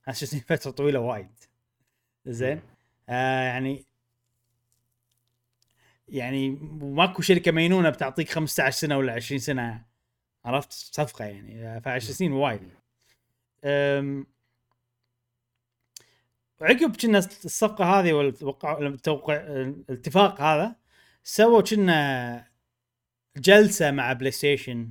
10 0.08 0.28
سنين 0.28 0.44
فترة 0.48 0.72
طويلة 0.72 1.00
وايد. 1.00 1.30
زين؟ 2.26 2.62
آه 3.10 3.42
يعني 3.44 3.86
يعني 6.08 6.50
ماكو 6.82 7.22
شركة 7.22 7.52
مينونة 7.52 7.90
بتعطيك 7.90 8.30
15 8.30 8.78
سنة 8.80 8.98
ولا 8.98 9.14
20 9.14 9.40
سنة 9.40 9.86
عرفت؟ 10.46 10.72
صفقة 10.72 11.26
يعني 11.26 11.82
ف 11.82 11.88
10 11.88 12.12
سنين 12.14 12.32
وايد. 12.32 12.70
عقب 16.62 16.96
كنا 16.96 17.18
الصفقة 17.18 17.86
هذه 17.86 18.14
والتوقع 18.14 18.80
التوقع 18.80 19.36
الاتفاق 19.36 20.42
هذا 20.42 20.76
سووا 21.24 21.62
كنا 21.62 22.48
جلسة 23.38 23.92
مع 23.92 24.14
بلاي 24.14 24.32
ستيشن 24.32 24.90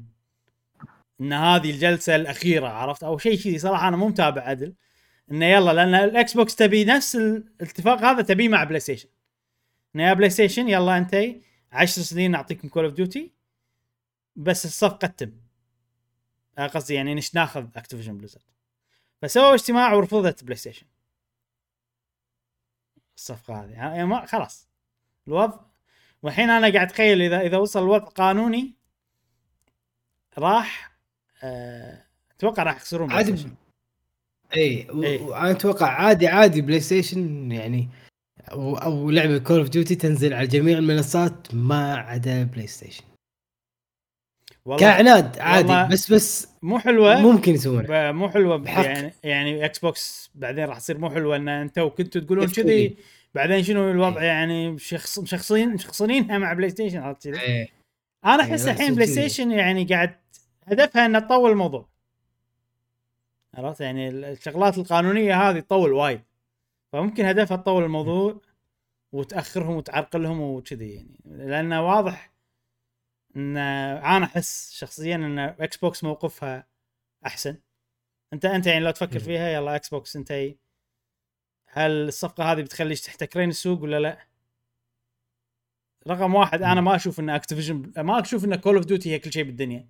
إن 1.21 1.33
هذه 1.33 1.71
الجلسة 1.71 2.17
الأخيرة 2.17 2.69
عرفت؟ 2.69 3.05
أو 3.05 3.19
شيء 3.19 3.39
كذي. 3.39 3.59
صراحة 3.59 3.89
أنا 3.89 3.97
مو 3.97 4.09
متابع 4.09 4.43
عدل. 4.43 4.75
إنه 5.31 5.47
يلا 5.47 5.73
لأن 5.73 5.95
الإكس 5.95 6.35
بوكس 6.35 6.57
تبي 6.57 6.85
نفس 6.85 7.17
الاتفاق 7.17 8.03
هذا 8.05 8.23
تبيه 8.23 8.49
مع 8.49 8.65
بلاي 8.65 8.81
ستيشن 8.81 9.09
إنه 9.95 10.03
يا 10.03 10.13
بلاي 10.13 10.31
ستيشن 10.31 10.69
يلا 10.69 10.99
انت 10.99 11.15
10 11.73 12.03
سنين 12.03 12.31
نعطيكم 12.31 12.69
Call 12.69 12.85
of 12.85 12.95
Duty 12.95 13.33
بس 14.37 14.65
الصفقة 14.65 15.07
تتم. 15.07 15.33
آه، 16.59 16.67
قصدي 16.67 16.95
يعني 16.95 17.15
نش 17.15 17.35
ناخذ 17.35 17.67
Activision 17.77 18.19
Blizzard 18.19 18.43
فسووا 19.23 19.55
اجتماع 19.55 19.95
ورفضت 19.95 20.45
بلاي 20.45 20.57
ستيشن 20.57 20.87
الصفقه 23.21 23.65
هذه 23.65 23.71
يعني 23.71 24.07
ما 24.07 24.27
خلاص 24.27 24.69
الوضع 25.29 25.59
والحين 26.23 26.51
أنا 26.51 26.73
قاعد 26.73 26.87
أتخيل 26.87 27.23
اذا 27.23 27.41
إذا 27.41 27.57
وصل 27.57 27.83
الوضع 27.83 28.05
قانوني 28.05 28.75
راح 30.39 30.97
أه 31.43 32.05
أتوقع 32.37 32.63
راح 32.63 32.77
يخسرون 32.77 33.13
عادي. 33.13 33.49
إي. 34.57 34.87
وأنا 34.91 35.51
أتوقع 35.51 35.87
عادي 35.87 36.29
عادي 36.29 36.61
بلاي 36.61 36.81
ستيشن 36.81 37.53
يعني 37.53 37.89
أو, 38.53 38.77
أو 38.77 39.11
لعبة 39.11 39.39
Call 39.39 39.59
of 39.59 39.69
Duty 39.69 39.95
تنزل 39.95 40.35
على 40.35 40.47
جميع 40.47 40.79
المنصات 40.79 41.55
ما 41.55 41.97
عدا 41.97 42.43
بلاي 42.43 42.67
ستيشن 42.67 43.05
والله 44.65 44.81
كعناد 44.81 45.39
عادي 45.39 45.93
بس 45.93 46.13
بس 46.13 46.49
مو 46.63 46.79
حلوة 46.79 47.21
ممكن 47.21 47.55
يسوونه 47.55 47.89
ب- 48.11 48.15
مو 48.15 48.29
حلوة 48.29 48.57
بحق. 48.57 48.85
يعني 48.85 49.13
يعني 49.25 49.65
إكس 49.65 49.79
بوكس 49.79 50.31
بعدين 50.35 50.65
راح 50.65 50.79
تصير 50.79 50.99
مو 50.99 51.11
حلوة 51.11 51.37
إن 51.37 51.49
أنتم 51.49 51.89
كنتوا 51.89 52.21
تقولون 52.21 52.47
كذي 52.49 52.89
لي. 52.89 52.97
بعدين 53.35 53.63
شنو 53.63 53.91
الوضع 53.91 54.21
إيه. 54.21 54.27
يعني 54.27 54.79
شخص 54.79 55.19
مشخصين 55.19 55.69
مشخصنينها 55.75 56.39
مع 56.39 56.53
بلاي 56.53 56.71
ستيشن 56.71 56.99
عرفت 56.99 57.29
كذي 57.29 57.41
إيه. 57.41 57.69
أنا 58.25 58.45
إيه، 58.45 58.51
أحس 58.51 58.69
الحين 58.69 58.83
يصير 58.83 58.95
بلاي. 58.95 59.07
ستيشن 59.07 59.51
يعني 59.51 59.85
قاعد 59.85 60.15
هدفها 60.65 61.07
إنها 61.07 61.21
تطول 61.21 61.51
الموضوع 61.51 61.89
عرفت 63.55 63.81
يعني 63.81 64.09
الشغلات 64.09 64.79
القانونية 64.79 65.51
هذه 65.51 65.61
تطول 65.61 65.93
وايد 65.93 66.21
فممكن 66.93 67.25
هدفها 67.25 67.57
تطول 67.57 67.85
الموضوع 67.85 68.41
وتأخرهم 69.13 69.77
وتعرقلهم 69.77 70.41
وكذي 70.41 70.91
يعني 70.95 71.19
لأنه 71.25 71.87
واضح 71.89 72.30
إن 73.37 73.57
أنا 73.57 74.25
أحس 74.25 74.73
شخصيا 74.73 75.17
إن 75.17 75.39
إكس 75.39 75.77
بوكس 75.77 76.05
موقفها 76.05 76.67
أحسن 77.27 77.57
انت 78.33 78.45
أنت 78.45 78.67
يعني 78.67 78.85
لو 78.85 78.91
تفكر. 78.91 79.19
فيها 79.19 79.49
يلا 79.49 79.77
إكس 79.77 79.89
بوكس 79.89 80.17
انت 80.17 80.33
هل 81.67 81.91
الصفقة 81.91 82.53
هذه 82.53 82.63
بتخليك 82.63 82.99
تحتكرين 82.99 83.49
السوق 83.49 83.83
ولا 83.83 84.01
لا؟ 84.01 84.19
رقم 86.09 86.35
واحد 86.35 86.63
أنا. 86.63 86.81
ما 86.81 86.97
أشوف 86.97 87.21
إن 87.21 87.31
Activision 87.31 87.93
ما 87.97 88.21
أشوف 88.21 88.45
إن 88.45 88.55
Call 88.55 88.77
of 88.77 88.85
Duty 88.85 89.11
هي 89.13 89.19
كل 89.19 89.33
شيء 89.33 89.45
بالدنيا 89.45 89.89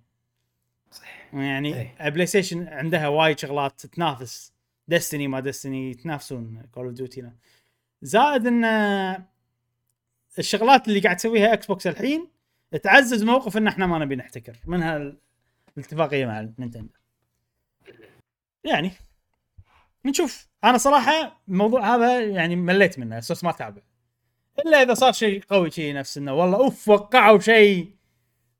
صح 0.91 1.33
يعني 1.33 1.75
إيه. 1.75 2.09
بلاي 2.09 2.25
ستيشن 2.25 2.67
عندها 2.67 3.07
وايد 3.07 3.39
شغلات 3.39 3.85
تنافس 3.85 4.53
Destiny 4.87 5.27
ما 5.27 5.39
Destiny 5.39 5.91
يتنافسون 5.91 6.63
Call 6.71 6.85
of 6.85 6.93
Duty 6.93 7.31
زائد 8.01 8.47
إن 8.47 8.65
الشغلات 10.39 10.87
اللي 10.87 10.99
قاعد 10.99 11.15
تسويها 11.15 11.53
إكس 11.53 11.65
بوكس 11.65 11.87
الحين 11.87 12.27
تعزز 12.77 13.23
موقف 13.23 13.57
إن 13.57 13.67
إحنا 13.67 13.85
ما 13.85 13.99
نبي 13.99 14.15
نحتكر 14.15 14.57
منها 14.65 15.13
الاتفاقية 15.77 16.25
مع 16.25 16.41
نينتندو. 16.59 16.93
يعني 18.63 18.91
نشوف. 20.05 20.47
أنا 20.63 20.77
صراحة 20.77 21.41
الموضوع 21.47 21.95
هذا 21.95 22.19
يعني 22.21 22.55
مليت 22.55 22.99
منه 22.99 23.17
أساس 23.17 23.43
ما 23.43 23.49
اتابع 23.49 23.81
إلا 24.65 24.81
إذا 24.81 24.93
صار 24.93 25.11
شيء 25.11 25.43
قوي 25.49 25.71
شيء 25.71 25.93
نفس 25.95 26.17
إنه 26.17 26.33
والله 26.33 26.57
أوف 26.57 26.89
وقعوا 26.89 27.39
شيء 27.39 27.95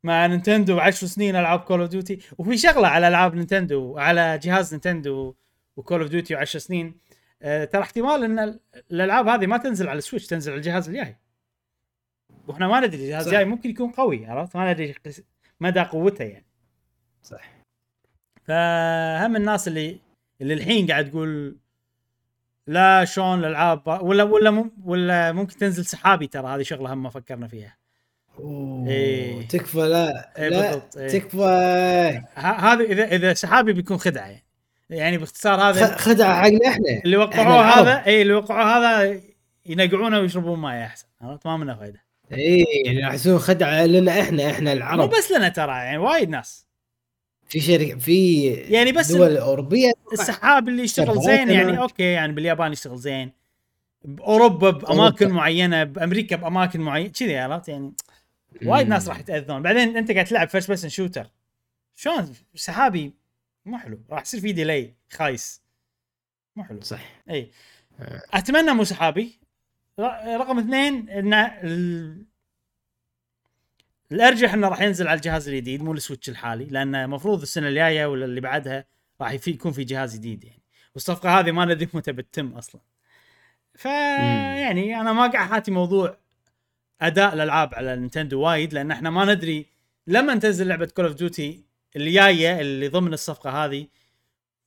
مع 0.04 0.26
نينتندو 0.28 0.80
10 0.80 1.08
سنين 1.08 1.36
ألعاب 1.36 1.60
Call 1.60 1.80
of 1.82 1.90
Duty 1.90 2.20
وفي 2.38 2.58
شغلة 2.58 2.88
على 2.88 3.08
ألعاب 3.08 3.36
نينتندو 3.36 3.98
على 3.98 4.38
جهاز 4.38 4.74
نينتندو 4.74 5.36
و 5.78 5.83
Call 5.83 6.02
of 6.02 6.10
Duty 6.10 6.36
10 6.36 6.60
سنين. 6.60 7.00
آه 7.42 7.66
ترى 7.66 7.82
احتمال 7.82 8.24
إن 8.24 8.40
ال- 8.40 8.60
الألعاب 8.92 9.28
هذه 9.28 9.46
ما 9.48 9.58
تنزل 9.58 9.88
على 9.90 9.98
ال 9.98 10.02
Switch 10.02 10.28
تنزل 10.28 10.52
على 10.52 10.58
الجهاز 10.60 10.90
الجاي 10.90 11.18
وإحنا 12.48 12.68
ما 12.68 12.80
ندري 12.80 13.04
الجهاز. 13.04 13.28
الجاي 13.28 13.46
ممكن 13.46 13.70
يكون 13.70 13.92
قوي 13.92 14.26
عرفت 14.26 14.56
ما 14.56 14.74
ندري 14.74 14.96
مدى 15.60 15.80
قوته 15.80 16.24
يعني 16.26 16.46
صح 17.24 17.52
فهم 18.44 19.36
الناس 19.36 19.68
اللي 19.68 20.00
اللي 20.42 20.54
الحين 20.54 20.88
قاعد 20.88 21.10
تقول 21.10 21.58
لا 22.68 23.06
شلون 23.06 23.40
الألعاب 23.40 23.88
ولا 23.88 24.24
ولا 24.24 24.52
مم- 24.52 24.72
ولا 24.86 25.32
ممكن 25.32 25.58
تنزل 25.58 25.86
سحابي 25.86 26.28
ترى 26.28 26.48
هذه 26.48 26.62
شغلة 26.62 26.94
هم 26.94 27.04
ما 27.04 27.10
فكرنا 27.10 27.48
فيها 27.48 27.78
أوه. 28.40 28.88
إيه. 28.88 29.48
تكفى 29.48 29.78
لا 29.78 30.32
إيه 30.38 30.50
لا 30.50 30.74
إيه. 30.98 31.08
تكفى 31.08 32.22
هذا 32.36 32.84
إذا 32.84 33.04
إذا 33.04 33.34
سحابي 33.34 33.74
بيكون 33.74 33.98
خدعة 33.98 34.26
يعني 34.28 34.44
يعني 34.90 35.18
باختصار 35.18 35.62
هذا 35.62 35.98
خدعة 35.98 36.42
حقنا 36.42 36.68
إحنا 36.68 37.02
اللي 37.06 37.18
وقعوه. 37.18 37.62
هذا 37.62 38.06
اي 38.06 38.22
اللي 38.22 38.34
وقعوه 38.34 38.78
هذا 38.78 39.22
ينقعونه 39.66 40.20
ويشربون 40.20 40.60
ماي 40.60 40.86
أحسن 40.86 41.08
عرفت 41.22 41.46
ما 41.48 41.58
منه 41.58 41.76
فايدة 41.76 42.04
اي 42.34 42.66
يعني 42.86 43.06
راح 43.06 43.14
يسوون 43.14 43.40
خدعة 43.40 43.86
لنا 43.86 44.22
إحنا 44.22 44.52
إحنا 44.52 44.72
مو 44.72 44.78
العرب 44.78 45.10
بس 45.10 45.32
لنا 45.32 45.50
ترى 45.50 45.72
يعني 45.72 45.98
وايد 45.98 46.30
ناس. 46.30 46.68
في 47.48 47.60
شركه 47.60 47.98
في 47.98 48.44
يعني 48.46 48.92
بس 48.92 49.12
دول 49.12 49.38
أوروبية. 49.38 49.92
السحاب 50.14 50.70
اللي 50.70 50.84
يشتغل 50.84 51.22
زين 51.22 51.50
يعني. 51.50 51.80
أوكي 51.82 52.04
يعني 52.04 52.34
باليابان 52.34 52.72
يشتغل 52.72 52.98
زين. 52.98 53.32
بأوروبا 54.06 54.70
بأماكن 54.70 55.26
أوروبا. 55.26 55.28
معينة 55.28 55.84
بأمريكا 55.84 56.36
بأماكن 56.36 56.82
معينة 56.82 57.10
كذي 57.10 57.38
عرفت؟ 57.38 57.70
يعني 57.70 57.94
وايد 58.66 58.88
ناس 58.88 59.08
راح 59.08 59.20
يتأذون. 59.20 59.62
بعدين 59.62 59.98
أنت 59.98 60.12
قاعد 60.12 60.26
تلعب 60.26 60.50
first 60.50 60.68
person 60.68 60.90
shooter 60.90 61.28
شلون؟ 61.96 62.34
سحابي 62.56 63.14
مو 63.66 63.78
حلو. 63.78 64.00
راح 64.10 64.22
يصير 64.22 64.40
في 64.40 64.52
delay 64.52 64.94
خايس. 65.10 65.62
مو 66.56 66.64
حلو. 66.64 66.82
صح. 66.82 67.22
اي 67.30 67.52
أتمنى 68.34 68.72
مو 68.72 68.84
سحابي. 68.84 69.41
رقم 70.00 70.60
اثنين 70.60 71.10
إن 71.10 71.34
ال... 71.34 72.26
الأرجح 74.12 74.54
إنه 74.54 74.68
راح 74.68 74.82
ينزل 74.82 75.08
على 75.08 75.18
الجهاز 75.18 75.48
الجديد 75.48 75.84
مو 75.84 75.94
ال 75.94 75.99
Switch 75.99 76.30
الحالي 76.30 76.66
لأن 76.66 76.96
المفروض 76.96 77.42
السنة 77.42 77.68
الجاية 77.68 78.06
ولا 78.06 78.26
اللي 78.26 78.42
بعدها 78.42 78.86
راح 79.22 79.48
يكون 79.48 79.72
في 79.72 79.84
جهاز 79.84 80.16
جديد 80.16 80.44
يعني. 80.44 80.62
والصفقة 80.96 81.40
هذه 81.40 81.52
ما 81.52 81.66
ندري 81.66 81.90
متى 81.94 82.12
بتتم 82.12 82.48
أصلا. 82.48 82.82
ف 83.76 83.86
يعني 83.86 85.02
أنا 85.02 85.14
ما 85.14 85.28
قاعد 85.28 85.50
حاتي 85.50 85.72
موضوع 85.72 86.18
أداء 87.02 87.34
الألعاب 87.34 87.76
على 87.76 87.96
نينتندو 87.96 88.42
وايد 88.42 88.74
لأن 88.74 88.92
إحنا 88.92 89.10
ما 89.10 89.34
ندري 89.34 89.66
لما 90.08 90.36
تنزل 90.36 90.68
لعبة 90.68 90.86
Call 90.86 91.06
of 91.06 91.16
Duty 91.16 91.64
اللي 91.96 92.12
جاية 92.12 92.62
اللي 92.62 92.88
ضمن 92.88 93.14
الصفقة 93.14 93.66
هذه 93.66 93.88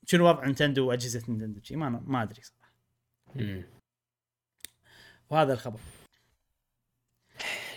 شنو 0.07 0.29
وضع 0.29 0.45
نينتندو 0.45 0.89
وأجهزة 0.89 1.23
نينتندو؟ 1.29 1.61
ما 1.71 2.03
ما 2.07 2.23
أدري 2.23 2.43
صراحة. 2.43 2.75
وهذا 5.35 5.53
الخبر. 5.53 5.81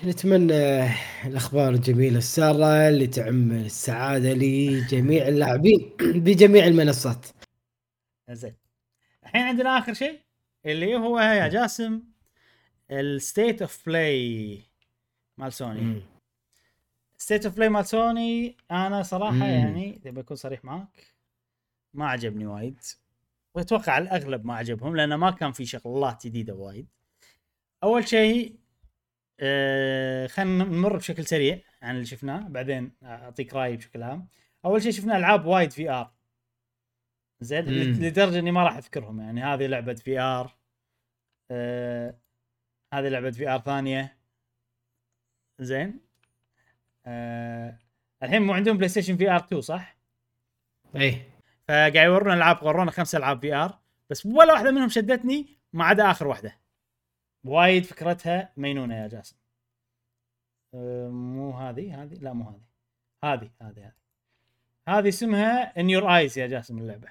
نتمنى 0.03 0.83
الأخبار 1.27 1.69
الجميلة 1.69 2.17
السارة 2.17 2.89
اللي 2.89 3.07
تعم 3.07 3.51
السعادة 3.51 4.33
لجميع 4.33 5.27
اللاعبين 5.27 5.95
بجميع 6.25 6.65
المنصات. 6.67 7.25
زين. 8.31 8.55
الحين 9.23 9.41
عندنا 9.41 9.77
آخر 9.77 9.93
شيء 9.93 10.19
اللي 10.65 10.95
هو 10.95 11.19
يا 11.19 11.47
جاسم 11.47 12.03
ال 12.91 13.03
State 13.03 13.61
of 13.61 13.85
Play 13.85 14.61
مال 15.37 15.53
سوني. 15.53 16.01
State 17.17 17.45
of 17.45 17.55
Play 17.55 17.69
مال 17.69 17.85
سوني 17.85 18.57
أنا 18.71 19.03
صراحة 19.03 19.35
مم. 19.35 19.43
يعني 19.43 19.91
تبي 20.03 20.19
اكون 20.21 20.37
صريح 20.37 20.65
معك 20.65 21.15
ما 21.93 22.09
عجبني 22.09 22.45
وايد. 22.47 22.79
وأتوقع 23.55 23.97
الأغلب 23.97 24.45
ما 24.45 24.55
عجبهم 24.55 24.95
لأنه 24.95 25.15
ما 25.15 25.31
كان 25.31 25.51
في 25.51 25.65
شغلات 25.65 26.27
جديدة 26.27 26.53
وايد. 26.53 26.87
أول 27.83 28.07
شيء 28.07 28.59
آه 29.39 30.27
خلينا 30.27 30.63
نمر 30.63 30.97
بشكل 30.97 31.25
سريع 31.25 31.61
عن 31.81 31.95
اللي 31.95 32.05
شفناه 32.05 32.47
بعدين 32.47 32.91
أعطيك 33.03 33.53
رأيي 33.53 33.77
بشكل 33.77 34.03
عام. 34.03 34.27
أول 34.65 34.83
شيء 34.83 34.91
شفنا 34.91 35.17
ألعاب 35.17 35.45
وايد 35.45 35.71
VR 35.71 36.13
زين. 37.41 37.65
لدرجة 37.65 38.39
إني 38.39 38.51
ما 38.51 38.63
راح 38.63 38.77
أذكرهم 38.77 39.21
يعني 39.21 39.43
هذه 39.43 39.67
لعبة 39.67 39.93
VR 39.93 40.57
آه 41.51 42.17
هذه 42.93 43.07
لعبة 43.09 43.31
VR 43.31 43.59
ثانية. 43.59 44.17
زين؟ 45.59 45.99
آه 47.05 47.79
الحين 48.23 48.41
مو 48.41 48.53
عندهم 48.53 48.77
بلاي 48.77 48.89
ستيشن 48.89 49.17
VR 49.17 49.35
2 49.39 49.61
صح؟ 49.61 49.97
اي 50.95 51.21
فقاعد 51.67 51.95
يورونا 51.95 52.33
ألعاب 52.33 52.63
ورونا 52.63 52.91
خمس 52.91 53.15
ألعاب 53.15 53.41
VR 53.41 53.79
بس 54.09 54.25
ولا 54.25 54.53
واحدة 54.53 54.71
منهم 54.71 54.89
شدتني 54.89 55.57
ما 55.73 55.85
عدا 55.85 56.11
آخر 56.11 56.27
واحدة. 56.27 56.57
وايد 57.49 57.85
فكرتها 57.85 58.53
مينونة 58.57 58.95
يا 58.95 59.07
جاسم. 59.07 59.35
أه، 60.73 61.09
مو 61.09 61.51
هذه؟ 61.51 62.03
هذه؟ 62.03 62.13
لا 62.13 62.33
مو 62.33 62.49
هذه. 62.49 62.61
هذه 63.23 63.51
هذه 63.61 63.85
هذه. 63.85 63.93
هذه 64.87 65.09
اسمها 65.09 65.79
In 65.79 65.89
Your 65.89 66.15
Eyes 66.17 66.37
يا 66.37 66.47
جاسم 66.47 66.77
اللعبة. 66.77 67.07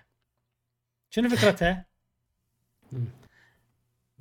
شنو 1.10 1.28
فكرتها؟ 1.28 1.86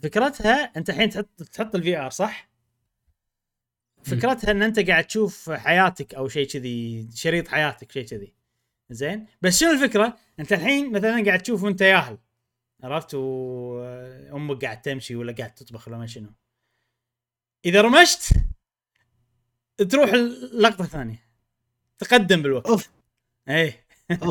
فكرتها 0.03 0.77
أنت 0.77 0.89
الحين 0.89 1.09
تحط 1.09 1.43
تحط 1.43 1.75
ال 1.75 1.97
VR 1.97 2.09
صح؟ 2.09 2.49
فكرتها 4.03 4.51
أن 4.51 4.61
أنت 4.61 4.79
قاعد 4.79 5.03
تشوف 5.03 5.51
حياتك 5.51 6.15
أو 6.15 6.27
شيء 6.27 6.47
كذي 6.47 7.09
شريط 7.13 7.47
حياتك 7.47 7.91
شيء 7.91 8.05
كذي. 8.05 8.33
زين؟ 8.89 9.27
بس 9.41 9.59
شنو 9.59 9.71
الفكرة؟ 9.71 10.17
أنت 10.39 10.53
الحين 10.53 10.91
مثلا 10.91 11.25
قاعد 11.25 11.39
تشوف 11.39 11.63
وأنت 11.63 11.81
ياهل. 11.81 12.17
عرفت؟ 12.85 13.13
وأمك 13.13 14.65
قاعد 14.65 14.81
تمشي 14.81 15.15
ولا 15.15 15.35
قاعد 15.37 15.53
تطبخ 15.53 15.87
ولا 15.87 15.97
ما 15.97 16.07
شنو. 16.07 16.29
إذا 17.65 17.81
رمشت 17.81 18.33
تروح 19.89 20.09
اللقطه 20.13 20.85
ثانية 20.85 21.25
تقدم 21.99 22.41
بالوقت. 22.41 22.67
أوف. 22.67 22.89
إيه. 23.49 23.85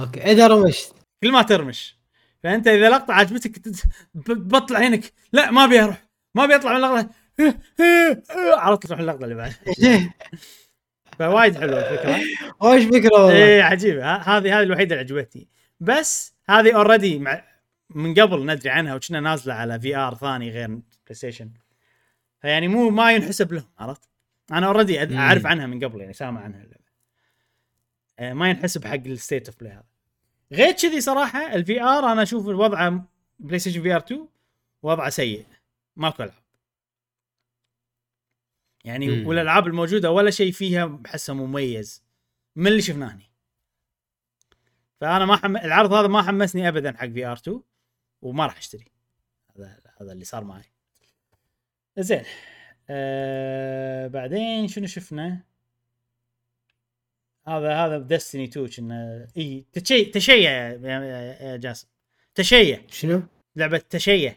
أوكي. 0.00 0.22
إذا 0.22 0.46
رمشت. 0.46 0.94
كل 1.22 1.32
ما 1.32 1.42
ترمش. 1.42 1.96
فأنت 2.42 2.68
إذا 2.68 2.90
لقطة 2.90 3.14
عجبتك 3.14 3.60
بطلع 4.14 4.78
عينك. 4.78 5.12
لا 5.32 5.50
ما 5.50 5.64
أبي 5.64 5.80
أروح. 5.80 6.08
ما 6.34 6.44
أبي 6.44 6.54
أطلع 6.54 6.70
من 6.70 6.76
اللقطة. 6.76 7.10
عرفت 8.64 8.86
تروح 8.86 9.00
اللقطه 9.00 9.24
اللي 9.24 9.34
بعد. 9.34 9.52
فوايد 11.18 11.58
حلوة 11.58 11.78
الفكرة. 11.78 12.20
وش 12.60 12.82
فكرة 12.82 13.12
والله. 13.12 13.32
إيه 13.32 13.62
عجيبة. 13.62 14.14
هذه 14.14 14.58
هذه 14.58 14.62
الوحيدة 14.62 15.00
اللي 15.00 15.14
عجبتني. 15.14 15.48
بس 15.80 16.34
هذه 16.48 16.76
already 16.76 17.18
مع 17.18 17.49
من 17.90 18.14
قبل 18.14 18.46
ندري 18.46 18.70
عنها 18.70 18.94
وكنا 18.94 19.20
نازلة 19.20 19.54
على 19.54 19.80
VR 19.80 20.14
ثاني 20.14 20.50
غير 20.50 20.66
PlayStation 20.66 21.50
فيعني 22.40 22.68
مو 22.68 22.90
ما 22.90 23.12
ينحسب 23.12 23.52
لهم 23.52 23.68
عرفت؟ 23.78 24.08
أنا 24.52 24.66
already. 24.66 25.16
أعرف 25.18 25.46
عنها 25.46 25.66
من 25.66 25.84
قبل 25.84 26.00
يعني 26.00 26.12
سامع 26.12 26.40
عنها 26.40 26.62
اللعبة. 26.62 26.84
آه، 28.18 28.32
ما 28.32 28.50
ينحسب 28.50 28.84
حق 28.84 28.94
ال 29.06 29.13
State 29.13 29.48
of 29.48 29.60
Play 29.60 29.72
هذا. 29.72 29.84
غير 30.52 30.72
كذي 30.72 31.00
صراحة 31.00 31.54
ال 31.54 31.82
VR 31.82 32.12
أنا 32.12 32.22
أشوف 32.22 32.46
وضعه 32.46 33.08
PlayStation 33.38 33.82
VR 33.82 34.00
2 34.00 34.28
وضعه 34.82 35.10
سيء. 35.10 35.46
ماكو 35.96 36.22
ألعاب. 36.22 36.40
يعني 38.84 39.08
مم. 39.08 39.26
والألعاب 39.26 39.66
الموجودة 39.66 40.10
ولا 40.10 40.30
شيء 40.30 40.52
فيها 40.52 40.84
بحسه 40.84 41.34
مميز. 41.34 42.02
من 42.56 42.66
اللي 42.66 42.82
شفناه 42.82 43.14
هني. 43.14 43.30
فأنا 45.00 45.26
ما 45.26 45.36
حم... 45.36 45.56
العرض 45.56 45.92
هذا 45.92 46.08
ما 46.08 46.22
حمسني 46.22 46.68
ابدا 46.68 46.96
حق 46.96 47.06
VR 47.06 47.36
2 47.36 47.60
وما 48.22 48.46
راح 48.46 48.56
اشتري 48.58 48.84
هذا 49.58 49.78
هذا 50.00 50.12
اللي 50.12 50.24
صار 50.24 50.44
معي. 50.44 50.62
زين. 51.98 52.24
آه 52.90 54.06
بعدين 54.06 54.68
شنو 54.68 54.86
شفنا؟ 54.86 55.40
هذا 57.48 57.74
هذا 57.74 57.98
دستني 57.98 58.44
2 58.44 58.68
كنا. 58.68 59.28
إي 59.36 59.64
تشي 59.72 60.04
تشيع 60.04 60.76
يا, 60.76 61.56
جاسم. 61.56 61.88
تشيع. 62.34 62.80
شنو؟ 62.88 63.22
لعبة 63.56 63.78
تشيع. 63.78 64.34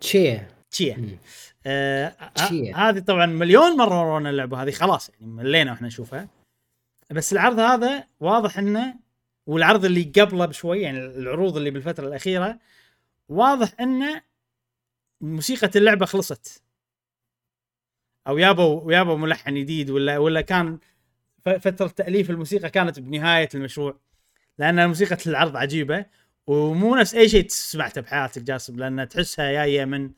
تشيع. 0.00 0.48
مم. 0.96 1.18
آه 1.66 2.08
ه- 2.08 2.28
تشيع. 2.28 2.88
هذه 2.88 2.98
طبعا 2.98 3.26
مليون 3.26 3.76
مرة 3.76 4.00
ورونا 4.00 4.30
اللعبة 4.30 4.62
هذه 4.62 4.70
خلاص 4.70 5.08
يعني 5.08 5.26
ملينا 5.26 5.70
وإحنا 5.70 5.86
نشوفها. 5.86 6.28
بس 7.10 7.32
العرض 7.32 7.58
هذا 7.58 8.04
واضح 8.20 8.58
إنه 8.58 8.94
والعرض 9.46 9.84
اللي 9.84 10.02
قبله 10.02 10.46
بشوي 10.46 10.80
يعني 10.80 10.98
العروض 10.98 11.56
اللي 11.56 11.70
بالفترة 11.70 12.08
الأخيرة 12.08 12.58
واضح 13.28 13.72
انه 13.80 14.22
موسيقى 15.20 15.70
اللعبة 15.76 16.06
خلصت. 16.06 16.62
أو 18.26 18.38
يابوا 18.38 18.92
يابوا 18.92 19.16
ملحن 19.16 19.54
جديد 19.54 19.90
ولا 19.90 20.18
ولا 20.18 20.40
كان 20.40 20.78
فترة 21.44 21.86
تأليف 21.86 22.30
الموسيقى 22.30 22.70
كانت 22.70 23.00
بنهاية 23.00 23.48
المشروع. 23.54 24.00
لأن 24.58 24.88
موسيقى 24.88 25.16
العرض 25.26 25.56
عجيبة 25.56 26.06
ومو 26.46 26.96
نفس 26.96 27.14
أي 27.14 27.28
شيء 27.28 27.48
سمعته 27.48 28.00
بحياتك 28.00 28.42
جاسم 28.42 28.76
لأن 28.76 29.08
تحسها 29.08 29.52
جاية 29.52 29.84
من 29.84 30.10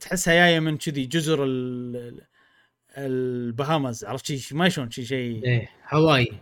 تحسها 0.00 0.34
جاية 0.34 0.60
من 0.60 0.76
كذي 0.76 1.06
جزر 1.06 1.44
ال 1.44 2.20
البهامز 2.96 4.04
عرفت 4.04 4.32
شي 4.34 4.54
ما 4.54 4.68
شلون 4.68 4.90
شي 4.90 5.04
شيء 5.04 5.44
إيه 5.44 5.68
هواي. 5.92 6.32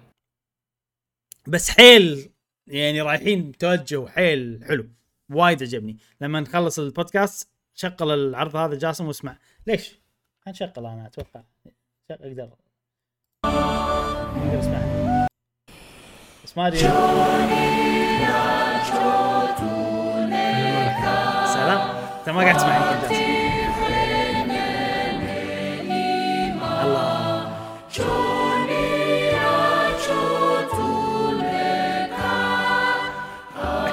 بس 1.46 1.70
حيل 1.70 2.30
يعني 2.66 3.00
رايحين 3.00 3.52
توجه 3.52 4.06
حيل 4.06 4.64
حلو 4.68 4.88
وايد 5.30 5.62
عجبني. 5.62 5.96
لما 6.20 6.40
نخلص 6.40 6.78
البودكاست 6.78 7.50
شغل 7.74 8.14
العرض 8.14 8.56
هذا 8.56 8.78
جاسم 8.78 9.06
واسمع. 9.06 9.36
ليش؟ 9.66 10.00
حنشغل 10.46 10.72
أنا 10.76 11.06
أتوقع. 11.06 11.42
أقدر. 12.10 12.50
أقدر 13.44 14.58
اسمع. 14.58 15.26
بس 16.44 16.58
ما 16.58 16.66
أدري. 16.66 16.78
سلام. 21.54 21.80
أنت 22.18 22.28
ما 22.28 22.40
قاعد 22.40 22.56
تسمع 22.56 22.76
يمكن 22.76 23.08
جاسم 23.08 23.40
الله. 26.82 28.29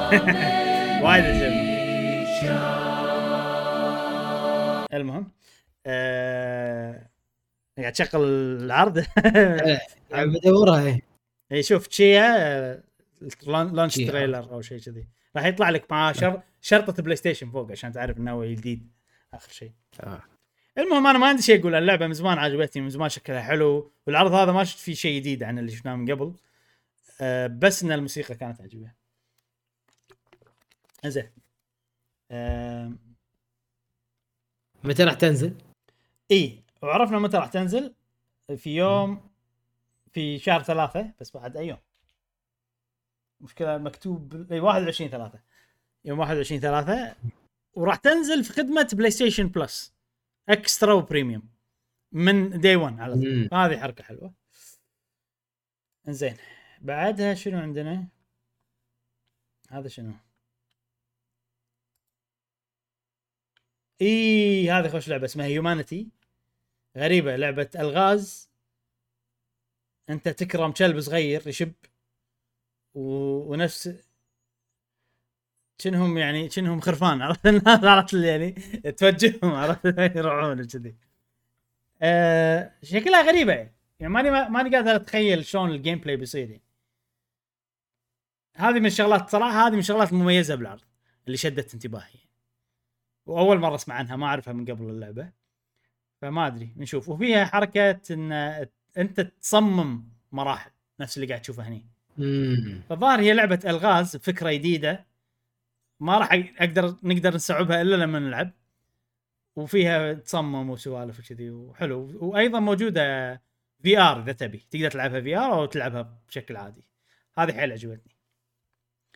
وايد 1.03 1.23
عجبني. 1.23 1.77
المهم 4.93 5.31
آه... 5.85 7.09
قاعد 7.77 7.91
تشغل 7.91 8.21
العرض. 8.63 8.97
إيه، 9.25 9.79
بدورها 10.11 10.99
اي 11.51 11.63
شوف 11.63 11.87
Tchia 11.87 12.83
launch 13.47 13.93
Tchia. 13.93 14.07
trailer 14.07 14.51
أو 14.51 14.61
شيء 14.61 14.79
كذي. 14.79 15.07
راح 15.35 15.45
يطلع 15.45 15.69
لك 15.69 15.91
مع 15.91 16.11
شر... 16.11 16.41
شرطة 16.61 17.03
PlayStation 17.03 17.51
فوق 17.51 17.71
عشان 17.71 17.91
تعرف 17.91 18.17
إنه 18.17 18.31
هو 18.31 18.45
جديد. 18.45 18.91
آخر 19.33 19.51
شيء 19.51 19.71
آه. 19.99 20.21
المهم 20.77 21.07
أنا 21.07 21.19
ما 21.19 21.27
عندي 21.27 21.41
شيء 21.41 21.59
أقول 21.59 21.75
اللعبة 21.75 22.07
من 22.07 22.13
زمان 22.13 22.37
عجبتني 22.37 22.81
من 22.81 22.89
زمان 22.89 23.09
شكلها 23.09 23.41
حلو. 23.41 23.91
والعرض 24.07 24.31
هذا 24.33 24.51
ما 24.51 24.63
شفت 24.63 24.79
فيه 24.79 24.93
شيء 24.93 25.19
جديد 25.19 25.43
عن 25.43 25.59
اللي 25.59 25.71
شفناه 25.71 25.95
من 25.95 26.11
قبل. 26.11 26.33
أه 27.21 27.47
بس 27.47 27.83
إن 27.83 27.91
الموسيقى 27.91 28.35
كانت 28.35 28.61
عجيبة. 28.61 28.96
زين 31.05 31.31
متى 34.83 35.03
راح 35.03 35.13
تنزل؟ 35.13 35.57
إي 36.31 36.63
وعرفنا 36.81 37.19
متى 37.19 37.37
راح 37.37 37.47
تنزل. 37.47 37.93
في 38.57 38.75
يوم 38.75 39.29
في 40.11 40.39
شهر 40.39 40.63
ثلاثة 40.63 41.13
بس 41.19 41.31
بعد 41.31 41.57
أي 41.57 41.67
يوم. 41.67 41.77
مشكلة 43.41 43.77
مكتوب 43.77 44.51
إي 44.51 44.59
21 44.59 45.09
ثلاثة. 45.09 45.39
يوم 46.05 46.19
21 46.19 46.61
ثلاثة. 46.61 47.15
وراح 47.73 47.95
تنزل 47.95 48.43
في 48.43 48.53
خدمة 48.53 48.89
PlayStation 48.93 49.11
Plus 49.11 49.47
Extra 49.47 49.93
و 50.49 50.93
Premium 50.93 51.49
من 52.11 52.59
day 52.59 52.75
1 52.75 52.99
على 52.99 53.13
طول. 53.13 53.49
هذه 53.53 53.79
حركة 53.79 54.03
حلوة. 54.03 54.33
زين 56.07 56.37
بعدها 56.81 57.33
شنو 57.33 57.59
عندنا؟ 57.59 58.07
هذا 59.69 59.87
شنو؟ 59.87 60.13
إي 64.01 64.71
هذه 64.71 64.87
خوش 64.87 65.09
لعبة 65.09 65.25
اسمها 65.25 65.45
هيومانيتي 65.45 66.07
غريبة 66.97 67.35
لعبة 67.35 67.69
ألغاز. 67.75 68.49
أنت 70.09 70.29
تكرم 70.29 70.71
كلب 70.71 70.99
صغير 70.99 71.47
يشب 71.47 71.73
و... 72.93 73.01
ونفس 73.51 73.89
شنهم 75.81 76.17
يعني 76.17 76.49
شنهم 76.49 76.79
خرفان 76.79 77.21
عرفت؟ 77.21 77.47
الناس 77.47 77.83
عرفت 77.93 78.13
يعني 78.13 78.51
توجههم 78.97 79.53
عرفت؟ 79.53 79.85
يروحون 80.15 80.67
كذي 80.67 80.95
آه 82.01 82.71
شكلها 82.83 83.21
غريبة. 83.21 83.53
يعني 83.53 83.73
يعني 83.99 84.13
ماني 84.13 84.49
ماني 84.49 84.75
قادر 84.75 84.95
أتخيل 84.95 85.45
شلون 85.45 85.71
ال 85.71 85.99
gameplay 85.99 86.15
بيصير 86.15 86.49
يعني. 86.49 86.63
هذه 88.55 88.79
من 88.79 88.85
الشغلات 88.85 89.29
صراحة 89.29 89.67
هذه 89.67 89.73
من 89.73 89.79
الشغلات 89.79 90.11
المميزة 90.11 90.55
بالعرض 90.55 90.81
اللي 91.27 91.37
شدت 91.37 91.73
انتباهي 91.73 92.26
وأول 93.27 93.59
مرة 93.59 93.75
أسمع 93.75 93.95
عنها 93.95 94.15
ما 94.15 94.25
أعرفها 94.25 94.53
من 94.53 94.65
قبل 94.65 94.89
اللعبة. 94.89 95.31
فما 96.21 96.47
أدري 96.47 96.73
نشوف. 96.77 97.09
وفيها 97.09 97.45
حركة 97.45 97.99
إن 98.11 98.31
أنت 98.97 99.21
تصمم 99.21 100.03
مراحل 100.31 100.71
نفس 100.99 101.17
اللي 101.17 101.27
قاعد 101.27 101.41
تشوفه 101.41 101.63
هني. 101.67 101.85
فالظاهر 102.89 103.19
هي 103.19 103.33
لعبة 103.33 103.59
ألغاز 103.65 104.15
بفكره 104.15 104.51
جديدة. 104.51 105.05
ما 105.99 106.17
راح 106.17 106.33
أقدر 106.59 106.95
نقدر 107.03 107.35
نستوعبها 107.35 107.81
إلا 107.81 107.95
لما 107.95 108.19
نلعب. 108.19 108.51
وفيها 109.55 110.13
تصمم 110.13 110.69
وسوالف 110.69 111.19
وكذي 111.19 111.49
وحلو. 111.49 112.17
وأيضا 112.21 112.59
موجودة 112.59 113.33
VR 113.83 114.21
إذا 114.21 114.31
تبي. 114.31 114.67
تقدر 114.71 114.91
تلعبها 114.91 115.21
VR 115.21 115.53
أو 115.53 115.65
تلعبها 115.65 116.17
بشكل 116.27 116.55
عادي. 116.55 116.83
هذه 117.37 117.53
حيل 117.53 117.71
عجبتني. 117.71 118.15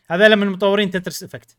هذا 0.06 0.34
من 0.34 0.46
مطورين 0.46 0.90
Tetris 0.90 1.22
Effect. 1.22 1.56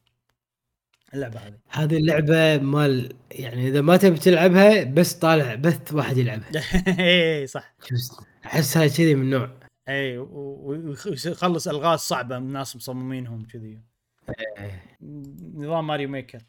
اللعبة 1.13 1.39
هذه. 1.39 1.57
هذه 1.69 1.97
اللعبة 1.97 2.57
مال 2.57 3.13
يعني 3.31 3.67
إذا 3.67 3.81
ما 3.81 3.97
تبي 3.97 4.17
تلعبها 4.17 4.83
بس 4.83 5.13
طالع 5.13 5.55
بث 5.55 5.93
واحد 5.93 6.17
يلعبها. 6.17 6.51
اي 6.99 7.47
صح. 7.47 7.75
أحسها 8.45 8.87
كذي 8.87 9.15
من 9.15 9.29
نوع. 9.29 9.49
اي 9.89 10.17
ويخلص 10.17 11.67
ألغاز 11.67 11.99
صعبة 11.99 12.39
من 12.39 12.53
ناس 12.53 12.75
مصممينهم 12.75 13.45
كذي. 13.45 13.81
إيه. 14.57 14.97
نظام 15.55 15.87
Mario 15.87 16.09
Maker. 16.09 16.41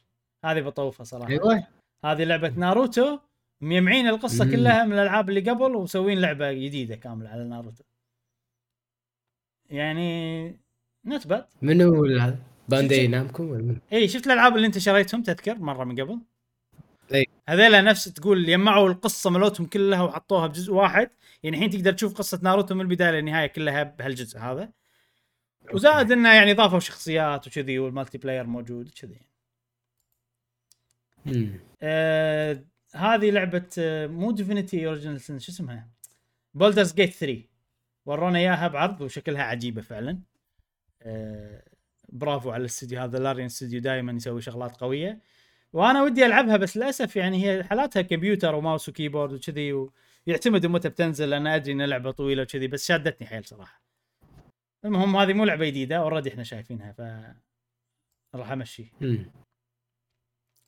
هذه 0.44 0.60
بطوفها 0.60 1.04
صراحة. 1.04 1.30
أيوه. 1.30 1.66
هذه 2.04 2.24
لعبة 2.24 2.48
ناروتو. 2.48 3.18
مجمعين 3.60 4.08
القصة 4.08 4.44
مم. 4.44 4.50
كلها 4.50 4.84
من 4.84 4.92
الألعاب 4.92 5.28
اللي 5.28 5.50
قبل 5.50 5.76
ومسوين 5.76 6.20
لعبة 6.20 6.52
جديدة 6.52 6.96
كاملة 6.96 7.30
على 7.30 7.44
ناروتو. 7.44 7.84
يعني 9.70 10.46
not 11.04 11.26
bad. 11.26 11.46
منو 11.62 12.04
هذا؟ 12.20 12.53
Bandai 12.68 13.06
Namco 13.06 13.42
ولا؟ 13.42 13.76
اي 13.92 14.08
شفت 14.08 14.26
الألعاب 14.26 14.56
اللي 14.56 14.66
أنت 14.66 14.78
شريتهم 14.78 15.22
تذكر 15.22 15.58
مرة 15.58 15.84
من 15.84 16.00
قبل 16.00 16.20
إي. 17.14 17.26
هذيلا 17.48 17.82
نفس 17.82 18.04
تقول 18.04 18.46
جمعوا 18.46 18.88
القصة 18.88 19.30
مالتهم 19.30 19.66
كلها 19.66 20.02
وحطوها 20.02 20.46
بجزء 20.46 20.72
واحد 20.72 21.10
يعني 21.42 21.56
الحين 21.56 21.70
تقدر 21.70 21.92
تشوف 21.92 22.14
قصة 22.14 22.40
ناروتو 22.42 22.74
من 22.74 22.80
البداية 22.80 23.10
للنهاية 23.10 23.46
كلها 23.46 23.82
بهالجزء 23.82 24.38
هذا 24.38 24.72
وزائد 25.74 26.12
إنه 26.12 26.34
يعني 26.34 26.52
ضافوا 26.52 26.78
شخصيات 26.78 27.46
وكذي 27.46 27.78
وال 27.78 28.18
multiplayer 28.18 28.46
موجود 28.46 28.88
وكذي. 28.88 29.20
آه 31.82 32.64
هذه 32.94 33.30
لعبة 33.30 33.68
آه 33.78 34.06
مو 34.06 34.30
Divinity 34.30 34.86
Original 34.86 35.20
شو 35.20 35.52
اسمها 35.52 35.88
Baldur's 36.54 36.94
Gate 36.94 37.12
3 37.12 37.42
ورونا 38.06 38.38
إياها 38.38 38.68
بعرض 38.68 39.00
وشكلها 39.00 39.42
عجيبة 39.42 39.82
فعلا 39.82 40.18
آه 41.02 41.62
برافو 42.08 42.50
على 42.50 42.60
الاستوديو 42.60 43.00
هذا. 43.00 43.18
Larian 43.18 43.46
استوديو 43.46 43.80
دائما 43.80 44.12
يسوي 44.12 44.40
شغلات 44.40 44.76
قوية. 44.76 45.20
وأنا 45.72 46.02
ودي 46.02 46.26
ألعبها 46.26 46.56
بس 46.56 46.76
للأسف 46.76 47.16
يعني 47.16 47.46
هي 47.46 47.64
حلاتها 47.64 48.02
كمبيوتر 48.02 48.54
و 48.54 48.60
mouse 48.60 48.88
و 48.88 48.93
keyboard 48.93 49.32
وكذي 49.32 49.72
ويعتمد 50.26 50.66
متى 50.66 50.88
بتنزل 50.88 51.34
أنا 51.34 51.56
أدري 51.56 51.72
إنها 51.72 51.86
لعبة 51.86 52.10
طويلة 52.10 52.42
وكذي 52.42 52.66
بس 52.68 52.86
شادتني 52.88 53.26
حيل 53.26 53.44
صراحة. 53.44 53.82
المهم 54.84 55.16
هذه 55.16 55.32
مو 55.32 55.44
لعبة 55.44 55.66
جديدة 55.66 55.96
already 55.96 56.30
إحنا 56.30 56.42
شايفينها 56.42 56.92
ف 56.92 57.00
راح 58.36 58.50
أمشي. 58.50 58.92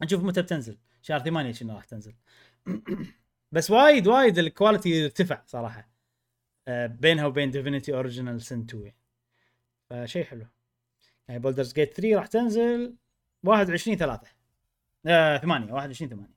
نشوف 0.02 0.24
متى 0.24 0.42
بتنزل. 0.42 0.78
شهر 1.02 1.20
ثمانية 1.20 1.52
شنو 1.52 1.74
راح 1.74 1.84
تنزل. 1.84 2.14
بس 3.52 3.70
وايد 3.70 4.06
وايد 4.06 4.38
ال 4.38 4.47
quality 4.47 5.04
ارتفع 5.04 5.42
صراحة. 5.46 5.90
آه، 6.68 6.86
بينها 6.86 7.26
وبين 7.26 7.50
Divinity 7.50 7.94
Original 7.94 8.42
Sin 8.42 8.60
2 8.60 8.82
يعني. 8.84 8.96
فشيء 9.90 10.24
حلو. 10.24 10.46
يعني 11.28 11.40
Baldur's 11.40 11.72
Gate 11.72 11.94
3 11.94 12.16
راح 12.16 12.26
تنزل 12.26 12.94
21 13.44 13.96
3 13.96 14.28
آه 15.06 15.36
8 15.38 15.72
21 15.72 16.10
8 16.10 16.28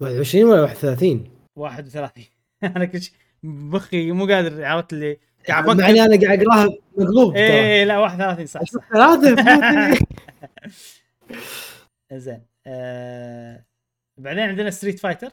21 0.00 0.44
ولا 0.50 0.60
31 0.62 1.30
31 1.56 2.24
أنا 2.62 2.84
كل 2.84 3.02
شيء 3.02 3.14
مخي 3.42 4.12
مو 4.12 4.26
قادر 4.26 4.64
عرفت 4.64 4.92
اللي 4.92 5.18
قاعد 5.48 5.68
أفكر. 5.68 5.84
أنا 5.86 6.26
قاعد 6.26 6.42
أقراها 6.42 6.68
مقلوب. 6.96 7.32
ترى. 7.34 7.42
إيه 7.42 7.84
لا 7.84 7.98
31 7.98 8.46
صح 8.46 8.62
صح. 8.62 8.88
ثلاثة 8.92 9.36
فاتني. 9.36 10.06
زين 12.12 12.42
آه 12.66 13.64
بعدين 14.18 14.42
عندنا 14.42 14.70
Street 14.70 14.98
Fighter 14.98 15.30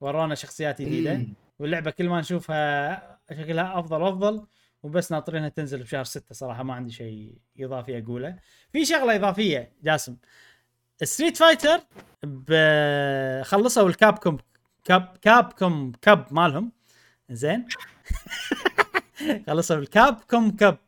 ورونا 0.00 0.34
شخصيات 0.34 0.82
جديدة. 0.82 1.14
مم. 1.14 1.34
واللعبة 1.58 1.90
كل 1.90 2.08
ما 2.08 2.20
نشوفها 2.20 3.20
شكلها 3.30 3.78
أفضل 3.78 4.02
وأفضل. 4.02 4.46
وبس 4.82 5.12
ناطرينها 5.12 5.48
تنزل 5.48 5.82
بشهر 5.82 6.04
ستة 6.04 6.34
صراحة 6.34 6.62
ما 6.62 6.74
عندي 6.74 6.92
شيء 6.92 7.34
إضافي 7.60 7.98
أقوله. 7.98 8.36
في 8.72 8.84
شغلة 8.84 9.16
إضافية 9.16 9.72
جاسم. 9.82 10.16
Street 11.02 11.36
Fighter 11.36 11.78
خلصوا 13.44 13.88
ال 13.88 14.18
Capcom 14.18 14.38
Cup 14.84 15.16
Capcom 15.22 15.92
Cup 16.02 16.26
مالهم. 16.30 16.72
زين. 17.30 17.68
خلصوا 19.46 19.76
ال 19.76 20.14
Capcom 20.30 20.50
Cup 20.56 20.78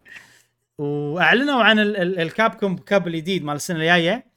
وأعلنوا 0.78 1.62
عن 1.62 1.78
ال- 1.78 1.96
ال- 1.96 2.18
ال 2.20 2.55
Capcom 2.55 2.76
Cup 2.76 3.09
الجديد 3.08 3.44
مال 3.44 3.56
السنة 3.56 3.78
الجاية. 3.78 4.30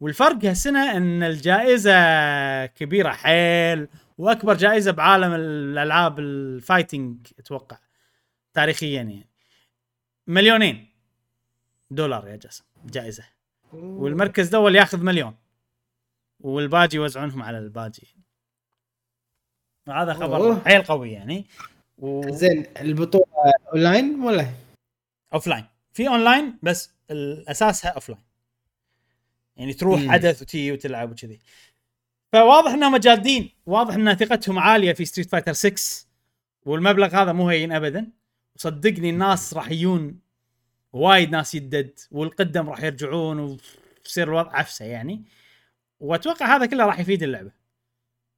والفرق 0.00 0.44
هالسنة 0.44 0.96
إن 0.96 1.22
الجائزة 1.22 1.92
كبيرة 2.66 3.10
حيل 3.10 3.88
وأكبر 4.18 4.54
جائزة 4.54 4.90
بعالم 4.92 5.32
الألعاب 5.34 6.18
ال 6.18 6.29
fighting 6.29 7.16
أتوقع. 7.38 7.78
تاريخيا 8.56 8.96
يعني. 8.96 9.26
مليونين 10.26 10.88
دولار 11.90 12.28
يا 12.28 12.36
جاسم 12.36 12.64
جائزة. 12.84 13.24
والمركز 13.72 14.48
الأول 14.48 14.76
ياخذ 14.76 14.98
مليون. 14.98 15.34
والباجي 16.40 16.96
يوزعونهم 16.96 17.42
على 17.42 17.58
الباجي. 17.58 18.06
وهذا 19.86 20.14
خبر. 20.14 20.60
حيل 20.60 20.82
قوي 20.82 21.12
يعني. 21.12 21.46
و... 21.98 22.30
زين 22.30 22.66
البطولة 22.80 23.26
أونلاين 23.72 24.20
ولا؟ 24.20 24.46
offline 25.34 25.64
في 25.92 26.08
اون 26.08 26.24
لاين 26.24 26.58
بس 26.62 26.90
اساسها 27.48 27.90
offline 27.90 28.22
يعني 29.56 29.72
تروح 29.72 30.00
مم. 30.00 30.10
حدث 30.10 30.42
وتي 30.42 30.72
وتلعب 30.72 31.10
وكذي. 31.10 31.40
فواضح 32.32 32.70
إنهم 32.70 32.96
جادين. 32.96 33.50
واضح 33.66 33.94
إن 33.94 34.14
ثقتهم 34.14 34.58
عالية 34.58 34.92
في 34.92 35.04
Street 35.04 35.30
Fighter 35.30 35.52
6 35.52 36.06
والمبلغ 36.64 37.22
هذا 37.22 37.32
مو 37.32 37.48
هين 37.48 37.72
ابدا. 37.72 38.15
وصدقني 38.56 39.10
الناس 39.10 39.54
راح 39.54 39.70
يجون 39.70 40.18
وايد 40.92 41.30
ناس 41.30 41.54
يدد 41.54 41.98
والقدم 42.10 42.70
راح 42.70 42.82
يرجعون 42.82 43.38
ويصير 43.38 44.28
الوضع 44.28 44.56
عفسة 44.56 44.84
يعني. 44.84 45.22
وأتوقع 46.00 46.56
هذا 46.56 46.66
كله 46.66 46.86
راح 46.86 47.00
يفيد 47.00 47.22
اللعبة. 47.22 47.50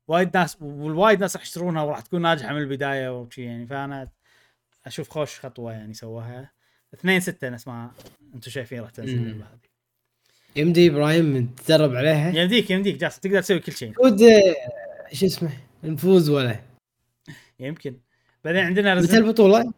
وايد 0.08 0.36
ناس 0.36 0.56
والوايد 0.62 1.20
ناس 1.20 1.36
راح 1.36 1.44
يشترونها 1.44 1.82
وراح 1.82 2.00
تكون 2.00 2.22
ناجحة 2.22 2.52
من 2.52 2.60
البداية 2.60 3.20
وشي 3.20 3.42
يعني. 3.42 3.66
فأنا 3.66 4.08
أشوف 4.86 5.08
خوش 5.08 5.40
خطوة 5.40 5.72
يعني 5.72 5.94
سووها. 5.94 6.50
2 6.94 7.20
6 7.20 7.48
نفس 7.48 7.68
ما 7.68 7.90
أنتم 8.34 8.50
شايفين 8.50 8.80
راح 8.80 8.90
تنزل. 8.90 9.14
اللعبة 9.14 9.44
هذه. 9.44 9.58
يمدي 10.56 10.88
إبراهيم 10.90 11.46
تدرب 11.46 11.94
عليها. 11.94 12.30
يمديك 12.30 12.70
يمديك. 12.70 12.96
جالس 12.96 13.20
تقدر 13.20 13.42
تسوي 13.42 13.58
كل 13.58 13.72
شيء. 13.72 13.92
ود 14.04 14.20
شو 15.12 15.26
اسمه 15.26 15.50
نفوز 15.84 16.30
ولا؟ 16.30 16.60
يمكن. 17.60 17.96
بعدين 18.44 18.64
عندنا 18.64 18.94
متى 18.94 19.18
البطولة؟ 19.18 19.72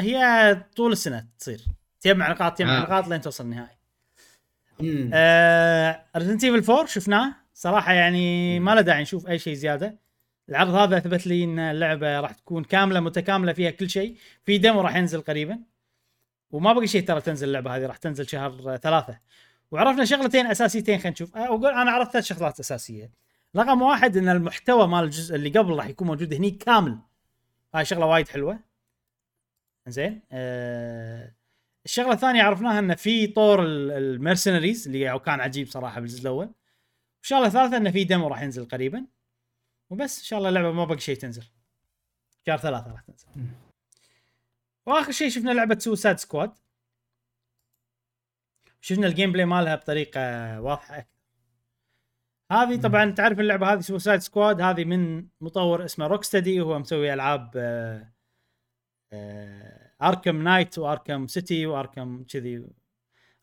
هي 0.00 0.56
طول 0.76 0.92
السنة 0.92 1.26
تصير. 1.38 1.60
تجمع 2.00 2.30
نقاط 2.30 2.58
تجمع 2.58 2.78
آه. 2.78 2.80
نقاط 2.80 3.08
لين 3.08 3.20
توصل 3.20 3.44
النهائي. 3.44 3.76
آه 5.12 6.04
Resident 6.16 6.44
Evil 6.44 6.72
4 6.72 6.86
شفناه. 6.86 7.34
صراحة 7.54 7.92
يعني 7.92 8.60
ما 8.60 8.74
له 8.74 8.80
داعي 8.80 9.02
نشوف 9.02 9.28
أي 9.28 9.38
شيء 9.38 9.54
زيادة. 9.54 9.98
العرض 10.48 10.74
هذا 10.74 10.98
أثبت 10.98 11.26
لي 11.26 11.44
إن 11.44 11.58
اللعبة 11.58 12.20
راح 12.20 12.32
تكون 12.32 12.64
كاملة 12.64 13.00
متكاملة 13.00 13.52
فيها 13.52 13.70
كل 13.70 13.90
شيء. 13.90 14.16
في 14.44 14.58
demo 14.58 14.80
راح 14.80 14.96
ينزل 14.96 15.20
قريبا. 15.20 15.58
وما 16.50 16.72
بقي 16.72 16.86
شيء 16.86 17.04
ترى 17.04 17.20
تنزل 17.20 17.48
اللعبة 17.48 17.76
هذه 17.76 17.86
راح 17.86 17.96
تنزل 17.96 18.28
شهر 18.28 18.74
آه، 18.74 18.76
ثلاثة. 18.76 19.18
وعرفنا 19.70 20.04
شغلتين 20.04 20.46
أساسيتين 20.46 20.98
خلينا 20.98 21.10
نشوف. 21.10 21.36
آه، 21.36 21.46
أقول 21.46 21.66
أنا 21.66 21.90
عرفت 21.90 22.12
ثلاث 22.12 22.24
شغلات 22.24 22.60
أساسية. 22.60 23.10
رقم 23.56 23.82
واحد 23.82 24.16
إن 24.16 24.28
المحتوى 24.28 24.88
مال 24.88 25.04
الجزء 25.04 25.34
اللي 25.34 25.48
قبل 25.48 25.72
راح 25.76 25.86
يكون 25.86 26.06
موجود 26.06 26.34
هني 26.34 26.50
كامل. 26.50 26.98
هاي 27.74 27.84
شغلة 27.84 28.06
وايد 28.06 28.28
حلوة. 28.28 28.69
زين. 29.90 30.22
آه 30.32 31.34
الشغلة 31.84 32.12
الثانية 32.12 32.42
عرفناها 32.42 32.78
إن 32.78 32.94
في 32.94 33.26
طور 33.26 33.64
ال 33.66 33.76
mercenaries 33.76 34.86
اللي 34.86 35.18
كان 35.18 35.40
عجيب 35.40 35.66
صراحة 35.66 36.00
بالجزء 36.00 36.20
الأول. 36.22 36.54
والشغلة 37.20 37.46
الثالثة 37.46 37.76
إن 37.76 37.90
في 37.90 38.04
demo 38.04 38.28
راح 38.28 38.42
ينزل 38.42 38.68
قريبا. 38.68 39.06
وبس 39.90 40.18
إن 40.18 40.24
شاء 40.24 40.38
الله 40.38 40.48
اللعبه 40.48 40.72
ما 40.72 40.84
بقى 40.84 40.98
شيء 40.98 41.16
تنزل. 41.16 41.44
شهر 42.46 42.58
ثلاثة 42.58 42.90
راح 42.92 43.00
تنزل. 43.00 43.26
وآخر 44.86 45.12
شيء 45.12 45.28
شفنا 45.28 45.50
لعبة 45.50 45.78
سوسايد 45.78 46.16
سكواد 46.18 46.52
شفنا 48.80 49.06
ال 49.06 49.32
gameplay 49.32 49.44
مالها 49.44 49.74
بطريقة 49.76 50.20
واضحة. 50.60 50.98
أكثر 50.98 51.20
هذه 52.52 52.80
طبعا 52.80 53.10
تعرف 53.10 53.40
اللعبة 53.40 53.72
هذه 53.72 53.80
سوسايد 53.80 54.20
سكواد 54.20 54.60
هذه 54.60 54.84
من 54.84 55.26
مطور 55.40 55.84
اسمه 55.84 56.06
Rocksteady 56.06 56.60
وهو 56.60 56.78
مسوي 56.78 57.12
ألعاب 57.14 57.52
آه، 57.56 58.12
Arkham 60.02 60.42
Knight 60.42 60.78
و 60.78 60.85
Arkham 60.85 61.26
City 61.26 61.66
و 61.66 61.74
Arkham 61.74 62.24
كذي 62.24 62.64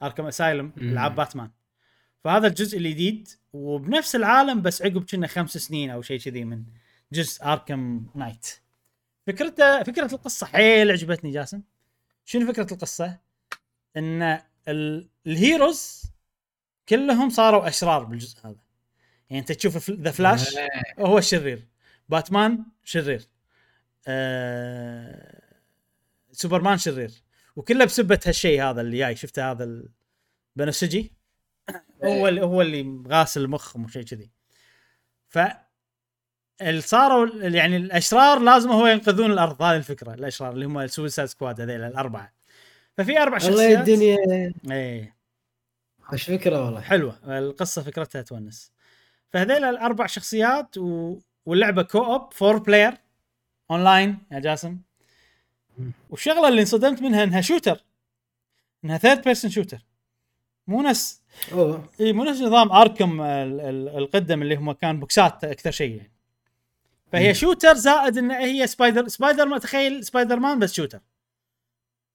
Arkham 0.04 0.26
Asylum. 0.26 0.72
العاب 0.78 1.16
باتمان 1.16 1.52
فهذا 2.24 2.48
الجزء 2.48 2.78
الجديد 2.78 3.28
وبنفس 3.54 4.16
العالم 4.16 4.62
بس 4.62 4.82
عقب 4.82 5.04
كنا 5.04 5.28
خمس 5.28 5.58
سنين 5.58 5.90
أو 5.90 6.02
شيء 6.02 6.20
كذي 6.20 6.44
من 6.44 6.64
جزء 7.12 7.44
Arkham 7.46 8.08
Knight 8.16 8.48
فكرته 9.28 9.84
فكرة 9.84 10.14
القصة 10.16 10.48
حيل 10.48 10.92
عجبتني 10.92 11.32
جاسم. 11.32 11.62
شنو 12.26 12.48
فكرة 12.54 12.74
القصة؟ 12.74 13.18
إن 13.98 14.40
ال- 14.68 15.10
ال 15.28 15.39
heroes 15.39 16.04
كلهم 16.90 17.30
صاروا 17.30 17.68
أشرار 17.68 18.04
بالجزء 18.04 18.40
هذا. 18.48 18.56
يعني 19.30 19.40
أنت 19.40 19.52
تشوف 19.52 19.92
The 19.92 20.12
Flash 20.12 20.56
هو 21.00 21.18
الشرير. 21.18 21.68
باتمان 22.10 22.64
شرير. 22.84 23.28
آه... 24.08 25.37
سوبرمان 26.38 26.78
شرير. 26.78 27.12
وكله 27.56 27.86
بسبه 27.86 28.20
هالشيء 28.26 28.64
هذا 28.64 28.82
اللي 28.82 28.98
جاي. 28.98 29.16
شفته 29.16 29.52
هذا 29.52 29.84
البنفسجي 30.56 31.14
هو 32.06 32.28
اللي 32.28 32.42
هو 32.42 32.62
اللي 32.62 33.04
غاسل 33.08 33.42
المخ 33.42 33.76
وشيء 33.76 34.04
كذي. 34.04 34.32
ف 35.30 35.40
اللي 36.62 36.82
صاروا 36.82 37.28
يعني 37.36 37.78
الأشرار 37.78 38.40
لازم 38.40 38.70
هو 38.72 38.88
ينقذون 38.88 39.32
الأرض. 39.32 39.62
هذه 39.62 39.78
الفكرة 39.78 40.14
الأشرار 40.14 40.54
اللي 40.54 40.66
هم 40.66 40.80
السويسايد 40.80 41.28
سكواد 41.28 41.62
هذيل 41.62 41.82
الأربعة. 41.82 42.34
ففي 42.98 43.20
أربع 43.20 43.38
والله 43.44 43.50
شخصيات. 43.50 43.80
الدنيا 43.80 44.18
إيه. 44.72 45.18
خوش 46.02 46.24
فكرة 46.24 46.66
والله. 46.66 46.82
حلوة. 46.82 47.38
القصة 47.38 47.82
فكرتها 47.82 48.22
تونس. 48.22 48.72
فهذيل 49.30 49.64
الأربع 49.64 50.06
شخصيات 50.06 50.78
و... 50.78 51.20
واللعبة 51.46 51.84
co-op 51.84 52.34
four 52.34 52.58
player 52.58 52.94
online 53.72 54.18
يا 54.32 54.40
جاسم. 54.40 54.87
والشغلة 56.10 56.48
اللي 56.48 56.62
انصدمت 56.62 57.02
منها 57.02 57.24
إنها 57.24 57.42
shooter. 57.42 57.84
إنها 58.86 58.98
third 58.98 59.22
person 59.24 59.52
shooter 59.52 59.86
مو 60.68 60.82
نفس 60.82 61.22
اي 62.00 62.14
مو 62.14 62.24
نفس 62.24 62.42
نظام 62.42 62.72
Arkham 62.72 63.22
ال- 63.22 63.62
ال- 63.62 63.98
القدم 63.98 64.42
اللي 64.42 64.56
هم 64.56 64.72
كان 64.72 65.00
بوكسات 65.00 65.44
أكثر 65.44 65.72
شيء 65.72 65.96
يعني. 65.96 66.12
فهي 67.12 67.34
shooter 67.34 67.74
زائد 67.74 68.18
إن 68.18 68.32
هي 68.32 68.68
سبايدر 68.68 69.08
سبايدر 69.08 69.46
ما 69.46 69.58
تخيل 69.58 70.06
سبايدر 70.06 70.40
مان 70.40 70.60
بس 70.60 70.74
shooter 70.74 71.00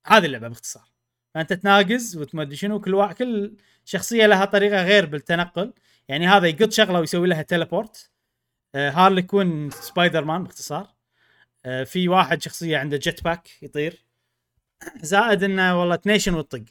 هذه 0.07 0.27
اللعبة 0.27 0.49
باختصار. 0.49 0.93
فأنت 1.35 1.53
تناقز 1.53 2.17
وتمدري 2.17 2.57
شنو 2.57 2.81
كل 2.81 2.95
واحد 2.95 3.15
كل 3.15 3.57
شخصية 3.85 4.27
لها 4.27 4.45
طريقة 4.45 4.83
غير 4.83 5.07
بالتنقل. 5.07 5.73
يعني 6.09 6.27
هذا 6.27 6.47
يقط 6.47 6.73
شغلة 6.73 7.01
ويسوي 7.01 7.29
لها 7.29 7.43
teleport 7.43 8.11
آه 8.75 8.91
هارلي 8.91 9.23
كوين 9.23 9.71
سبايدر 9.71 10.25
مان 10.25 10.43
باختصار. 10.45 10.95
في 11.85 12.09
واحد 12.09 12.43
شخصية 12.43 12.79
عنده 12.79 12.97
jet 12.97 13.25
pack 13.25 13.49
يطير. 13.63 14.05
زائد 15.03 15.43
إنه 15.43 15.81
والله 15.81 15.97
تنيشن 15.97 16.35
وتطق. 16.35 16.65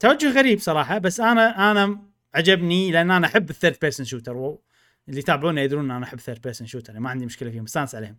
توجه 0.00 0.30
غريب 0.32 0.58
صراحة 0.58 0.98
بس 0.98 1.20
أنا 1.20 1.70
أنا 1.70 1.98
عجبني 2.34 2.90
لأن 2.90 3.10
أنا 3.10 3.26
أحب 3.26 3.50
ال 3.50 3.54
third 3.54 3.76
person 3.82 4.06
shooter. 4.06 4.58
اللي 5.08 5.20
يتابعونا 5.20 5.62
يدرون 5.62 5.84
إن 5.84 5.90
أنا 5.90 6.04
أحب 6.04 6.18
ال 6.18 6.22
third 6.22 6.40
person 6.42 6.66
shooter 6.66 7.00
ما 7.00 7.10
عندي 7.10 7.26
مشكلة 7.26 7.50
فيهم 7.50 7.62
مستانس 7.62 7.94
عليهم. 7.94 8.18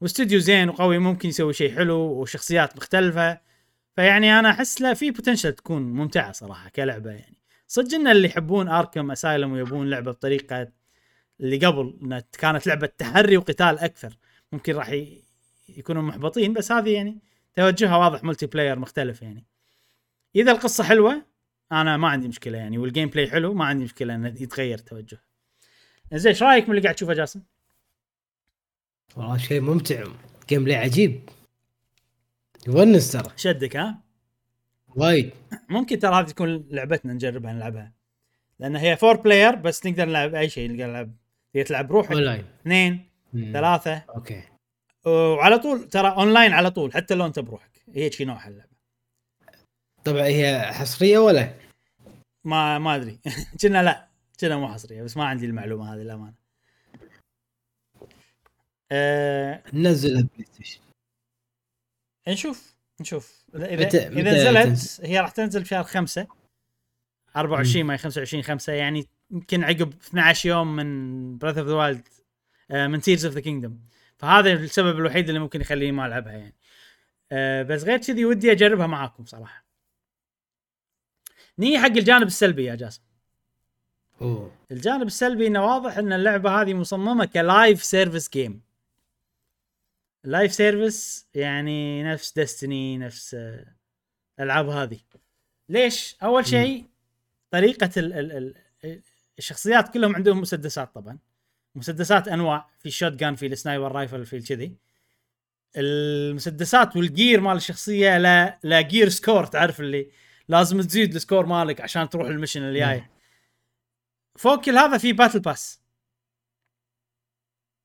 واستوديو 0.00 0.38
زين 0.38 0.68
وقوي 0.68 0.98
ممكن 0.98 1.28
يسوي 1.28 1.52
شيء 1.52 1.74
حلو 1.74 1.96
وشخصيات 1.96 2.76
مختلفة. 2.76 3.40
فيعني 3.96 4.38
أنا 4.38 4.50
أحس 4.50 4.80
لا 4.80 4.94
في 4.94 5.10
potential 5.10 5.52
تكون 5.52 5.82
ممتعة 5.82 6.32
صراحة 6.32 6.68
كلعبة 6.68 7.10
يعني. 7.10 7.38
صدق 7.68 7.94
إن 7.94 8.08
اللي 8.08 8.28
يحبون 8.28 8.68
Arkham 8.68 9.10
Asylum 9.10 9.52
ويبون 9.52 9.90
لعبة 9.90 10.10
بطريقة 10.10 10.68
اللي 11.40 11.66
قبل 11.66 12.22
كانت 12.38 12.66
لعبة 12.66 12.86
تحري 12.86 13.36
وقتال 13.36 13.78
أكثر. 13.78 14.16
ممكن 14.52 14.74
راح 14.74 14.90
ي... 14.90 15.22
يكونوا 15.68 16.02
محبطين 16.02 16.52
بس 16.52 16.72
هذه 16.72 16.90
يعني 16.90 17.18
توجهها 17.54 17.96
واضح 17.96 18.24
multiplayer 18.24 18.78
مختلف 18.78 19.22
يعني. 19.22 19.44
إذا 20.36 20.52
القصة 20.52 20.84
حلوة 20.84 21.22
أنا 21.72 21.96
ما 21.96 22.08
عندي 22.08 22.28
مشكلة 22.28 22.58
يعني 22.58 22.78
وال 22.78 23.08
gameplay 23.08 23.30
حلو 23.30 23.54
ما 23.54 23.64
عندي 23.64 23.84
مشكلة 23.84 24.14
انه 24.14 24.28
يتغير 24.28 24.78
توجه. 24.78 25.18
زين 26.12 26.28
إيش 26.32 26.42
رأيك 26.42 26.64
من 26.64 26.70
اللي 26.70 26.82
قاعد 26.82 26.94
تشوفه 26.94 27.14
جاسم؟ 27.14 27.42
والله 29.16 29.38
شيء 29.38 29.60
ممتع 29.60 30.04
gameplay 30.48 30.76
عجيب. 30.76 31.28
يونس 32.68 33.12
ترى. 33.12 33.32
شدك 33.36 33.76
ها؟ 33.76 34.02
وايد. 34.88 35.30
ممكن 35.68 35.98
ترى 35.98 36.14
هذه 36.14 36.24
تكون 36.24 36.66
لعبتنا 36.70 37.12
نجربها 37.12 37.52
نلعبها. 37.52 37.92
لأن 38.58 38.76
هي 38.76 38.96
four 38.96 39.16
player 39.16 39.54
بس 39.54 39.86
نقدر 39.86 40.04
نلعب 40.04 40.34
أي 40.34 40.48
شيء 40.48 40.70
نقدر 40.72 40.86
نلعب 40.86 41.12
تقدر 41.54 41.66
تلعب 41.66 41.92
روحك. 41.92 42.12
اونلاين 42.12 42.44
اثنين. 42.60 43.15
ثلاثة. 43.32 43.96
okay. 43.96 44.42
وعلى 45.06 45.58
طول 45.58 45.88
ترى 45.88 46.08
أونلاين 46.08 46.52
على 46.52 46.70
طول 46.70 46.92
حتى 46.92 47.14
لو 47.14 47.26
أنت 47.26 47.38
بروحك. 47.38 47.82
هي 47.94 48.10
شي 48.10 48.24
نوعها 48.24 48.48
اللعبة. 48.48 48.70
طبعا 50.04 50.22
هي 50.22 50.72
حصرية 50.72 51.18
ولا؟ 51.18 51.54
ما 52.44 52.78
ما 52.78 52.96
أدري. 52.96 53.18
كنا 53.62 53.82
لا 53.82 54.08
كنا 54.40 54.56
مو 54.56 54.68
حصرية 54.68 55.02
بس 55.02 55.16
ما 55.16 55.24
عندي 55.24 55.46
المعلومة 55.46 55.94
هذه 55.94 55.98
للأمانة. 55.98 56.34
أه 58.92 59.62
ننزلها 59.72 60.22
بلاي 60.22 60.44
ستيشن. 60.44 60.80
نشوف 62.28 62.76
نشوف. 63.00 63.44
إذا 63.54 63.66
إذا, 63.66 63.84
متى- 63.88 64.10
متى 64.10 64.22
نزلت؟ 64.22 65.00
هي 65.04 65.20
راح 65.20 65.30
تنزل 65.30 65.62
بشهر 65.62 65.84
5 65.84 66.26
24 67.36 67.84
ماي 67.84 67.98
25 67.98 68.42
5 68.42 68.72
يعني 68.72 69.06
يمكن 69.30 69.64
عقب 69.64 69.92
12 69.94 70.48
يوم 70.48 70.76
من 70.76 71.38
Breath 71.38 71.60
of 71.60 71.68
the 71.68 71.74
Wild 71.74 72.08
من 72.70 73.00
Tears 73.00 73.24
of 73.26 73.34
the 73.34 73.40
Kingdom 73.40 73.80
فهذا 74.16 74.52
السبب 74.52 74.98
الوحيد 74.98 75.28
اللي 75.28 75.40
ممكن 75.40 75.60
يخليني 75.60 75.92
ما 75.92 76.06
ألعبها 76.06 76.32
يعني. 76.32 76.54
أه 77.32 77.62
بس 77.62 77.82
غير 77.82 77.98
كذي 77.98 78.24
ودي 78.24 78.52
أجربها 78.52 78.86
معاكم 78.86 79.24
صراحة. 79.24 79.66
نيجي 81.58 81.78
حق 81.78 81.86
الجانب 81.86 82.26
السلبي 82.26 82.64
يا 82.64 82.74
جاسم. 82.74 83.02
أوه. 84.20 84.52
الجانب 84.70 85.06
السلبي 85.06 85.46
إنه 85.46 85.64
واضح 85.64 85.98
إن 85.98 86.12
اللعبة 86.12 86.60
هذه 86.62 86.74
مصممة 86.74 87.24
ك 87.24 87.36
live 87.36 87.84
service 87.84 88.30
game 88.30 88.62
live 90.24 90.54
service 90.54 91.28
يعني 91.34 92.02
نفس 92.02 92.32
Destiny 92.32 92.98
نفس 92.98 93.34
آه، 93.34 93.76
الألعاب 94.38 94.68
هذه. 94.68 95.00
ليش؟ 95.68 96.16
أول 96.22 96.46
شيء 96.46 96.86
طريقة 97.50 97.90
ال 97.96 98.12
ال 98.12 98.32
ال 98.84 99.02
الشخصيات 99.38 99.92
كلهم 99.92 100.16
عندهم 100.16 100.40
مسدسات 100.40 100.94
طبعا. 100.94 101.18
مسدسات 101.76 102.28
انواع 102.28 102.68
في 102.78 102.86
ال 102.86 103.12
shotgun 103.12 103.34
في 103.34 103.46
ال 103.46 103.53
sniper 103.53 103.92
rifle 103.92 104.26
في 104.26 104.36
الكذي 104.36 104.76
المسدسات 105.76 106.96
وال 106.96 107.11
gear 107.11 107.40
مال 107.40 107.56
الشخصية 107.56 108.18
لا 108.18 108.58
لا 108.62 108.80
gear 108.80 109.08
score 109.08 109.46
تعرف 109.46 109.80
اللي 109.80 110.10
لازم 110.48 110.80
تزيد 110.80 111.14
ال 111.14 111.19
score 111.19 111.46
مالك 111.46 111.80
عشان 111.80 112.08
تروح 112.08 112.26
ال 112.26 112.31
mission 112.31 112.62
اللي. 112.62 113.04
فوق 114.36 114.64
كل 114.64 114.78
هذا 114.78 114.98
في 114.98 115.12
battle 115.12 115.40
pass 115.40 115.80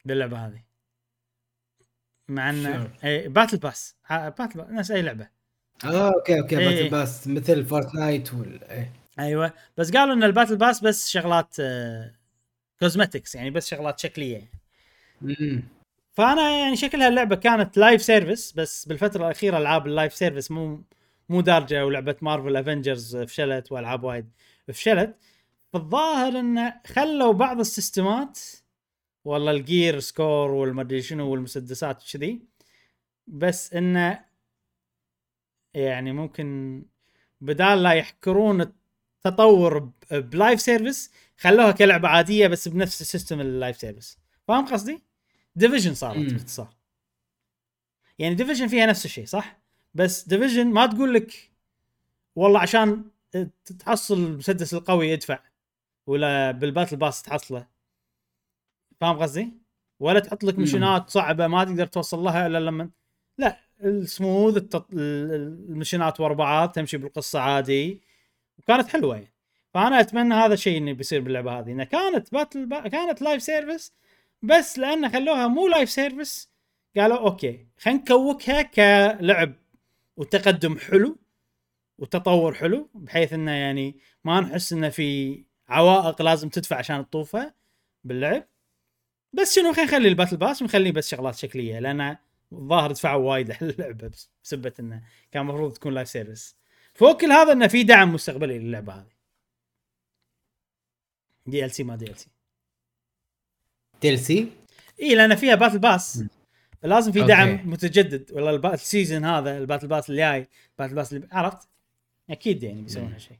باللعبة 0.05 0.47
هذه 0.47 0.63
مع 2.27 2.51
شلون؟ 2.51 2.93
اي 3.03 3.27
battle 3.27 3.57
pass 3.57 3.95
battle 4.09 4.59
pass 4.59 4.69
نفس 4.69 4.91
أي 4.91 5.01
لعبة 5.01 5.29
آه 5.85 6.13
okay 6.13 6.39
okay 6.39 6.59
إيه. 6.59 6.69
battle 6.69 6.89
pass 6.89 7.27
مثل 7.27 7.65
Fortnite 7.65 8.33
وال 8.33 8.63
إيه. 8.63 8.93
أيوه 9.19 9.53
بس 9.77 9.91
قالوا 9.91 10.13
إن 10.13 10.23
ال 10.23 10.28
battle 10.28 10.57
pass 10.57 10.83
بس 10.83 11.09
شغلات 11.09 11.55
cosmetics 12.81 13.35
يعني 13.35 13.49
بس 13.49 13.67
شغلات 13.69 13.99
شكلية 13.99 14.51
مم. 15.21 15.63
فأنا 16.13 16.59
يعني 16.59 16.75
شكلها 16.75 17.07
اللعبة 17.07 17.35
كانت 17.35 17.77
live 17.77 18.01
service 18.01 18.51
بس 18.51 18.85
بالفترة 18.85 19.25
الأخيرة 19.25 19.57
ألعاب 19.57 19.87
ال 19.87 19.92
live 19.92 20.13
service 20.13 20.51
مو 20.51 20.83
مو 21.29 21.41
دارجة 21.41 21.85
ولعبة 21.85 22.15
Marvel 22.21 22.57
Avengers 22.57 23.17
فشلت 23.17 23.71
وألعاب 23.71 24.03
وايد 24.03 24.31
فشلت 24.67 25.15
فالظاهر 25.73 26.39
انه 26.39 26.81
خلوا 26.87 27.33
بعض 27.33 27.59
السيستمات 27.59 28.39
والله 29.25 29.51
ال 29.51 29.61
gear 29.61 29.99
score 29.99 30.51
والمدري 30.51 31.01
شنو 31.01 31.31
والمسدسات 31.31 32.03
وكذي 32.03 32.41
بس 33.27 33.73
انه 33.73 34.25
يعني 35.73 36.11
ممكن 36.11 36.81
بدال 37.41 37.83
لا 37.83 37.91
يحكرون 37.93 38.73
التطور 39.25 39.79
ب- 39.79 39.93
ب 40.13 40.23
live 40.23 40.61
service 40.61 41.11
خلوها 41.37 41.71
كلعبة 41.71 42.07
عادية 42.07 42.47
بس 42.47 42.67
بنفس 42.67 43.01
ال 43.01 43.07
system 43.07 43.41
ال 43.41 43.48
live 43.48 43.77
service 43.77 44.17
فاهم 44.47 44.65
قصدي؟ 44.65 45.03
Division 45.55 45.93
صارت. 45.93 46.17
باختصار 46.33 46.73
يعني 48.19 48.35
Division 48.35 48.67
فيها 48.67 48.85
نفس 48.85 49.05
الشيء 49.05 49.25
صح؟ 49.25 49.61
بس 49.93 50.27
Division 50.27 50.67
ما 50.67 50.85
تقول 50.85 51.13
لك 51.13 51.51
والله 52.35 52.59
عشان 52.59 53.03
تحصل 53.79 54.17
المسدس 54.17 54.73
القوي 54.73 55.13
ادفع 55.13 55.39
ولا 56.07 56.51
بال 56.51 56.62
battle 56.62 56.95
pass 56.95 57.21
تحصله 57.21 57.67
فاهم 59.01 59.17
قصدي؟ 59.19 59.53
ولا 59.99 60.19
تحط 60.19 60.43
لك. 60.43 60.59
ميشنات 60.59 61.09
صعبة 61.09 61.47
ما 61.47 61.63
تقدر 61.63 61.85
توصل 61.85 62.19
لها 62.19 62.47
إلا 62.47 62.57
لما 62.57 62.89
لا 63.37 63.59
السموث 63.83 64.57
التط... 64.57 64.87
الميشنات 64.93 66.19
ورا 66.19 66.33
بعض 66.33 66.71
تمشي 66.71 66.97
بالقصة 66.97 67.39
عادي 67.39 68.01
وكانت 68.63 68.87
حلوة 68.87 69.15
يعني. 69.15 69.33
فأنا 69.73 69.99
أتمنى 69.99 70.33
هذا 70.33 70.53
الشيء 70.53 70.77
إنه 70.77 70.91
بيصير 70.93 71.21
باللعبة 71.21 71.59
هذه. 71.59 71.71
انها 71.71 71.85
كانت 71.85 72.31
battle 72.33 72.65
pa... 72.65 72.87
كانت 72.87 73.21
live 73.21 73.43
service 73.43 73.93
بس 74.41 74.79
لأن 74.79 75.09
خلوها 75.11 75.47
مو 75.47 75.67
live 75.67 75.89
service 75.89 76.51
قالوا 76.97 77.17
أوكي 77.17 77.67
خلينا 77.77 77.99
نكوكها 78.01 78.61
كلعب 78.61 79.53
وتقدم 80.17 80.77
حلو 80.77 81.17
وتطور 81.97 82.53
حلو 82.53 82.89
بحيث 82.95 83.33
إنه 83.33 83.51
يعني 83.51 83.99
ما 84.23 84.39
نحس 84.39 84.73
إنه 84.73 84.89
في 84.89 85.43
عوائق 85.69 86.21
لازم 86.21 86.49
تدفع 86.49 86.77
عشان 86.77 87.09
تطوفها 87.09 87.53
باللعب. 88.03 88.47
بس 89.33 89.55
شنو 89.55 89.73
خلينا 89.73 89.91
نخلي 89.91 90.07
ال 90.07 90.11
battle 90.11 90.37
pass 90.37 90.61
ونخليه 90.61 90.91
بس 90.91 91.09
شغلات 91.09 91.35
شكلية 91.35 91.79
لأن 91.79 92.17
الظاهر 92.53 92.91
دفعوا 92.91 93.29
وايد 93.31 93.49
اللعبه 93.61 94.07
بس- 94.07 94.29
بسبة 94.43 94.73
إنه 94.79 95.01
كان 95.31 95.41
المفروض 95.41 95.73
تكون 95.73 95.93
live 95.93 96.07
service 96.09 96.55
فوق 96.93 97.21
كل 97.21 97.31
هذا 97.31 97.51
إنه 97.51 97.67
في 97.67 97.83
دعم 97.83 98.13
مستقبلي 98.13 98.59
للعبة 98.59 98.93
هذه. 98.93 99.11
دي 101.45 101.65
ال 101.65 101.71
سي 101.71 101.83
ما 101.83 101.95
دي 101.95 102.05
ال 102.11 102.17
سي 102.17 102.27
دي 104.01 104.09
ال 104.13 104.19
سي 104.19 104.51
إي 105.01 105.15
لأن 105.15 105.35
فيها 105.35 105.55
battle 105.55 105.79
pass 105.79 106.23
فلازم 106.81 107.11
في 107.11 107.19
أوكي. 107.21 107.27
دعم 107.31 107.69
متجدد. 107.69 108.31
ولا 108.31 108.49
الب- 108.49 108.65
ال 108.65 108.74
season 108.74 109.25
هذا 109.25 109.57
ال 109.57 109.61
battle 109.61 109.87
pass 109.87 110.09
اللي 110.09 110.21
جاي 110.21 110.47
ال 110.71 110.74
battle 110.74 110.95
pass 110.95 111.13
اللي 111.13 111.27
عرفت؟ 111.31 111.67
أكيد 112.29 112.63
يعني 112.63 112.81
بيسوون. 112.81 113.13
هالشيء 113.13 113.37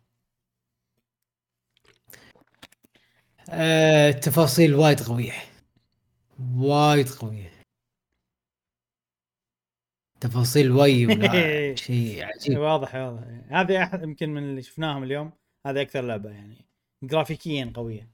آه 3.49 4.11
تفاصيل 4.11 4.75
وايد 4.75 5.01
قوية. 5.03 5.33
وايد 6.55 7.09
قوية. 7.09 7.60
تفاصيل 10.21 10.71
وي 10.71 11.07
شيء 11.85 12.25
عجيب. 12.25 12.57
واضح 12.57 12.95
واضح. 12.95 13.23
هذه 13.49 13.83
أحد 13.83 14.03
يمكن 14.03 14.29
من 14.29 14.43
اللي 14.43 14.61
شفناهم 14.61 15.03
اليوم 15.03 15.31
هذه 15.67 15.81
أكثر 15.81 16.01
لعبة 16.01 16.29
يعني 16.29 16.65
جرافيكيا 17.03 17.71
قوية. 17.75 18.07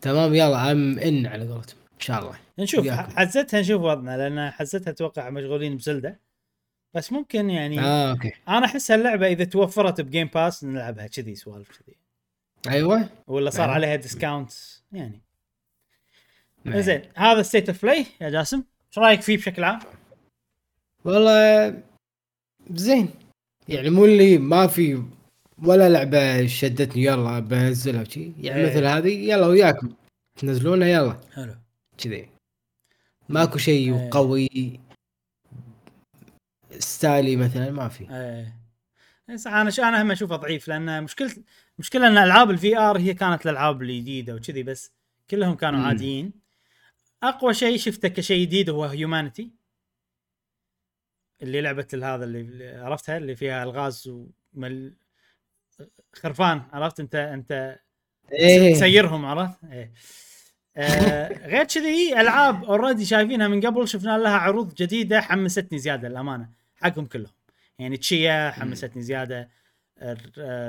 تمام 0.00 0.34
يلا 0.34 0.72
I'm 0.72 0.98
in 0.98 1.26
على 1.26 1.48
قولتهم 1.48 1.78
إن 1.94 2.00
شاء 2.00 2.22
الله. 2.22 2.38
نشوف 2.58 2.88
حزتها 2.88 3.60
نشوف 3.60 3.82
وضعنا 3.82 4.16
لأن 4.16 4.50
حزتها 4.50 4.90
أتوقع 4.90 5.30
مشغولين 5.30 5.76
بزلدة. 5.76 6.20
بس 6.94 7.12
ممكن 7.12 7.50
يعني 7.50 7.80
آه 7.80 8.10
أوكي. 8.10 8.32
أنا 8.48 8.66
أحس 8.66 8.90
اللعبه 8.90 9.26
إذا 9.26 9.44
توفرت 9.44 10.00
ب 10.00 10.05
Game 10.05 10.26
Pass 10.34 10.64
نلعبها 10.64 11.06
كذي 11.06 11.34
سوالف 11.34 11.68
كذي. 11.68 11.96
أيوه. 12.68 13.08
ولا 13.26 13.50
صار 13.50 13.62
أيوة. 13.62 13.74
عليها 13.74 13.96
discount 13.96 14.52
يعني. 14.92 15.20
زين 16.66 17.02
هذا 17.16 17.42
State 17.42 17.68
of 17.68 17.82
Play 17.82 18.06
يا 18.20 18.30
جاسم. 18.30 18.56
إيش 18.88 18.98
رأيك 18.98 19.20
فيه 19.22 19.36
بشكل 19.36 19.64
عام؟ 19.64 19.80
والله 21.04 21.82
زين. 22.70 23.10
يعني 23.68 23.90
مو 23.90 24.04
اللي 24.04 24.38
ما 24.38 24.66
في 24.66 25.02
ولا 25.64 25.88
لعبة 25.88 26.46
شدتني 26.46 27.04
يلا 27.04 27.38
بنزلها 27.40 28.02
وشي. 28.02 28.32
يعني 28.40 28.64
إيه. 28.64 28.70
مثل 28.70 28.84
هذه 28.84 29.32
يلا 29.32 29.46
وياكم. 29.46 29.92
تنزلونها 30.38 30.88
يلا. 30.88 31.20
حلو. 31.34 31.54
كذي. 31.98 32.28
ماكو 33.28 33.58
شيء 33.58 33.94
إيه. 33.94 34.10
قوي. 34.12 34.80
style 36.78 37.26
ي 37.26 37.36
مثلا 37.36 37.70
ما 37.70 37.88
في. 37.88 38.04
إيه. 38.10 38.62
أنا 39.28 39.70
أنا 39.78 40.02
هم 40.02 40.10
اشوفه 40.10 40.36
ضعيف 40.36 40.68
لأن 40.68 41.02
مشكله 41.04 41.30
مشكلة 41.78 42.08
إن 42.08 42.18
ألعاب 42.18 42.50
ال 42.50 42.78
VR 42.78 42.98
هي 42.98 43.14
كانت 43.14 43.46
الألعاب 43.46 43.82
الجديده 43.82 44.34
وكذي 44.34 44.62
بس 44.62 44.92
كلهم 45.30 45.54
كانوا 45.54 45.78
مم. 45.78 45.86
عاديين. 45.86 46.32
أقوى 47.22 47.54
شيء 47.54 47.78
شفته 47.78 48.08
كشيء 48.08 48.46
جديد 48.46 48.70
هو 48.70 48.84
Humanity 48.84 49.50
اللي 51.42 51.60
لعبة 51.60 51.86
هذا 51.94 52.24
اللي 52.24 52.76
عرفتها 52.76 53.16
اللي 53.16 53.36
فيها 53.36 53.62
ألغاز 53.62 54.08
ومل 54.54 54.94
خرفان 56.12 56.62
عرفت؟ 56.72 57.00
انت 57.00 57.14
انت 57.14 57.78
إيه. 58.32 58.74
تسيرهم 58.74 59.26
عرفت؟ 59.26 59.64
إيه. 59.64 59.92
آه 60.76 61.28
غير 61.52 61.64
كذي 61.64 62.20
ألعاب 62.20 62.64
already 62.64 63.04
شايفينها 63.04 63.48
من 63.48 63.60
قبل 63.60 63.88
شفنا 63.88 64.18
لها 64.18 64.36
عروض 64.36 64.74
جديدة 64.74 65.20
حمستني 65.20 65.78
زيادة 65.78 66.08
للأمانة 66.08 66.50
حقهم 66.76 67.06
كلهم. 67.06 67.32
يعني 67.78 67.96
Tchia 67.96 68.50
حمستني 68.50 69.02
زيادة 69.02 69.48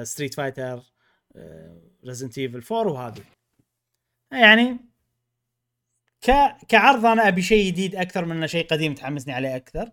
Street 0.03 0.33
Fighter 0.33 0.83
Resident 2.05 2.37
Evil 2.37 2.75
4 2.75 2.93
وهذه. 2.93 3.23
يعني 4.31 4.77
ك 6.21 6.31
كعرض 6.67 7.05
أنا 7.05 7.27
أبي 7.27 7.41
شيء 7.41 7.67
جديد 7.67 7.95
أكثر 7.95 8.25
من 8.25 8.47
شيء 8.47 8.67
قديم 8.67 8.95
تحمسني 8.95 9.33
عليه 9.33 9.55
أكثر. 9.55 9.91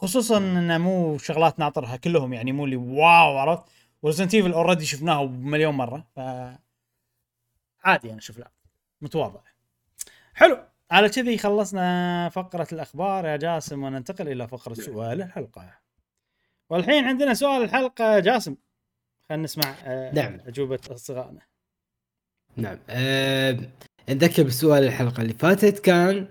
خصوصا 0.00 0.38
إنه 0.38 0.78
مو 0.78 1.18
شغلات 1.18 1.58
ناطرها 1.58 1.96
كلهم 1.96 2.32
يعني 2.32 2.52
مو 2.52 2.64
اللي 2.64 2.76
واو 2.76 3.38
عرفت؟ 3.38 3.62
و 4.02 4.06
Resident 4.06 4.34
Evil 4.34 4.52
already 4.52 4.84
شفناه 4.84 5.24
مليون 5.24 5.74
مرة 5.74 6.06
ف 6.16 6.18
عادي 7.84 8.10
أنا 8.10 8.18
أشوف 8.18 8.38
لا 8.38 8.50
متواضع. 9.00 9.40
حلو. 10.34 10.58
على 10.90 11.08
كذي 11.08 11.38
خلصنا 11.38 12.28
فقرة 12.28 12.68
الأخبار 12.72 13.26
يا 13.26 13.36
جاسم 13.36 13.82
وننتقل 13.82 14.28
إلى 14.28 14.48
فقرة 14.48 14.74
سؤال 14.74 15.22
الحلقة. 15.22 15.78
والحين 16.70 17.04
عندنا 17.04 17.34
سؤال 17.34 17.62
الحلقة 17.62 18.18
جاسم 18.18 18.56
خلينا 19.28 19.44
نسمع 19.44 19.74
آه 19.84 20.14
نعم. 20.14 20.40
أجوبة 20.46 20.80
أصدقائنا. 20.90 21.40
نعم. 22.56 22.78
أه 22.88 23.58
نذكر 24.08 24.42
بسؤال 24.42 24.84
الحلقة 24.84 25.22
اللي 25.22 25.34
فاتت 25.34 25.78
كان 25.78 26.28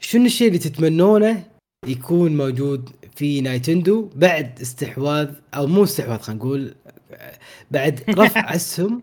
شنو 0.00 0.24
الشيء 0.24 0.48
اللي 0.48 0.58
تتمنونه 0.58 1.51
يكون 1.86 2.36
موجود 2.36 2.90
في 3.16 3.40
نايتندو 3.40 4.10
بعد 4.14 4.60
استحواذ 4.60 5.34
أو 5.54 5.66
مو 5.66 5.84
استحواذ 5.84 6.18
خلينا 6.18 6.38
نقول 6.40 6.74
بعد 7.70 8.04
رفع 8.10 8.40
أسهم. 8.56 9.02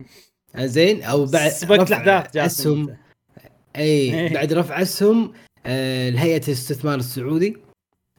زين؟ 0.58 1.04
أو 1.04 1.26
بعد 1.26 1.52
رفع 1.72 2.46
أسهم. 2.46 2.98
إي. 3.76 4.30
بعد 4.30 4.54
رفع 4.54 4.82
أسهم 4.82 5.34
آه 5.66 6.10
لهيئة 6.10 6.44
الاستثمار 6.48 7.00
السعودي 7.00 7.58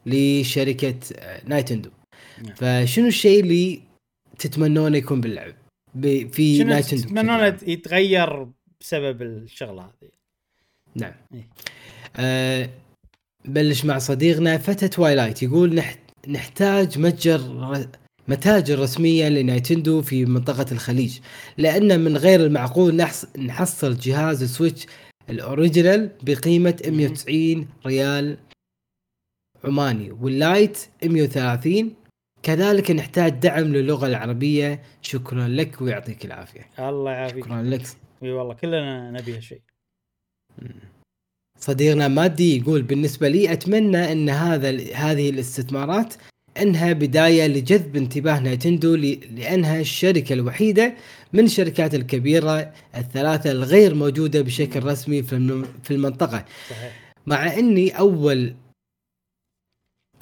لشركة 0.07 0.95
آه، 1.17 1.43
نايتندو. 1.49 1.91
نعم. 2.43 2.55
فشنو 2.55 3.07
الشيء 3.07 3.41
اللي 3.41 3.81
تتمنونه 4.39 4.97
يكون 4.97 5.21
باللعب؟ 5.21 5.55
في 6.33 6.65
نايتندو 6.65 7.03
تتمنونه 7.03 7.59
يتغير 7.63 8.47
بسبب 8.81 9.23
الشغلة 9.23 9.83
هذه؟ 9.83 10.11
نعم. 10.95 11.13
آه 12.17 12.71
بلش 13.45 13.85
مع 13.85 13.99
صديقنا 13.99 14.59
فتى 14.59 14.89
Twilight 14.89 15.43
يقول 15.43 15.83
نحتاج 16.29 16.99
متجر 16.99 17.89
متاجر 18.29 18.79
رسمية 18.79 19.29
لنايتندو 19.29 20.03
في 20.03 20.25
منطقة 20.25 20.67
الخليج 20.73 21.19
لأن 21.59 22.01
من 22.01 22.17
غير 22.17 22.41
المعقول 22.41 23.07
نحصل 23.39 23.97
جهاز 23.97 24.45
Switch 24.45 24.87
ال 25.31 25.40
original 25.40 26.11
بقيمة 26.23 26.83
190 26.87 27.69
ريال 27.87 28.39
عماني 29.65 30.11
وال 30.11 30.34
Lite 30.34 30.79
130 31.05 31.95
كذلك 32.43 32.91
نحتاج 32.91 33.33
دعم 33.33 33.65
للغة 33.65 34.07
العربية. 34.07 34.83
شكرا 35.03 35.49
لك 35.49 35.83
ويعطيك 35.83 36.25
العافية. 36.25 36.71
الله 36.79 37.11
يعافيك. 37.11 37.45
شكرا 37.45 37.63
لك. 37.63 37.83
إي 38.23 38.33
والله 38.33 38.55
كلنا 38.55 39.11
نبي 39.11 39.37
هالشيء. 39.37 39.61
صديقنا 41.61 42.09
مادي 42.09 42.57
يقول 42.59 42.83
بالنسبة 42.83 43.29
لي 43.29 43.53
أتمنى 43.53 44.13
أن 44.13 44.29
هذا 44.29 44.71
هذه 44.95 45.31
الاستثمارات 45.31 46.15
أنها 46.63 46.93
بداية 46.93 47.47
لجذب 47.47 47.97
انتباه 47.97 48.41
نايتندو 48.41 48.95
لأنها 48.95 49.81
الشركة 49.81 50.33
الوحيدة 50.33 50.95
من 51.33 51.45
الشركات 51.45 51.95
الكبيرة 51.95 52.73
الثلاثة 52.97 53.51
الغير 53.51 53.95
موجودة 53.95 54.41
بشكل 54.41 54.85
رسمي 54.85 55.23
في 55.83 55.91
المنطقة. 55.91 56.45
صحيح. 56.71 57.15
مع 57.27 57.55
أني 57.55 57.99
اول 57.99 58.55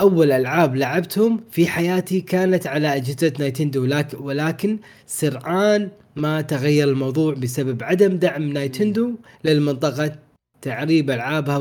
أول 0.00 0.32
ألعاب 0.32 0.76
لعبتهم 0.76 1.40
في 1.50 1.66
حياتي 1.66 2.20
كانت 2.20 2.66
على 2.66 2.96
أجهزة 2.96 3.32
نايتندو 3.38 4.02
ولكن 4.20 4.78
سرعان 5.06 5.90
ما 6.16 6.40
تغير 6.40 6.88
الموضوع 6.88 7.34
بسبب 7.34 7.82
عدم 7.82 8.16
دعم 8.16 8.52
نايتندو 8.52 9.14
للمنطقة. 9.44 10.27
تعريب 10.62 11.10
ألعابها 11.10 11.56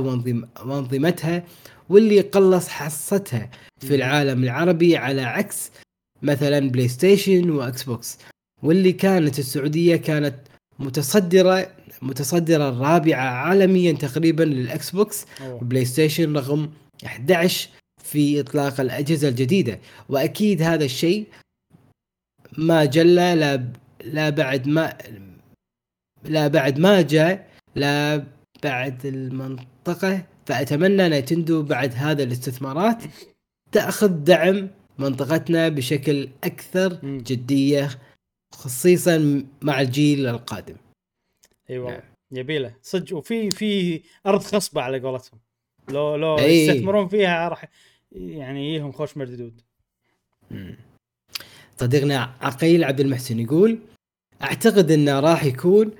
وانظمتها 0.66 1.44
واللي 1.90 2.22
قلص 2.22 2.68
حصتها 2.68 3.50
في 3.80 3.96
العالم 3.96 4.44
العربي 4.44 4.98
على 4.98 5.22
عكس 5.22 5.72
مثلا 6.22 6.60
بلاي 6.72 6.88
ستيشن 6.88 7.50
واكس 7.50 7.84
بوكس 7.84 8.18
واللي 8.64 8.92
كانت 8.92 9.40
السعودية 9.40 9.96
كانت 9.96 10.36
متصدره 10.80 11.72
متصدرة 12.02 12.70
الرابعة 12.70 13.30
عالميا 13.30 13.92
تقريبا 13.92 14.44
للاكس 14.44 14.92
بوكس 14.92 15.26
وبلاي 15.44 15.86
ستيشن 15.86 16.38
رقم 16.38 16.70
11 17.06 17.70
في 18.04 18.40
إطلاق 18.40 18.80
الأجهزة 18.82 19.30
الجديدة. 19.30 19.80
وأكيد 20.10 20.62
هذا 20.62 20.86
الشيء 20.86 21.28
ما 22.58 22.86
جل 22.86 23.16
لا 23.16 23.64
لا 24.04 24.30
بعد 24.30 24.68
ما 24.68 24.98
لا 26.24 26.48
بعد 26.48 26.80
ما 26.80 27.02
جاء 27.02 27.48
لا 27.76 28.24
بعد 28.64 29.06
المنطقة 29.06 30.24
فأتمنى 30.46 31.10
نتندو 31.10 31.64
بعد 31.64 31.94
هذا 31.96 32.24
الاستثمارات 32.24 33.04
تأخذ 33.72 34.08
دعم 34.08 34.70
منطقتنا 35.00 35.70
بشكل 35.70 36.30
أكثر 36.44 37.00
جدية 37.04 37.90
خصيصا 38.54 39.46
مع 39.62 39.82
الجيل 39.82 40.28
القادم. 40.28 40.76
أيوه. 41.70 41.92
نعم. 41.92 42.02
يبيله. 42.32 42.76
صدق. 42.82 43.18
وفي 43.18 43.52
في 43.52 44.02
أرض 44.26 44.42
خصبة 44.42 44.82
على 44.82 45.00
قولتهم. 45.00 45.40
لو 45.90 46.16
لو 46.16 46.38
يستثمرون 46.38 47.08
فيها 47.08 47.50
راح 47.50 47.66
يعني 48.12 48.70
يجيهم 48.70 48.92
خوش 48.92 49.18
مردود. 49.18 49.62
صديقنا 51.78 52.36
عقيل 52.42 52.84
عبد 52.84 53.00
المحسن 53.00 53.40
يقول 53.40 53.80
أعتقد 54.42 54.92
إنه 54.92 55.20
راح 55.20 55.44
يكون 55.44 55.92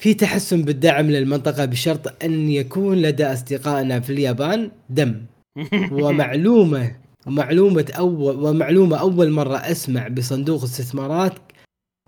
في 0.00 0.14
تحسن 0.14 0.62
بالدعم 0.62 1.10
للمنطقة 1.10 1.64
بشرط 1.64 2.24
أن 2.24 2.50
يكون 2.50 3.02
لدى 3.02 3.26
أصدقائنا 3.26 4.00
في 4.00 4.12
اليابان 4.12 4.70
دم. 4.90 5.24
ومعلومة 6.02 6.96
ومعلومة 7.26 7.86
أول 7.98 8.36
ومعلومة 8.36 8.96
أول 8.96 9.30
مرة 9.30 9.56
أسمع 9.56 10.08
بصندوق 10.08 10.62
استثمارات 10.62 11.34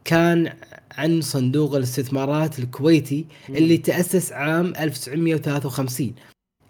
كان 0.05 0.53
عن 0.93 1.21
صندوق 1.21 1.75
الاستثمارات 1.75 2.59
الكويتي 2.59 3.27
اللي 3.49 3.77
تأسس 3.77 4.33
عام 4.33 4.73
1953 4.79 6.15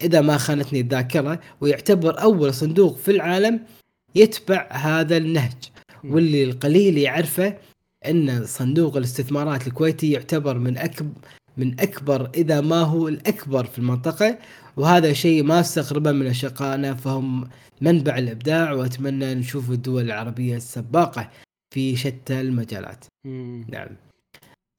إذا 0.01 0.21
ما 0.21 0.37
خانتني 0.37 0.79
الذاكرة 0.79 1.39
ويعتبر 1.61 2.21
أول 2.21 2.53
صندوق 2.53 2.97
في 2.97 3.11
العالم 3.11 3.59
يتبع 4.15 4.67
هذا 4.71 5.17
النهج. 5.17 5.57
واللي 6.03 6.43
القليل 6.43 6.97
يعرفه 6.97 7.57
إن 8.09 8.45
صندوق 8.45 8.97
الاستثمارات 8.97 9.67
الكويتي 9.67 10.11
يعتبر 10.11 10.57
من 10.57 10.77
اكبر 10.77 11.09
من 11.57 11.79
أكبر 11.79 12.29
إذا 12.35 12.61
ما 12.61 12.81
هو 12.81 13.07
الأكبر 13.07 13.65
في 13.65 13.79
المنطقة 13.79 14.37
وهذا 14.77 15.13
شيء 15.13 15.43
ما 15.43 15.59
استغربه 15.59 16.11
من 16.11 16.27
أشقائنا 16.27 16.93
فهم 16.93 17.49
منبع 17.81 18.17
الإبداع 18.17 18.71
وأتمنى 18.71 19.35
نشوف 19.35 19.69
الدول 19.71 20.03
العربية 20.05 20.55
السباقة 20.55 21.29
في 21.73 21.95
شتى 21.95 22.41
المجالات. 22.41 23.05
مم. 23.27 23.65
نعم. 23.69 23.87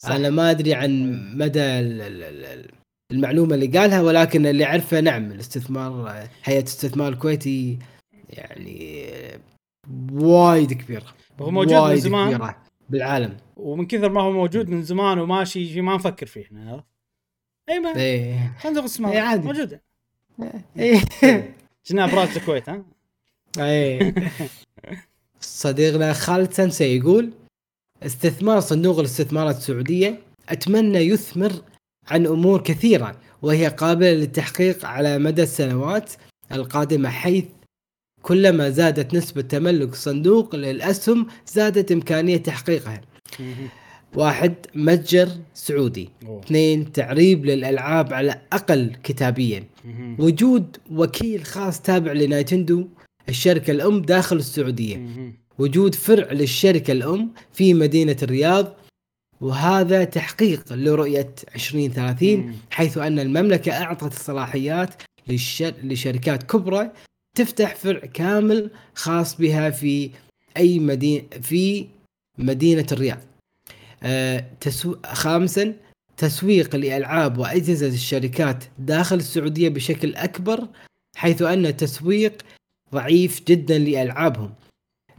صح. 0.02 0.10
أنا 0.10 0.30
ما 0.30 0.50
أدري 0.50 0.74
عن 0.74 1.12
مدى 1.38 1.60
ال- 1.60 2.00
ال- 2.02 2.44
ال- 2.44 2.70
المعلومة 3.12 3.54
اللي 3.54 3.66
قالها 3.66 4.00
ولكن 4.02 4.46
اللي 4.46 4.64
أعرفه 4.64 5.00
نعم 5.00 5.32
الاستثمار 5.32 6.22
هيئة 6.44 6.64
استثمار 6.64 7.08
الكويتي 7.12 7.78
يعني 8.28 9.04
وايد 10.12 10.72
كبيرة 10.72 11.06
هو 11.40 11.50
موجود 11.50 11.72
من 11.72 11.96
زمان 11.96 12.28
كبيرة 12.28 12.63
بالعالم. 12.88 13.36
ومن 13.56 13.86
كثر 13.86 14.08
ما 14.08 14.20
هو 14.22 14.32
موجود 14.32 14.68
من 14.68 14.82
زمان 14.82 15.18
وماشي 15.18 15.66
شيء 15.66 15.82
ما 15.82 15.94
نفكر 15.94 16.26
فيه 16.26 16.42
إحنا؟ 16.42 16.84
اي 17.68 17.78
ما 17.78 17.96
إيه. 17.96 18.52
صندوق 18.62 18.78
إيه 18.78 18.84
استثمار 18.84 19.16
عادي. 19.16 19.46
موجود. 19.46 19.80
إيه. 20.78 21.00
كنا 21.88 22.04
ابراج 22.04 22.28
الكويت 22.36 22.68
ها؟ 22.68 22.84
إيه. 23.58 24.14
صديقنا 25.40 26.12
خالد 26.12 26.52
سنسي 26.52 26.96
يقول 26.96 27.32
استثمار 28.02 28.60
صندوق 28.60 28.98
الاستثمارات 28.98 29.56
السعودية 29.56 30.18
أتمنى 30.48 30.98
يثمر 30.98 31.52
عن 32.10 32.26
أمور 32.26 32.60
كثيرة 32.62 33.16
وهي 33.42 33.68
قابلة 33.68 34.12
للتحقيق 34.12 34.84
على 34.84 35.18
مدى 35.18 35.42
السنوات 35.42 36.12
القادمة 36.52 37.08
حيث 37.10 37.44
كلما 38.24 38.70
زادت 38.70 39.14
نسبة 39.14 39.42
تملك 39.42 39.92
الصندوق 39.92 40.56
للأسهم 40.56 41.26
زادت 41.46 41.92
إمكانية 41.92 42.36
تحقيقها. 42.36 43.00
واحد 44.14 44.54
متجر 44.74 45.28
سعودي 45.54 46.10
أوه. 46.26 46.40
اثنين 46.40 46.92
تعريب 46.92 47.44
للألعاب 47.44 48.12
على 48.12 48.40
أقل 48.52 48.96
كتابيا. 49.02 49.64
وجود 50.18 50.76
وكيل 50.90 51.44
خاص 51.44 51.80
تابع 51.80 52.12
لنايتندو 52.12 52.88
الشركة 53.28 53.70
الأم 53.70 54.02
داخل 54.02 54.36
السعودية. 54.36 55.06
وجود 55.58 55.94
فرع 55.94 56.32
للشركة 56.32 56.92
الأم 56.92 57.30
في 57.52 57.74
مدينة 57.74 58.16
الرياض 58.22 58.76
وهذا 59.40 60.04
تحقيق 60.04 60.72
لرؤية 60.72 61.34
2030 61.54 62.36
مم. 62.36 62.54
حيث 62.70 62.98
أن 62.98 63.18
المملكة 63.18 63.72
أعطت 63.72 64.12
الصلاحيات 64.12 65.02
للشر... 65.28 65.74
لشركات 65.82 66.42
كبرى 66.42 66.90
تفتح 67.34 67.74
فرع 67.74 67.98
كامل 67.98 68.70
خاص 68.94 69.36
بها 69.36 69.70
في 69.70 70.10
أي 70.56 70.78
مدينة 70.78 71.24
في 71.42 71.86
مدينة 72.38 72.86
الرياض. 72.92 73.18
آه، 74.02 74.44
تسو... 74.60 74.96
خامسا 75.06 75.74
تسويق 76.16 76.76
لألعاب 76.76 77.38
وأجهزة 77.38 77.86
الشركات 77.86 78.64
داخل 78.78 79.16
السعودية 79.16 79.68
بشكل 79.68 80.14
أكبر 80.14 80.68
حيث 81.16 81.42
أن 81.42 81.66
التسويق 81.66 82.42
ضعيف 82.92 83.42
جدا 83.48 83.78
لألعابهم. 83.78 84.54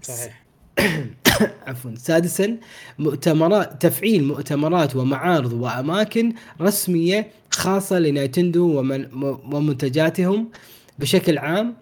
صحيح. 0.02 0.46
عفوا. 1.68 1.96
سادسا 1.96 2.58
مؤتمرات 3.00 3.82
تفعيل 3.82 4.24
مؤتمرات 4.24 4.96
ومعارض 4.96 5.54
وأماكن 5.54 6.34
رسمية 6.62 7.32
خاصة 7.52 8.00
لنايتندو 8.00 8.80
ومن 8.80 9.14
ومنتجاتهم 9.54 10.52
بشكل 11.00 11.38
عام. 11.38 11.76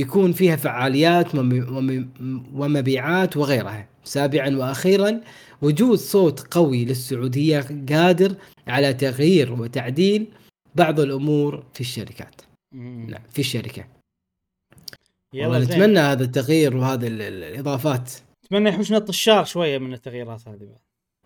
يكون 0.00 0.32
فيها 0.32 0.56
فعاليات 0.56 1.34
وم- 1.34 1.76
وم- 1.76 2.46
ومبيعات 2.54 3.36
وغيرها. 3.36 3.88
سابعا 4.04 4.56
وأخيرا 4.56 5.20
وجود 5.62 5.98
صوت 5.98 6.40
قوي 6.54 6.84
للسعودية 6.84 7.64
قادر 7.92 8.34
على 8.68 8.94
تغيير 8.94 9.52
وتعديل 9.52 10.26
بعض 10.74 11.00
الأمور 11.00 11.64
في 11.74 11.80
الشركات. 11.80 12.40
نعم 12.72 13.22
في 13.30 13.38
الشركة. 13.38 13.84
يلا. 15.34 15.58
نتمنى 15.58 15.98
هذا 15.98 16.24
التغيير 16.24 16.76
وهذا 16.76 17.06
ال- 17.06 17.22
ال- 17.22 17.44
الإضافات. 17.44 18.12
اتمنى 18.44 18.68
يحوشنا 18.68 18.96
الطشار 18.96 19.44
شوية 19.44 19.78
من 19.78 19.92
التغييرات 19.92 20.48
هذه 20.48 20.56
بعد. 20.58 20.78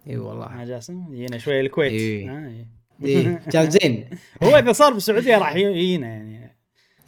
إي 0.09 0.16
والله. 0.16 0.65
جاسم؟ 0.65 1.15
يجينا 1.15 1.39
شوية 1.39 1.61
الكويت. 1.61 2.28
ها، 2.28 2.65
إيه. 3.05 3.35
كان 3.53 3.70
زين. 3.70 4.11
هو 4.43 4.57
إذا 4.59 4.73
صار 4.73 4.93
بالسعودية 4.93 5.39
راح 5.39 5.57
يجينا 5.57 6.07
يعني. 6.07 6.52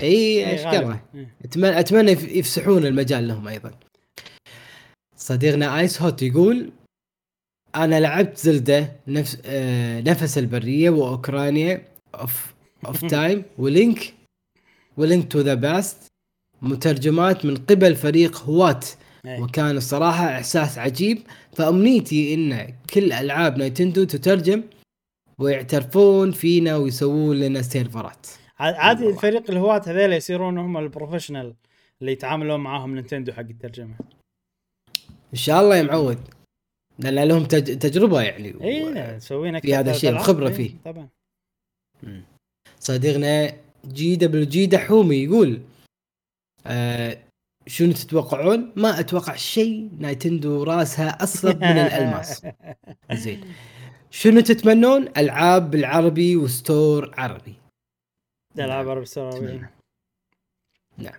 إي 0.00 0.54
اشكره. 0.54 1.04
أتمنى 1.44 1.80
أتمنى 1.80 2.10
يف- 2.12 2.28
يفسحون 2.36 2.86
المجال 2.86 3.28
لهم 3.28 3.48
أيضا. 3.48 3.70
صديقنا 5.16 5.78
آيس 5.80 6.02
هوت 6.02 6.22
يقول 6.22 6.70
أنا 7.76 8.00
لعبت 8.00 8.38
زلدة 8.38 8.92
نفس 9.08 9.38
آه 9.44 10.00
نفس 10.00 10.38
البرية 10.38 10.90
و 10.90 11.02
Ocarina 11.02 11.82
of 12.14 12.54
of 12.86 13.04
Time 13.04 13.42
و 13.58 13.69
Link 13.69 14.14
و 14.96 15.03
Link 15.03 15.32
to 15.32 15.40
the 15.40 15.54
Past 15.54 15.96
مترجمات 16.62 17.44
من 17.46 17.56
قبل 17.56 17.96
فريق 17.96 18.36
هوات. 18.42 18.86
وكان 19.26 19.76
الصراحة 19.76 20.24
إحساس 20.28 20.78
عجيب. 20.78 21.18
فأمنيتي 21.56 22.34
إن 22.34 22.74
كل 22.94 23.12
ألعاب 23.12 23.58
نينتندو 23.58 24.04
تترجم 24.04 24.62
ويعترفون 25.38 26.32
فينا 26.32 26.76
ويسوون 26.76 27.36
لنا 27.40 27.62
سيرفرات 27.62 28.26
عادي. 28.58 29.08
الفريق 29.08 29.50
الهواة 29.50 29.82
هذول 29.86 30.12
يصيرون 30.12 30.58
هم 30.58 30.76
ال 30.76 30.82
professional 30.82 31.54
اللي 32.00 32.12
يتعاملون 32.12 32.60
معاهم 32.60 32.94
نينتندو 32.94 33.32
حق 33.32 33.40
الترجمة. 33.40 33.94
إن 35.32 35.38
شاء 35.38 35.60
الله 35.60 35.76
يا 35.76 35.82
معود. 35.82 36.18
لأن 36.98 37.28
لهم 37.28 37.44
تج... 37.44 37.78
تجربة 37.78 38.22
يعني. 38.22 38.64
إي 38.64 39.16
مسوين 39.16 39.60
في 39.60 39.74
هذا 39.74 39.90
الشيء 39.90 40.10
إيه، 40.18 40.52
فيه. 40.52 40.70
طبعا. 40.84 41.08
صديقنا 42.80 43.56
جي 43.86 44.16
دبليو 44.16 44.44
جي 44.44 44.66
دحومي 44.66 45.16
يقول 45.16 45.60
آه 46.66 47.18
شنو 47.66 47.92
تتوقعون؟ 47.92 48.72
ما 48.76 49.00
أتوقع 49.00 49.36
شيء. 49.36 49.90
Nintendo 49.98 50.62
راسها 50.62 51.22
اصلب 51.22 51.56
من 51.56 51.78
الألماس. 51.78 52.46
زين. 53.12 53.40
شنو 54.10 54.40
تتمنون؟ 54.40 55.08
ألعاب 55.16 55.70
بالعربي 55.70 56.36
و 56.36 56.49
store 56.49 57.14
عربي. 57.18 57.63
العاب 58.58 58.88
عربي 58.88 59.04
store 59.06 59.28
أتمنى. 59.28 59.70
نعم. 60.98 61.14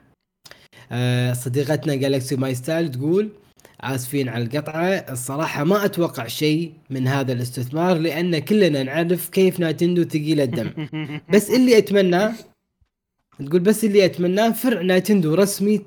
آه 0.91 1.33
صديقتنا 1.33 1.95
Galaxy 1.95 2.35
My 2.35 2.55
Style 2.55 2.91
تقول 2.91 3.29
آسفين 3.81 4.29
على 4.29 4.43
القطعة 4.43 4.87
الصراحة 4.87 5.63
ما 5.63 5.85
أتوقع 5.85 6.27
شيء 6.27 6.73
من 6.89 7.07
هذا 7.07 7.33
الاستثمار 7.33 7.97
لأن 7.97 8.39
كلنا 8.39 8.83
نعرف 8.83 9.29
كيف 9.29 9.59
Nintendo 9.59 10.03
ثقيل 10.03 10.41
الدم. 10.41 10.87
بس 11.33 11.49
اللي 11.49 11.77
اتمناه 11.77 12.33
تقول 13.45 13.59
بس 13.59 13.83
اللي 13.85 14.05
اتمناه 14.05 14.51
فرع 14.51 14.81
Nintendo 14.81 15.33
رسمي 15.33 15.81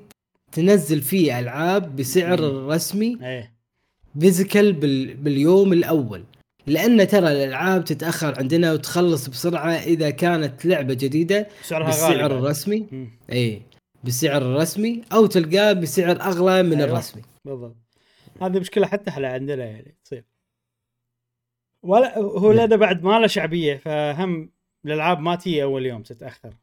تنزل 0.51 1.01
فيه 1.01 1.39
ألعاب 1.39 1.95
بسعر. 1.95 2.67
رسمي 2.67 3.17
physical 4.19 4.73
بال 4.73 5.13
باليوم 5.13 5.73
الأول. 5.73 6.23
لأن 6.67 7.07
ترى 7.07 7.31
الألعاب 7.31 7.83
تتأخر 7.83 8.39
عندنا 8.39 8.73
وتخلص 8.73 9.27
بسرعة 9.29 9.71
إذا 9.71 10.09
كانت 10.09 10.65
لعبة 10.65 10.93
جديدة 10.93 11.47
سعرها 11.61 11.85
بالسعر 11.85 12.11
غالي. 12.11 12.25
الرسمي 12.25 12.87
مم، 12.91 13.11
إي 13.31 13.61
بالسعر 14.03 14.41
الرسمي 14.41 15.01
أو 15.13 15.25
تلقاه 15.25 15.73
بسعر 15.73 16.21
أغلى 16.21 16.63
من 16.63 16.77
أيوة. 16.77 16.89
الرسمي 16.89 17.21
بالضبط 17.45 17.75
هذه 18.41 18.59
مشكلة 18.59 18.87
حتى 18.87 19.09
إحنا 19.09 19.27
عندنا 19.27 19.65
يعني 19.65 19.95
تصير 20.03 20.23
ولا 21.83 22.17
هو 22.17 22.51
نعم. 22.53 22.65
لدى 22.65 22.77
بعد 22.77 23.03
ما 23.03 23.19
له 23.19 23.27
شعبية 23.27 23.77
فهم 23.77 24.49
الألعاب 24.85 25.19
ما 25.19 25.35
تجي 25.35 25.63
أول 25.63 25.85
يوم 25.85 26.03
تتأخر 26.03 26.53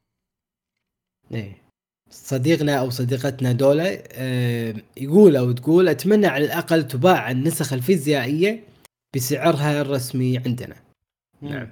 إيه 1.33 1.63
صديقنا 2.11 2.75
أو 2.81 2.91
صديقتنا 2.91 3.53
دولا 3.53 4.03
آه 4.13 4.75
يقول 4.97 5.37
أو 5.37 5.53
تقول 5.53 5.89
أتمنى 5.89 6.27
على 6.27 6.45
الأقل 6.45 6.87
تباع 6.89 7.31
النسخ 7.31 7.73
الفيزيائية 7.73 8.65
بسعرها 9.17 9.81
الرسمي 9.81 10.39
عندنا. 10.39 10.77
نعم. 11.41 11.71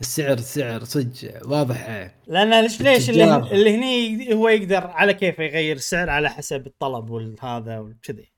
السعر 0.00 0.36
سعر 0.36 0.84
صدق 0.84 1.48
واضح. 1.48 2.10
لأن 2.26 2.62
ليش 2.62 2.82
ليش 2.82 3.10
اللي. 3.10 3.36
اللي 3.36 3.76
هني 3.76 4.34
هو 4.34 4.48
يقدر 4.48 4.86
على 4.86 5.14
كيفه 5.14 5.42
يغير 5.42 5.76
السعر 5.76 6.10
على 6.10 6.30
حسب 6.30 6.66
الطلب 6.66 7.10
والهذا 7.10 7.78
وكذي. 7.78 8.32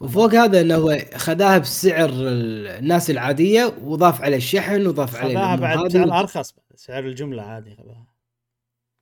وفوق 0.00 0.34
هذا 0.34 0.60
إنه 0.60 0.74
هو 0.74 0.98
خذاها 1.14 1.58
بسعر 1.58 2.08
ال- 2.08 2.66
الناس 2.66 3.10
العادية 3.10 3.74
وضاف 3.82 4.22
عليه 4.22 4.36
الشحن 4.36 4.86
وضاف 4.86 5.16
عليه 5.16 5.34
خذاها 5.34 5.56
بعد 5.56 5.88
سعر 5.88 6.20
أرخص 6.20 6.54
سعر 6.74 7.04
الجملة 7.04 7.42
عادي 7.42 7.74
خذاها. 7.74 8.06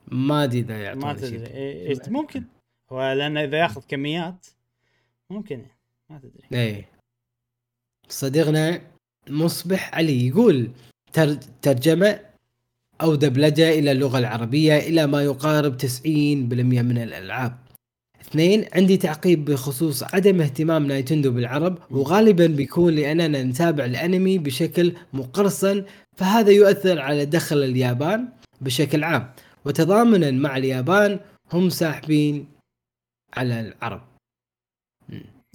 ما 0.08 0.44
أدري 0.44 0.60
إذا 0.60 0.82
يعطوني 0.82 1.04
ما. 1.04 1.12
تدري. 1.12 1.46
إيه 1.46 1.88
إيه 1.90 2.00
ممكن. 2.08 2.44
هو 2.92 3.12
لأنه 3.12 3.44
إذا 3.44 3.58
ياخذ 3.58 3.82
كميات 3.88 4.46
ممكن. 5.30 5.66
ما 6.10 6.18
تدري. 6.18 6.48
إيه. 6.52 6.97
صديقنا 8.09 8.80
مصبح 9.28 9.94
علي 9.94 10.26
يقول 10.26 10.70
تر... 11.12 11.35
ترجمة 11.62 12.20
أو 13.01 13.14
دبلجة 13.14 13.70
إلى 13.78 13.93
اللغة 13.93 14.18
العربية 14.18 14.78
إلى 14.78 15.06
ما 15.06 15.22
يقارب 15.22 15.80
90% 15.80 15.86
من 16.06 16.98
الألعاب. 16.98 17.59
اثنين 18.20 18.64
عندي 18.74 18.97
تعقيب 18.97 19.44
بخصوص 19.44 20.02
عدم 20.02 20.40
اهتمام 20.40 20.86
نايتندو 20.86 21.30
بالعرب 21.30 21.78
وغالبا 21.90 22.47
بيكون 22.47 22.94
لأننا 22.94 23.43
نتابع 23.43 23.85
الأنمي 23.85 24.39
بشكل 24.39 24.93
مقرصن 25.12 25.85
فهذا 26.16 26.51
يؤثر 26.51 26.98
على 26.98 27.24
دخل 27.24 27.56
اليابان 27.56 28.28
بشكل 28.60 29.05
عام 29.05 29.30
وتضامنا 29.64 30.30
مع 30.30 30.56
اليابان 30.56 31.20
هم 31.52 31.68
ساحبين 31.68 32.47
على 33.36 33.60
العرب. 33.60 34.02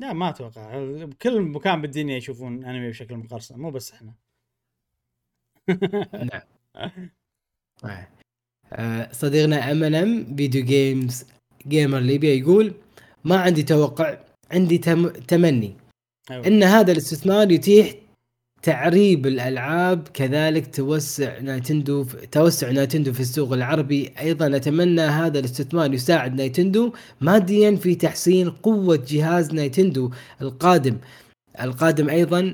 لا 0.03 0.13
ما 0.13 0.29
أتوقع. 0.29 0.85
كل 1.21 1.41
مكان 1.41 1.81
بالدنيا 1.81 2.17
يشوفون 2.17 2.65
أنمي 2.65 2.89
بشكل 2.89 3.15
مقرصن 3.17 3.59
مو 3.59 3.71
بس 3.71 3.93
إحنا. 3.93 4.13
نعم. 6.13 6.41
آه، 8.73 9.11
صديقنا 9.11 9.71
MNM 9.71 10.35
Video 10.35 10.65
Games 10.65 11.25
Gamer 11.67 11.99
ليبيا 11.99 12.33
يقول 12.33 12.73
ما 13.23 13.37
عندي 13.37 13.63
توقع 13.63 14.17
عندي 14.51 14.77
تم 14.77 15.09
تمني. 15.09 15.75
أيوة. 16.31 16.47
إن 16.47 16.63
هذا 16.63 16.91
الاستثمار 16.91 17.51
يتيح 17.51 17.93
تعريب 18.63 19.27
الألعاب 19.27 20.07
كذلك 20.13 20.75
توسع 20.75 21.39
Nintendo 21.39 22.05
توسع 22.31 22.71
Nintendo 22.71 23.13
في 23.13 23.19
السوق 23.19 23.53
العربي. 23.53 24.11
أيضا 24.19 24.55
أتمنى 24.55 25.01
هذا 25.01 25.39
الاستثمار 25.39 25.93
يساعد 25.93 26.35
Nintendo 26.35 26.93
ماديا 27.21 27.75
في 27.75 27.95
تحسين 27.95 28.49
قوة 28.49 29.03
جهاز 29.07 29.53
Nintendo 29.53 30.11
القادم. 30.41 30.97
القادم 31.61 32.09
أيضا 32.09 32.53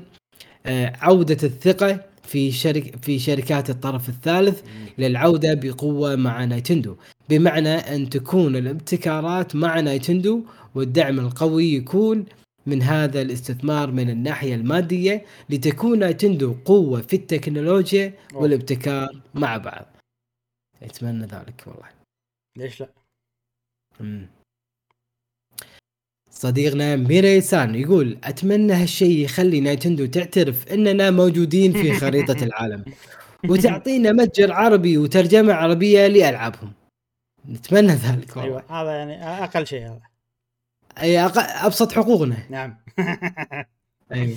آه، 0.66 0.92
عودة 1.00 1.38
الثقة 1.42 2.00
في 2.22 2.52
شرك 2.52 2.94
في 3.02 3.18
شركات 3.18 3.70
الطرف 3.70 4.08
الثالث 4.08 4.60
للعودة 4.98 5.54
بقوة 5.54 6.16
مع 6.16 6.44
Nintendo. 6.44 6.96
بمعنى 7.28 7.74
أن 7.74 8.10
تكون 8.10 8.56
الابتكارات 8.56 9.56
مع 9.56 9.80
Nintendo 9.80 10.42
والدعم 10.74 11.20
القوي 11.20 11.74
يكون 11.74 12.24
من 12.66 12.82
هذا 12.82 13.22
الاستثمار 13.22 13.90
من 13.90 14.10
الناحية 14.10 14.54
المادية 14.54 15.24
لتكون 15.50 15.98
Nintendo 15.98 16.54
قوة 16.64 17.00
في 17.00 17.16
التكنولوجيا 17.16 18.14
والابتكار 18.34 19.20
مع 19.34 19.56
بعض. 19.56 19.86
أتمنى 20.82 21.26
ذلك 21.26 21.64
والله. 21.66 21.88
ليش 22.58 22.80
لا؟ 22.80 22.88
مم. 24.00 24.26
صديقنا 26.30 26.96
ميري 26.96 27.40
سان 27.40 27.74
يقول 27.74 28.18
أتمنى 28.24 28.72
هالشيء 28.72 29.18
يخلي 29.24 29.60
نايتندو 29.60 30.06
تعترف 30.06 30.68
أننا 30.72 31.10
موجودين 31.10 31.72
في 31.72 31.92
خريطة 31.92 32.44
العالم 32.46 32.84
وتعطينا 33.48 34.12
متجر 34.12 34.52
عربي 34.52 34.98
وترجمة 34.98 35.52
عربية 35.52 36.06
لألعابهم 36.06 36.72
نتمنى 37.48 37.92
ذلك 37.92 38.36
والله. 38.36 38.42
أيوه 38.44 38.82
هذا 38.82 38.90
يعني 38.92 39.44
أقل 39.44 39.66
شيء 39.66 39.86
هذا 39.86 40.09
أي 41.00 41.24
أق... 41.26 41.38
أبسط 41.38 41.92
حقوقنا. 41.92 42.36
نعم. 42.50 42.76
أيوه. 44.12 44.36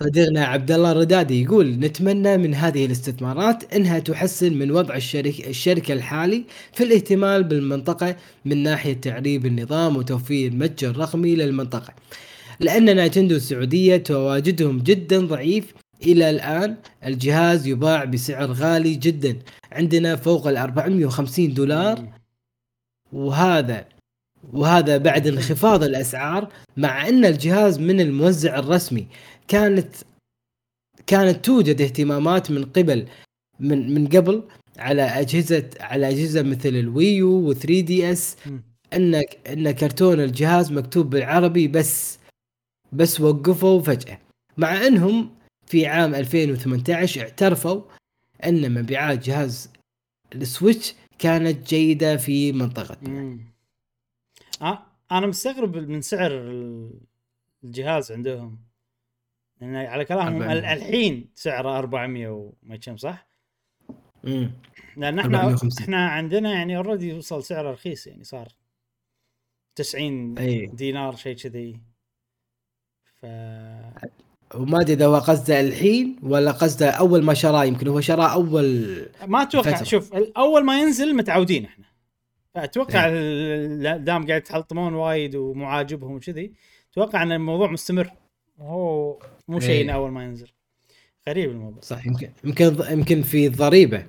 صديقنا 0.00 0.44
عبد 0.44 0.70
الله 0.70 0.92
الردادي 0.92 1.42
يقول 1.42 1.78
نتمنى 1.78 2.36
من 2.36 2.54
هذه 2.54 2.86
الاستثمارات 2.86 3.74
إنها 3.74 3.98
تحسن 3.98 4.52
من 4.54 4.70
وضع 4.70 4.94
الشركة 4.96 5.48
الشركة 5.50 5.92
الحالي 5.94 6.44
في 6.72 6.84
الاهتمام 6.84 7.42
بالمنطقة 7.42 8.16
من 8.44 8.62
ناحية 8.62 8.92
تعريب 8.92 9.46
النظام 9.46 9.96
وتوفير 9.96 10.52
متجر 10.54 10.96
رقمي 10.96 11.34
للمنطقة. 11.36 11.94
لأن 12.60 12.96
نايتندو 12.96 13.36
السعودية 13.36 13.96
تواجدهم 13.96 14.78
جدا 14.78 15.26
ضعيف. 15.26 15.74
إلى 16.02 16.30
الآن 16.30 16.76
الجهاز 17.06 17.66
يباع 17.66 18.04
بسعر 18.04 18.52
غالي 18.52 18.94
جدا. 18.94 19.38
عندنا 19.72 20.16
فوق 20.16 20.46
ال 20.46 20.56
450 20.56 21.54
دولار. 21.54 22.08
وهذا 23.12 23.84
وهذا 24.52 24.96
بعد 24.96 25.26
انخفاض 25.26 25.84
الأسعار 25.84 26.48
مع 26.76 27.08
أن 27.08 27.24
الجهاز 27.24 27.78
من 27.78 28.00
الموزع 28.00 28.58
الرسمي. 28.58 29.06
كانت 29.48 29.94
كانت 31.06 31.44
توجد 31.44 31.80
اهتمامات 31.82 32.50
من 32.50 32.64
قبل 32.64 33.06
من 33.60 33.94
من 33.94 34.06
قبل 34.06 34.42
على 34.78 35.02
اجهزه 35.02 35.70
على 35.80 36.08
أجهزة 36.08 36.42
مثل 36.42 36.68
ال 36.68 37.54
Wii 37.54 37.61
U 37.61 37.64
و 37.64 37.66
3DS 37.66 38.36
ان 38.92 39.14
أن 39.48 39.70
كرتون 39.70 40.20
الجهاز 40.20 40.72
مكتوب 40.72 41.10
بالعربي 41.10 41.68
بس 41.68 42.18
بس 42.92 43.20
وقفوا 43.20 43.80
فجأة. 43.82 44.18
مع 44.56 44.86
أنهم 44.86 45.30
في 45.66 45.86
عام 45.86 46.14
2018 46.14 47.20
اعترفوا 47.20 47.82
أن 48.44 48.74
مبيعات 48.74 49.26
جهاز 49.26 49.70
ال 50.34 50.43
Switch 50.43 50.94
كانت 51.18 51.68
جيدة 51.68 52.16
في 52.16 52.52
منطقتنا. 52.52 53.38
آه 54.62 54.86
أنا 55.12 55.26
مستغرب 55.26 55.76
من 55.76 56.00
سعر 56.00 56.30
الجهاز 57.64 58.12
عندهم. 58.12 58.58
لأن 59.60 59.76
على 59.76 60.04
كلامهم 60.04 60.42
الحين 60.42 61.30
سعره 61.34 61.78
400 61.78 62.28
وما 62.28 62.76
كم 62.76 62.96
صح؟ 62.96 63.28
امم 64.24 64.52
لأن 64.96 65.18
إحنا 65.18 65.56
إحنا 65.80 66.08
عندنا 66.08 66.52
يعني 66.52 66.76
اوريدي 66.76 67.12
وصل 67.12 67.42
سعره 67.44 67.70
رخيص 67.72 68.06
يعني 68.06 68.24
صار. 68.24 68.48
90 69.74 70.38
أي. 70.38 70.66
دينار 70.66 71.16
شيء 71.16 71.36
كذي. 71.36 71.80
ف 73.20 73.26
وما 74.54 74.80
أدري 74.80 74.92
إذا 74.92 75.06
هو 75.06 75.16
قصده 75.16 75.60
الحين 75.60 76.16
ولا 76.22 76.52
قصده 76.52 76.90
أول 76.90 77.24
ما 77.24 77.34
شراه 77.34 77.64
يمكن 77.64 77.88
هو 77.88 78.00
شراه 78.00 78.32
أول 78.32 78.96
ما 79.26 79.42
أتوقع. 79.42 79.82
شوف 79.82 80.14
أول 80.14 80.64
ما 80.64 80.80
ينزل 80.80 81.16
متعودين 81.16 81.64
إحنا. 81.64 81.91
فأتوقع 82.54 83.08
إيه. 83.08 83.96
دام 83.96 84.26
قاعد 84.26 84.42
يتحلطمون 84.42 84.94
وايد 84.94 85.36
ومو 85.36 85.64
عاجبهم 85.64 86.14
وكذي. 86.14 86.52
أتوقع 86.92 87.22
إن 87.22 87.32
الموضوع 87.32 87.70
مستمر. 87.70 88.10
هو 88.58 89.18
مو 89.48 89.60
شيء 89.60 89.84
إيه. 89.84 89.94
أول 89.94 90.10
ما 90.10 90.24
ينزل. 90.24 90.48
غريب 91.28 91.50
الموضوع. 91.50 91.80
صح 91.80 92.06
يمكن 92.06 92.30
يمكن 92.44 92.76
يمكن 92.90 93.22
في 93.22 93.48
ضريبة. 93.48 94.06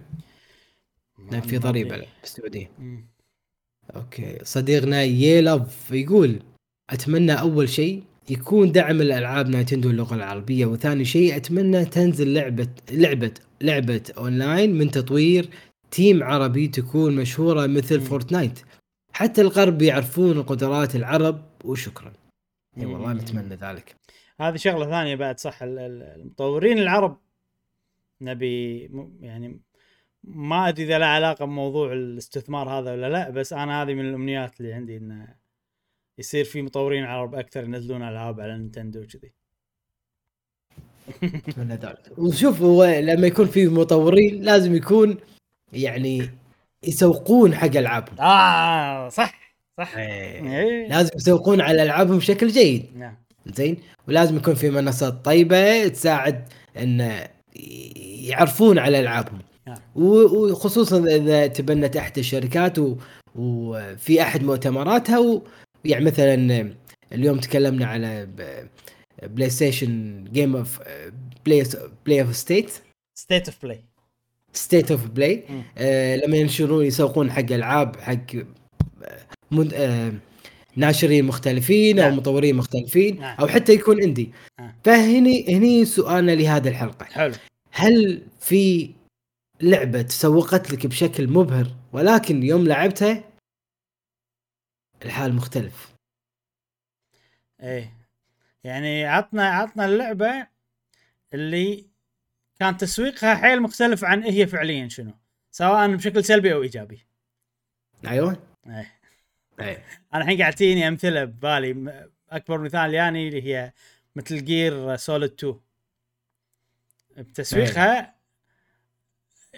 في 1.48 1.58
ضريبة 1.58 2.06
بالسعودية. 2.22 2.72
okay. 3.96 4.40
صديقنا 4.44 5.04
يلف 5.04 5.92
يقول 5.92 6.40
أتمنى 6.90 7.40
أول 7.40 7.70
شيء 7.70 8.04
يكون 8.30 8.72
دعم 8.72 9.02
الألعاب 9.02 9.50
Nintendo 9.50 9.90
اللغة 9.90 10.16
العربية 10.16 10.66
وثاني 10.66 11.06
شيء 11.06 11.36
أتمنى 11.36 11.86
تنزل 11.86 12.34
لعبة 12.34 12.68
لعبة 12.92 13.34
لعبة 13.62 14.02
اونلاين 14.18 14.76
من 14.76 14.92
تطوير 14.92 15.50
team 15.94 16.24
عربي 16.24 16.68
تكون 16.68 17.16
مشهورة 17.16 17.68
مثل 17.68 17.98
م. 17.98 18.04
Fortnite. 18.04 18.60
حتى 19.14 19.42
الغرب 19.42 19.82
يعرفون 19.82 20.44
قدرات 20.44 20.96
العرب 20.96 21.46
وشكرا. 21.64 22.14
أي 22.78 22.86
والله 22.86 23.14
نتمنى 23.14 23.56
ذلك. 23.56 23.96
هذه 24.40 24.56
شغلة 24.56 24.90
ثانية 24.90 25.16
بعد 25.16 25.40
صح 25.40 25.60
المطورين 25.62 26.78
العرب. 26.78 27.18
نبي 28.22 28.80
يعني 29.22 29.62
ما 30.24 30.70
أدري 30.70 30.86
إذا 30.86 31.00
له 31.00 31.06
علاقة 31.06 31.46
بموضوع 31.46 31.94
الاستثمار 31.94 32.70
هذا 32.70 32.92
ولا 32.92 33.10
لا 33.10 33.30
بس 33.30 33.54
أنا 33.54 33.84
هذه 33.84 33.94
من 33.94 34.10
الأمنيات 34.10 34.62
اللي 34.62 34.74
عندي 34.74 34.98
إنه 34.98 35.36
يصير 36.18 36.46
في 36.46 36.62
مطورين 36.62 37.04
عرب 37.04 37.36
أكثر 37.36 37.64
ينزلون 37.64 38.02
ألعاب 38.04 38.42
على 38.42 38.58
نينتندو 38.58 39.02
وكذي. 39.02 39.34
اتمنى 41.24 41.76
ذلك. 41.76 42.18
وشوف 42.18 42.62
هو 42.62 42.86
لما 42.86 43.28
يكون 43.28 43.46
في 43.46 43.68
مطورين 43.68 44.42
لازم 44.42 44.76
يكون 44.76 45.18
يعني 45.74 46.30
يسوقون 46.88 47.56
حق 47.56 47.78
ألعابهم. 47.78 48.20
آه 48.20 49.10
صح 49.10 49.44
صح. 49.78 49.98
إيه. 49.98 50.60
إيه. 50.60 50.88
لازم 50.88 51.12
يسوقون 51.16 51.62
على 51.62 51.84
ألعابهم 51.84 52.18
بشكل 52.18 52.48
جيد. 52.48 52.86
نعم. 52.98 53.16
زين؟ 53.46 53.78
ولازم 54.08 54.38
يكون 54.38 54.56
في 54.56 54.70
منصات 54.70 55.26
طيبة 55.26 55.88
تساعد 55.88 56.48
إن 56.78 57.20
يعرفون 58.06 58.80
على 58.80 59.00
ألعابهم. 59.00 59.40
نعم. 59.68 59.78
وخصوصا 59.96 61.16
إذا 61.16 61.48
تبنت 61.48 61.98
احد 61.98 62.18
الشركات 62.18 62.80
و... 62.80 62.96
وفي 63.36 64.22
أحد 64.22 64.44
مؤتمراتها 64.44 65.20
و... 65.20 65.42
يعني 65.86 66.06
مثلا 66.06 66.74
اليوم 67.12 67.40
تكلمنا 67.40 67.86
على 67.86 68.28
PlayStation 69.24 70.24
game 70.34 70.56
of 70.56 70.80
Play 71.46 71.64
Play 72.06 72.22
of 72.22 72.36
State 72.36 72.72
State 73.20 73.50
of 73.50 73.58
Play 73.64 73.84
State 74.54 74.92
of 74.92 75.06
Play 75.08 75.44
لما 76.26 76.38
ينشرون 76.38 76.86
يسوقون 76.86 77.32
حق 77.32 77.52
ألعاب 77.52 77.96
حق 77.96 78.36
آه، 78.36 79.20
مد... 79.52 79.74
آه 79.74 80.14
ناشرين 80.76 81.26
مختلفين 81.26 81.96
نعم. 81.96 82.12
أو 82.12 82.16
مطورين 82.18 82.56
مختلفين 82.56 83.20
نعم. 83.20 83.38
أو 83.40 83.48
حتى 83.48 83.74
يكون 83.74 84.04
indie 84.04 84.32
نعم. 84.60 84.74
فهني 84.84 85.56
هني 85.58 85.86
سؤالنا 85.86 86.32
لهذه 86.32 86.68
الحلقة. 86.68 87.06
حلو. 87.06 87.34
هل 87.72 88.28
في 88.40 88.90
لعبة 89.62 90.02
تسوقت 90.02 90.72
لك 90.72 90.88
بشكل 90.88 91.28
مبهر 91.28 91.68
ولكن 91.94 92.44
يوم 92.44 92.68
لعبتها 92.68 93.24
الحال 95.06 95.34
مختلف؟ 95.36 95.94
إيه. 97.62 97.94
يعني 98.64 99.06
عطنا 99.06 99.50
عطنا 99.50 99.86
اللعبة 99.86 100.48
اللي 101.34 101.93
كان 102.64 102.78
تسويقها 102.78 103.36
حيل 103.36 103.62
مختلف 103.62 104.04
عن 104.04 104.24
هي 104.24 104.48
فعليا 104.48 104.88
شنو 104.88 105.14
سواء 105.52 105.96
بشكل 105.96 106.24
سلبي 106.24 106.54
أو 106.54 106.64
إيجابي. 106.64 107.06
أيوه. 108.08 108.44
إيه. 108.68 108.92
إيه. 109.60 109.86
أنا 110.14 110.22
الحين 110.24 110.38
قاعد 110.42 110.54
تجيني 110.54 110.88
أمثلة 110.88 111.24
ببالي 111.24 112.10
أكبر 112.30 112.58
مثال 112.58 112.94
يعني 112.94 113.28
اللي 113.28 113.42
هي 113.44 113.74
Metal 114.16 114.46
Gear 114.46 114.96
Solid 114.96 115.32
2 115.32 115.60
بتسويقها 117.18 118.16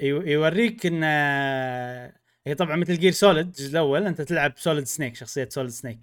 يو- 0.01 0.21
يوريك 0.21 0.85
إن 0.85 1.03
هي 2.47 2.55
طبعا 2.55 2.75
Metal 2.75 2.99
Gear 2.99 3.11
Solid 3.11 3.45
الجزء 3.47 3.69
الأول 3.71 4.05
أنت 4.07 4.21
تلعب 4.21 4.53
Solid 4.57 4.83
Snake 4.83 5.15
شخصية 5.15 5.49
Solid 5.49 5.69
Snake 5.71 5.99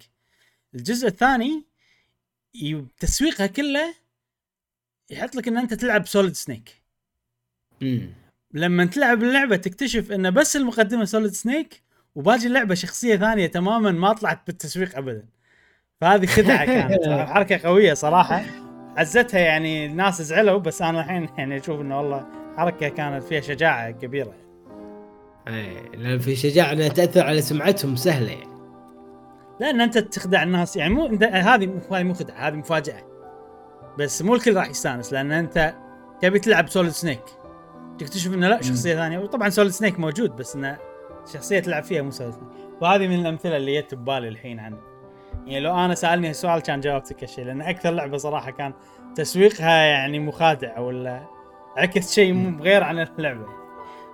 الجزء 0.75 1.07
الثاني 1.07 1.65
تسويقها 2.99 3.47
كله 3.47 3.95
يحط 5.09 5.35
لك 5.35 5.47
إن 5.47 5.57
أنت 5.57 5.73
تلعب 5.73 6.07
Solid 6.07 6.33
Snake 6.33 6.82
امم 7.81 8.09
لما 8.53 8.85
تلعب 8.85 9.23
اللعبة 9.23 9.55
تكتشف 9.55 10.11
إن 10.11 10.31
بس 10.31 10.55
المقدمة 10.55 11.05
Solid 11.05 11.31
Snake 11.31 11.83
وباقي 12.15 12.45
اللعبة 12.45 12.75
شخصية 12.75 13.15
ثانية 13.15 13.47
تماما 13.47 13.91
ما 13.91 14.13
طلعت 14.13 14.39
بالتسويق 14.47 14.97
ابدا. 14.97 15.25
فهذه 16.01 16.25
خدعة 16.25 16.65
كانت. 16.65 17.09
حركة 17.33 17.67
قوية 17.67 17.93
صراحة. 17.93 18.43
عزتها 18.97 19.39
يعني 19.39 19.85
الناس 19.85 20.21
زعلوا 20.21 20.57
بس 20.57 20.81
أنا 20.81 20.99
الحين 20.99 21.29
يعني 21.37 21.57
أشوف 21.57 21.81
إنه 21.81 21.97
والله 21.97 22.25
حركة 22.57 22.89
كانت 22.89 23.23
فيها 23.23 23.41
شجاعة 23.41 23.91
كبيرة. 23.91 24.33
إيه 25.47 25.95
لأن 25.97 26.19
في 26.19 26.35
شجاعة 26.35 26.71
إنها 26.73 26.87
تأثر 26.87 27.23
على 27.23 27.41
سمعتهم 27.41 27.95
سهلة 27.95 28.31
يعني. 28.31 28.53
لأن 29.59 29.81
أنت 29.81 29.97
تخدع 29.97 30.43
الناس. 30.43 30.75
يعني 30.75 30.93
مو 30.93 31.05
هذه 31.05 31.55
هذه 31.55 32.03
مو 32.03 32.13
خدعة 32.13 32.47
هذه 32.47 32.55
مفاجأة. 32.55 33.03
بس 33.99 34.21
مو 34.21 34.35
الكل 34.35 34.55
راح 34.55 34.69
يستانس 34.69 35.13
لأن 35.13 35.31
أنت 35.31 35.73
تبي 36.21 36.39
تلعب 36.39 36.69
Solid 36.69 36.91
Snake 36.91 37.23
تكتشف 37.99 38.33
إنه 38.33 38.47
لا 38.47 38.61
شخصية 38.61 38.95
ثانية. 38.95 39.19
وطبعا 39.19 39.49
Solid 39.49 39.71
Snake 39.71 39.99
موجود 39.99 40.35
بس 40.35 40.55
إنه 40.55 40.77
شخصية 41.33 41.59
تلعب 41.59 41.83
فيها 41.83 42.01
مو 42.01 42.11
Solid 42.11 42.33
Snake. 42.33 42.49
وهذه 42.81 43.07
من 43.07 43.19
الأمثلة 43.19 43.57
اللي 43.57 43.81
جت 43.81 43.95
ببالي 43.95 44.27
الحين 44.27 44.59
عنه. 44.59 44.77
يعني 45.45 45.59
لو 45.59 45.75
أنا 45.75 45.95
سألني 45.95 46.29
السؤال 46.29 46.61
كان 46.61 46.79
جاوبتك 46.79 47.23
هالشيء 47.23 47.45
لأن 47.45 47.61
أكثر 47.61 47.91
لعبة 47.91 48.17
صراحة 48.17 48.51
كان 48.51 48.73
تسويقها 49.15 49.77
يعني 49.77 50.19
مخادع 50.19 50.79
ولا 50.79 51.27
عكس 51.77 52.13
شيء 52.13 52.33
مو 52.33 52.63
غير 52.63 52.83
عن 52.83 52.99
اللعبة. 52.99 53.45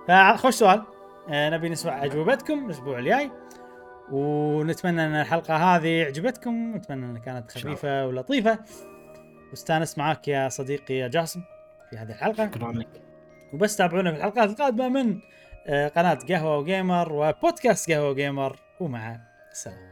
فخوش 0.08 0.54
سؤال. 0.54 0.82
آه، 1.28 1.50
نبي 1.50 1.68
نسمع 1.68 2.04
أجوبتكم 2.04 2.66
الأسبوع 2.66 2.98
الجاي 2.98 3.30
ونتمنى 4.12 5.06
إن 5.06 5.14
الحلقة 5.14 5.56
هذه 5.56 6.04
عجبتكم 6.04 6.76
نتمنى 6.76 7.06
انها 7.06 7.20
كانت. 7.20 7.50
خفيفة 7.50 8.06
ولطيفة. 8.06 8.58
واستانست 9.50 9.98
معاك 9.98 10.28
يا 10.28 10.48
صديقي 10.48 10.94
يا 10.94 11.08
جاسم 11.08 11.42
في 11.90 11.96
هذه 11.96 12.10
الحلقة. 12.10 12.46
شكرا 12.46 12.72
لك. 12.72 13.09
وبس 13.52 13.76
تابعونا 13.76 14.10
في 14.10 14.16
الحلقات 14.16 14.50
القادمة 14.50 14.88
من 14.88 15.18
آه، 15.66 15.88
قناة 15.88 16.18
قهوة 16.28 16.58
وجيمر 16.58 17.12
وبودكاست 17.12 17.90
قهوة 17.90 18.10
وجيمر. 18.10 18.56
ومع 18.80 19.20
السلامة. 19.52 19.90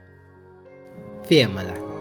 في 1.29 1.45
أمان 1.45 1.67
الله. 1.67 1.98